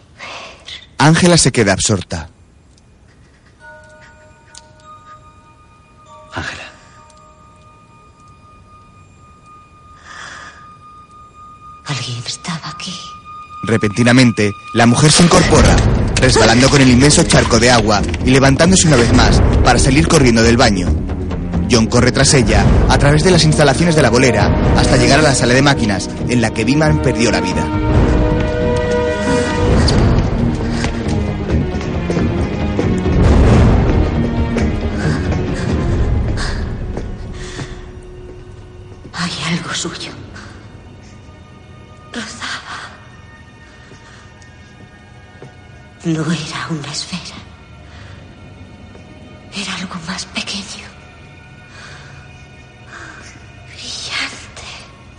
Ángela 0.99 1.37
se 1.37 1.51
queda 1.51 1.73
absorta. 1.73 2.29
Ángela. 6.33 6.71
Alguien 11.87 12.23
estaba 12.25 12.69
aquí. 12.69 12.97
Repentinamente, 13.63 14.53
la 14.73 14.85
mujer 14.85 15.11
se 15.11 15.23
incorpora, 15.23 15.75
resbalando 16.19 16.69
con 16.69 16.81
el 16.81 16.89
inmenso 16.89 17.23
charco 17.23 17.59
de 17.59 17.71
agua 17.71 18.01
y 18.25 18.29
levantándose 18.31 18.87
una 18.87 18.97
vez 18.97 19.13
más 19.13 19.41
para 19.63 19.79
salir 19.79 20.07
corriendo 20.07 20.43
del 20.43 20.57
baño. 20.57 20.87
John 21.71 21.87
corre 21.87 22.11
tras 22.11 22.33
ella 22.33 22.63
a 22.89 22.97
través 22.97 23.23
de 23.23 23.31
las 23.31 23.43
instalaciones 23.43 23.95
de 23.95 24.01
la 24.01 24.09
bolera 24.09 24.73
hasta 24.75 24.97
llegar 24.97 25.19
a 25.19 25.23
la 25.23 25.35
sala 25.35 25.53
de 25.53 25.61
máquinas 25.61 26.09
en 26.27 26.41
la 26.41 26.49
que 26.51 26.63
Biman 26.63 27.01
perdió 27.01 27.31
la 27.31 27.41
vida. 27.41 27.65
No 46.09 46.23
era 46.23 46.67
una 46.71 46.91
esfera. 46.91 47.37
Era 49.55 49.75
algo 49.75 49.93
más 50.07 50.25
pequeño. 50.25 50.87
Brillante. 53.67 54.63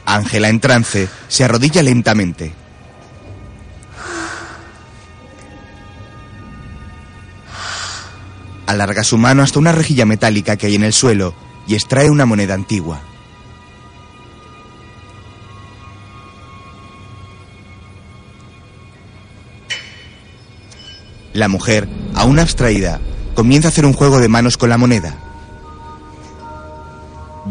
Ángela 0.05 0.49
en 0.49 0.59
trance 0.59 1.09
se 1.29 1.45
arrodilla 1.45 1.85
lentamente. 1.85 2.53
Alarga 8.67 9.05
su 9.05 9.17
mano 9.17 9.45
hasta 9.45 9.61
una 9.61 9.71
rejilla 9.71 10.07
metálica 10.07 10.57
que 10.57 10.67
hay 10.67 10.75
en 10.75 10.83
el 10.83 10.93
suelo 10.93 11.37
y 11.69 11.77
extrae 11.77 12.11
una 12.11 12.27
moneda 12.27 12.55
antigua. 12.55 13.01
La 21.33 21.49
mujer, 21.49 21.89
aún 22.15 22.39
abstraída, 22.39 23.01
comienza 23.35 23.69
a 23.69 23.71
hacer 23.71 23.87
un 23.87 23.93
juego 23.93 24.19
de 24.19 24.29
manos 24.29 24.57
con 24.57 24.69
la 24.69 24.79
moneda. 24.79 25.17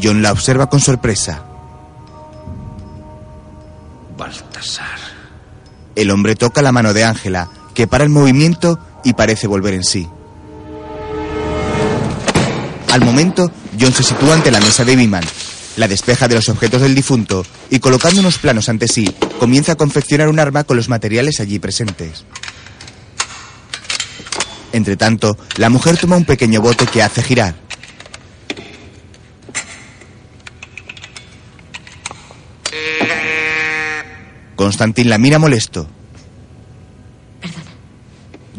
John 0.02 0.22
la 0.22 0.32
observa 0.32 0.70
con 0.70 0.80
sorpresa. 0.80 1.44
Baltasar. 4.18 5.00
El 5.96 6.12
hombre 6.12 6.36
toca 6.36 6.62
la 6.62 6.72
mano 6.72 6.94
de 6.94 7.04
Ángela, 7.04 7.50
que 7.74 7.88
para 7.88 8.04
el 8.04 8.10
movimiento 8.10 8.80
y 9.04 9.14
parece 9.14 9.48
volver 9.48 9.74
en 9.74 9.84
sí. 9.84 10.08
Al 12.92 13.02
momento, 13.06 13.52
John 13.80 13.94
se 13.94 14.04
sitúa 14.04 14.34
ante 14.34 14.52
la 14.52 14.60
mesa 14.60 14.84
de 14.84 14.96
Biman, 14.96 15.24
la 15.78 15.88
despeja 15.88 16.28
de 16.28 16.36
los 16.36 16.50
objetos 16.50 16.82
del 16.82 16.96
difunto 16.96 17.46
y 17.70 17.80
colocando 17.80 18.20
unos 18.20 18.40
planos 18.40 18.68
ante 18.68 18.88
sí, 18.88 19.14
comienza 19.40 19.74
a 19.74 19.76
confeccionar 19.76 20.28
un 20.28 20.40
arma 20.40 20.64
con 20.64 20.76
los 20.76 20.90
materiales 20.90 21.40
allí 21.40 21.60
presentes. 21.60 22.26
Entre 24.72 24.98
tanto, 24.98 25.38
la 25.58 25.70
mujer 25.70 25.98
toma 25.98 26.16
un 26.16 26.26
pequeño 26.26 26.62
bote 26.62 26.86
que 26.86 27.02
hace 27.02 27.24
girar. 27.24 27.56
Constantin 34.56 35.10
la 35.10 35.18
mira 35.18 35.40
molesto. 35.40 35.88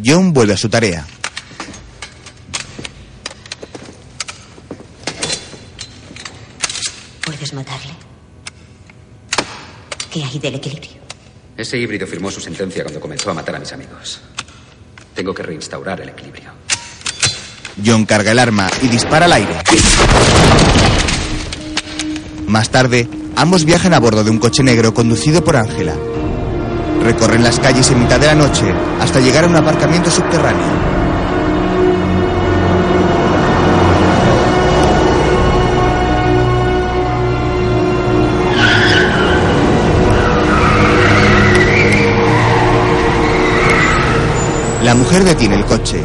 John 0.03 0.33
vuelve 0.33 0.55
a 0.55 0.57
su 0.57 0.69
tarea. 0.69 1.07
Puedes 7.25 7.53
matarle. 7.53 7.93
¿Qué 10.11 10.25
hay 10.25 10.39
del 10.39 10.55
equilibrio? 10.55 11.01
Ese 11.57 11.77
híbrido 11.77 12.07
firmó 12.07 12.31
su 12.31 12.41
sentencia 12.41 12.82
cuando 12.82 12.99
comenzó 12.99 13.31
a 13.31 13.35
matar 13.35 13.57
a 13.57 13.61
mis 13.61 13.73
amigos. 13.73 14.23
Tengo 15.20 15.34
que 15.34 15.42
reinstaurar 15.42 16.01
el 16.01 16.09
equilibrio. 16.09 16.51
John 17.84 18.06
carga 18.06 18.32
el 18.32 18.38
arma 18.38 18.70
y 18.80 18.88
dispara 18.88 19.26
al 19.26 19.34
aire. 19.34 19.52
Más 22.47 22.70
tarde, 22.70 23.06
ambos 23.36 23.66
viajan 23.66 23.92
a 23.92 24.01
bordo 24.01 24.24
de 24.24 24.30
un 24.30 24.38
coche 24.38 24.62
negro 24.62 24.94
conducido 24.94 25.44
por 25.44 25.56
Ángela. 25.56 25.92
Recorren 27.05 27.42
las 27.42 27.60
calles 27.60 27.90
en 27.90 28.01
mitad 28.01 28.18
de 28.18 28.28
la 28.28 28.34
noche 28.34 28.64
hasta 28.98 29.20
llegar 29.20 29.44
a 29.44 29.48
un 29.48 29.56
aparcamiento 29.56 30.10
subterráneo. 30.10 30.99
La 44.91 44.97
mujer 44.97 45.23
detiene 45.23 45.55
el 45.55 45.65
coche. 45.67 46.05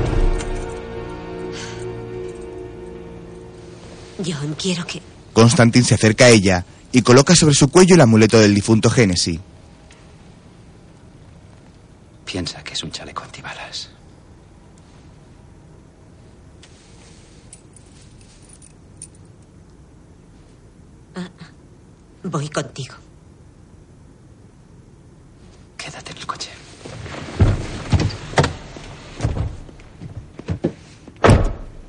John, 4.23 4.55
quiero 4.61 4.85
que... 4.85 5.01
Constantin 5.33 5.83
se 5.83 5.95
acerca 5.95 6.25
a 6.25 6.29
ella 6.29 6.63
y 6.91 7.01
coloca 7.01 7.33
sobre 7.33 7.55
su 7.55 7.69
cuello 7.69 7.95
el 7.95 8.01
amuleto 8.01 8.37
del 8.37 8.53
difunto 8.53 8.91
Génesis. 8.91 9.39
Piensa 12.25 12.63
que 12.63 12.73
es 12.73 12.83
un 12.83 12.91
chaleco 12.91 13.23
antibalas. 13.23 13.89
Ah, 21.15 21.27
ah. 21.39 21.49
Voy 22.21 22.49
contigo. 22.49 22.93
Quédate 25.75 26.11
en 26.11 26.17
el 26.19 26.27
coche. 26.27 26.51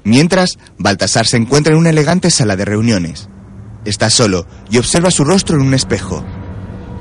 Mientras, 0.06 0.56
Baltasar 0.78 1.26
se 1.26 1.36
encuentra 1.36 1.72
en 1.72 1.80
una 1.80 1.90
elegante 1.90 2.30
sala 2.30 2.54
de 2.54 2.64
reuniones. 2.64 3.28
Está 3.84 4.08
solo 4.08 4.46
y 4.70 4.78
observa 4.78 5.10
su 5.10 5.24
rostro 5.24 5.56
en 5.56 5.66
un 5.66 5.74
espejo. 5.74 6.24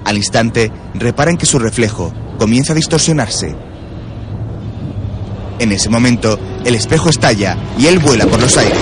Al 0.03 0.17
instante, 0.17 0.71
repara 0.95 1.29
en 1.29 1.37
que 1.37 1.45
su 1.45 1.59
reflejo 1.59 2.11
comienza 2.39 2.73
a 2.73 2.75
distorsionarse. 2.75 3.55
En 5.59 5.71
ese 5.71 5.87
momento, 5.87 6.39
el 6.65 6.73
espejo 6.73 7.09
estalla 7.09 7.55
y 7.77 7.85
él 7.85 7.99
vuela 7.99 8.25
por 8.25 8.41
los 8.41 8.57
aires. 8.57 8.79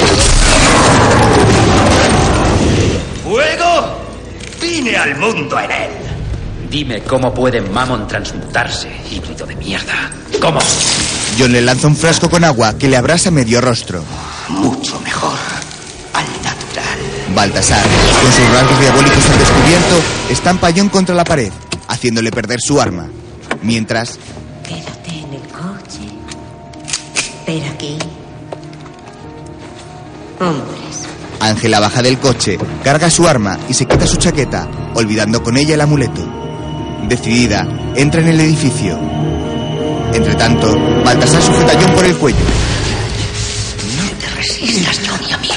¡Fuego! 3.25 3.97
Vine 4.61 4.95
al 4.95 5.17
mundo 5.17 5.59
en 5.59 5.71
él. 5.71 6.02
Dime 6.73 7.03
cómo 7.03 7.31
puede 7.31 7.61
Mammon 7.61 8.07
transmutarse, 8.07 8.89
híbrido 9.11 9.45
de 9.45 9.55
mierda. 9.55 10.09
¿Cómo? 10.41 10.59
John 11.37 11.51
le 11.51 11.61
lanza 11.61 11.85
un 11.85 11.95
frasco 11.95 12.31
con 12.31 12.43
agua 12.43 12.75
que 12.79 12.87
le 12.87 12.97
abrasa 12.97 13.29
medio 13.29 13.61
rostro. 13.61 14.03
Mucho 14.49 14.99
mejor. 15.01 15.37
Al 16.13 16.25
natural. 16.41 17.35
Baltasar, 17.35 17.85
con 18.19 18.31
sus 18.31 18.51
rasgos 18.51 18.79
diabólicos 18.79 19.29
al 19.29 19.37
descubierto, 19.37 20.01
estampa 20.31 20.69
a 20.69 20.73
John 20.75 20.89
contra 20.89 21.13
la 21.13 21.23
pared, 21.23 21.51
haciéndole 21.89 22.31
perder 22.31 22.59
su 22.59 22.81
arma. 22.81 23.07
Mientras, 23.61 24.17
Quédate 24.67 25.11
en 25.11 25.31
el 25.31 25.47
coche. 25.49 26.09
Espera 27.15 27.69
aquí. 27.69 27.99
Hombres. 30.39 31.05
Ángela 31.39 31.79
baja 31.79 32.01
del 32.01 32.17
coche, 32.17 32.57
carga 32.83 33.11
su 33.11 33.27
arma 33.27 33.59
y 33.69 33.75
se 33.75 33.85
quita 33.85 34.07
su 34.07 34.17
chaqueta, 34.17 34.67
olvidando 34.95 35.43
con 35.43 35.55
ella 35.55 35.75
el 35.75 35.81
amuleto. 35.81 36.42
Decidida, 37.07 37.67
entra 37.95 38.21
en 38.21 38.30
el 38.30 38.39
edificio. 38.39 38.99
Entre 40.13 40.35
tanto, 40.35 40.77
Baltasar 41.03 41.41
sujeta 41.41 41.73
a 41.73 41.81
John 41.81 41.95
por 41.95 42.05
el 42.05 42.15
cuello. 42.17 42.45
No 43.97 44.17
te 44.19 44.30
resistas, 44.35 44.99
Johnny, 45.07 45.31
amigo. 45.34 45.53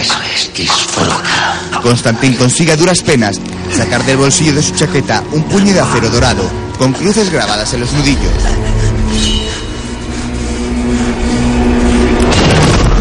Eso 0.00 0.14
es, 0.34 0.50
disfruta. 0.54 1.80
Constantin 1.82 2.34
consigue 2.36 2.72
a 2.72 2.76
duras 2.76 3.02
penas 3.02 3.40
sacar 3.74 4.04
del 4.04 4.16
bolsillo 4.16 4.54
de 4.54 4.62
su 4.62 4.74
chaqueta 4.74 5.22
un 5.32 5.42
puño 5.44 5.72
de 5.72 5.80
acero 5.80 6.08
dorado, 6.08 6.48
con 6.78 6.92
cruces 6.92 7.30
grabadas 7.30 7.72
en 7.74 7.80
los 7.80 7.92
nudillos. 7.92 8.32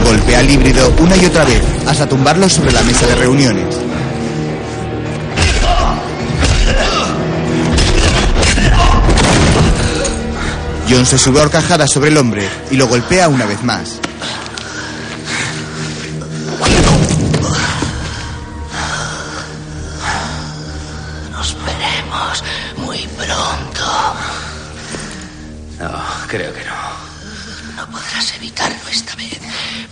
Golpea 0.04 0.40
al 0.40 0.50
híbrido 0.50 0.94
una 1.00 1.18
y 1.18 1.26
otra 1.26 1.46
vez 1.46 1.62
hasta 1.86 2.08
tumbarlo 2.08 2.50
sobre 2.50 2.72
la 2.72 2.82
mesa 2.84 3.06
de 3.08 3.16
reuniones. 3.16 3.87
John 10.90 11.06
se 11.06 11.18
sube 11.18 11.40
a 11.42 11.44
horcajada 11.44 11.86
sobre 11.86 12.10
el 12.10 12.18
hombre 12.18 12.48
y 12.72 12.78
lo 12.78 12.88
golpea 12.88 13.28
una 13.28 13.46
vez 13.46 13.62
más. 13.62 14.00
Nos 21.32 21.58
veremos 21.66 22.44
muy 22.78 23.00
pronto. 23.18 24.16
No, 25.80 26.04
creo 26.28 26.54
que 26.54 26.64
no. 26.64 27.76
No 27.76 27.92
podrás 27.92 28.34
evitarlo 28.38 28.78
esta 28.90 29.14
vez. 29.16 29.40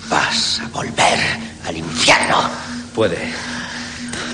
Vas 0.09 0.61
a 0.61 0.67
volver 0.69 1.19
al 1.67 1.75
infierno. 1.75 2.49
Puede. 2.95 3.33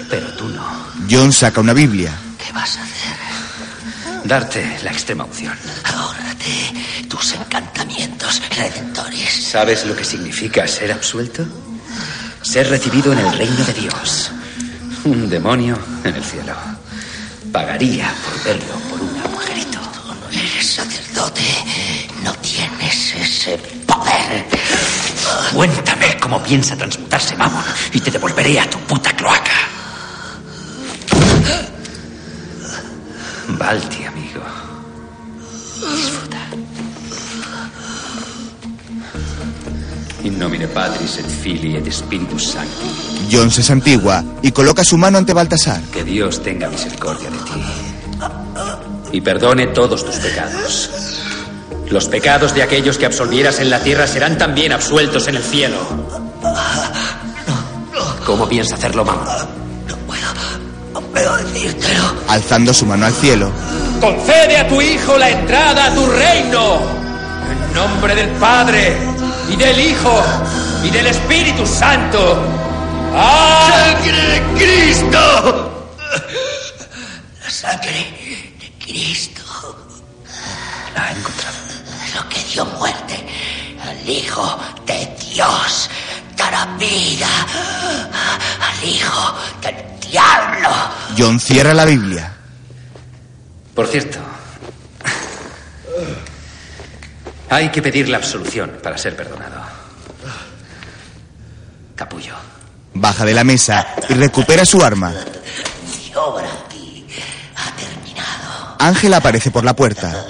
Pero 0.09 0.27
tú 0.33 0.47
no. 0.49 0.63
John 1.09 1.33
saca 1.33 1.59
una 1.59 1.73
Biblia. 1.73 2.13
¿Qué 2.38 2.53
vas 2.53 2.77
a 2.77 2.83
hacer? 2.83 4.21
Darte 4.25 4.79
la 4.83 4.91
extrema 4.91 5.23
unción. 5.23 5.57
Tus 7.09 7.34
encantamientos 7.34 8.41
redentores. 8.55 9.47
¿Sabes 9.51 9.85
lo 9.85 9.95
que 9.95 10.03
significa 10.03 10.68
ser 10.68 10.91
absuelto? 10.91 11.45
Ser 12.41 12.69
recibido 12.69 13.13
en 13.13 13.19
el 13.19 13.38
reino 13.38 13.63
de 13.65 13.73
Dios. 13.73 14.31
Un 15.03 15.30
demonio 15.30 15.77
en 16.03 16.15
el 16.15 16.23
cielo. 16.23 16.53
Pagaría 17.51 18.13
por 18.23 18.43
verlo 18.43 18.73
por 18.89 19.01
un 19.01 19.19
agujerito. 19.19 19.80
Tú 19.80 20.13
no 20.13 20.30
eres 20.30 20.65
sacerdote. 20.68 21.41
No 22.23 22.34
tienes 22.35 23.15
ese 23.15 23.57
poder. 23.85 24.45
Cuéntame 25.53 26.18
cómo 26.19 26.41
piensa 26.41 26.76
transmutarse 26.76 27.35
Mammon 27.35 27.63
y 27.93 27.99
te 27.99 28.11
devolveré 28.11 28.59
a 28.59 28.69
tu 28.69 28.80
puta 28.80 29.11
cloaca. 29.15 29.51
Balti, 33.49 34.05
amigo. 34.05 34.41
Disfruta. 35.95 36.30
In 40.23 40.38
nomine 40.38 40.68
Patris 40.68 41.18
et 41.18 41.26
Filii 41.26 41.77
et 41.77 41.91
Spiritus 41.91 42.52
Sancti. 42.52 42.85
John 43.31 43.49
se 43.49 43.64
santigua 43.64 44.23
y 44.41 44.52
coloca 44.52 44.84
su 44.84 44.98
mano 44.98 45.18
ante 45.18 45.34
Baltasar. 45.34 45.81
Que 45.91 46.03
Dios 46.03 46.41
tenga 46.43 46.69
misericordia 46.69 47.30
de 47.30 47.38
ti 47.38 47.52
y 49.14 49.22
perdone 49.22 49.68
todos 49.68 50.06
tus 50.06 50.15
pecados. 50.18 50.89
Los 51.89 52.07
pecados 52.07 52.53
de 52.53 52.64
aquellos 52.64 52.98
que 52.98 53.06
absolvieras 53.06 53.60
en 53.60 53.69
la 53.69 53.80
tierra 53.80 54.07
serán 54.07 54.38
también 54.38 54.72
absueltos 54.72 55.27
en 55.27 55.35
el 55.35 55.43
cielo. 55.43 55.77
¿Cómo 58.26 58.48
piensa 58.48 58.76
hacerlo, 58.76 59.03
mamá? 59.03 59.48
No 60.93 61.02
puedo 61.02 61.35
decírtelo. 61.38 62.03
Alzando 62.27 62.73
su 62.73 62.85
mano 62.85 63.06
al 63.06 63.14
cielo, 63.14 63.52
Concede 63.99 64.57
a 64.57 64.68
tu 64.68 64.81
hijo 64.81 65.15
la 65.18 65.30
entrada 65.30 65.85
a 65.85 65.93
tu 65.93 66.06
reino. 66.07 66.80
En 67.52 67.76
nombre 67.76 68.15
del 68.15 68.30
Padre 68.31 68.98
y 69.51 69.55
del 69.55 69.79
Hijo 69.79 70.23
y 70.83 70.89
del 70.89 71.07
Espíritu 71.07 71.65
Santo. 71.65 72.41
¡Sangre 73.13 74.21
de 74.21 74.41
Cristo! 74.55 75.87
La 77.43 77.49
sangre 77.49 78.53
de 78.59 78.71
Cristo. 78.83 79.41
La 80.95 81.05
ha 81.05 81.11
encontrado. 81.11 81.57
Lo 82.15 82.29
que 82.29 82.43
dio 82.43 82.65
muerte 82.65 83.27
al 83.83 84.09
Hijo 84.09 84.59
de 84.85 85.17
Dios 85.33 85.89
dará 86.37 86.65
vida 86.77 87.27
al 88.61 88.87
Hijo 88.87 89.35
del 89.61 89.75
Diablo. 90.09 90.69
John 91.17 91.39
cierra 91.39 91.73
la 91.73 91.85
Biblia. 91.85 92.33
Por 93.75 93.87
cierto, 93.87 94.19
hay 97.51 97.69
que 97.69 97.81
pedir 97.81 98.07
la 98.07 98.17
absolución 98.17 98.79
para 98.81 98.97
ser 98.97 99.13
perdonado. 99.13 99.61
Capullo. 101.95 102.33
Baja 102.93 103.25
de 103.25 103.33
la 103.33 103.43
mesa 103.43 103.93
y 104.07 104.13
recupera 104.13 104.65
su 104.65 104.81
arma. 104.81 105.11
Mi 105.11 106.15
obra 106.15 106.47
aquí 106.65 107.05
ha 107.57 107.75
terminado. 107.75 108.75
Ángela 108.79 109.17
aparece 109.17 109.51
por 109.51 109.65
la 109.65 109.75
puerta. 109.75 110.25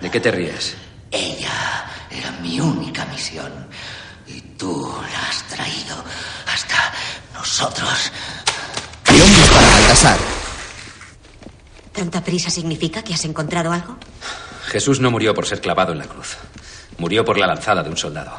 ¿De 0.00 0.08
qué 0.08 0.20
te 0.20 0.30
ríes? 0.30 0.76
Ella 1.10 1.84
era 2.10 2.30
mi 2.40 2.60
única 2.60 3.04
misión. 3.06 3.52
Y 4.28 4.40
tú 4.56 4.96
la 5.12 5.28
has 5.28 5.42
traído 5.48 5.96
hasta 6.46 6.76
nosotros. 7.34 8.12
John 9.04 9.34
dispara 9.34 9.66
a 9.66 9.70
Baltasar. 9.80 10.18
¿Tanta 11.92 12.22
prisa 12.22 12.50
significa 12.50 13.02
que 13.02 13.14
has 13.14 13.24
encontrado 13.24 13.72
algo? 13.72 13.96
Jesús 14.66 15.00
no 15.00 15.10
murió 15.10 15.34
por 15.34 15.46
ser 15.46 15.60
clavado 15.60 15.92
en 15.92 15.98
la 15.98 16.06
cruz. 16.06 16.36
Murió 16.98 17.24
por 17.24 17.38
la 17.38 17.46
lanzada 17.46 17.82
de 17.82 17.90
un 17.90 17.96
soldado. 17.96 18.32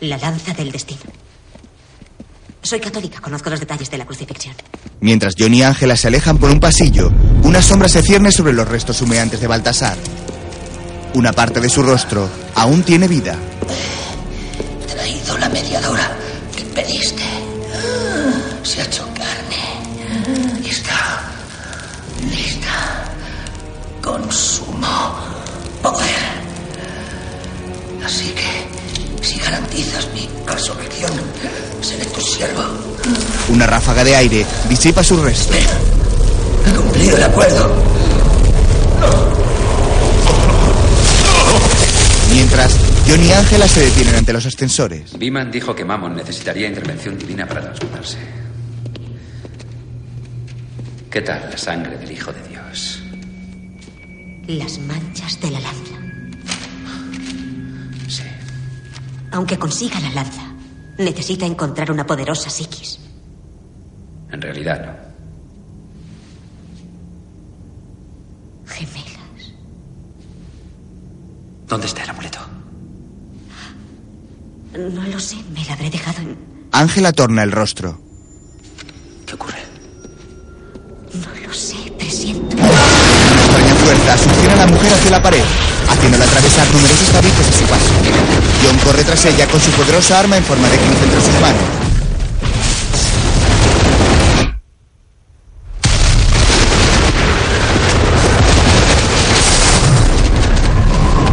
La 0.00 0.16
lanza 0.16 0.54
del 0.54 0.72
destino. 0.72 1.00
Soy 2.62 2.80
católica, 2.80 3.20
conozco 3.20 3.50
los 3.50 3.60
detalles 3.60 3.90
de 3.90 3.98
la 3.98 4.06
crucifixión. 4.06 4.54
Mientras 5.00 5.34
John 5.38 5.54
y 5.54 5.62
Ángela 5.62 5.96
se 5.96 6.08
alejan 6.08 6.38
por 6.38 6.50
un 6.50 6.60
pasillo, 6.60 7.10
una 7.42 7.62
sombra 7.62 7.88
se 7.88 8.02
cierne 8.02 8.32
sobre 8.32 8.52
los 8.52 8.68
restos 8.68 9.00
humeantes 9.00 9.40
de 9.40 9.46
Baltasar. 9.46 9.96
Una 11.14 11.32
parte 11.32 11.60
de 11.60 11.68
su 11.68 11.82
rostro 11.82 12.28
aún 12.54 12.82
tiene 12.82 13.08
vida. 13.08 13.36
He 14.82 14.92
traído 14.92 15.38
la 15.38 15.48
mediadora 15.48 16.16
que 16.56 16.64
pediste. 16.64 17.22
Se 18.62 18.82
ha 18.82 18.84
hecho 18.84 19.08
carne. 19.14 20.62
Y 20.64 20.68
está 20.68 21.22
lista. 22.30 23.04
Con 24.02 24.30
sumo 24.30 25.28
poder. 25.82 26.08
Así 28.04 28.30
que, 28.30 29.24
si 29.24 29.38
garantizas 29.38 30.08
mi 30.14 30.28
resurrección, 30.46 31.12
seré 31.80 32.04
tu 32.06 32.20
siervo. 32.20 32.62
Una 33.50 33.66
ráfaga 33.66 34.04
de 34.04 34.16
aire 34.16 34.46
disipa 34.68 35.02
sus 35.02 35.20
restos. 35.20 35.56
He 36.66 36.70
cumplido 36.70 37.16
el 37.16 37.22
acuerdo. 37.22 37.70
Mientras, 42.32 42.76
John 43.08 43.24
y 43.24 43.32
Ángela 43.32 43.66
se 43.66 43.80
detienen 43.80 44.16
ante 44.16 44.32
los 44.32 44.44
ascensores. 44.44 45.18
Biman 45.18 45.50
dijo 45.50 45.74
que 45.74 45.84
Mammon 45.84 46.14
necesitaría 46.14 46.68
intervención 46.68 47.18
divina 47.18 47.46
para 47.46 47.62
transmutarse. 47.62 48.18
¿Qué 51.10 51.22
tal 51.22 51.48
la 51.50 51.56
sangre 51.56 51.96
del 51.96 52.12
Hijo 52.12 52.32
de 52.32 52.48
Dios? 52.48 52.57
Las 54.48 54.78
manchas 54.78 55.38
de 55.42 55.50
la 55.50 55.60
lanza. 55.60 55.94
Sí. 58.08 58.22
Aunque 59.30 59.58
consiga 59.58 60.00
la 60.00 60.10
lanza, 60.10 60.42
necesita 60.96 61.44
encontrar 61.44 61.92
una 61.92 62.06
poderosa 62.06 62.48
psiquis. 62.48 62.98
En 64.32 64.40
realidad 64.40 64.86
no. 64.86 64.92
Gemelas. 68.72 69.52
¿Dónde 71.66 71.86
está 71.86 72.04
el 72.04 72.10
amuleto? 72.10 72.38
No 74.72 75.06
lo 75.08 75.20
sé, 75.20 75.36
me 75.52 75.62
la 75.66 75.74
habré 75.74 75.90
dejado 75.90 76.22
en... 76.22 76.38
Ángela 76.72 77.12
torna 77.12 77.42
el 77.42 77.52
rostro. 77.52 78.00
¿Qué 79.26 79.34
ocurre? 79.34 79.62
No 81.12 81.46
lo 81.46 81.52
sé, 81.52 81.92
presiento. 81.98 82.56
Fuerza 83.88 84.18
succiona 84.18 84.52
a 84.52 84.56
la 84.56 84.66
mujer 84.66 84.92
hacia 84.92 85.10
la 85.12 85.22
pared, 85.22 85.42
haciéndola 85.88 86.26
atravesar 86.26 86.66
numerosos 86.74 87.08
tabiques 87.08 87.48
a 87.48 87.52
su 87.52 87.64
paso. 87.64 87.86
John 88.62 88.76
corre 88.84 89.02
tras 89.02 89.24
ella 89.24 89.46
con 89.46 89.58
su 89.58 89.70
poderosa 89.70 90.18
arma 90.18 90.36
en 90.36 90.44
forma 90.44 90.68
de 90.68 90.76
cruz 90.76 90.96
entre 91.04 91.20
sus 91.22 91.40
manos. 91.40 91.62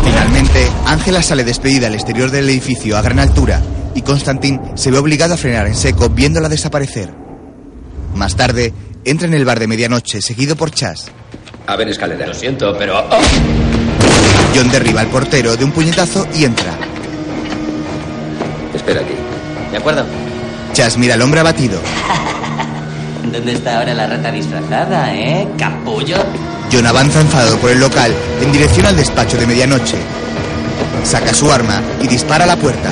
Finalmente, 0.05 0.71
Ángela 0.85 1.21
sale 1.23 1.43
despedida 1.43 1.87
al 1.87 1.95
exterior 1.95 2.31
del 2.31 2.49
edificio 2.49 2.97
a 2.97 3.01
gran 3.01 3.19
altura 3.19 3.61
y 3.95 4.01
Constantin 4.01 4.61
se 4.75 4.91
ve 4.91 4.97
obligado 4.97 5.33
a 5.33 5.37
frenar 5.37 5.67
en 5.67 5.75
seco 5.75 6.07
viéndola 6.07 6.47
desaparecer. 6.47 7.13
Más 8.15 8.37
tarde, 8.37 8.73
entra 9.03 9.27
en 9.27 9.33
el 9.33 9.43
bar 9.43 9.59
de 9.59 9.67
medianoche 9.67 10.21
seguido 10.21 10.55
por 10.55 10.71
Chas. 10.71 11.11
A 11.67 11.75
ver, 11.75 11.89
escalera. 11.89 12.27
Lo 12.27 12.33
siento, 12.33 12.75
pero... 12.77 13.03
John 14.55 14.69
derriba 14.71 15.01
al 15.01 15.07
portero 15.07 15.57
de 15.57 15.65
un 15.65 15.71
puñetazo 15.71 16.27
y 16.33 16.45
entra. 16.45 16.73
Espera 18.73 19.01
aquí. 19.01 19.13
¿De 19.71 19.77
acuerdo? 19.77 20.05
Chas 20.73 20.97
mira 20.97 21.15
al 21.15 21.21
hombre 21.21 21.39
abatido. 21.39 21.79
¿Dónde 23.31 23.53
está 23.53 23.79
ahora 23.79 23.93
la 23.93 24.07
rata 24.07 24.31
disfrazada, 24.31 25.13
eh? 25.13 25.47
¿Capullo? 25.57 26.17
John 26.71 26.85
avanza 26.85 27.21
enfadado 27.21 27.57
por 27.57 27.71
el 27.71 27.79
local 27.79 28.13
en 28.41 28.51
dirección 28.51 28.85
al 28.85 28.95
despacho 28.95 29.37
de 29.37 29.47
medianoche. 29.47 29.97
Saca 31.03 31.33
su 31.33 31.51
arma 31.51 31.81
y 32.01 32.07
dispara 32.07 32.45
a 32.45 32.47
la 32.47 32.55
puerta. 32.55 32.91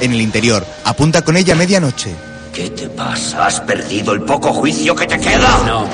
En 0.00 0.12
el 0.12 0.20
interior, 0.20 0.66
apunta 0.84 1.22
con 1.22 1.36
ella 1.36 1.54
a 1.54 1.56
medianoche. 1.56 2.14
¿Qué 2.54 2.70
te 2.70 2.88
pasa? 2.88 3.46
¿Has 3.46 3.60
perdido 3.62 4.12
el 4.12 4.22
poco 4.22 4.52
juicio 4.52 4.94
que 4.94 5.06
te 5.06 5.18
queda? 5.18 5.58
No. 5.66 5.88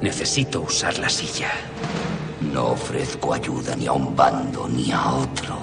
Necesito 0.00 0.62
usar 0.62 0.98
la 0.98 1.10
silla. 1.10 1.50
No 2.52 2.68
ofrezco 2.68 3.34
ayuda 3.34 3.76
ni 3.76 3.86
a 3.86 3.92
un 3.92 4.16
bando 4.16 4.66
ni 4.66 4.90
a 4.90 5.10
otro. 5.10 5.58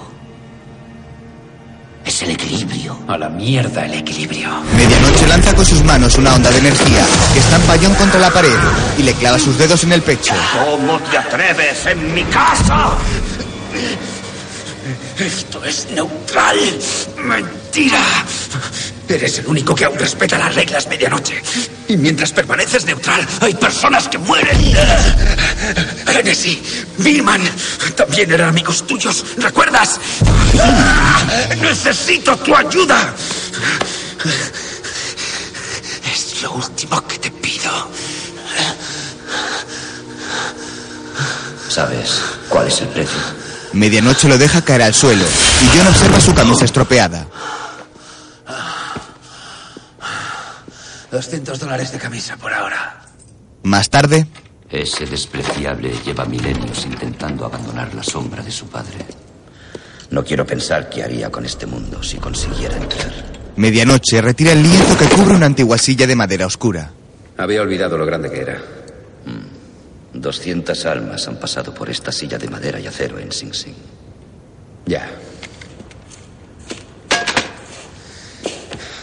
Es 2.04 2.22
el 2.22 2.30
equilibrio. 2.30 2.96
A 3.08 3.18
la 3.18 3.28
mierda 3.28 3.84
el 3.84 3.94
equilibrio. 3.94 4.48
Medianoche 4.76 5.26
lanza 5.26 5.52
con 5.56 5.66
sus 5.66 5.82
manos 5.82 6.16
una 6.16 6.32
onda 6.32 6.48
de 6.50 6.58
energía 6.58 7.04
que 7.32 7.40
estampa 7.40 7.72
a 7.72 7.78
John 7.82 7.94
contra 7.96 8.20
la 8.20 8.30
pared 8.30 8.54
y 8.96 9.02
le 9.02 9.12
clava 9.14 9.40
sus 9.40 9.58
dedos 9.58 9.82
en 9.82 9.90
el 9.90 10.02
pecho. 10.02 10.34
¿Cómo 10.64 11.00
te 11.00 11.18
atreves 11.18 11.84
en 11.86 12.14
mi 12.14 12.22
casa? 12.24 12.92
Esto 15.18 15.64
es 15.64 15.88
neutral. 15.90 16.58
Mentira. 17.16 18.04
Eres 19.08 19.38
el 19.38 19.46
único 19.46 19.74
que 19.74 19.84
aún 19.84 19.98
respeta 19.98 20.36
las 20.36 20.54
reglas 20.54 20.88
medianoche. 20.88 21.40
Y 21.88 21.96
mientras 21.96 22.32
permaneces 22.32 22.84
neutral, 22.84 23.26
hay 23.40 23.54
personas 23.54 24.08
que 24.08 24.18
mueren. 24.18 24.58
Hennessy, 26.08 26.62
Billman, 26.98 27.42
también 27.94 28.32
eran 28.32 28.48
amigos 28.48 28.86
tuyos. 28.86 29.24
¿Recuerdas? 29.36 30.00
Necesito 31.60 32.36
tu 32.38 32.54
ayuda. 32.56 33.14
Es 36.12 36.42
lo 36.42 36.52
último 36.52 37.06
que 37.06 37.18
te 37.18 37.30
pido. 37.30 37.70
¿Sabes 41.68 42.20
cuál 42.48 42.68
es 42.68 42.80
el 42.80 42.88
precio? 42.88 43.18
Medianoche 43.72 44.28
lo 44.28 44.38
deja 44.38 44.62
caer 44.62 44.82
al 44.82 44.94
suelo 44.94 45.24
y 45.62 45.76
John 45.76 45.86
observa 45.86 46.20
su 46.20 46.34
camisa 46.34 46.64
estropeada. 46.64 47.26
200 51.16 51.58
dólares 51.58 51.92
de 51.92 51.98
camisa 51.98 52.36
por 52.36 52.52
ahora. 52.52 53.00
Más 53.62 53.88
tarde, 53.88 54.26
Ese 54.68 55.06
despreciable 55.06 55.90
lleva 56.04 56.26
milenios 56.26 56.84
intentando 56.84 57.46
abandonar 57.46 57.94
la 57.94 58.02
sombra 58.02 58.42
de 58.42 58.50
su 58.50 58.66
padre. 58.68 58.98
No 60.10 60.22
quiero 60.22 60.44
pensar 60.44 60.90
qué 60.90 61.02
haría 61.02 61.30
con 61.30 61.46
este 61.46 61.64
mundo 61.64 62.02
si 62.02 62.18
consiguiera 62.18 62.76
entrar. 62.76 63.12
medianoche 63.56 64.20
retira 64.20 64.52
el 64.52 64.62
lienzo 64.62 64.98
que 64.98 65.06
cubre 65.06 65.34
una 65.36 65.46
antigua 65.46 65.78
silla 65.78 66.06
de 66.06 66.14
madera 66.16 66.44
oscura. 66.46 66.92
Había 67.38 67.62
olvidado 67.62 67.96
lo 67.96 68.04
grande 68.04 68.30
que 68.30 68.40
era. 68.42 68.60
200 70.12 70.84
almas 70.86 71.26
han 71.28 71.36
pasado 71.36 71.72
por 71.72 71.88
esta 71.88 72.12
silla 72.12 72.36
de 72.36 72.48
madera 72.48 72.78
y 72.78 72.86
acero 72.86 73.18
en 73.18 73.32
Sing 73.32 73.54
Sing. 73.54 73.74
Ya. 74.84 75.08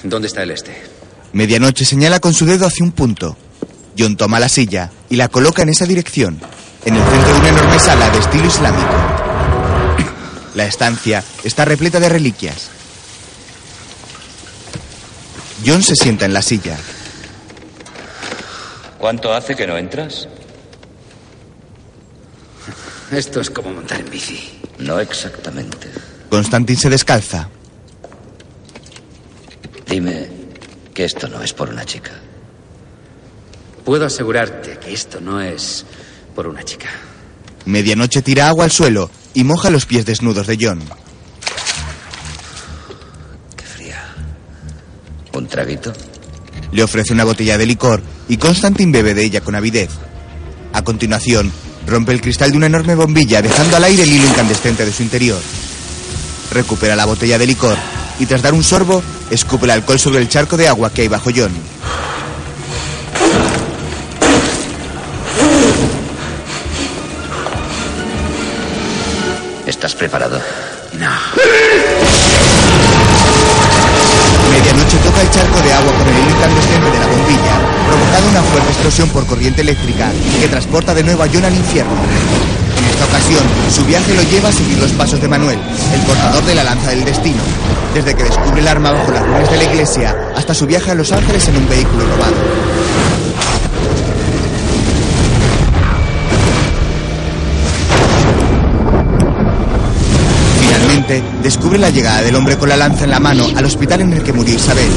¿Dónde 0.04 0.28
está 0.28 0.44
el 0.44 0.52
este? 0.52 0.93
Medianoche 1.34 1.84
señala 1.84 2.20
con 2.20 2.36
su 2.36 2.46
dedo 2.46 2.68
hacia 2.68 2.86
un 2.86 2.92
punto. 2.92 3.36
John 3.98 4.16
toma 4.16 4.40
la 4.40 4.50
silla 4.50 4.92
y 5.10 5.16
la 5.16 5.30
coloca 5.30 5.64
en 5.64 5.70
esa 5.70 5.86
dirección, 5.86 6.40
en 6.86 6.96
el 6.96 7.04
centro 7.04 7.34
de 7.34 7.40
una 7.40 7.50
enorme 7.50 7.80
sala 7.80 8.10
de 8.12 8.20
estilo 8.20 8.46
islámico. 8.46 8.94
La 10.54 10.66
estancia 10.66 11.24
está 11.44 11.66
repleta 11.66 12.00
de 12.00 12.10
reliquias. 12.10 12.70
John 15.66 15.82
se 15.82 15.96
sienta 15.96 16.26
en 16.26 16.34
la 16.34 16.44
silla. 16.44 16.78
¿Cuánto 19.00 19.34
hace 19.34 19.56
que 19.56 19.66
no 19.66 19.76
entras? 19.76 20.28
Esto 23.12 23.42
es 23.42 23.50
como 23.50 23.72
montar 23.72 24.02
en 24.02 24.10
bici. 24.12 24.60
No 24.78 25.00
exactamente. 25.00 25.90
Constantin 26.30 26.78
se 26.78 26.90
descalza. 26.90 27.50
Dime 29.88 30.43
que 30.94 31.06
esto 31.06 31.28
no 31.28 31.42
es 31.42 31.54
por 31.54 31.70
una 31.70 31.86
chica. 31.86 32.12
Puedo 33.84 34.06
asegurarte 34.06 34.78
que 34.78 34.94
esto 34.94 35.20
no 35.20 35.42
es 35.42 35.86
por 36.36 36.48
una 36.48 36.64
chica. 36.64 36.90
Medianoche 37.66 38.22
tira 38.22 38.48
agua 38.48 38.66
al 38.66 38.72
suelo 38.72 39.10
y 39.34 39.44
moja 39.44 39.70
los 39.70 39.86
pies 39.86 40.06
desnudos 40.06 40.48
de 40.48 40.58
John. 40.60 40.82
¿Un 45.34 45.48
traguito? 45.48 45.92
Le 46.72 46.84
ofrece 46.84 47.12
una 47.12 47.24
botella 47.24 47.58
de 47.58 47.66
licor 47.66 48.04
y 48.30 48.38
Constantin 48.38 48.92
bebe 48.92 49.16
de 49.16 49.24
ella 49.24 49.42
con 49.42 49.56
avidez. 49.56 49.90
A 50.74 50.84
continuación, 50.84 51.52
rompe 51.88 52.12
el 52.12 52.22
cristal 52.22 52.52
de 52.52 52.58
una 52.58 52.68
enorme 52.68 52.94
bombilla 52.94 53.42
dejando 53.42 53.78
al 53.78 53.84
aire 53.84 54.04
el 54.04 54.12
hilo 54.14 54.28
incandescente 54.28 54.86
de 54.86 54.94
su 54.94 55.02
interior. 55.02 55.42
Recupera 56.52 56.96
la 56.96 57.06
botella 57.06 57.40
de 57.40 57.48
licor 57.48 57.78
y 58.20 58.26
tras 58.26 58.42
dar 58.42 58.54
un 58.54 58.64
sorbo, 58.64 59.04
escupe 59.30 59.66
el 59.66 59.72
alcohol 59.72 60.00
sobre 60.00 60.20
el 60.20 60.30
charco 60.30 60.58
de 60.58 60.68
agua 60.68 60.92
que 60.92 61.04
hay 61.04 61.08
bajo 61.08 61.30
John. 61.36 61.52
¿Estás 69.66 69.96
preparado? 69.96 70.40
No. 71.00 71.10
Medianoche 74.52 74.98
toca 74.98 75.22
el 75.22 75.32
charco 75.32 75.62
de 75.62 75.74
agua 75.74 75.94
con 75.94 76.08
el 76.08 76.20
hilo 76.20 76.30
incandescente 76.30 76.92
de 76.92 77.00
la 77.00 77.08
bombilla, 77.08 77.60
provocando 77.88 78.30
una 78.30 78.42
fuerte 78.44 78.70
explosión 78.72 79.10
por 79.10 79.26
corriente 79.26 79.62
eléctrica 79.62 80.12
que 80.40 80.48
transporta 80.48 80.94
de 80.94 81.04
nuevo 81.04 81.24
a 81.24 81.28
John 81.28 81.46
al 81.46 81.56
infierno. 81.56 81.92
En 82.84 82.90
esta 82.90 83.06
ocasión, 83.06 83.44
su 83.72 83.86
viaje 83.86 84.14
lo 84.14 84.22
lleva 84.24 84.50
a 84.50 84.52
seguir 84.52 84.78
los 84.78 84.92
pasos 84.92 85.22
de 85.22 85.28
Manuel, 85.28 85.58
el 85.94 86.02
portador 86.02 86.44
de 86.44 86.56
la 86.56 86.64
lanza 86.64 86.90
del 86.90 87.06
destino, 87.06 87.42
desde 87.94 88.14
que 88.14 88.24
descubre 88.24 88.60
el 88.60 88.68
arma 88.68 88.92
bajo 88.92 89.12
las 89.12 89.26
ruinas 89.26 89.50
de 89.50 89.58
la 89.58 89.64
iglesia 89.64 90.16
hasta 90.36 90.54
su 90.54 90.66
viaje 90.66 90.92
a 90.92 90.96
Los 90.96 91.12
Ángeles 91.12 91.48
en 91.48 91.58
un 91.58 91.70
vehículo 91.70 92.04
robado. 92.06 92.34
Finalmente, 100.60 101.24
descubre 101.42 101.80
la 101.80 101.90
llegada 101.90 102.22
del 102.22 102.36
hombre 102.36 102.58
con 102.58 102.68
la 102.68 102.76
lanza 102.76 103.06
en 103.06 103.12
la 103.12 103.20
mano 103.20 103.46
al 103.56 103.66
hospital 103.66 104.02
en 104.02 104.14
el 104.14 104.24
que 104.24 104.34
murió 104.34 104.56
Isabel. 104.56 104.92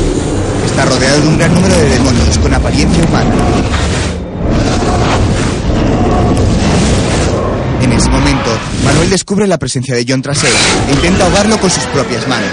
Está 0.66 0.84
rodeado 0.86 1.20
de 1.20 1.28
un 1.28 1.38
gran 1.38 1.54
número 1.54 1.76
de 1.76 1.88
demonios 1.88 2.38
con 2.38 2.52
apariencia 2.52 3.04
humana. 3.04 3.30
En 7.96 8.02
ese 8.02 8.10
momento, 8.10 8.50
Manuel 8.84 9.08
descubre 9.08 9.46
la 9.46 9.56
presencia 9.56 9.94
de 9.94 10.04
John 10.06 10.20
tras 10.20 10.44
él 10.44 10.52
e 10.86 10.92
intenta 10.92 11.24
ahogarlo 11.24 11.58
con 11.58 11.70
sus 11.70 11.82
propias 11.84 12.28
manos. 12.28 12.50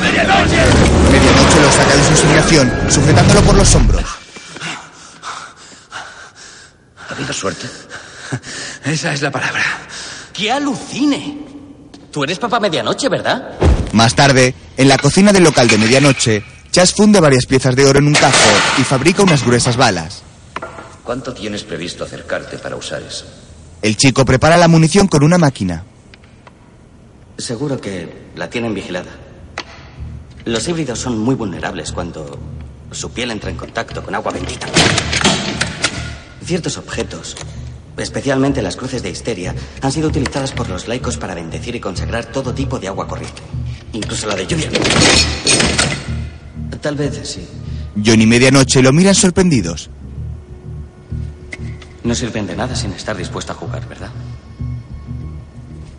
Medianoche 0.00 0.56
lo 1.60 1.70
saca 1.70 1.96
de 1.96 2.02
su 2.02 2.10
insinuación, 2.12 2.72
sujetándolo 2.88 3.42
por 3.42 3.56
los 3.56 3.74
hombros. 3.74 4.02
¿Ha 7.06 7.12
habido 7.12 7.34
suerte? 7.34 7.66
Esa 8.86 9.12
es 9.12 9.20
la 9.20 9.30
palabra. 9.30 9.62
¡Qué 10.32 10.50
alucine! 10.50 11.40
Tú 12.10 12.24
eres 12.24 12.38
papá 12.38 12.58
medianoche, 12.58 13.10
¿verdad? 13.10 13.50
Más 13.92 14.14
tarde, 14.14 14.54
en 14.78 14.88
la 14.88 14.96
cocina 14.96 15.30
del 15.30 15.44
local 15.44 15.68
de 15.68 15.76
medianoche, 15.76 16.42
Chas 16.70 16.94
funde 16.94 17.20
varias 17.20 17.44
piezas 17.44 17.76
de 17.76 17.84
oro 17.84 17.98
en 17.98 18.06
un 18.06 18.14
cajo 18.14 18.50
y 18.78 18.82
fabrica 18.82 19.22
unas 19.22 19.44
gruesas 19.44 19.76
balas. 19.76 20.23
¿Cuánto 21.04 21.34
tienes 21.34 21.64
previsto 21.64 22.02
acercarte 22.02 22.56
para 22.56 22.76
usar 22.76 23.02
eso? 23.02 23.26
El 23.82 23.96
chico 23.98 24.24
prepara 24.24 24.56
la 24.56 24.68
munición 24.68 25.06
con 25.06 25.22
una 25.22 25.36
máquina. 25.36 25.84
Seguro 27.36 27.78
que 27.78 28.08
la 28.34 28.48
tienen 28.48 28.72
vigilada. 28.72 29.10
Los 30.46 30.66
híbridos 30.66 30.98
son 30.98 31.18
muy 31.18 31.34
vulnerables 31.34 31.92
cuando 31.92 32.38
su 32.90 33.10
piel 33.10 33.30
entra 33.30 33.50
en 33.50 33.56
contacto 33.56 34.02
con 34.02 34.14
agua 34.14 34.32
bendita. 34.32 34.66
Ciertos 36.42 36.78
objetos, 36.78 37.36
especialmente 37.98 38.62
las 38.62 38.76
cruces 38.76 39.02
de 39.02 39.10
histeria, 39.10 39.54
han 39.82 39.92
sido 39.92 40.08
utilizadas 40.08 40.52
por 40.52 40.70
los 40.70 40.88
laicos 40.88 41.18
para 41.18 41.34
bendecir 41.34 41.74
y 41.74 41.80
consagrar 41.80 42.26
todo 42.26 42.54
tipo 42.54 42.78
de 42.78 42.88
agua 42.88 43.06
corriente, 43.06 43.42
incluso 43.92 44.26
la 44.26 44.36
de 44.36 44.46
lluvia. 44.46 44.70
Tal 46.80 46.96
vez 46.96 47.20
sí. 47.24 47.46
John 48.04 48.22
y 48.22 48.26
Medianoche 48.26 48.82
lo 48.82 48.92
miran 48.92 49.14
sorprendidos. 49.14 49.90
No 52.04 52.14
sirven 52.14 52.46
de 52.46 52.54
nada 52.56 52.76
sin 52.76 52.92
estar 52.92 53.16
dispuesto 53.16 53.52
a 53.52 53.56
jugar, 53.56 53.88
¿verdad? 53.88 54.10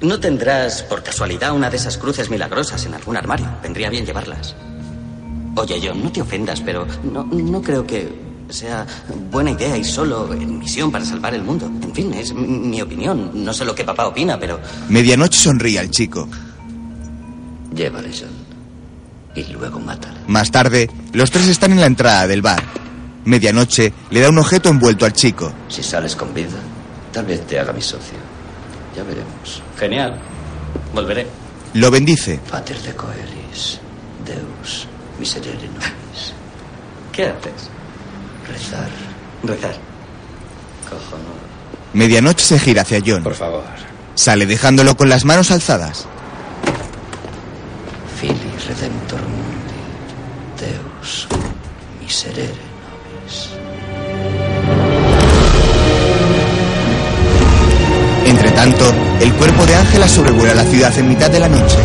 No 0.02 0.20
tendrás, 0.20 0.84
por 0.84 1.02
casualidad, 1.04 1.54
una 1.54 1.70
de 1.70 1.78
esas 1.78 1.98
cruces 1.98 2.30
milagrosas 2.30 2.86
en 2.86 2.94
algún 2.94 3.18
armario. 3.18 3.48
Vendría 3.64 3.90
bien 3.90 4.06
llevarlas. 4.06 4.56
Oye, 5.56 5.80
John, 5.84 6.04
no 6.04 6.12
te 6.12 6.22
ofendas, 6.22 6.62
pero 6.62 6.86
no, 7.04 7.24
no 7.24 7.62
creo 7.62 7.88
que 7.88 8.24
sea 8.50 8.86
buena 9.32 9.52
idea 9.52 9.76
y 9.76 9.84
solo 9.84 10.32
en 10.34 10.60
misión 10.60 10.92
para 10.92 11.04
salvar 11.06 11.34
el 11.34 11.42
mundo. 11.44 11.66
En 11.66 11.94
fin, 11.94 12.14
es 12.14 12.34
mi- 12.34 12.46
mi 12.46 12.82
opinión. 12.82 13.32
No 13.34 13.54
sé 13.54 13.66
lo 13.66 13.74
que 13.74 13.84
papá 13.84 14.06
opina, 14.06 14.38
pero... 14.40 14.60
Medianoche 14.90 15.40
sonríe 15.40 15.80
al 15.80 15.90
chico. 15.90 16.28
Llévale, 17.74 18.12
John. 18.12 18.30
Y 19.36 19.44
luego 19.52 19.80
mátale. 19.80 20.20
Más 20.28 20.52
tarde, 20.52 20.90
los 21.14 21.32
tres 21.32 21.48
están 21.48 21.72
en 21.72 21.80
la 21.82 21.88
entrada 21.88 22.28
del 22.28 22.42
bar. 22.44 22.64
Medianoche 23.26 23.92
le 24.10 24.20
da 24.20 24.30
un 24.30 24.38
objeto 24.38 24.70
envuelto 24.70 25.04
al 25.06 25.14
chico. 25.14 25.52
Si 25.68 25.82
sales 25.82 26.16
con 26.16 26.32
vida, 26.34 26.58
tal 27.12 27.26
vez 27.26 27.46
te 27.46 27.60
haga 27.60 27.74
mi 27.74 27.82
socio. 27.82 28.18
Ya 28.96 29.04
veremos. 29.04 29.62
Genial. 29.78 30.18
Volveré. 30.94 31.28
Lo 31.74 31.90
bendice. 31.92 32.40
Pater 32.50 32.80
de 32.82 32.96
coelis, 32.96 33.80
Deus, 34.26 34.88
miserere 35.20 35.68
nobis. 35.68 36.34
¿Qué 37.12 37.26
haces? 37.26 37.70
Rezar. 38.48 38.90
Rezar. 39.44 39.76
Cojonudo. 40.88 41.46
Medianoche 41.94 42.46
se 42.46 42.60
gira 42.60 42.84
hacia 42.84 43.02
John. 43.06 43.24
Por 43.24 43.34
favor. 43.34 43.64
Sale 44.14 44.46
dejándolo 44.46 44.96
con 44.96 45.10
las 45.10 45.26
manos 45.26 45.50
alzadas. 45.52 46.06
Fili 48.20 48.34
Redemptor 48.68 49.22
Mundi, 49.22 49.82
Deus 50.60 51.28
Miserere 52.02 52.65
Entre 58.36 58.52
tanto, 58.52 58.84
el 59.22 59.34
cuerpo 59.36 59.66
de 59.66 59.76
Ángela 59.76 60.10
sobrevuela 60.10 60.54
la 60.54 60.66
ciudad 60.66 60.98
en 60.98 61.08
mitad 61.08 61.32
de 61.32 61.40
la 61.40 61.48
noche. 61.48 61.78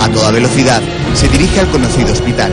A 0.00 0.08
toda 0.08 0.30
velocidad, 0.30 0.80
se 1.14 1.28
dirige 1.28 1.58
al 1.58 1.68
conocido 1.68 2.12
hospital. 2.12 2.52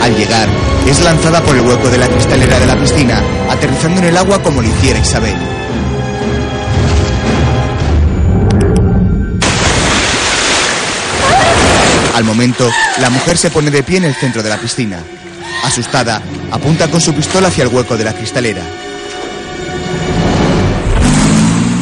Al 0.00 0.16
llegar, 0.16 0.48
es 0.86 1.04
lanzada 1.04 1.42
por 1.42 1.54
el 1.54 1.60
hueco 1.60 1.90
de 1.90 1.98
la 1.98 2.08
cristalera 2.08 2.58
de 2.58 2.66
la 2.66 2.76
piscina, 2.80 3.22
aterrizando 3.50 4.00
en 4.00 4.06
el 4.06 4.16
agua 4.16 4.42
como 4.42 4.62
lo 4.62 4.68
hiciera 4.68 4.98
Isabel. 4.98 5.36
Al 12.14 12.24
momento, 12.24 12.68
la 13.00 13.08
mujer 13.08 13.38
se 13.38 13.50
pone 13.50 13.70
de 13.70 13.82
pie 13.82 13.96
en 13.96 14.04
el 14.04 14.14
centro 14.14 14.42
de 14.42 14.50
la 14.50 14.58
piscina. 14.58 14.98
Asustada, 15.64 16.20
apunta 16.50 16.88
con 16.88 17.00
su 17.00 17.14
pistola 17.14 17.48
hacia 17.48 17.64
el 17.64 17.70
hueco 17.74 17.96
de 17.96 18.04
la 18.04 18.12
cristalera. 18.12 18.62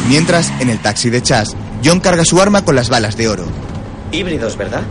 Mientras, 0.07 0.51
en 0.59 0.69
el 0.69 0.79
taxi 0.79 1.09
de 1.09 1.21
Chas, 1.21 1.55
John 1.83 1.99
carga 1.99 2.23
su 2.23 2.41
arma 2.41 2.63
con 2.63 2.75
las 2.75 2.89
balas 2.89 3.17
de 3.17 3.27
oro. 3.27 3.45
Híbridos, 4.11 4.55
¿verdad? 4.55 4.83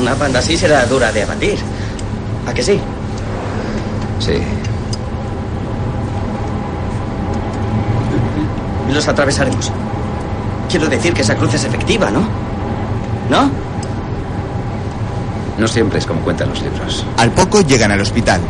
Una 0.00 0.14
panda 0.14 0.38
así 0.38 0.56
será 0.56 0.84
dura 0.86 1.12
de 1.12 1.22
abatir. 1.22 1.58
¿A 2.46 2.54
que 2.54 2.62
sí? 2.62 2.80
Sí. 4.18 4.34
Los 8.92 9.08
atravesaremos. 9.08 9.72
Quiero 10.72 10.88
decir 10.88 11.12
que 11.12 11.20
esa 11.20 11.36
cruz 11.36 11.52
es 11.52 11.64
efectiva, 11.64 12.10
¿no? 12.10 12.26
¿No? 13.28 13.50
No 15.58 15.68
siempre 15.68 15.98
es 15.98 16.06
como 16.06 16.22
cuentan 16.22 16.48
los 16.48 16.62
libros. 16.62 17.04
Al 17.18 17.30
poco 17.30 17.60
llegan 17.60 17.90
al 17.90 18.00
hospital. 18.00 18.40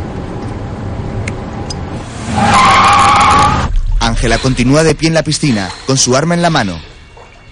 Ángela 3.99 4.37
continúa 4.37 4.83
de 4.83 4.95
pie 4.95 5.09
en 5.09 5.15
la 5.15 5.23
piscina, 5.23 5.69
con 5.85 5.97
su 5.97 6.15
arma 6.15 6.33
en 6.33 6.41
la 6.41 6.49
mano. 6.49 6.79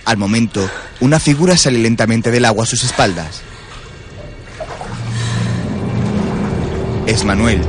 Al 0.05 0.15
momento, 0.15 0.69
una 1.01 1.19
figura 1.19 1.57
sale 1.57 1.77
lentamente 1.77 2.31
del 2.31 2.45
agua 2.45 2.63
a 2.63 2.67
sus 2.67 2.85
espaldas. 2.85 3.41
Es 7.07 7.25
Manuel. 7.25 7.61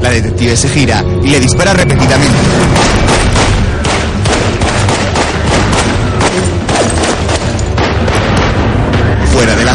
La 0.00 0.10
detective 0.10 0.56
se 0.56 0.68
gira 0.68 1.04
y 1.24 1.30
le 1.30 1.40
dispara 1.40 1.72
repetidamente. 1.72 3.17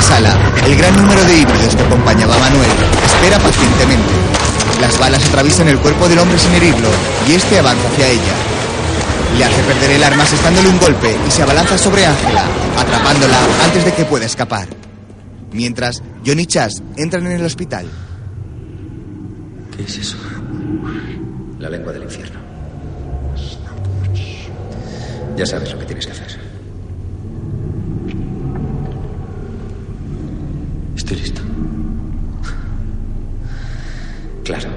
Sala, 0.04 0.38
el 0.66 0.76
gran 0.76 0.96
número 0.96 1.24
de 1.24 1.38
híbridos 1.38 1.76
que 1.76 1.84
acompañaba 1.84 2.36
a 2.36 2.40
Manuel 2.40 2.70
espera 3.06 3.40
pacientemente. 3.40 4.14
Las 4.82 5.00
balas 5.00 5.26
atraviesan 5.26 5.70
el 5.70 5.80
cuerpo 5.80 6.10
del 6.10 6.20
hombre 6.20 6.38
sin 6.38 6.54
herirlo 6.54 6.90
y 7.28 7.34
este 7.34 7.60
avanza 7.60 7.88
hacia 7.88 8.10
ella. 8.10 8.34
Le 9.38 9.46
hace 9.46 9.64
perder 9.64 9.92
el 9.92 10.04
arma 10.04 10.24
asestándole 10.24 10.70
un 10.70 10.78
golpe 10.78 11.18
y 11.26 11.32
se 11.32 11.44
abalanza 11.44 11.78
sobre 11.78 12.06
Ángela, 12.06 12.44
atrapándola 12.78 13.38
antes 13.64 13.86
de 13.86 13.94
que 13.94 14.06
pueda 14.06 14.26
escapar. 14.26 14.68
Mientras, 15.52 16.04
John 16.26 16.40
y 16.40 16.46
Chas 16.46 16.84
entran 16.98 17.26
en 17.28 17.34
el 17.34 17.46
hospital. 17.46 17.88
¿Qué 19.76 19.84
es 19.84 19.98
eso? 19.98 20.18
La 21.60 21.70
lengua 21.70 21.94
del 21.94 22.04
infierno. 22.04 22.40
Ya 25.38 25.46
sabes 25.46 25.72
lo 25.72 25.80
que 25.80 25.86
tienes 25.86 26.06
que 26.06 26.12
hacer. 26.12 26.53
Estoy 31.04 31.18
listo. 31.18 31.42
Claro. 34.46 34.70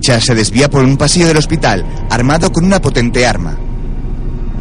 Chas 0.00 0.24
se 0.24 0.34
desvía 0.34 0.70
por 0.70 0.82
un 0.82 0.96
pasillo 0.96 1.26
del 1.26 1.36
hospital, 1.36 1.84
armado 2.08 2.50
con 2.50 2.64
una 2.64 2.80
potente 2.80 3.26
arma. 3.26 3.54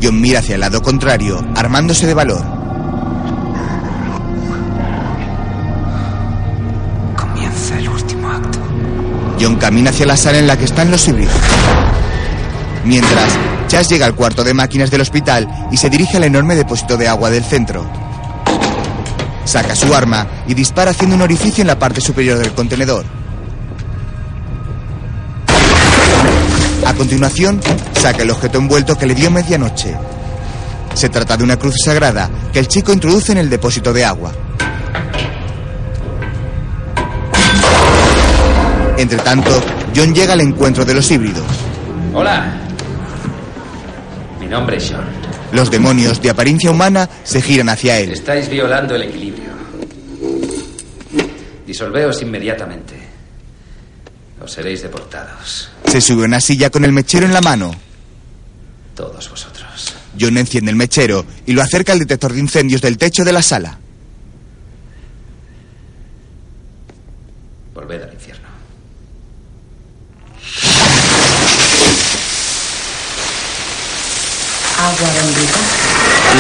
John 0.03 0.19
mira 0.19 0.39
hacia 0.39 0.55
el 0.55 0.61
lado 0.61 0.81
contrario, 0.81 1.41
armándose 1.55 2.05
de 2.07 2.13
valor. 2.13 2.43
Comienza 7.15 7.79
el 7.79 7.87
último 7.87 8.29
acto. 8.29 8.59
John 9.39 9.55
camina 9.55 9.91
hacia 9.91 10.05
la 10.05 10.17
sala 10.17 10.39
en 10.39 10.47
la 10.47 10.57
que 10.57 10.65
están 10.65 10.91
los 10.91 11.07
híbridos. 11.07 11.33
Mientras, 12.83 13.31
Chas 13.67 13.87
llega 13.87 14.05
al 14.05 14.15
cuarto 14.15 14.43
de 14.43 14.53
máquinas 14.53 14.91
del 14.91 15.01
hospital 15.01 15.47
y 15.71 15.77
se 15.77 15.89
dirige 15.89 16.17
al 16.17 16.25
enorme 16.25 16.55
depósito 16.55 16.97
de 16.97 17.07
agua 17.07 17.29
del 17.29 17.45
centro. 17.45 18.04
Saca 19.45 19.75
su 19.75 19.93
arma 19.93 20.27
y 20.47 20.53
dispara 20.53 20.91
haciendo 20.91 21.15
un 21.15 21.21
orificio 21.21 21.61
en 21.61 21.67
la 21.67 21.79
parte 21.79 22.01
superior 22.01 22.37
del 22.39 22.51
contenedor. 22.53 23.05
A 26.85 26.93
continuación, 26.93 27.61
saca 27.93 28.23
el 28.23 28.31
objeto 28.31 28.57
envuelto 28.57 28.95
que 28.95 29.05
le 29.05 29.15
dio 29.15 29.31
medianoche. 29.31 29.95
Se 30.93 31.09
trata 31.09 31.35
de 31.35 31.43
una 31.43 31.57
cruz 31.57 31.75
sagrada 31.83 32.29
que 32.53 32.59
el 32.59 32.67
chico 32.67 32.93
introduce 32.93 33.31
en 33.31 33.39
el 33.39 33.49
depósito 33.49 33.91
de 33.91 34.05
agua. 34.05 34.31
Entre 38.97 39.17
tanto, 39.19 39.51
John 39.95 40.13
llega 40.13 40.33
al 40.33 40.41
encuentro 40.41 40.85
de 40.85 40.93
los 40.93 41.09
híbridos. 41.11 41.45
Hola. 42.13 42.53
Mi 44.39 44.47
nombre 44.47 44.77
es 44.77 44.87
Sean. 44.87 45.24
Los 45.55 45.71
demonios 45.71 46.21
de 46.21 46.29
apariencia 46.29 46.69
humana 46.69 47.09
se 47.23 47.41
giran 47.41 47.69
hacia 47.69 47.97
él. 47.97 48.11
Estáis 48.11 48.49
violando 48.49 48.93
el 48.93 49.03
equilibrio. 49.03 49.51
Disolveos 51.65 52.21
inmediatamente. 52.21 52.95
O 54.41 54.47
seréis 54.49 54.81
deportados. 54.81 55.69
Se 55.85 56.01
sube 56.01 56.23
a 56.23 56.25
una 56.25 56.41
silla 56.41 56.69
con 56.69 56.83
el 56.83 56.91
mechero 56.91 57.25
en 57.25 57.31
la 57.31 57.39
mano. 57.39 57.73
Todos 58.95 59.29
vosotros. 59.29 59.95
John 60.19 60.37
enciende 60.37 60.71
el 60.71 60.77
mechero 60.77 61.25
y 61.45 61.53
lo 61.53 61.61
acerca 61.61 61.93
al 61.93 61.99
detector 61.99 62.33
de 62.33 62.39
incendios 62.41 62.81
del 62.81 62.97
techo 62.97 63.23
de 63.23 63.31
la 63.31 63.41
sala. 63.41 63.79
Volved 67.73 68.03
al 68.03 68.13
infierno. 68.13 68.49
Agua 74.77 75.09
bendita. 75.13 75.59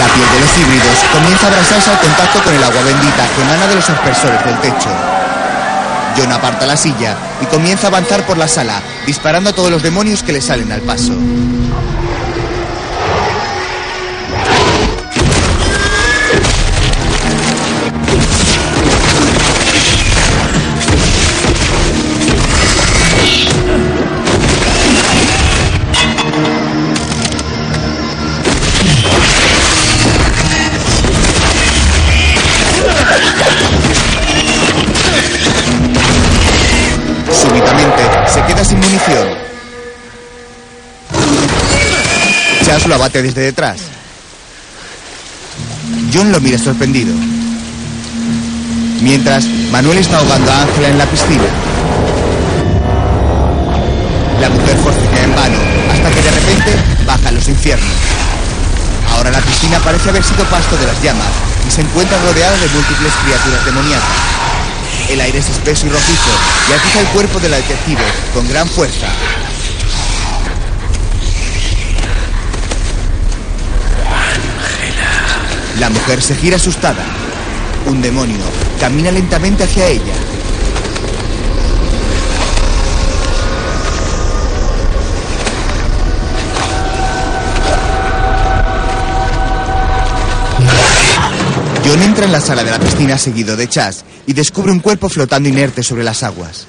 La 0.05 0.13
piel 0.13 0.29
de 0.29 0.39
los 0.39 0.57
híbridos 0.59 0.97
comienza 1.11 1.47
a 1.47 1.49
abrasarse 1.49 1.89
al 1.89 1.97
contacto 1.97 2.43
con 2.43 2.53
el 2.53 2.63
agua 2.63 2.81
bendita 2.83 3.27
que 3.35 3.41
emana 3.41 3.65
de 3.65 3.75
los 3.75 3.89
aspersores 3.89 4.45
del 4.45 4.59
techo. 4.59 4.89
John 6.15 6.31
aparta 6.31 6.67
la 6.67 6.77
silla 6.77 7.17
y 7.41 7.47
comienza 7.47 7.87
a 7.87 7.89
avanzar 7.89 8.23
por 8.23 8.37
la 8.37 8.47
sala, 8.47 8.83
disparando 9.07 9.49
a 9.49 9.53
todos 9.53 9.71
los 9.71 9.81
demonios 9.81 10.21
que 10.21 10.33
le 10.33 10.41
salen 10.41 10.71
al 10.71 10.81
paso. 10.81 11.13
Chas 42.75 42.87
lo 42.87 42.95
abate 42.95 43.21
desde 43.21 43.39
detrás. 43.39 43.77
John 46.13 46.29
lo 46.29 46.41
mira 46.41 46.57
sorprendido. 46.57 47.13
Mientras, 48.99 49.45
Manuel 49.71 49.99
está 49.99 50.17
ahogando 50.17 50.51
a 50.51 50.63
Ángela 50.63 50.89
en 50.89 50.97
la 50.97 51.05
piscina. 51.05 51.45
La 54.41 54.49
mujer 54.49 54.77
forcejea 54.79 55.23
en 55.23 55.35
vano 55.37 55.57
hasta 55.89 56.09
que 56.09 56.21
de 56.21 56.31
repente 56.31 56.71
baja 57.07 57.29
a 57.29 57.31
los 57.31 57.47
infiernos. 57.47 57.95
Ahora 59.15 59.31
la 59.31 59.39
piscina 59.39 59.79
parece 59.79 60.09
haber 60.09 60.23
sido 60.25 60.43
pasto 60.49 60.75
de 60.75 60.85
las 60.85 61.01
llamas 61.01 61.31
y 61.65 61.71
se 61.71 61.79
encuentra 61.79 62.19
rodeada 62.19 62.57
de 62.57 62.67
múltiples 62.67 63.13
criaturas 63.23 63.63
demoníacas. 63.63 64.17
El 65.07 65.21
aire 65.21 65.39
es 65.39 65.47
espeso 65.47 65.85
y 65.85 65.91
rojizo 65.91 66.31
y 66.69 66.73
atiza 66.73 66.99
el 66.99 67.07
cuerpo 67.07 67.39
del 67.39 67.51
detective 67.51 68.03
con 68.33 68.45
gran 68.49 68.67
fuerza. 68.67 69.07
La 75.79 75.89
mujer 75.89 76.21
se 76.21 76.35
gira 76.35 76.55
asustada. 76.55 77.03
Un 77.87 78.01
demonio 78.01 78.37
camina 78.79 79.11
lentamente 79.11 79.63
hacia 79.63 79.87
ella. 79.87 80.13
John 91.85 92.01
entra 92.01 92.25
en 92.25 92.31
la 92.31 92.41
sala 92.41 92.63
de 92.63 92.71
la 92.71 92.79
piscina 92.79 93.17
seguido 93.17 93.55
de 93.55 93.67
Chas 93.67 94.05
y 94.25 94.33
descubre 94.33 94.71
un 94.71 94.79
cuerpo 94.79 95.09
flotando 95.09 95.49
inerte 95.49 95.83
sobre 95.83 96.03
las 96.03 96.23
aguas. 96.23 96.65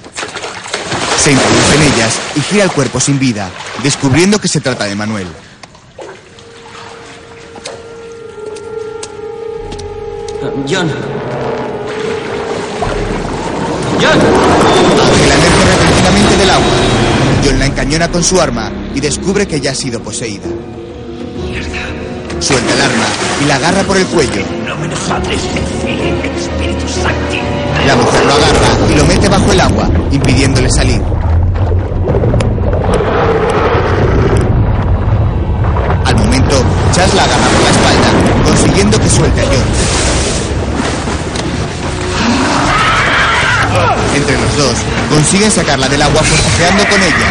Se 1.17 1.31
introduce 1.31 1.75
en 1.75 1.93
ellas 1.93 2.13
y 2.35 2.41
gira 2.41 2.63
el 2.65 2.71
cuerpo 2.71 2.99
sin 2.99 3.17
vida, 3.17 3.49
descubriendo 3.81 4.39
que 4.39 4.47
se 4.47 4.61
trata 4.61 4.85
de 4.85 4.95
Manuel. 4.95 5.27
John. 10.65 10.89
John. 14.01 14.19
Ángela 14.99 15.35
emerge 15.35 15.65
repentinamente 15.65 16.37
del 16.37 16.49
agua. 16.49 16.73
John 17.45 17.59
la 17.59 17.65
encañona 17.67 18.07
con 18.09 18.23
su 18.23 18.41
arma 18.41 18.71
y 18.95 18.99
descubre 18.99 19.45
que 19.47 19.61
ya 19.61 19.71
ha 19.71 19.75
sido 19.75 20.01
poseída. 20.01 20.47
Suelta 22.39 22.73
el 22.73 22.81
arma 22.81 23.05
y 23.41 23.45
la 23.45 23.55
agarra 23.55 23.83
por 23.83 23.97
el 23.97 24.05
cuello. 24.07 24.41
La 27.85 27.95
mujer 27.95 28.25
lo 28.25 28.33
agarra 28.33 28.91
y 28.91 28.95
lo 28.95 29.05
mete 29.05 29.29
bajo 29.29 29.51
el 29.51 29.61
agua, 29.61 29.89
impidiéndole 30.11 30.69
salir. 30.69 31.01
Al 36.05 36.15
momento, 36.15 36.63
Chas 36.93 37.13
la 37.13 37.23
agarra 37.23 37.47
por 37.47 37.63
la 37.63 37.69
espalda, 37.69 38.07
consiguiendo 38.45 38.99
que 38.99 39.09
suelte 39.09 39.41
a 39.41 39.45
John. 39.45 39.96
Entre 44.17 44.35
los 44.35 44.57
dos, 44.57 44.73
consiguen 45.11 45.51
sacarla 45.51 45.87
del 45.87 46.01
agua 46.01 46.23
forcejeando 46.23 46.83
con 46.89 47.03
ella. 47.03 47.27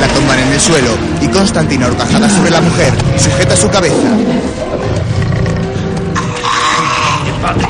La 0.00 0.08
tumban 0.08 0.38
en 0.38 0.52
el 0.54 0.58
suelo 0.58 0.96
y 1.20 1.28
Constantina, 1.28 1.88
horcajada 1.88 2.26
sobre 2.30 2.50
la 2.50 2.62
mujer, 2.62 2.94
sujeta 3.18 3.54
su 3.54 3.68
cabeza. 3.68 4.08
Padre, 7.42 7.68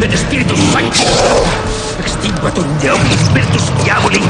del 0.00 0.12
Espíritu 0.12 0.56
Santo. 0.56 1.73
Extinguatur 2.04 2.66
de 2.80 2.90
omnis 2.90 3.32
virtus 3.34 3.70
diaboli. 3.82 4.20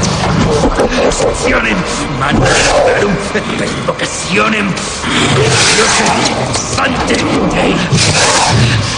Seccionem, 1.11 1.77
mandarum, 2.19 3.15
per 3.33 3.43
invocationem. 3.67 4.67
Diosem, 5.75 6.15
sante 6.75 7.15
Dei. 7.53 7.75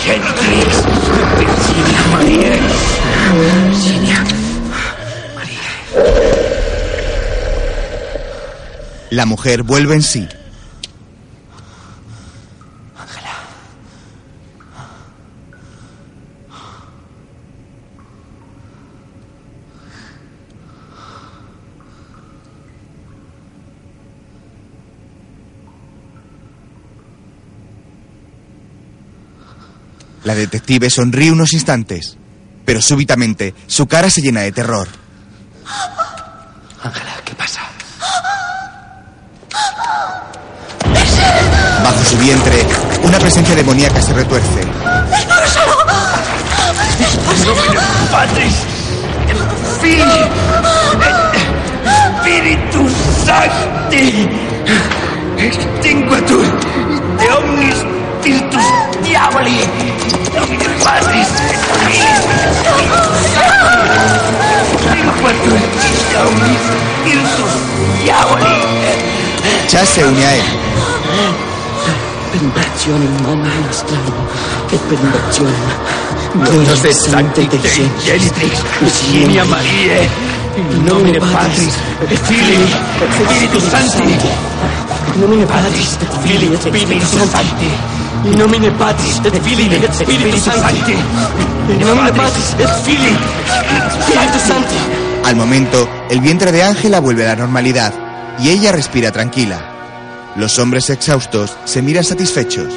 Gentrix, 0.03 0.83
Virginia 1.37 2.01
Maria. 2.11 2.53
Virginia 3.65 4.25
La 9.09 9.25
mujer 9.25 9.63
vuelve 9.63 9.95
en 9.95 10.03
sí. 10.03 10.27
La 30.27 30.35
detective 30.35 30.89
sonríe 30.89 31.31
unos 31.31 31.53
instantes, 31.53 32.17
pero 32.65 32.81
súbitamente 32.81 33.55
su 33.65 33.87
cara 33.87 34.09
se 34.09 34.19
llena 34.19 34.41
de 34.41 34.51
terror. 34.51 34.85
Ángela, 36.83 37.11
¿qué 37.23 37.33
pasa? 37.33 37.61
Bajo 41.81 42.03
su 42.03 42.17
vientre, 42.17 42.61
una 43.03 43.19
presencia 43.19 43.55
demoníaca 43.55 44.01
se 44.01 44.13
retuerce. 44.13 44.67
Patris, 48.11 48.53
Filii, 49.79 50.27
et 51.05 51.37
Spiritus 52.19 52.91
Sancti. 53.25 54.27
Extinguatur 55.37 56.45
de 57.17 57.31
omnis 57.31 57.85
virtus 58.21 58.86
diaboli. 59.03 59.59
Nomine 60.35 60.69
Patris, 60.83 61.29
et. 61.87 62.27
Extinguatur 64.73 65.59
de 66.11 66.17
omnis 66.27 66.63
virtus 67.03 67.53
diaboli. 68.03 68.55
Chas 69.67 69.85
se 69.85 70.01
une 70.01 70.23
a 70.23 70.35
él. 70.35 70.43
Per 72.31 72.41
inversionem 72.43 73.13
manum 73.23 73.47
nostrarum, 73.65 74.19
et 74.73 74.81
per 74.89 74.99
inversionem 74.99 75.97
Dios 76.35 76.81
de 76.81 76.91
Sancti 76.93 77.47
Dei 77.47 77.59
Genitrix, 78.05 78.61
Virginia 78.81 79.45
Mariae, 79.45 80.09
in 80.57 80.85
nomine 80.85 81.19
Patris, 81.19 81.73
et 82.11 82.17
Filii, 82.27 82.67
et 83.01 83.11
Spiritus 83.13 83.63
Sancti. 83.71 84.17
In 85.15 85.21
nomine 85.21 85.45
Patris, 85.47 85.97
et 86.01 86.27
Filii, 86.27 86.53
et 86.53 86.61
Spiritus 86.61 87.09
Sancti. 87.31 87.71
In 88.27 88.37
nomine 88.37 88.71
Patris, 88.71 89.21
et 89.23 89.39
Filii, 89.39 89.73
et 89.73 89.93
Spiritus 89.93 90.43
Sancti. 90.43 90.93
In 91.69 91.79
nomine 91.79 92.11
Patris, 92.11 92.55
et 92.59 92.67
Filii, 92.83 93.15
et 93.15 94.03
Spiritus 94.03 94.41
Sancti. 94.41 94.75
Al 95.23 95.35
momento, 95.37 95.87
el 96.09 96.19
vientre 96.19 96.51
de 96.51 96.61
Ángela 96.61 96.99
vuelve 96.99 97.23
a 97.23 97.29
la 97.29 97.35
normalidad 97.37 97.93
y 98.39 98.49
ella 98.49 98.73
respira 98.73 99.11
tranquila. 99.13 100.33
Los 100.35 100.59
hombres 100.59 100.89
exhaustos 100.89 101.55
se 101.63 101.81
miran 101.81 102.03
satisfechos. 102.03 102.73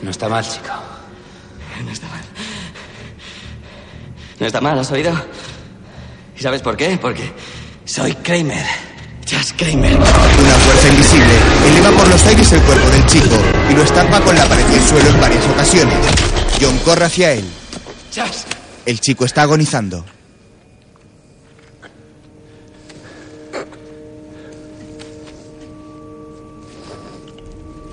No 0.00 0.10
está 0.10 0.28
mal, 0.28 0.44
chico. 0.44 0.68
No 1.84 1.90
está 1.90 2.06
mal. 2.08 2.20
No 4.42 4.48
está 4.48 4.60
mal, 4.60 4.76
¿has 4.76 4.90
oído? 4.90 5.12
¿Y 6.36 6.42
sabes 6.42 6.62
por 6.62 6.76
qué? 6.76 6.98
Porque 7.00 7.32
soy 7.84 8.12
Kramer. 8.12 8.66
Just 9.24 9.52
Kramer. 9.56 9.94
Una 9.94 10.04
fuerza 10.04 10.88
invisible 10.88 11.32
eleva 11.68 11.90
por 11.92 12.08
los 12.08 12.26
aires 12.26 12.50
el 12.50 12.60
cuerpo 12.62 12.90
del 12.90 13.06
chico 13.06 13.36
y 13.70 13.74
lo 13.74 13.84
estampa 13.84 14.20
con 14.20 14.34
la 14.34 14.44
pared 14.46 14.64
del 14.64 14.82
suelo 14.82 15.10
en 15.10 15.20
varias 15.20 15.46
ocasiones. 15.46 15.96
John 16.60 16.76
corre 16.78 17.04
hacia 17.04 17.34
él. 17.34 17.44
Just. 18.12 18.48
El 18.84 18.98
chico 18.98 19.26
está 19.26 19.42
agonizando. 19.42 20.04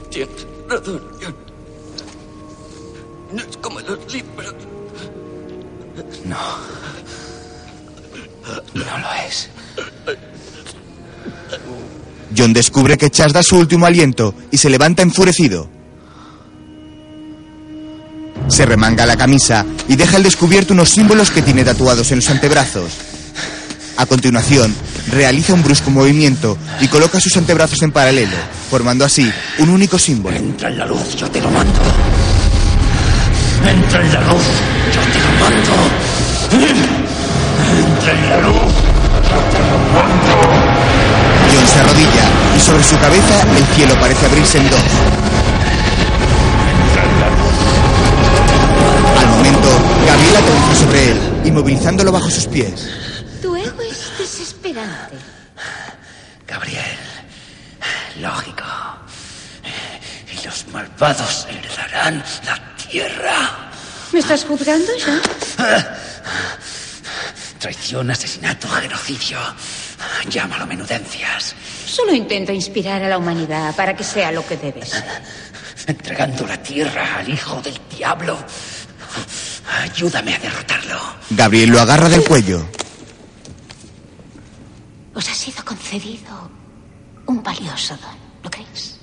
Tienes 0.09 0.47
razón, 0.67 1.01
John. 1.21 1.35
No 3.33 3.43
es 3.43 3.57
como 3.57 3.79
los 3.81 4.11
libros. 4.11 4.68
No. 6.29 6.37
No 8.73 8.97
lo 8.97 9.13
es. 9.27 9.49
John 12.37 12.53
descubre 12.53 12.97
que 12.97 13.09
Chas 13.09 13.33
da 13.33 13.41
su 13.41 13.57
último 13.57 13.85
aliento 13.85 14.35
y 14.51 14.57
se 14.57 14.69
levanta 14.69 15.01
enfurecido. 15.01 15.69
Se 18.47 18.65
remanga 18.65 19.05
la 19.05 19.17
camisa 19.17 19.65
y 19.87 19.95
deja 19.95 20.17
al 20.17 20.23
descubierto 20.23 20.73
unos 20.73 20.89
símbolos 20.89 21.31
que 21.31 21.41
tiene 21.41 21.63
tatuados 21.63 22.11
en 22.11 22.17
los 22.17 22.29
antebrazos. 22.29 22.91
A 23.97 24.05
continuación, 24.05 24.73
realiza 25.11 25.53
un 25.53 25.63
brusco 25.63 25.91
movimiento 25.91 26.57
y 26.79 26.87
coloca 26.87 27.19
sus 27.19 27.35
antebrazos 27.37 27.81
en 27.81 27.91
paralelo, 27.91 28.37
formando 28.69 29.03
así 29.03 29.29
un 29.57 29.69
único 29.69 29.99
símbolo. 29.99 30.37
Entra 30.37 30.69
en 30.69 30.77
la 30.77 30.85
luz, 30.85 31.15
yo 31.15 31.29
te 31.29 31.41
lo 31.41 31.49
mando. 31.51 31.79
Entra 33.67 34.01
en 34.01 34.13
la 34.13 34.21
luz, 34.21 34.43
yo 34.93 35.01
te 35.01 35.19
lo 35.19 35.31
mando. 35.43 36.08
Entra 36.51 38.11
en 38.11 38.29
la 38.29 38.37
luz, 38.41 38.73
yo 39.29 39.37
te 39.51 39.59
lo 39.59 39.77
mando. 39.93 40.35
John 41.53 41.67
se 41.67 41.79
arrodilla 41.79 42.25
y 42.55 42.59
sobre 42.59 42.83
su 42.83 42.97
cabeza 42.97 43.41
el 43.55 43.65
cielo 43.75 43.93
parece 43.99 44.25
abrirse 44.25 44.57
en 44.57 44.69
dos. 44.69 44.81
Al 49.19 49.27
momento, 49.27 49.69
Gabriel 50.07 50.35
aterriza 50.37 50.75
sobre 50.85 51.11
él, 51.11 51.19
inmovilizándolo 51.45 52.11
bajo 52.11 52.29
sus 52.31 52.47
pies. 52.47 52.89
Tu 53.43 53.55
ego 53.55 53.81
es 53.81 54.17
desesperante. 54.17 55.17
Gabriel, 56.47 56.97
lógico. 58.21 58.63
Y 60.33 60.45
los 60.45 60.65
malvados 60.73 61.47
heredarán 61.47 62.23
la 62.45 62.75
tierra. 62.75 63.69
¿Me 64.11 64.19
estás 64.19 64.45
juzgando, 64.45 64.91
John? 65.05 65.21
Traición, 67.59 68.09
asesinato, 68.09 68.69
genocidio. 68.69 69.37
Llámalo 70.29 70.65
menudencias. 70.65 71.53
Solo 71.85 72.13
intento 72.13 72.53
inspirar 72.53 73.03
a 73.03 73.09
la 73.09 73.17
humanidad 73.17 73.75
para 73.75 73.95
que 73.95 74.03
sea 74.03 74.31
lo 74.31 74.45
que 74.47 74.55
debe 74.55 74.85
ser. 74.85 75.03
Entregando 75.85 76.47
la 76.47 76.61
tierra 76.63 77.17
al 77.17 77.27
hijo 77.29 77.61
del 77.61 77.77
diablo. 77.95 78.37
Ayúdame 79.81 80.35
a 80.35 80.39
derrotarlo. 80.39 80.99
Gabriel 81.31 81.69
lo 81.69 81.81
agarra 81.81 82.07
del 82.07 82.23
cuello. 82.23 82.65
Os 85.13 85.27
ha 85.27 85.33
sido 85.33 85.63
concedido 85.65 86.49
un 87.25 87.43
valioso 87.43 87.97
don, 87.97 88.15
¿lo 88.41 88.49
creéis? 88.49 88.97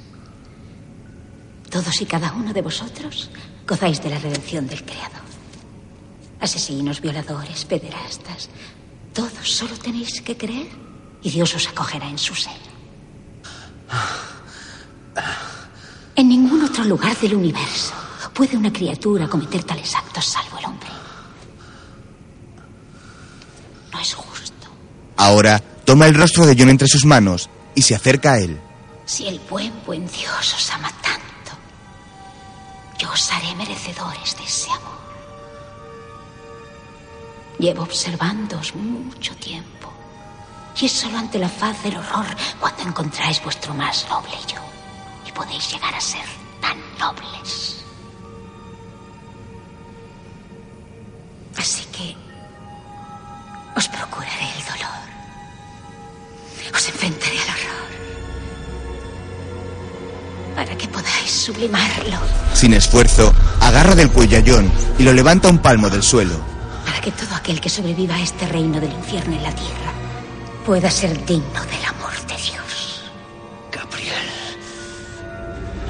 Todos 1.68 2.00
y 2.00 2.06
cada 2.06 2.32
uno 2.32 2.54
de 2.54 2.62
vosotros 2.62 3.30
gozáis 3.66 4.02
de 4.02 4.10
la 4.10 4.18
redención 4.18 4.66
del 4.66 4.82
Creador. 4.82 5.25
Asesinos, 6.40 7.00
violadores, 7.00 7.64
pederastas, 7.64 8.50
todos 9.12 9.50
solo 9.50 9.76
tenéis 9.78 10.20
que 10.20 10.36
creer 10.36 10.68
y 11.22 11.30
Dios 11.30 11.54
os 11.54 11.68
acogerá 11.68 12.08
en 12.08 12.18
su 12.18 12.34
seno. 12.34 12.76
En 16.14 16.28
ningún 16.28 16.62
otro 16.64 16.84
lugar 16.84 17.16
del 17.18 17.34
universo 17.34 17.94
puede 18.34 18.56
una 18.56 18.72
criatura 18.72 19.28
cometer 19.28 19.64
tales 19.64 19.94
actos 19.94 20.24
salvo 20.26 20.58
el 20.58 20.66
hombre. 20.66 20.88
No 23.92 24.00
es 24.00 24.14
justo. 24.14 24.68
Ahora 25.16 25.58
toma 25.84 26.06
el 26.06 26.14
rostro 26.14 26.44
de 26.44 26.54
John 26.58 26.68
entre 26.68 26.88
sus 26.88 27.04
manos 27.04 27.48
y 27.74 27.82
se 27.82 27.94
acerca 27.94 28.32
a 28.32 28.38
él. 28.38 28.60
Si 29.06 29.26
el 29.26 29.40
buen, 29.48 29.72
buen 29.86 30.06
Dios 30.06 30.54
os 30.54 30.70
ama 30.70 30.90
tanto, 31.02 31.52
yo 32.98 33.10
os 33.10 33.32
haré 33.32 33.54
merecedores 33.54 34.36
de 34.36 34.44
ese 34.44 34.70
amor. 34.70 35.05
Llevo 37.58 37.82
observándoos 37.82 38.74
mucho 38.74 39.34
tiempo. 39.36 39.92
Y 40.78 40.86
es 40.86 40.92
solo 40.92 41.16
ante 41.16 41.38
la 41.38 41.48
faz 41.48 41.82
del 41.82 41.96
horror 41.96 42.26
cuando 42.60 42.82
encontráis 42.82 43.42
vuestro 43.42 43.72
más 43.74 44.06
noble 44.10 44.36
yo. 44.46 44.60
Y 45.26 45.32
podéis 45.32 45.72
llegar 45.72 45.94
a 45.94 46.00
ser 46.00 46.24
tan 46.60 46.76
nobles. 46.98 47.82
Así 51.56 51.84
que 51.86 52.14
os 53.74 53.88
procuraré 53.88 54.50
el 54.58 54.64
dolor. 54.66 55.06
Os 56.74 56.88
enfrentaré 56.88 57.38
al 57.38 57.48
horror. 57.48 57.86
Para 60.56 60.76
que 60.76 60.88
podáis 60.88 61.30
sublimarlo. 61.30 62.18
Sin 62.52 62.74
esfuerzo, 62.74 63.32
agarra 63.60 63.94
del 63.94 64.10
cuello 64.10 64.62
y 64.98 65.02
lo 65.02 65.12
levanta 65.14 65.48
un 65.48 65.58
palmo 65.58 65.88
del 65.88 66.02
suelo. 66.02 66.55
Para 66.96 67.12
que 67.12 67.24
todo 67.26 67.34
aquel 67.34 67.60
que 67.60 67.68
sobreviva 67.68 68.14
a 68.14 68.22
este 68.22 68.48
reino 68.48 68.80
del 68.80 68.90
infierno 68.90 69.36
en 69.36 69.42
la 69.42 69.54
tierra 69.54 69.92
pueda 70.64 70.90
ser 70.90 71.12
digno 71.26 71.60
del 71.66 71.84
amor 71.84 72.16
de 72.26 72.34
Dios. 72.36 73.04
Gabriel. 73.70 74.28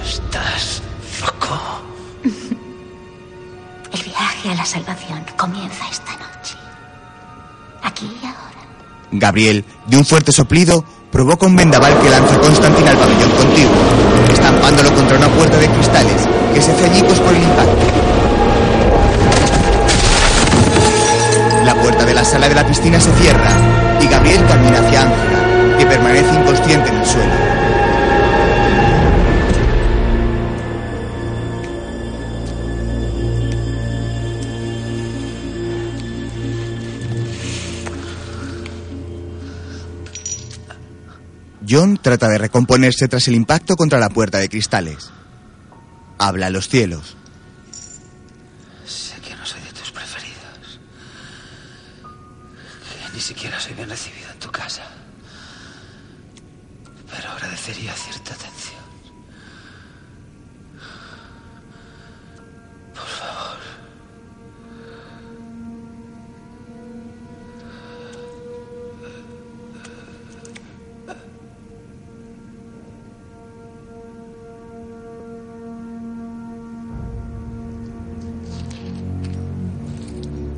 Estás 0.05 0.83
loco. 1.21 1.61
El 3.93 4.03
viaje 4.03 4.51
a 4.51 4.55
la 4.57 4.65
salvación 4.65 5.25
comienza 5.37 5.89
esta 5.89 6.13
noche. 6.15 6.57
Aquí 7.85 8.11
y 8.21 8.27
ahora. 8.27 8.67
Gabriel, 9.13 9.65
de 9.87 9.99
un 9.99 10.05
fuerte 10.05 10.33
soplido, 10.33 10.85
provoca 11.13 11.47
un 11.47 11.55
vendaval 11.55 12.01
que 12.01 12.11
lanza 12.11 12.37
Constantin 12.41 12.89
al 12.89 12.97
pabellón 12.97 13.31
contiguo, 13.31 13.77
estampándolo 14.29 14.93
contra 14.93 15.19
una 15.19 15.29
puerta 15.29 15.57
de 15.57 15.69
cristales 15.69 16.29
que 16.53 16.61
se 16.61 16.73
hace 16.73 16.85
añicos 16.85 17.21
por 17.21 17.33
el 17.33 17.45
impacto. 17.45 18.06
Puerta 21.87 22.05
de 22.05 22.15
la 22.15 22.25
sala 22.25 22.49
de 22.49 22.55
la 22.57 22.67
piscina 22.67 22.99
se 22.99 23.13
cierra 23.13 23.49
y 24.01 24.09
Gabriel 24.09 24.45
camina 24.47 24.81
hacia 24.81 25.03
Ángela, 25.03 25.79
que 25.79 25.87
permanece 25.87 26.35
inconsciente 26.35 26.89
en 26.89 26.97
el 26.97 27.07
suelo. 27.07 27.33
John 41.69 42.01
trata 42.03 42.29
de 42.29 42.39
recomponerse 42.39 43.07
tras 43.07 43.29
el 43.29 43.37
impacto 43.37 43.77
contra 43.77 44.01
la 44.01 44.09
puerta 44.09 44.39
de 44.39 44.49
cristales. 44.49 45.13
Habla 46.19 46.49
a 46.49 46.51
los 46.51 46.69
cielos. 46.69 47.16
Siquiera 53.27 53.59
soy 53.59 53.75
bien 53.75 53.91
recibido 53.91 54.31
en 54.31 54.39
tu 54.39 54.49
casa. 54.53 54.85
Pero 57.11 57.29
agradecería 57.29 57.93
cierta 57.93 58.35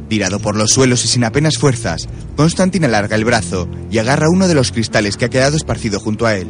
Tirado 0.09 0.39
por 0.41 0.57
los 0.57 0.71
suelos 0.71 1.05
y 1.05 1.09
sin 1.09 1.25
apenas 1.25 1.59
fuerzas, 1.59 2.09
Constantin 2.37 2.85
alarga 2.85 3.17
el 3.17 3.25
brazo 3.25 3.69
y 3.91 3.99
agarra 3.99 4.31
uno 4.31 4.49
de 4.49 4.55
los 4.55 4.73
cristales 4.73 5.17
que 5.17 5.27
ha 5.27 5.31
quedado 5.31 5.57
esparcido 5.57 6.01
junto 6.01 6.27
a 6.27 6.35
él. 6.35 6.49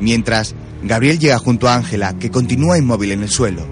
Mientras, 0.00 0.54
Gabriel 0.82 1.18
llega 1.18 1.38
junto 1.38 1.68
a 1.68 1.74
Ángela, 1.74 2.18
que 2.18 2.30
continúa 2.30 2.78
inmóvil 2.78 3.12
en 3.12 3.22
el 3.22 3.30
suelo. 3.30 3.66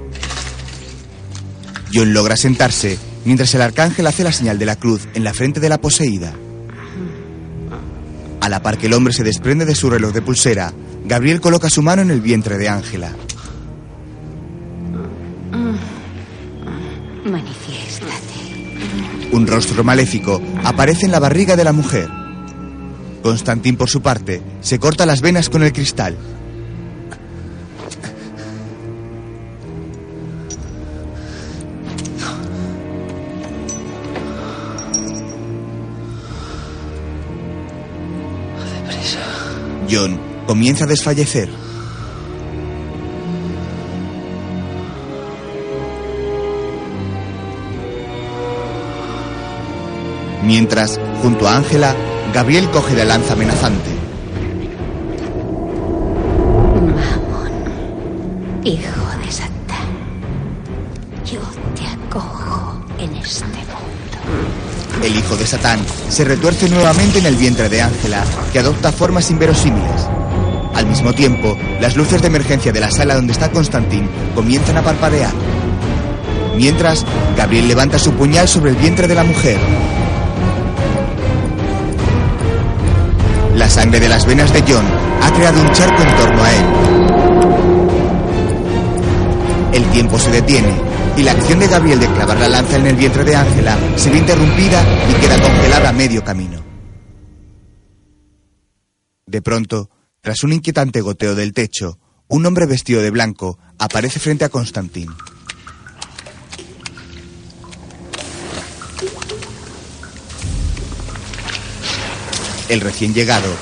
John 1.92 2.14
logra 2.14 2.36
sentarse 2.36 2.98
mientras 3.24 3.54
el 3.54 3.62
arcángel 3.62 4.06
hace 4.06 4.24
la 4.24 4.32
señal 4.32 4.58
de 4.58 4.66
la 4.66 4.76
cruz 4.76 5.08
en 5.14 5.24
la 5.24 5.34
frente 5.34 5.60
de 5.60 5.68
la 5.68 5.80
poseída. 5.80 6.34
A 8.40 8.48
la 8.48 8.62
par 8.62 8.78
que 8.78 8.86
el 8.86 8.94
hombre 8.94 9.12
se 9.12 9.24
desprende 9.24 9.64
de 9.64 9.74
su 9.74 9.90
reloj 9.90 10.12
de 10.12 10.22
pulsera, 10.22 10.72
Gabriel 11.04 11.40
coloca 11.40 11.70
su 11.70 11.82
mano 11.82 12.02
en 12.02 12.10
el 12.10 12.20
vientre 12.20 12.58
de 12.58 12.68
Ángela. 12.68 13.12
Un 19.34 19.48
rostro 19.48 19.82
maléfico 19.82 20.40
aparece 20.62 21.06
en 21.06 21.10
la 21.10 21.18
barriga 21.18 21.56
de 21.56 21.64
la 21.64 21.72
mujer. 21.72 22.08
Constantín, 23.20 23.76
por 23.76 23.90
su 23.90 24.00
parte, 24.00 24.40
se 24.60 24.78
corta 24.78 25.06
las 25.06 25.22
venas 25.22 25.50
con 25.50 25.64
el 25.64 25.72
cristal. 25.72 26.16
John 39.90 40.20
comienza 40.46 40.84
a 40.84 40.86
desfallecer. 40.86 41.48
Mientras, 50.44 51.00
junto 51.22 51.48
a 51.48 51.56
Ángela, 51.56 51.94
Gabriel 52.34 52.68
coge 52.70 52.94
la 52.94 53.04
lanza 53.04 53.32
amenazante. 53.32 53.90
Mamón, 56.80 57.52
hijo 58.62 59.24
de 59.24 59.32
Satán, 59.32 59.88
yo 61.24 61.40
te 61.74 61.86
acojo 61.86 62.84
en 62.98 63.14
este 63.16 63.44
mundo. 63.44 65.02
El 65.02 65.16
hijo 65.16 65.36
de 65.36 65.46
Satán 65.46 65.80
se 66.08 66.24
retuerce 66.24 66.68
nuevamente 66.68 67.20
en 67.20 67.26
el 67.26 67.36
vientre 67.36 67.70
de 67.70 67.80
Ángela, 67.80 68.22
que 68.52 68.58
adopta 68.58 68.92
formas 68.92 69.30
inverosímiles. 69.30 70.08
Al 70.74 70.86
mismo 70.86 71.14
tiempo, 71.14 71.56
las 71.80 71.96
luces 71.96 72.20
de 72.20 72.26
emergencia 72.26 72.72
de 72.72 72.80
la 72.80 72.90
sala 72.90 73.14
donde 73.14 73.32
está 73.32 73.50
Constantín 73.50 74.10
comienzan 74.34 74.76
a 74.76 74.82
parpadear. 74.82 75.32
Mientras, 76.56 77.06
Gabriel 77.36 77.66
levanta 77.66 77.98
su 77.98 78.12
puñal 78.12 78.46
sobre 78.46 78.70
el 78.70 78.76
vientre 78.76 79.08
de 79.08 79.14
la 79.14 79.24
mujer. 79.24 79.58
Sangre 83.74 83.98
de 83.98 84.08
las 84.08 84.24
venas 84.24 84.52
de 84.52 84.62
John 84.62 84.86
ha 85.20 85.32
creado 85.32 85.60
un 85.60 85.68
charco 85.72 86.00
en 86.00 86.16
torno 86.16 86.44
a 86.44 86.52
él. 86.52 86.64
El 89.72 89.84
tiempo 89.90 90.16
se 90.16 90.30
detiene 90.30 90.72
y 91.16 91.24
la 91.24 91.32
acción 91.32 91.58
de 91.58 91.66
Gabriel 91.66 91.98
de 91.98 92.06
clavar 92.06 92.38
la 92.38 92.48
lanza 92.48 92.76
en 92.76 92.86
el 92.86 92.94
vientre 92.94 93.24
de 93.24 93.34
Ángela 93.34 93.76
se 93.96 94.10
ve 94.10 94.18
interrumpida 94.18 94.80
y 95.10 95.14
queda 95.14 95.42
congelada 95.42 95.88
a 95.88 95.92
medio 95.92 96.22
camino. 96.22 96.62
De 99.26 99.42
pronto, 99.42 99.90
tras 100.20 100.44
un 100.44 100.52
inquietante 100.52 101.00
goteo 101.00 101.34
del 101.34 101.52
techo, 101.52 101.98
un 102.28 102.46
hombre 102.46 102.66
vestido 102.66 103.02
de 103.02 103.10
blanco 103.10 103.58
aparece 103.76 104.20
frente 104.20 104.44
a 104.44 104.50
Constantin. 104.50 105.08
El 112.68 112.80
recién 112.80 113.14
llegado 113.14 113.52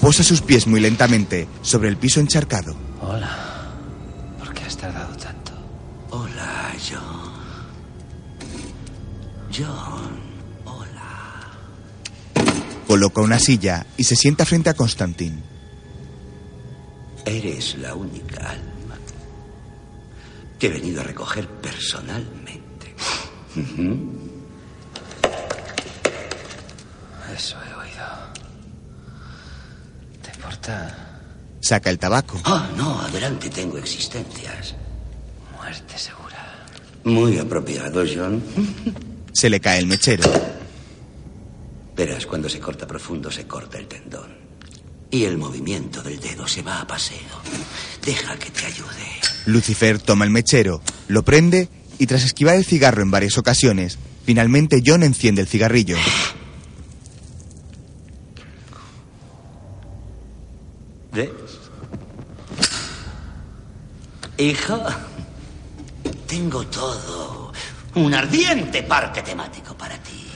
posa 0.00 0.22
sus 0.22 0.42
pies 0.42 0.66
muy 0.66 0.80
lentamente 0.80 1.48
sobre 1.62 1.88
el 1.88 1.96
piso 1.96 2.20
encharcado. 2.20 2.74
Hola. 3.00 3.70
¿Por 4.38 4.52
qué 4.54 4.64
has 4.64 4.76
tardado 4.76 5.16
tanto? 5.16 5.52
Hola, 6.10 6.72
John. 6.78 7.32
John. 9.56 10.30
Coloca 12.90 13.20
una 13.20 13.38
silla 13.38 13.86
y 13.96 14.02
se 14.02 14.16
sienta 14.16 14.44
frente 14.44 14.68
a 14.68 14.74
Constantin. 14.74 15.40
Eres 17.24 17.76
la 17.78 17.94
única 17.94 18.50
alma 18.50 18.96
que 20.58 20.66
he 20.66 20.70
venido 20.70 21.00
a 21.00 21.04
recoger 21.04 21.46
personalmente. 21.46 22.96
Eso. 27.32 27.56
¿Te 27.58 27.69
importa? 30.60 31.06
Saca 31.60 31.90
el 31.90 31.98
tabaco. 31.98 32.40
Ah, 32.44 32.68
no, 32.76 33.00
adelante, 33.00 33.50
tengo 33.50 33.78
existencias. 33.78 34.74
Muerte 35.56 35.98
segura. 35.98 36.66
Muy 37.04 37.38
apropiado, 37.38 38.04
John. 38.06 38.42
Se 39.32 39.50
le 39.50 39.60
cae 39.60 39.78
el 39.78 39.86
mechero. 39.86 40.24
Verás, 41.96 42.26
cuando 42.26 42.48
se 42.48 42.60
corta 42.60 42.86
profundo 42.86 43.30
se 43.30 43.46
corta 43.46 43.78
el 43.78 43.86
tendón. 43.86 44.38
Y 45.10 45.24
el 45.24 45.36
movimiento 45.36 46.02
del 46.02 46.18
dedo 46.20 46.46
se 46.46 46.62
va 46.62 46.80
a 46.80 46.86
paseo. 46.86 47.18
Deja 48.04 48.36
que 48.38 48.50
te 48.50 48.66
ayude. 48.66 49.20
Lucifer 49.46 49.98
toma 49.98 50.24
el 50.24 50.30
mechero, 50.30 50.80
lo 51.08 51.24
prende 51.24 51.68
y 51.98 52.06
tras 52.06 52.24
esquivar 52.24 52.56
el 52.56 52.64
cigarro 52.64 53.02
en 53.02 53.10
varias 53.10 53.36
ocasiones, 53.36 53.98
finalmente 54.24 54.82
John 54.84 55.02
enciende 55.02 55.42
el 55.42 55.48
cigarrillo. 55.48 55.96
¿Ves? 61.12 61.28
Hijo, 64.40 64.82
tengo 66.26 66.66
todo. 66.68 67.52
Un 67.96 68.14
ardiente 68.14 68.82
parque 68.82 69.20
temático 69.20 69.76
para 69.76 69.98
ti. 69.98 70.26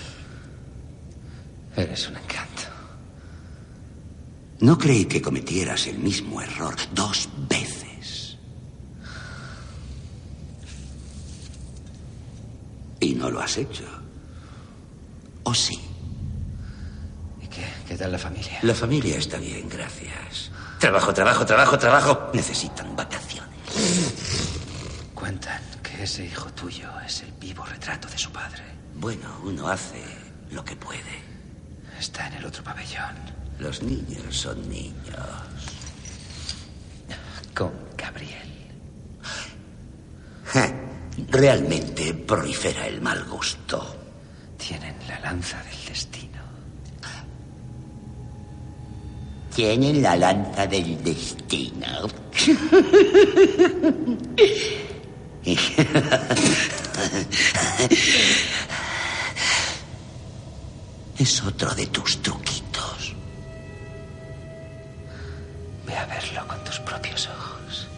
Eres 1.74 2.08
un 2.08 2.16
encanto. 2.16 2.64
No 4.60 4.76
creí 4.76 5.06
que 5.06 5.22
cometieras 5.22 5.86
el 5.86 5.98
mismo 6.00 6.42
error 6.42 6.76
dos 6.92 7.30
veces. 7.48 8.36
Y 13.00 13.14
no 13.14 13.30
lo 13.30 13.40
has 13.40 13.56
hecho. 13.56 13.84
¿O 15.44 15.54
sí? 15.54 15.80
¿Y 17.42 17.46
qué? 17.46 17.64
¿Qué 17.88 17.96
tal 17.96 18.12
la 18.12 18.18
familia? 18.18 18.58
La 18.60 18.74
familia 18.74 19.16
está 19.16 19.38
bien, 19.38 19.66
gracias. 19.66 20.50
Trabajo, 20.78 21.14
trabajo, 21.14 21.46
trabajo, 21.46 21.78
trabajo. 21.78 22.30
Necesitan 22.34 22.94
vacaciones. 22.94 23.53
Cuentan 25.24 25.62
que 25.82 26.02
ese 26.02 26.26
hijo 26.26 26.52
tuyo 26.52 26.86
es 27.00 27.22
el 27.22 27.32
vivo 27.40 27.64
retrato 27.64 28.06
de 28.08 28.18
su 28.18 28.30
padre. 28.30 28.62
Bueno, 28.96 29.40
uno 29.42 29.68
hace 29.68 30.04
lo 30.50 30.62
que 30.62 30.76
puede. 30.76 31.00
Está 31.98 32.26
en 32.26 32.34
el 32.34 32.44
otro 32.44 32.62
pabellón. 32.62 33.16
Los 33.58 33.82
niños 33.82 34.36
son 34.36 34.68
niños. 34.68 35.16
Con 37.54 37.72
Gabriel. 37.96 38.68
Realmente 41.30 42.12
prolifera 42.12 42.86
el 42.86 43.00
mal 43.00 43.24
gusto. 43.24 43.96
Tienen 44.58 44.94
la 45.08 45.20
lanza 45.20 45.56
del 45.62 45.86
destino. 45.88 46.42
Tienen 49.54 50.02
la 50.02 50.16
lanza 50.16 50.66
del 50.66 51.02
destino. 51.02 52.08
Es 61.18 61.42
otro 61.42 61.72
de 61.74 61.86
tus 61.86 62.20
truquitos. 62.22 63.14
Ve 65.86 65.96
a 65.96 66.06
verlo 66.06 66.46
con 66.48 66.62
tus 66.64 66.80
propios 66.80 67.28
ojos. 67.28 67.88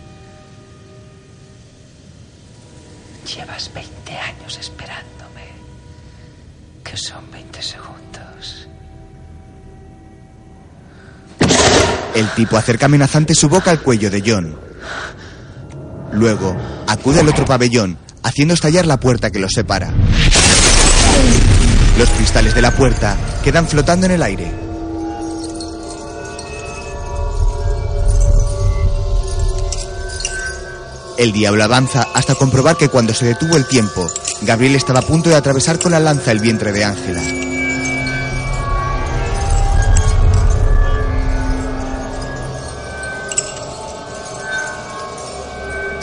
Llevas 3.35 3.70
20 3.73 4.18
años 4.18 4.59
esperándome. 4.59 5.47
Que 6.85 6.97
son 6.97 7.31
20 7.31 7.62
segundos. 7.62 8.68
El 12.14 12.28
tipo 12.35 12.56
acerca 12.56 12.86
amenazante 12.86 13.35
su 13.35 13.48
boca 13.48 13.70
al 13.70 13.81
cuello 13.81 14.10
de 14.10 14.23
John. 14.24 14.59
Luego, 16.12 16.56
acude 16.86 17.20
al 17.20 17.28
otro 17.28 17.44
pabellón, 17.44 17.98
haciendo 18.22 18.54
estallar 18.54 18.86
la 18.86 19.00
puerta 19.00 19.30
que 19.30 19.38
los 19.38 19.52
separa. 19.52 19.92
Los 21.98 22.08
cristales 22.10 22.54
de 22.54 22.62
la 22.62 22.70
puerta 22.70 23.16
quedan 23.42 23.66
flotando 23.66 24.06
en 24.06 24.12
el 24.12 24.22
aire. 24.22 24.52
El 31.18 31.32
diablo 31.32 31.64
avanza 31.64 32.06
hasta 32.14 32.34
comprobar 32.34 32.76
que 32.76 32.90
cuando 32.90 33.14
se 33.14 33.24
detuvo 33.24 33.56
el 33.56 33.66
tiempo, 33.66 34.06
Gabriel 34.42 34.76
estaba 34.76 34.98
a 34.98 35.02
punto 35.02 35.30
de 35.30 35.36
atravesar 35.36 35.78
con 35.78 35.92
la 35.92 36.00
lanza 36.00 36.30
el 36.30 36.40
vientre 36.40 36.72
de 36.72 36.84
Ángela. 36.84 37.55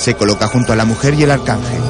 Se 0.04 0.16
coloca 0.16 0.48
junto 0.48 0.74
a 0.74 0.76
la 0.76 0.84
mujer 0.84 1.14
y 1.14 1.24
el 1.24 1.32
arcángel. 1.32 1.82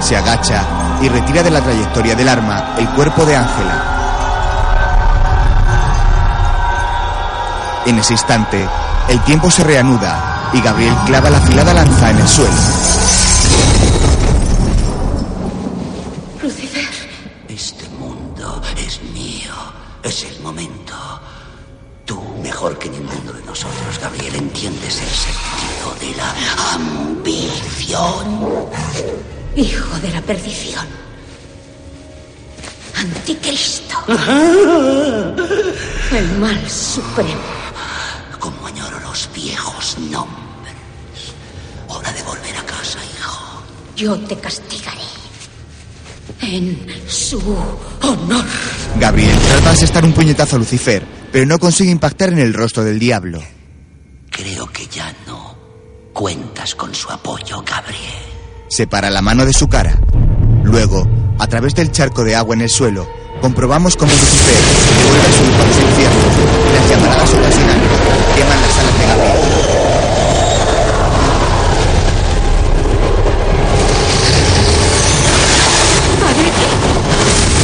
Se 0.00 0.16
agacha 0.16 0.64
y 1.02 1.10
retira 1.10 1.42
de 1.42 1.50
la 1.50 1.60
trayectoria 1.60 2.14
del 2.14 2.26
arma 2.26 2.74
el 2.78 2.88
cuerpo 2.88 3.26
de 3.26 3.36
Ángela. 3.36 3.84
En 7.84 7.98
ese 7.98 8.14
instante, 8.14 8.66
el 9.10 9.20
tiempo 9.24 9.50
se 9.50 9.62
reanuda 9.62 10.48
y 10.54 10.62
Gabriel 10.62 10.94
clava 11.04 11.28
la 11.28 11.36
afilada 11.36 11.74
lanza 11.74 12.08
en 12.12 12.18
el 12.18 12.28
suelo. 12.28 12.95
Supremo. 36.96 37.40
Como 38.40 38.66
añoro 38.66 38.98
los 39.00 39.28
viejos 39.34 39.98
nombres. 39.98 40.74
Hora 41.88 42.10
de 42.10 42.22
volver 42.22 42.56
a 42.56 42.64
casa, 42.64 42.98
hijo. 43.18 43.62
Yo 43.96 44.18
te 44.20 44.36
castigaré. 44.36 45.02
En 46.40 46.86
su 47.06 47.38
honor. 48.02 48.44
Gabriel 48.98 49.36
trata 49.38 49.64
de 49.64 49.68
asestar 49.70 50.04
un 50.04 50.12
puñetazo 50.12 50.56
a 50.56 50.58
Lucifer, 50.58 51.06
pero 51.30 51.44
no 51.44 51.58
consigue 51.58 51.90
impactar 51.90 52.30
en 52.30 52.38
el 52.38 52.54
rostro 52.54 52.82
del 52.82 52.98
diablo. 52.98 53.42
Creo 54.30 54.66
que 54.68 54.86
ya 54.86 55.14
no 55.26 55.54
cuentas 56.14 56.74
con 56.74 56.94
su 56.94 57.10
apoyo, 57.10 57.62
Gabriel. 57.62 58.24
Separa 58.68 59.10
la 59.10 59.20
mano 59.20 59.44
de 59.44 59.52
su 59.52 59.68
cara. 59.68 59.98
Luego, 60.64 61.06
a 61.38 61.46
través 61.46 61.74
del 61.74 61.92
charco 61.92 62.24
de 62.24 62.34
agua 62.34 62.54
en 62.54 62.62
el 62.62 62.70
suelo, 62.70 63.06
comprobamos 63.40 63.96
cómo 63.96 64.12
Lucifer 64.12 64.54
devuelve 64.98 65.32
su 65.36 65.44
hijo 65.44 65.62
a 65.62 65.66
los 65.66 65.76
infiernos 65.76 66.34
las 66.74 66.90
llamaradas 66.90 67.34
ocasionales 67.34 67.90
queman 68.36 68.60
las 68.60 68.78
alas 68.78 68.98
de 68.98 69.06
Gabriel. 69.06 69.36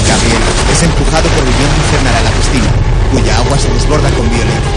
Gabriel 0.09 0.43
es 0.73 0.82
empujado 0.82 1.28
por 1.28 1.44
viento 1.44 1.77
infernal 1.77 2.16
a 2.16 2.23
la 2.23 2.31
piscina, 2.31 2.70
cuya 3.12 3.36
agua 3.39 3.59
se 3.59 3.69
desborda 3.69 4.11
con 4.11 4.31
violencia. 4.31 4.73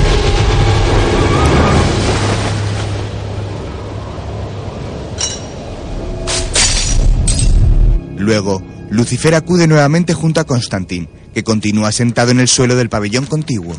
Luego, 8.17 8.74
Lucifer 8.90 9.36
acude 9.36 9.68
nuevamente 9.68 10.14
junto 10.14 10.40
a 10.40 10.45
Constantin, 10.45 11.10
que 11.34 11.44
continúa 11.44 11.91
sentado 11.91 12.32
en 12.32 12.40
el 12.40 12.48
suelo 12.48 12.76
del 12.76 12.90
pabellón 12.90 13.26
contiguo. 13.26 13.76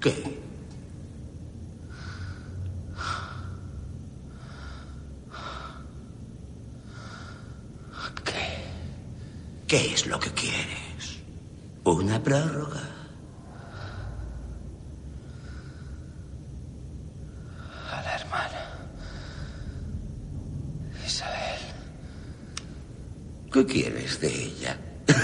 ¿Qué? 0.00 0.12
¿Qué? 8.24 8.64
¿Qué 9.66 9.94
es 9.94 10.06
lo 10.06 10.18
que 10.20 10.30
quieres? 10.32 11.20
¿Una 11.84 12.22
prórroga? 12.22 12.82
A 17.90 18.02
la 18.02 18.14
hermana. 18.16 18.60
Isabel. 21.06 21.60
¿Qué 23.54 23.64
quieres 23.66 24.20
de 24.20 24.26
ella? 24.26 24.76
Quiero 25.06 25.20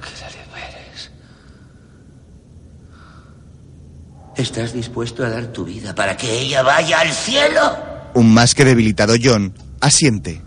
que 0.00 0.10
la 0.20 0.28
liberes. 0.34 1.12
¿Estás 4.36 4.72
dispuesto 4.72 5.24
a 5.24 5.30
dar 5.30 5.52
tu 5.52 5.64
vida 5.64 5.94
para 5.94 6.16
que 6.16 6.40
ella 6.40 6.64
vaya 6.64 6.98
al 6.98 7.12
cielo? 7.12 7.60
Un 8.14 8.34
más 8.34 8.52
que 8.52 8.64
debilitado 8.64 9.14
John 9.22 9.54
asiente. 9.80 10.42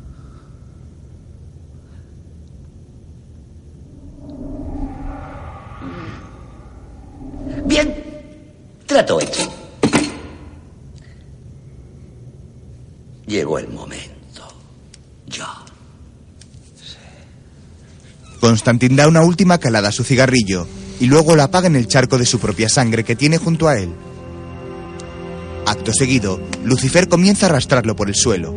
Bien, 7.64 7.96
trato 8.86 9.22
hecho. 9.22 9.50
Llegó 13.26 13.58
el 13.60 13.70
momento. 13.70 14.18
Ya. 15.28 15.54
Constantin 18.68 18.98
da 18.98 19.08
una 19.08 19.22
última 19.22 19.60
calada 19.60 19.88
a 19.88 19.92
su 19.94 20.04
cigarrillo 20.04 20.68
y 21.00 21.06
luego 21.06 21.38
la 21.38 21.46
apaga 21.46 21.68
en 21.68 21.78
el 21.78 21.88
charco 21.88 22.18
de 22.18 22.26
su 22.26 22.38
propia 22.38 22.68
sangre 22.68 23.06
que 23.06 23.16
tiene 23.16 23.38
junto 23.38 23.70
a 23.70 23.78
él. 23.78 23.94
Acto 25.66 25.94
seguido, 25.94 26.42
Lucifer 26.66 27.08
comienza 27.08 27.46
a 27.46 27.50
arrastrarlo 27.50 27.96
por 27.96 28.10
el 28.10 28.16
suelo. 28.16 28.54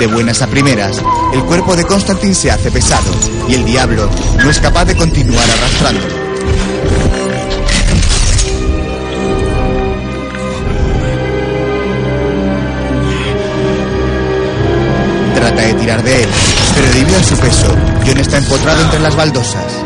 De 0.00 0.08
buenas 0.08 0.42
a 0.42 0.48
primeras, 0.48 1.00
el 1.34 1.44
cuerpo 1.44 1.76
de 1.76 1.84
Constantin 1.84 2.34
se 2.34 2.50
hace 2.50 2.72
pesado 2.72 3.12
y 3.48 3.54
el 3.54 3.64
diablo 3.64 4.10
no 4.42 4.50
es 4.50 4.58
capaz 4.58 4.86
de 4.86 4.96
continuar 4.96 5.48
arrastrándolo. 5.48 6.27
De 15.68 15.74
tirar 15.74 16.02
de 16.02 16.22
él, 16.22 16.28
pero 16.74 16.92
debido 16.92 17.18
a 17.18 17.22
su 17.22 17.36
peso, 17.36 17.66
John 18.06 18.18
está 18.18 18.38
empotrado 18.38 18.82
entre 18.82 19.00
las 19.00 19.14
baldosas. 19.14 19.84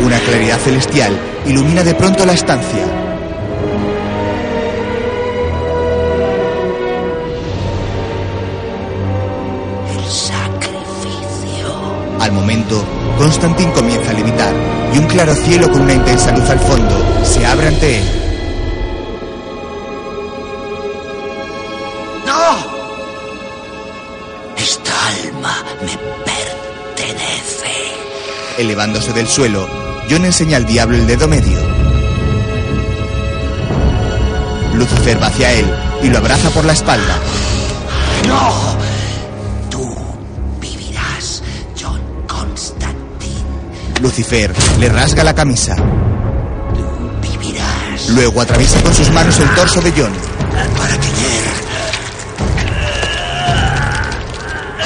Una 0.00 0.18
claridad 0.20 0.58
celestial 0.58 1.18
ilumina 1.44 1.82
de 1.82 1.94
pronto 1.94 2.24
la 2.24 2.34
estancia. 2.34 3.07
Constantin 13.18 13.70
comienza 13.72 14.10
a 14.10 14.14
levitar 14.14 14.54
y 14.94 14.98
un 14.98 15.06
claro 15.06 15.34
cielo 15.34 15.68
con 15.72 15.82
una 15.82 15.92
intensa 15.92 16.30
luz 16.30 16.48
al 16.48 16.60
fondo 16.60 17.24
se 17.24 17.44
abre 17.44 17.66
ante 17.66 17.98
él. 17.98 18.04
¡No! 22.24 22.56
Esta 24.56 24.92
alma 25.08 25.64
me 25.80 25.98
pertenece. 26.24 27.72
Elevándose 28.56 29.12
del 29.12 29.26
suelo, 29.26 29.68
John 30.08 30.24
enseña 30.24 30.56
al 30.56 30.64
diablo 30.64 30.96
el 30.96 31.06
dedo 31.08 31.26
medio. 31.26 31.58
Lucifer 34.74 35.20
va 35.20 35.26
hacia 35.26 35.52
él 35.54 35.66
y 36.04 36.08
lo 36.08 36.18
abraza 36.18 36.50
por 36.50 36.64
la 36.64 36.72
espalda. 36.72 37.18
¡No! 38.28 38.77
Lucifer 44.08 44.50
le 44.80 44.88
rasga 44.88 45.22
la 45.22 45.34
camisa. 45.34 45.76
Vivirás 47.20 48.08
Luego 48.08 48.40
atraviesa 48.40 48.80
con 48.80 48.94
sus 48.94 49.10
manos 49.10 49.38
el 49.38 49.50
torso 49.50 49.82
de 49.82 49.92
John. 49.92 50.12
para 50.78 50.96
tener 50.96 51.44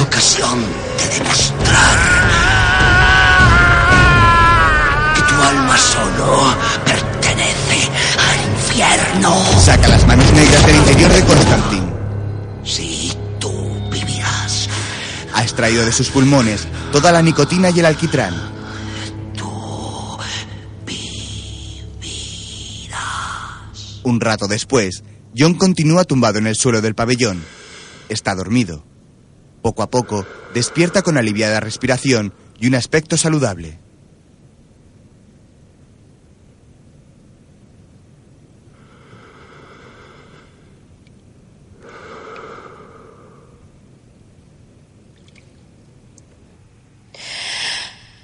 ocasión 0.01 0.65
de 0.99 1.19
demostrar 1.19 1.99
que 5.15 5.23
tu 5.23 5.35
alma 5.41 5.79
solo 5.79 6.57
pertenece 6.85 7.89
al 8.19 8.41
infierno. 8.57 9.61
Saca 9.61 9.87
las 9.87 10.05
manos 10.09 10.33
negras 10.33 10.67
del 10.67 10.77
interior 10.77 11.13
de 11.13 11.25
Constantin. 11.25 11.93
Sí, 12.65 13.17
tú 13.39 13.53
vivirás. 13.89 14.69
Ha 15.33 15.45
extraído 15.45 15.87
de 15.87 15.93
sus 15.93 16.11
pulmones 16.11 16.67
toda 16.91 17.13
la 17.13 17.23
nicotina 17.23 17.71
y 17.71 17.79
el 17.79 17.87
alquitrán. 17.87 18.52
Un 24.13 24.21
rato 24.21 24.47
después, 24.47 25.05
John 25.35 25.55
continúa 25.55 26.05
tumbado 26.05 26.37
en 26.37 26.47
el 26.47 26.55
suelo 26.55 26.83
del 26.83 26.95
pabellón. 26.95 27.43
Está 28.11 28.35
dormido. 28.35 28.85
Poco 29.63 29.83
a 29.83 29.89
poco, 29.89 30.27
despierta 30.53 31.01
con 31.01 31.17
aliviada 31.17 31.61
respiración 31.61 32.35
y 32.61 32.67
un 32.67 32.75
aspecto 32.75 33.17
saludable. 33.17 33.79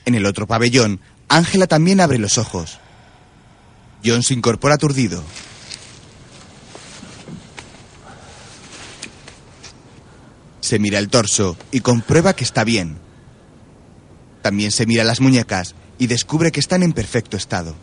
En 0.04 0.14
el 0.14 0.26
otro 0.26 0.46
pabellón, 0.46 1.00
Ángela 1.28 1.66
también 1.66 2.02
abre 2.02 2.18
los 2.18 2.36
ojos. 2.36 2.78
John 4.04 4.22
se 4.22 4.34
incorpora 4.34 4.74
aturdido. 4.74 5.24
Se 10.68 10.78
mira 10.78 10.98
el 10.98 11.08
torso 11.08 11.56
y 11.70 11.80
comprueba 11.80 12.36
que 12.36 12.44
está 12.44 12.62
bien. 12.62 12.98
También 14.42 14.70
se 14.70 14.84
mira 14.84 15.02
las 15.02 15.18
muñecas 15.18 15.74
y 15.96 16.08
descubre 16.08 16.52
que 16.52 16.60
están 16.60 16.82
en 16.82 16.92
perfecto 16.92 17.38
estado. 17.38 17.74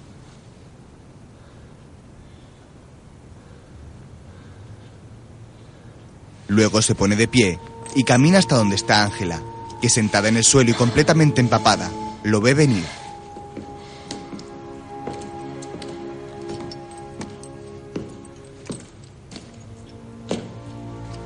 Luego 6.47 6.83
se 6.83 6.93
pone 6.93 7.15
de 7.15 7.27
pie 7.27 7.59
y 7.95 8.03
camina 8.03 8.37
hasta 8.37 8.55
donde 8.55 8.75
está 8.75 9.01
Ángela, 9.03 9.41
que 9.81 9.89
sentada 9.89 10.29
en 10.29 10.37
el 10.37 10.43
suelo 10.43 10.69
y 10.69 10.75
completamente 10.75 11.41
empapada, 11.41 11.89
lo 12.23 12.39
ve 12.39 12.53
venir. 12.53 12.85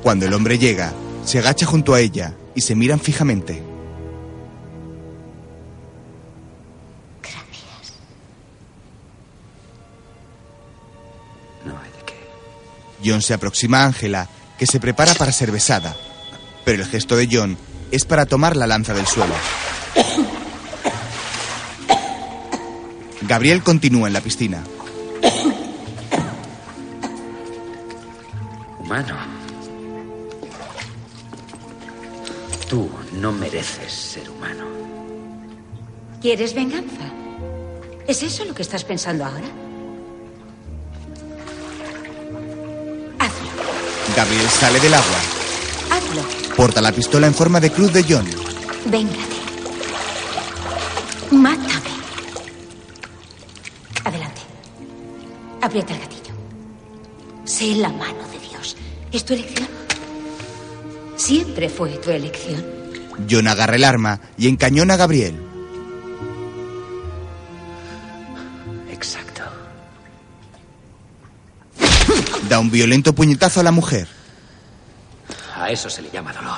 Cuando 0.01 0.25
el 0.25 0.33
hombre 0.33 0.57
llega, 0.57 0.93
se 1.29 1.37
agacha 1.37 1.67
junto 1.67 1.93
a 1.93 1.99
ella 1.99 2.33
y 2.55 2.61
se 2.61 2.73
miran 2.73 2.99
fijamente. 2.99 3.61
No 11.63 11.77
hay 11.77 11.91
de 11.91 12.03
qué. 12.07 12.15
John 13.05 13.21
se 13.21 13.35
aproxima 13.35 13.81
a 13.81 13.85
Ángela, 13.85 14.27
que 14.57 14.65
se 14.65 14.79
prepara 14.79 15.13
para 15.13 15.31
ser 15.31 15.51
besada, 15.51 15.95
pero 16.65 16.81
el 16.81 16.89
gesto 16.89 17.15
de 17.15 17.29
John 17.31 17.59
es 17.91 18.05
para 18.05 18.25
tomar 18.25 18.57
la 18.57 18.65
lanza 18.65 18.95
del 18.95 19.05
suelo. 19.05 19.35
Gabriel 23.21 23.61
continúa 23.61 24.07
en 24.07 24.13
la 24.13 24.21
piscina. 24.21 24.63
Humano. 28.79 29.28
Tú 32.69 32.89
no 33.13 33.31
mereces 33.33 33.91
ser 33.91 34.29
humano. 34.29 34.63
¿Quieres 36.21 36.53
venganza? 36.53 37.11
¿Es 38.07 38.23
eso 38.23 38.45
lo 38.45 38.53
que 38.55 38.61
estás 38.61 38.85
pensando 38.85 39.25
ahora? 39.25 39.47
Gabriel 44.15 44.49
sale 44.49 44.79
del 44.79 44.93
agua, 44.93 45.19
Hazlo. 45.91 46.55
porta 46.55 46.81
la 46.81 46.91
pistola 46.91 47.27
en 47.27 47.33
forma 47.33 47.59
de 47.59 47.71
cruz 47.71 47.93
de 47.93 48.03
John. 48.03 48.25
Véngate. 48.85 49.37
Mátame. 51.31 51.89
Adelante. 54.03 54.41
Aprieta 55.61 55.93
el 55.93 55.99
gatillo. 56.01 56.33
Sé 57.45 57.75
la 57.75 57.89
mano 57.89 58.27
de 58.31 58.39
Dios. 58.49 58.75
¿Es 59.11 59.23
tu 59.23 59.33
elección? 59.35 59.78
Siempre 61.29 61.69
fue 61.69 61.91
tu 61.97 62.09
elección. 62.09 62.65
John 63.29 63.47
agarra 63.47 63.75
el 63.75 63.83
arma 63.83 64.19
y 64.35 64.47
encañona 64.47 64.95
a 64.95 64.97
Gabriel. 64.97 65.39
Exacto. 68.91 69.43
Da 72.49 72.57
un 72.57 72.71
violento 72.71 73.13
puñetazo 73.13 73.59
a 73.59 73.63
la 73.63 73.69
mujer. 73.69 74.07
A 75.55 75.69
eso 75.69 75.87
se 75.87 76.01
le 76.01 76.09
llama 76.09 76.33
dolor. 76.33 76.57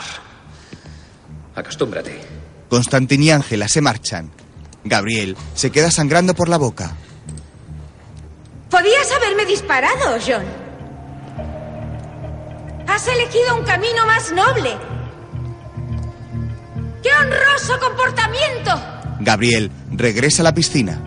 Acostúmbrate. 1.53 2.21
Constantin 2.69 3.23
y 3.23 3.31
Ángela 3.31 3.67
se 3.67 3.81
marchan. 3.81 4.31
Gabriel 4.85 5.35
se 5.53 5.69
queda 5.69 5.91
sangrando 5.91 6.33
por 6.33 6.47
la 6.47 6.55
boca. 6.55 6.95
Podías 8.69 9.11
haberme 9.11 9.45
disparado, 9.45 10.17
John. 10.25 10.60
Has 12.87 13.07
elegido 13.07 13.57
un 13.57 13.63
camino 13.63 14.05
más 14.05 14.31
noble. 14.31 14.77
¡Qué 17.01 17.09
honroso 17.09 17.79
comportamiento! 17.79 18.71
Gabriel 19.19 19.71
regresa 19.91 20.41
a 20.41 20.45
la 20.45 20.53
piscina. 20.53 21.01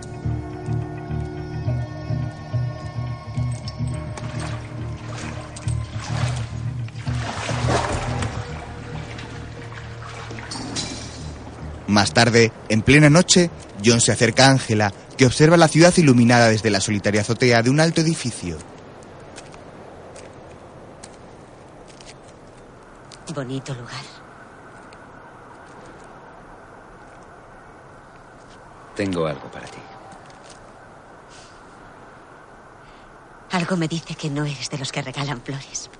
Más 11.86 12.12
tarde, 12.12 12.50
en 12.68 12.82
plena 12.82 13.08
noche, 13.08 13.50
John 13.84 14.00
se 14.00 14.10
acerca 14.10 14.46
a 14.46 14.50
Ángela, 14.50 14.92
que 15.16 15.26
observa 15.26 15.56
la 15.56 15.68
ciudad 15.68 15.94
iluminada 15.96 16.48
desde 16.48 16.70
la 16.70 16.80
solitaria 16.80 17.20
azotea 17.20 17.62
de 17.62 17.70
un 17.70 17.78
alto 17.78 18.00
edificio. 18.00 18.58
Bonito 23.32 23.74
lugar. 23.74 24.04
Tengo 28.94 29.26
algo 29.26 29.50
para 29.50 29.66
ti. 29.66 29.78
Algo 33.50 33.76
me 33.76 33.88
dice 33.88 34.14
que 34.14 34.30
no 34.30 34.44
eres 34.44 34.68
de 34.68 34.78
los 34.78 34.92
que 34.92 35.00
regalan 35.00 35.40
flores. 35.40 35.90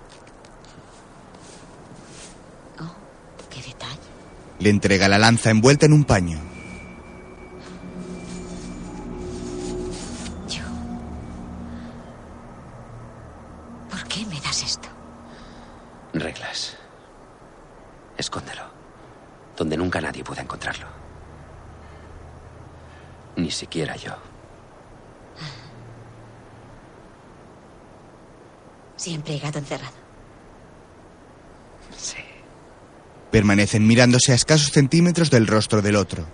Oh, 2.80 2.94
qué 3.48 3.62
detalle. 3.62 3.98
Le 4.58 4.70
entrega 4.70 5.08
la 5.08 5.18
lanza 5.18 5.50
envuelta 5.50 5.86
en 5.86 5.92
un 5.92 6.04
paño. 6.04 6.40
¿Por 13.88 14.04
qué 14.08 14.26
me 14.26 14.40
das 14.40 14.62
esto? 14.62 14.88
Reglas. 16.12 16.73
Escóndelo. 18.16 18.62
Donde 19.56 19.76
nunca 19.76 20.00
nadie 20.00 20.24
pueda 20.24 20.42
encontrarlo. 20.42 20.86
Ni 23.36 23.50
siquiera 23.50 23.96
yo. 23.96 24.14
Siempre 28.96 29.34
he 29.34 29.38
gato 29.38 29.58
encerrado. 29.58 29.96
Sí. 31.96 32.18
Permanecen 33.30 33.86
mirándose 33.86 34.32
a 34.32 34.34
escasos 34.34 34.70
centímetros 34.70 35.30
del 35.30 35.46
rostro 35.46 35.82
del 35.82 35.96
otro. 35.96 36.24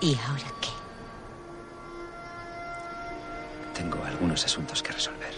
¿Y 0.00 0.16
ahora 0.26 0.39
asuntos 4.44 4.82
que 4.82 4.92
resolver. 4.92 5.34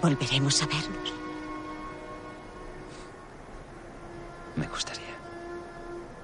¿Volveremos 0.00 0.62
a 0.62 0.66
vernos? 0.66 1.12
Me 4.56 4.66
gustaría. 4.66 5.02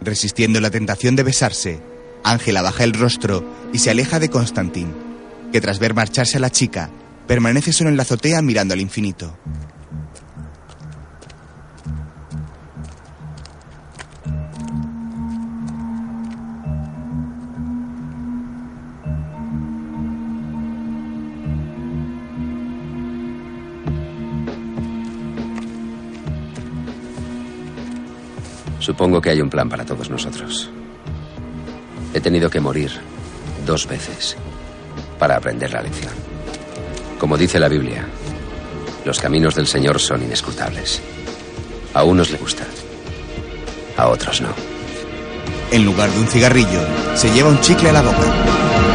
Resistiendo 0.00 0.60
la 0.60 0.70
tentación 0.70 1.16
de 1.16 1.22
besarse, 1.22 1.82
Ángela 2.22 2.62
baja 2.62 2.84
el 2.84 2.94
rostro 2.94 3.44
y 3.72 3.78
se 3.78 3.90
aleja 3.90 4.18
de 4.18 4.30
Constantín, 4.30 4.92
que 5.52 5.60
tras 5.60 5.78
ver 5.78 5.94
marcharse 5.94 6.36
a 6.36 6.40
la 6.40 6.50
chica, 6.50 6.90
permanece 7.26 7.72
solo 7.72 7.90
en 7.90 7.96
la 7.96 8.02
azotea 8.02 8.42
mirando 8.42 8.74
al 8.74 8.80
infinito. 8.80 9.36
Supongo 28.85 29.19
que 29.19 29.31
hay 29.31 29.40
un 29.40 29.48
plan 29.48 29.66
para 29.66 29.86
todos 29.86 30.11
nosotros. 30.11 30.69
He 32.12 32.20
tenido 32.20 32.51
que 32.51 32.61
morir 32.61 32.90
dos 33.65 33.86
veces 33.86 34.36
para 35.19 35.36
aprender 35.36 35.73
la 35.73 35.81
lección. 35.81 36.12
Como 37.19 37.39
dice 37.39 37.59
la 37.59 37.69
Biblia, 37.69 38.06
los 39.06 39.19
caminos 39.19 39.55
del 39.55 39.66
Señor 39.66 39.98
son 39.98 40.23
inescrutables. 40.23 41.01
A 41.94 42.05
unos 42.05 42.31
le 42.31 42.36
gusta, 42.36 42.65
a 43.97 44.09
otros 44.09 44.43
no. 44.43 44.51
En 45.70 45.82
lugar 45.82 46.11
de 46.11 46.20
un 46.20 46.27
cigarrillo, 46.27 46.86
se 47.15 47.31
lleva 47.31 47.48
un 47.48 47.61
chicle 47.62 47.89
a 47.89 47.93
la 47.94 48.02
boca. 48.02 48.93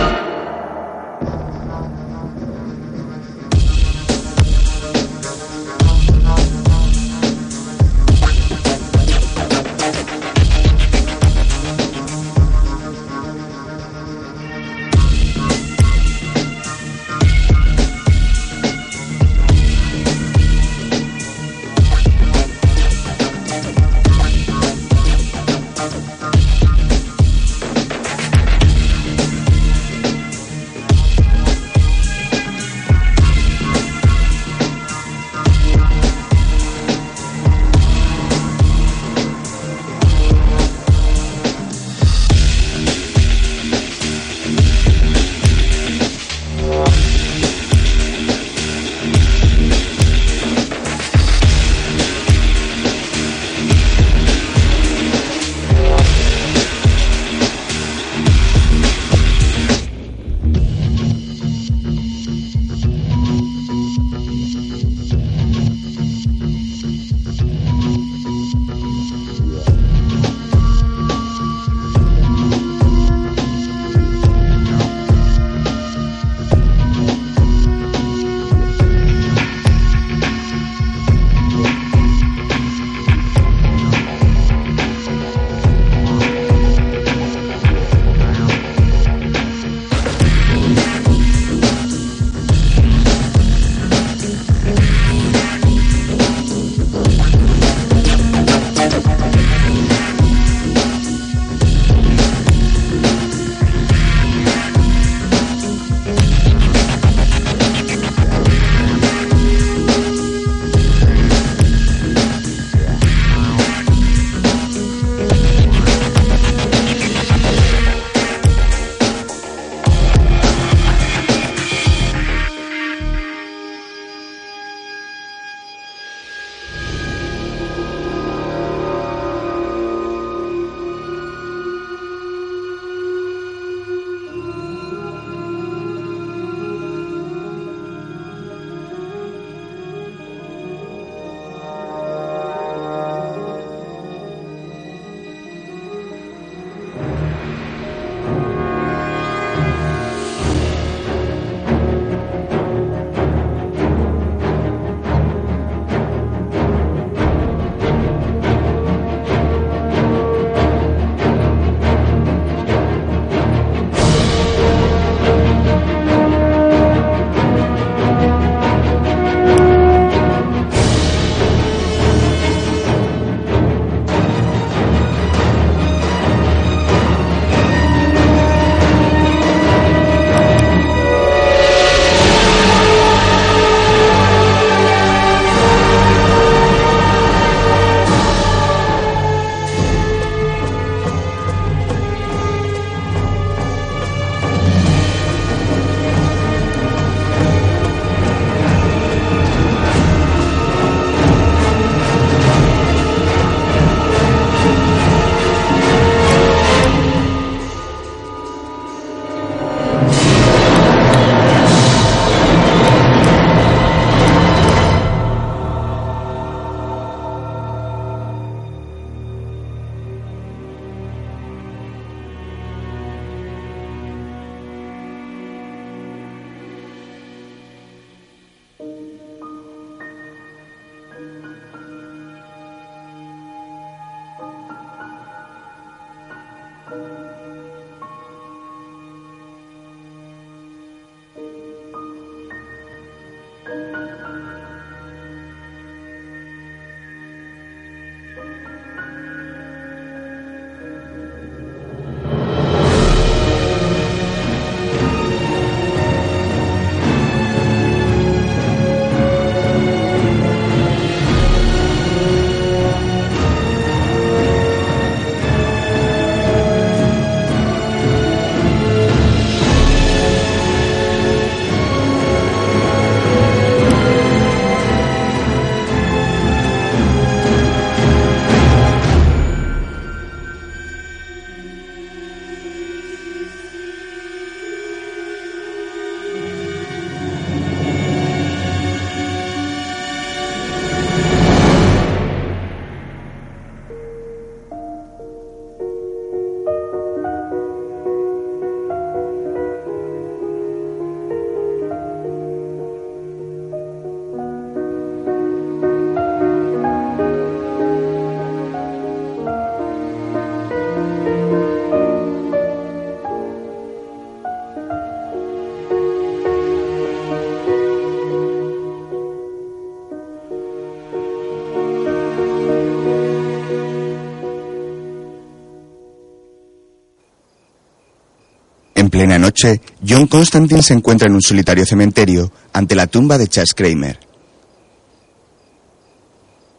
Plena 329.20 329.38
noche, 329.38 329.82
John 330.08 330.28
Constantine 330.28 330.82
se 330.82 330.94
encuentra 330.94 331.28
en 331.28 331.34
un 331.34 331.42
solitario 331.42 331.86
cementerio 331.86 332.54
ante 332.72 332.96
la 332.96 333.06
tumba 333.06 333.38
de 333.38 333.50
Charles 333.50 333.74
Kramer. 333.74 334.18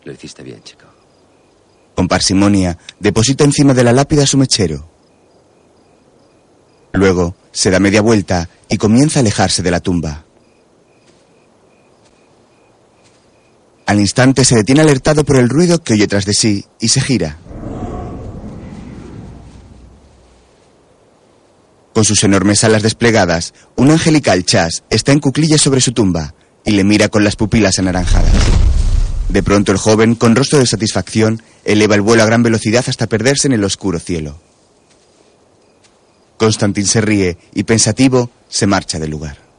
Lo 0.05 0.13
hiciste 0.15 0.43
bien, 0.43 0.63
chico. 0.63 0.87
Con 1.95 2.09
parsimonia, 2.09 2.79
deposita 2.99 3.45
encima 3.45 3.75
de 3.75 3.85
la 3.85 3.93
lápida 3.93 4.27
su 4.27 4.39
mechero. 4.39 4.89
Luego, 6.95 7.35
se 7.53 7.71
da 7.71 7.79
media 7.79 8.01
vuelta 8.01 8.49
y 8.71 8.79
comienza 8.79 9.19
a 9.19 9.21
alejarse 9.21 9.63
de 9.63 9.71
la 9.71 9.81
tumba. 9.81 10.25
Al 13.85 14.01
instante 14.01 14.47
se 14.47 14.57
detiene 14.57 14.81
alertado 14.81 15.25
por 15.25 15.37
el 15.37 15.51
ruido 15.51 15.83
que 15.83 15.93
oye 15.93 16.07
tras 16.07 16.25
de 16.25 16.33
sí 16.33 16.65
y 16.81 16.89
se 16.89 17.03
gira. 17.03 17.37
Con 21.93 22.05
sus 22.05 22.23
enormes 22.23 22.63
alas 22.65 22.83
desplegadas, 22.83 23.53
un 23.77 23.91
angelical 23.91 24.45
chas 24.45 24.85
está 24.91 25.13
en 25.13 25.21
cuclillas 25.21 25.61
sobre 25.61 25.81
su 25.81 25.93
tumba 25.93 26.35
y 26.65 26.73
le 26.73 26.85
mira 26.85 27.09
con 27.09 27.25
las 27.25 27.37
pupilas 27.37 27.79
anaranjadas. 27.79 28.33
De 29.29 29.43
pronto 29.43 29.73
el 29.73 29.79
joven, 29.79 30.15
con 30.15 30.37
rostro 30.37 30.59
de 30.59 30.67
satisfacción, 30.67 31.43
eleva 31.65 31.95
el 31.95 32.01
vuelo 32.01 32.23
a 32.23 32.27
gran 32.27 32.43
velocidad 32.43 32.85
hasta 32.87 33.07
perderse 33.07 33.49
en 33.49 33.55
el 33.55 33.65
oscuro 33.65 33.99
cielo. 33.99 34.41
Constantin 36.37 36.87
se 36.87 37.01
ríe 37.01 37.39
y 37.55 37.65
pensativo 37.65 38.31
se 38.49 38.67
marcha 38.67 38.99
del 38.99 39.11
lugar. 39.11 39.50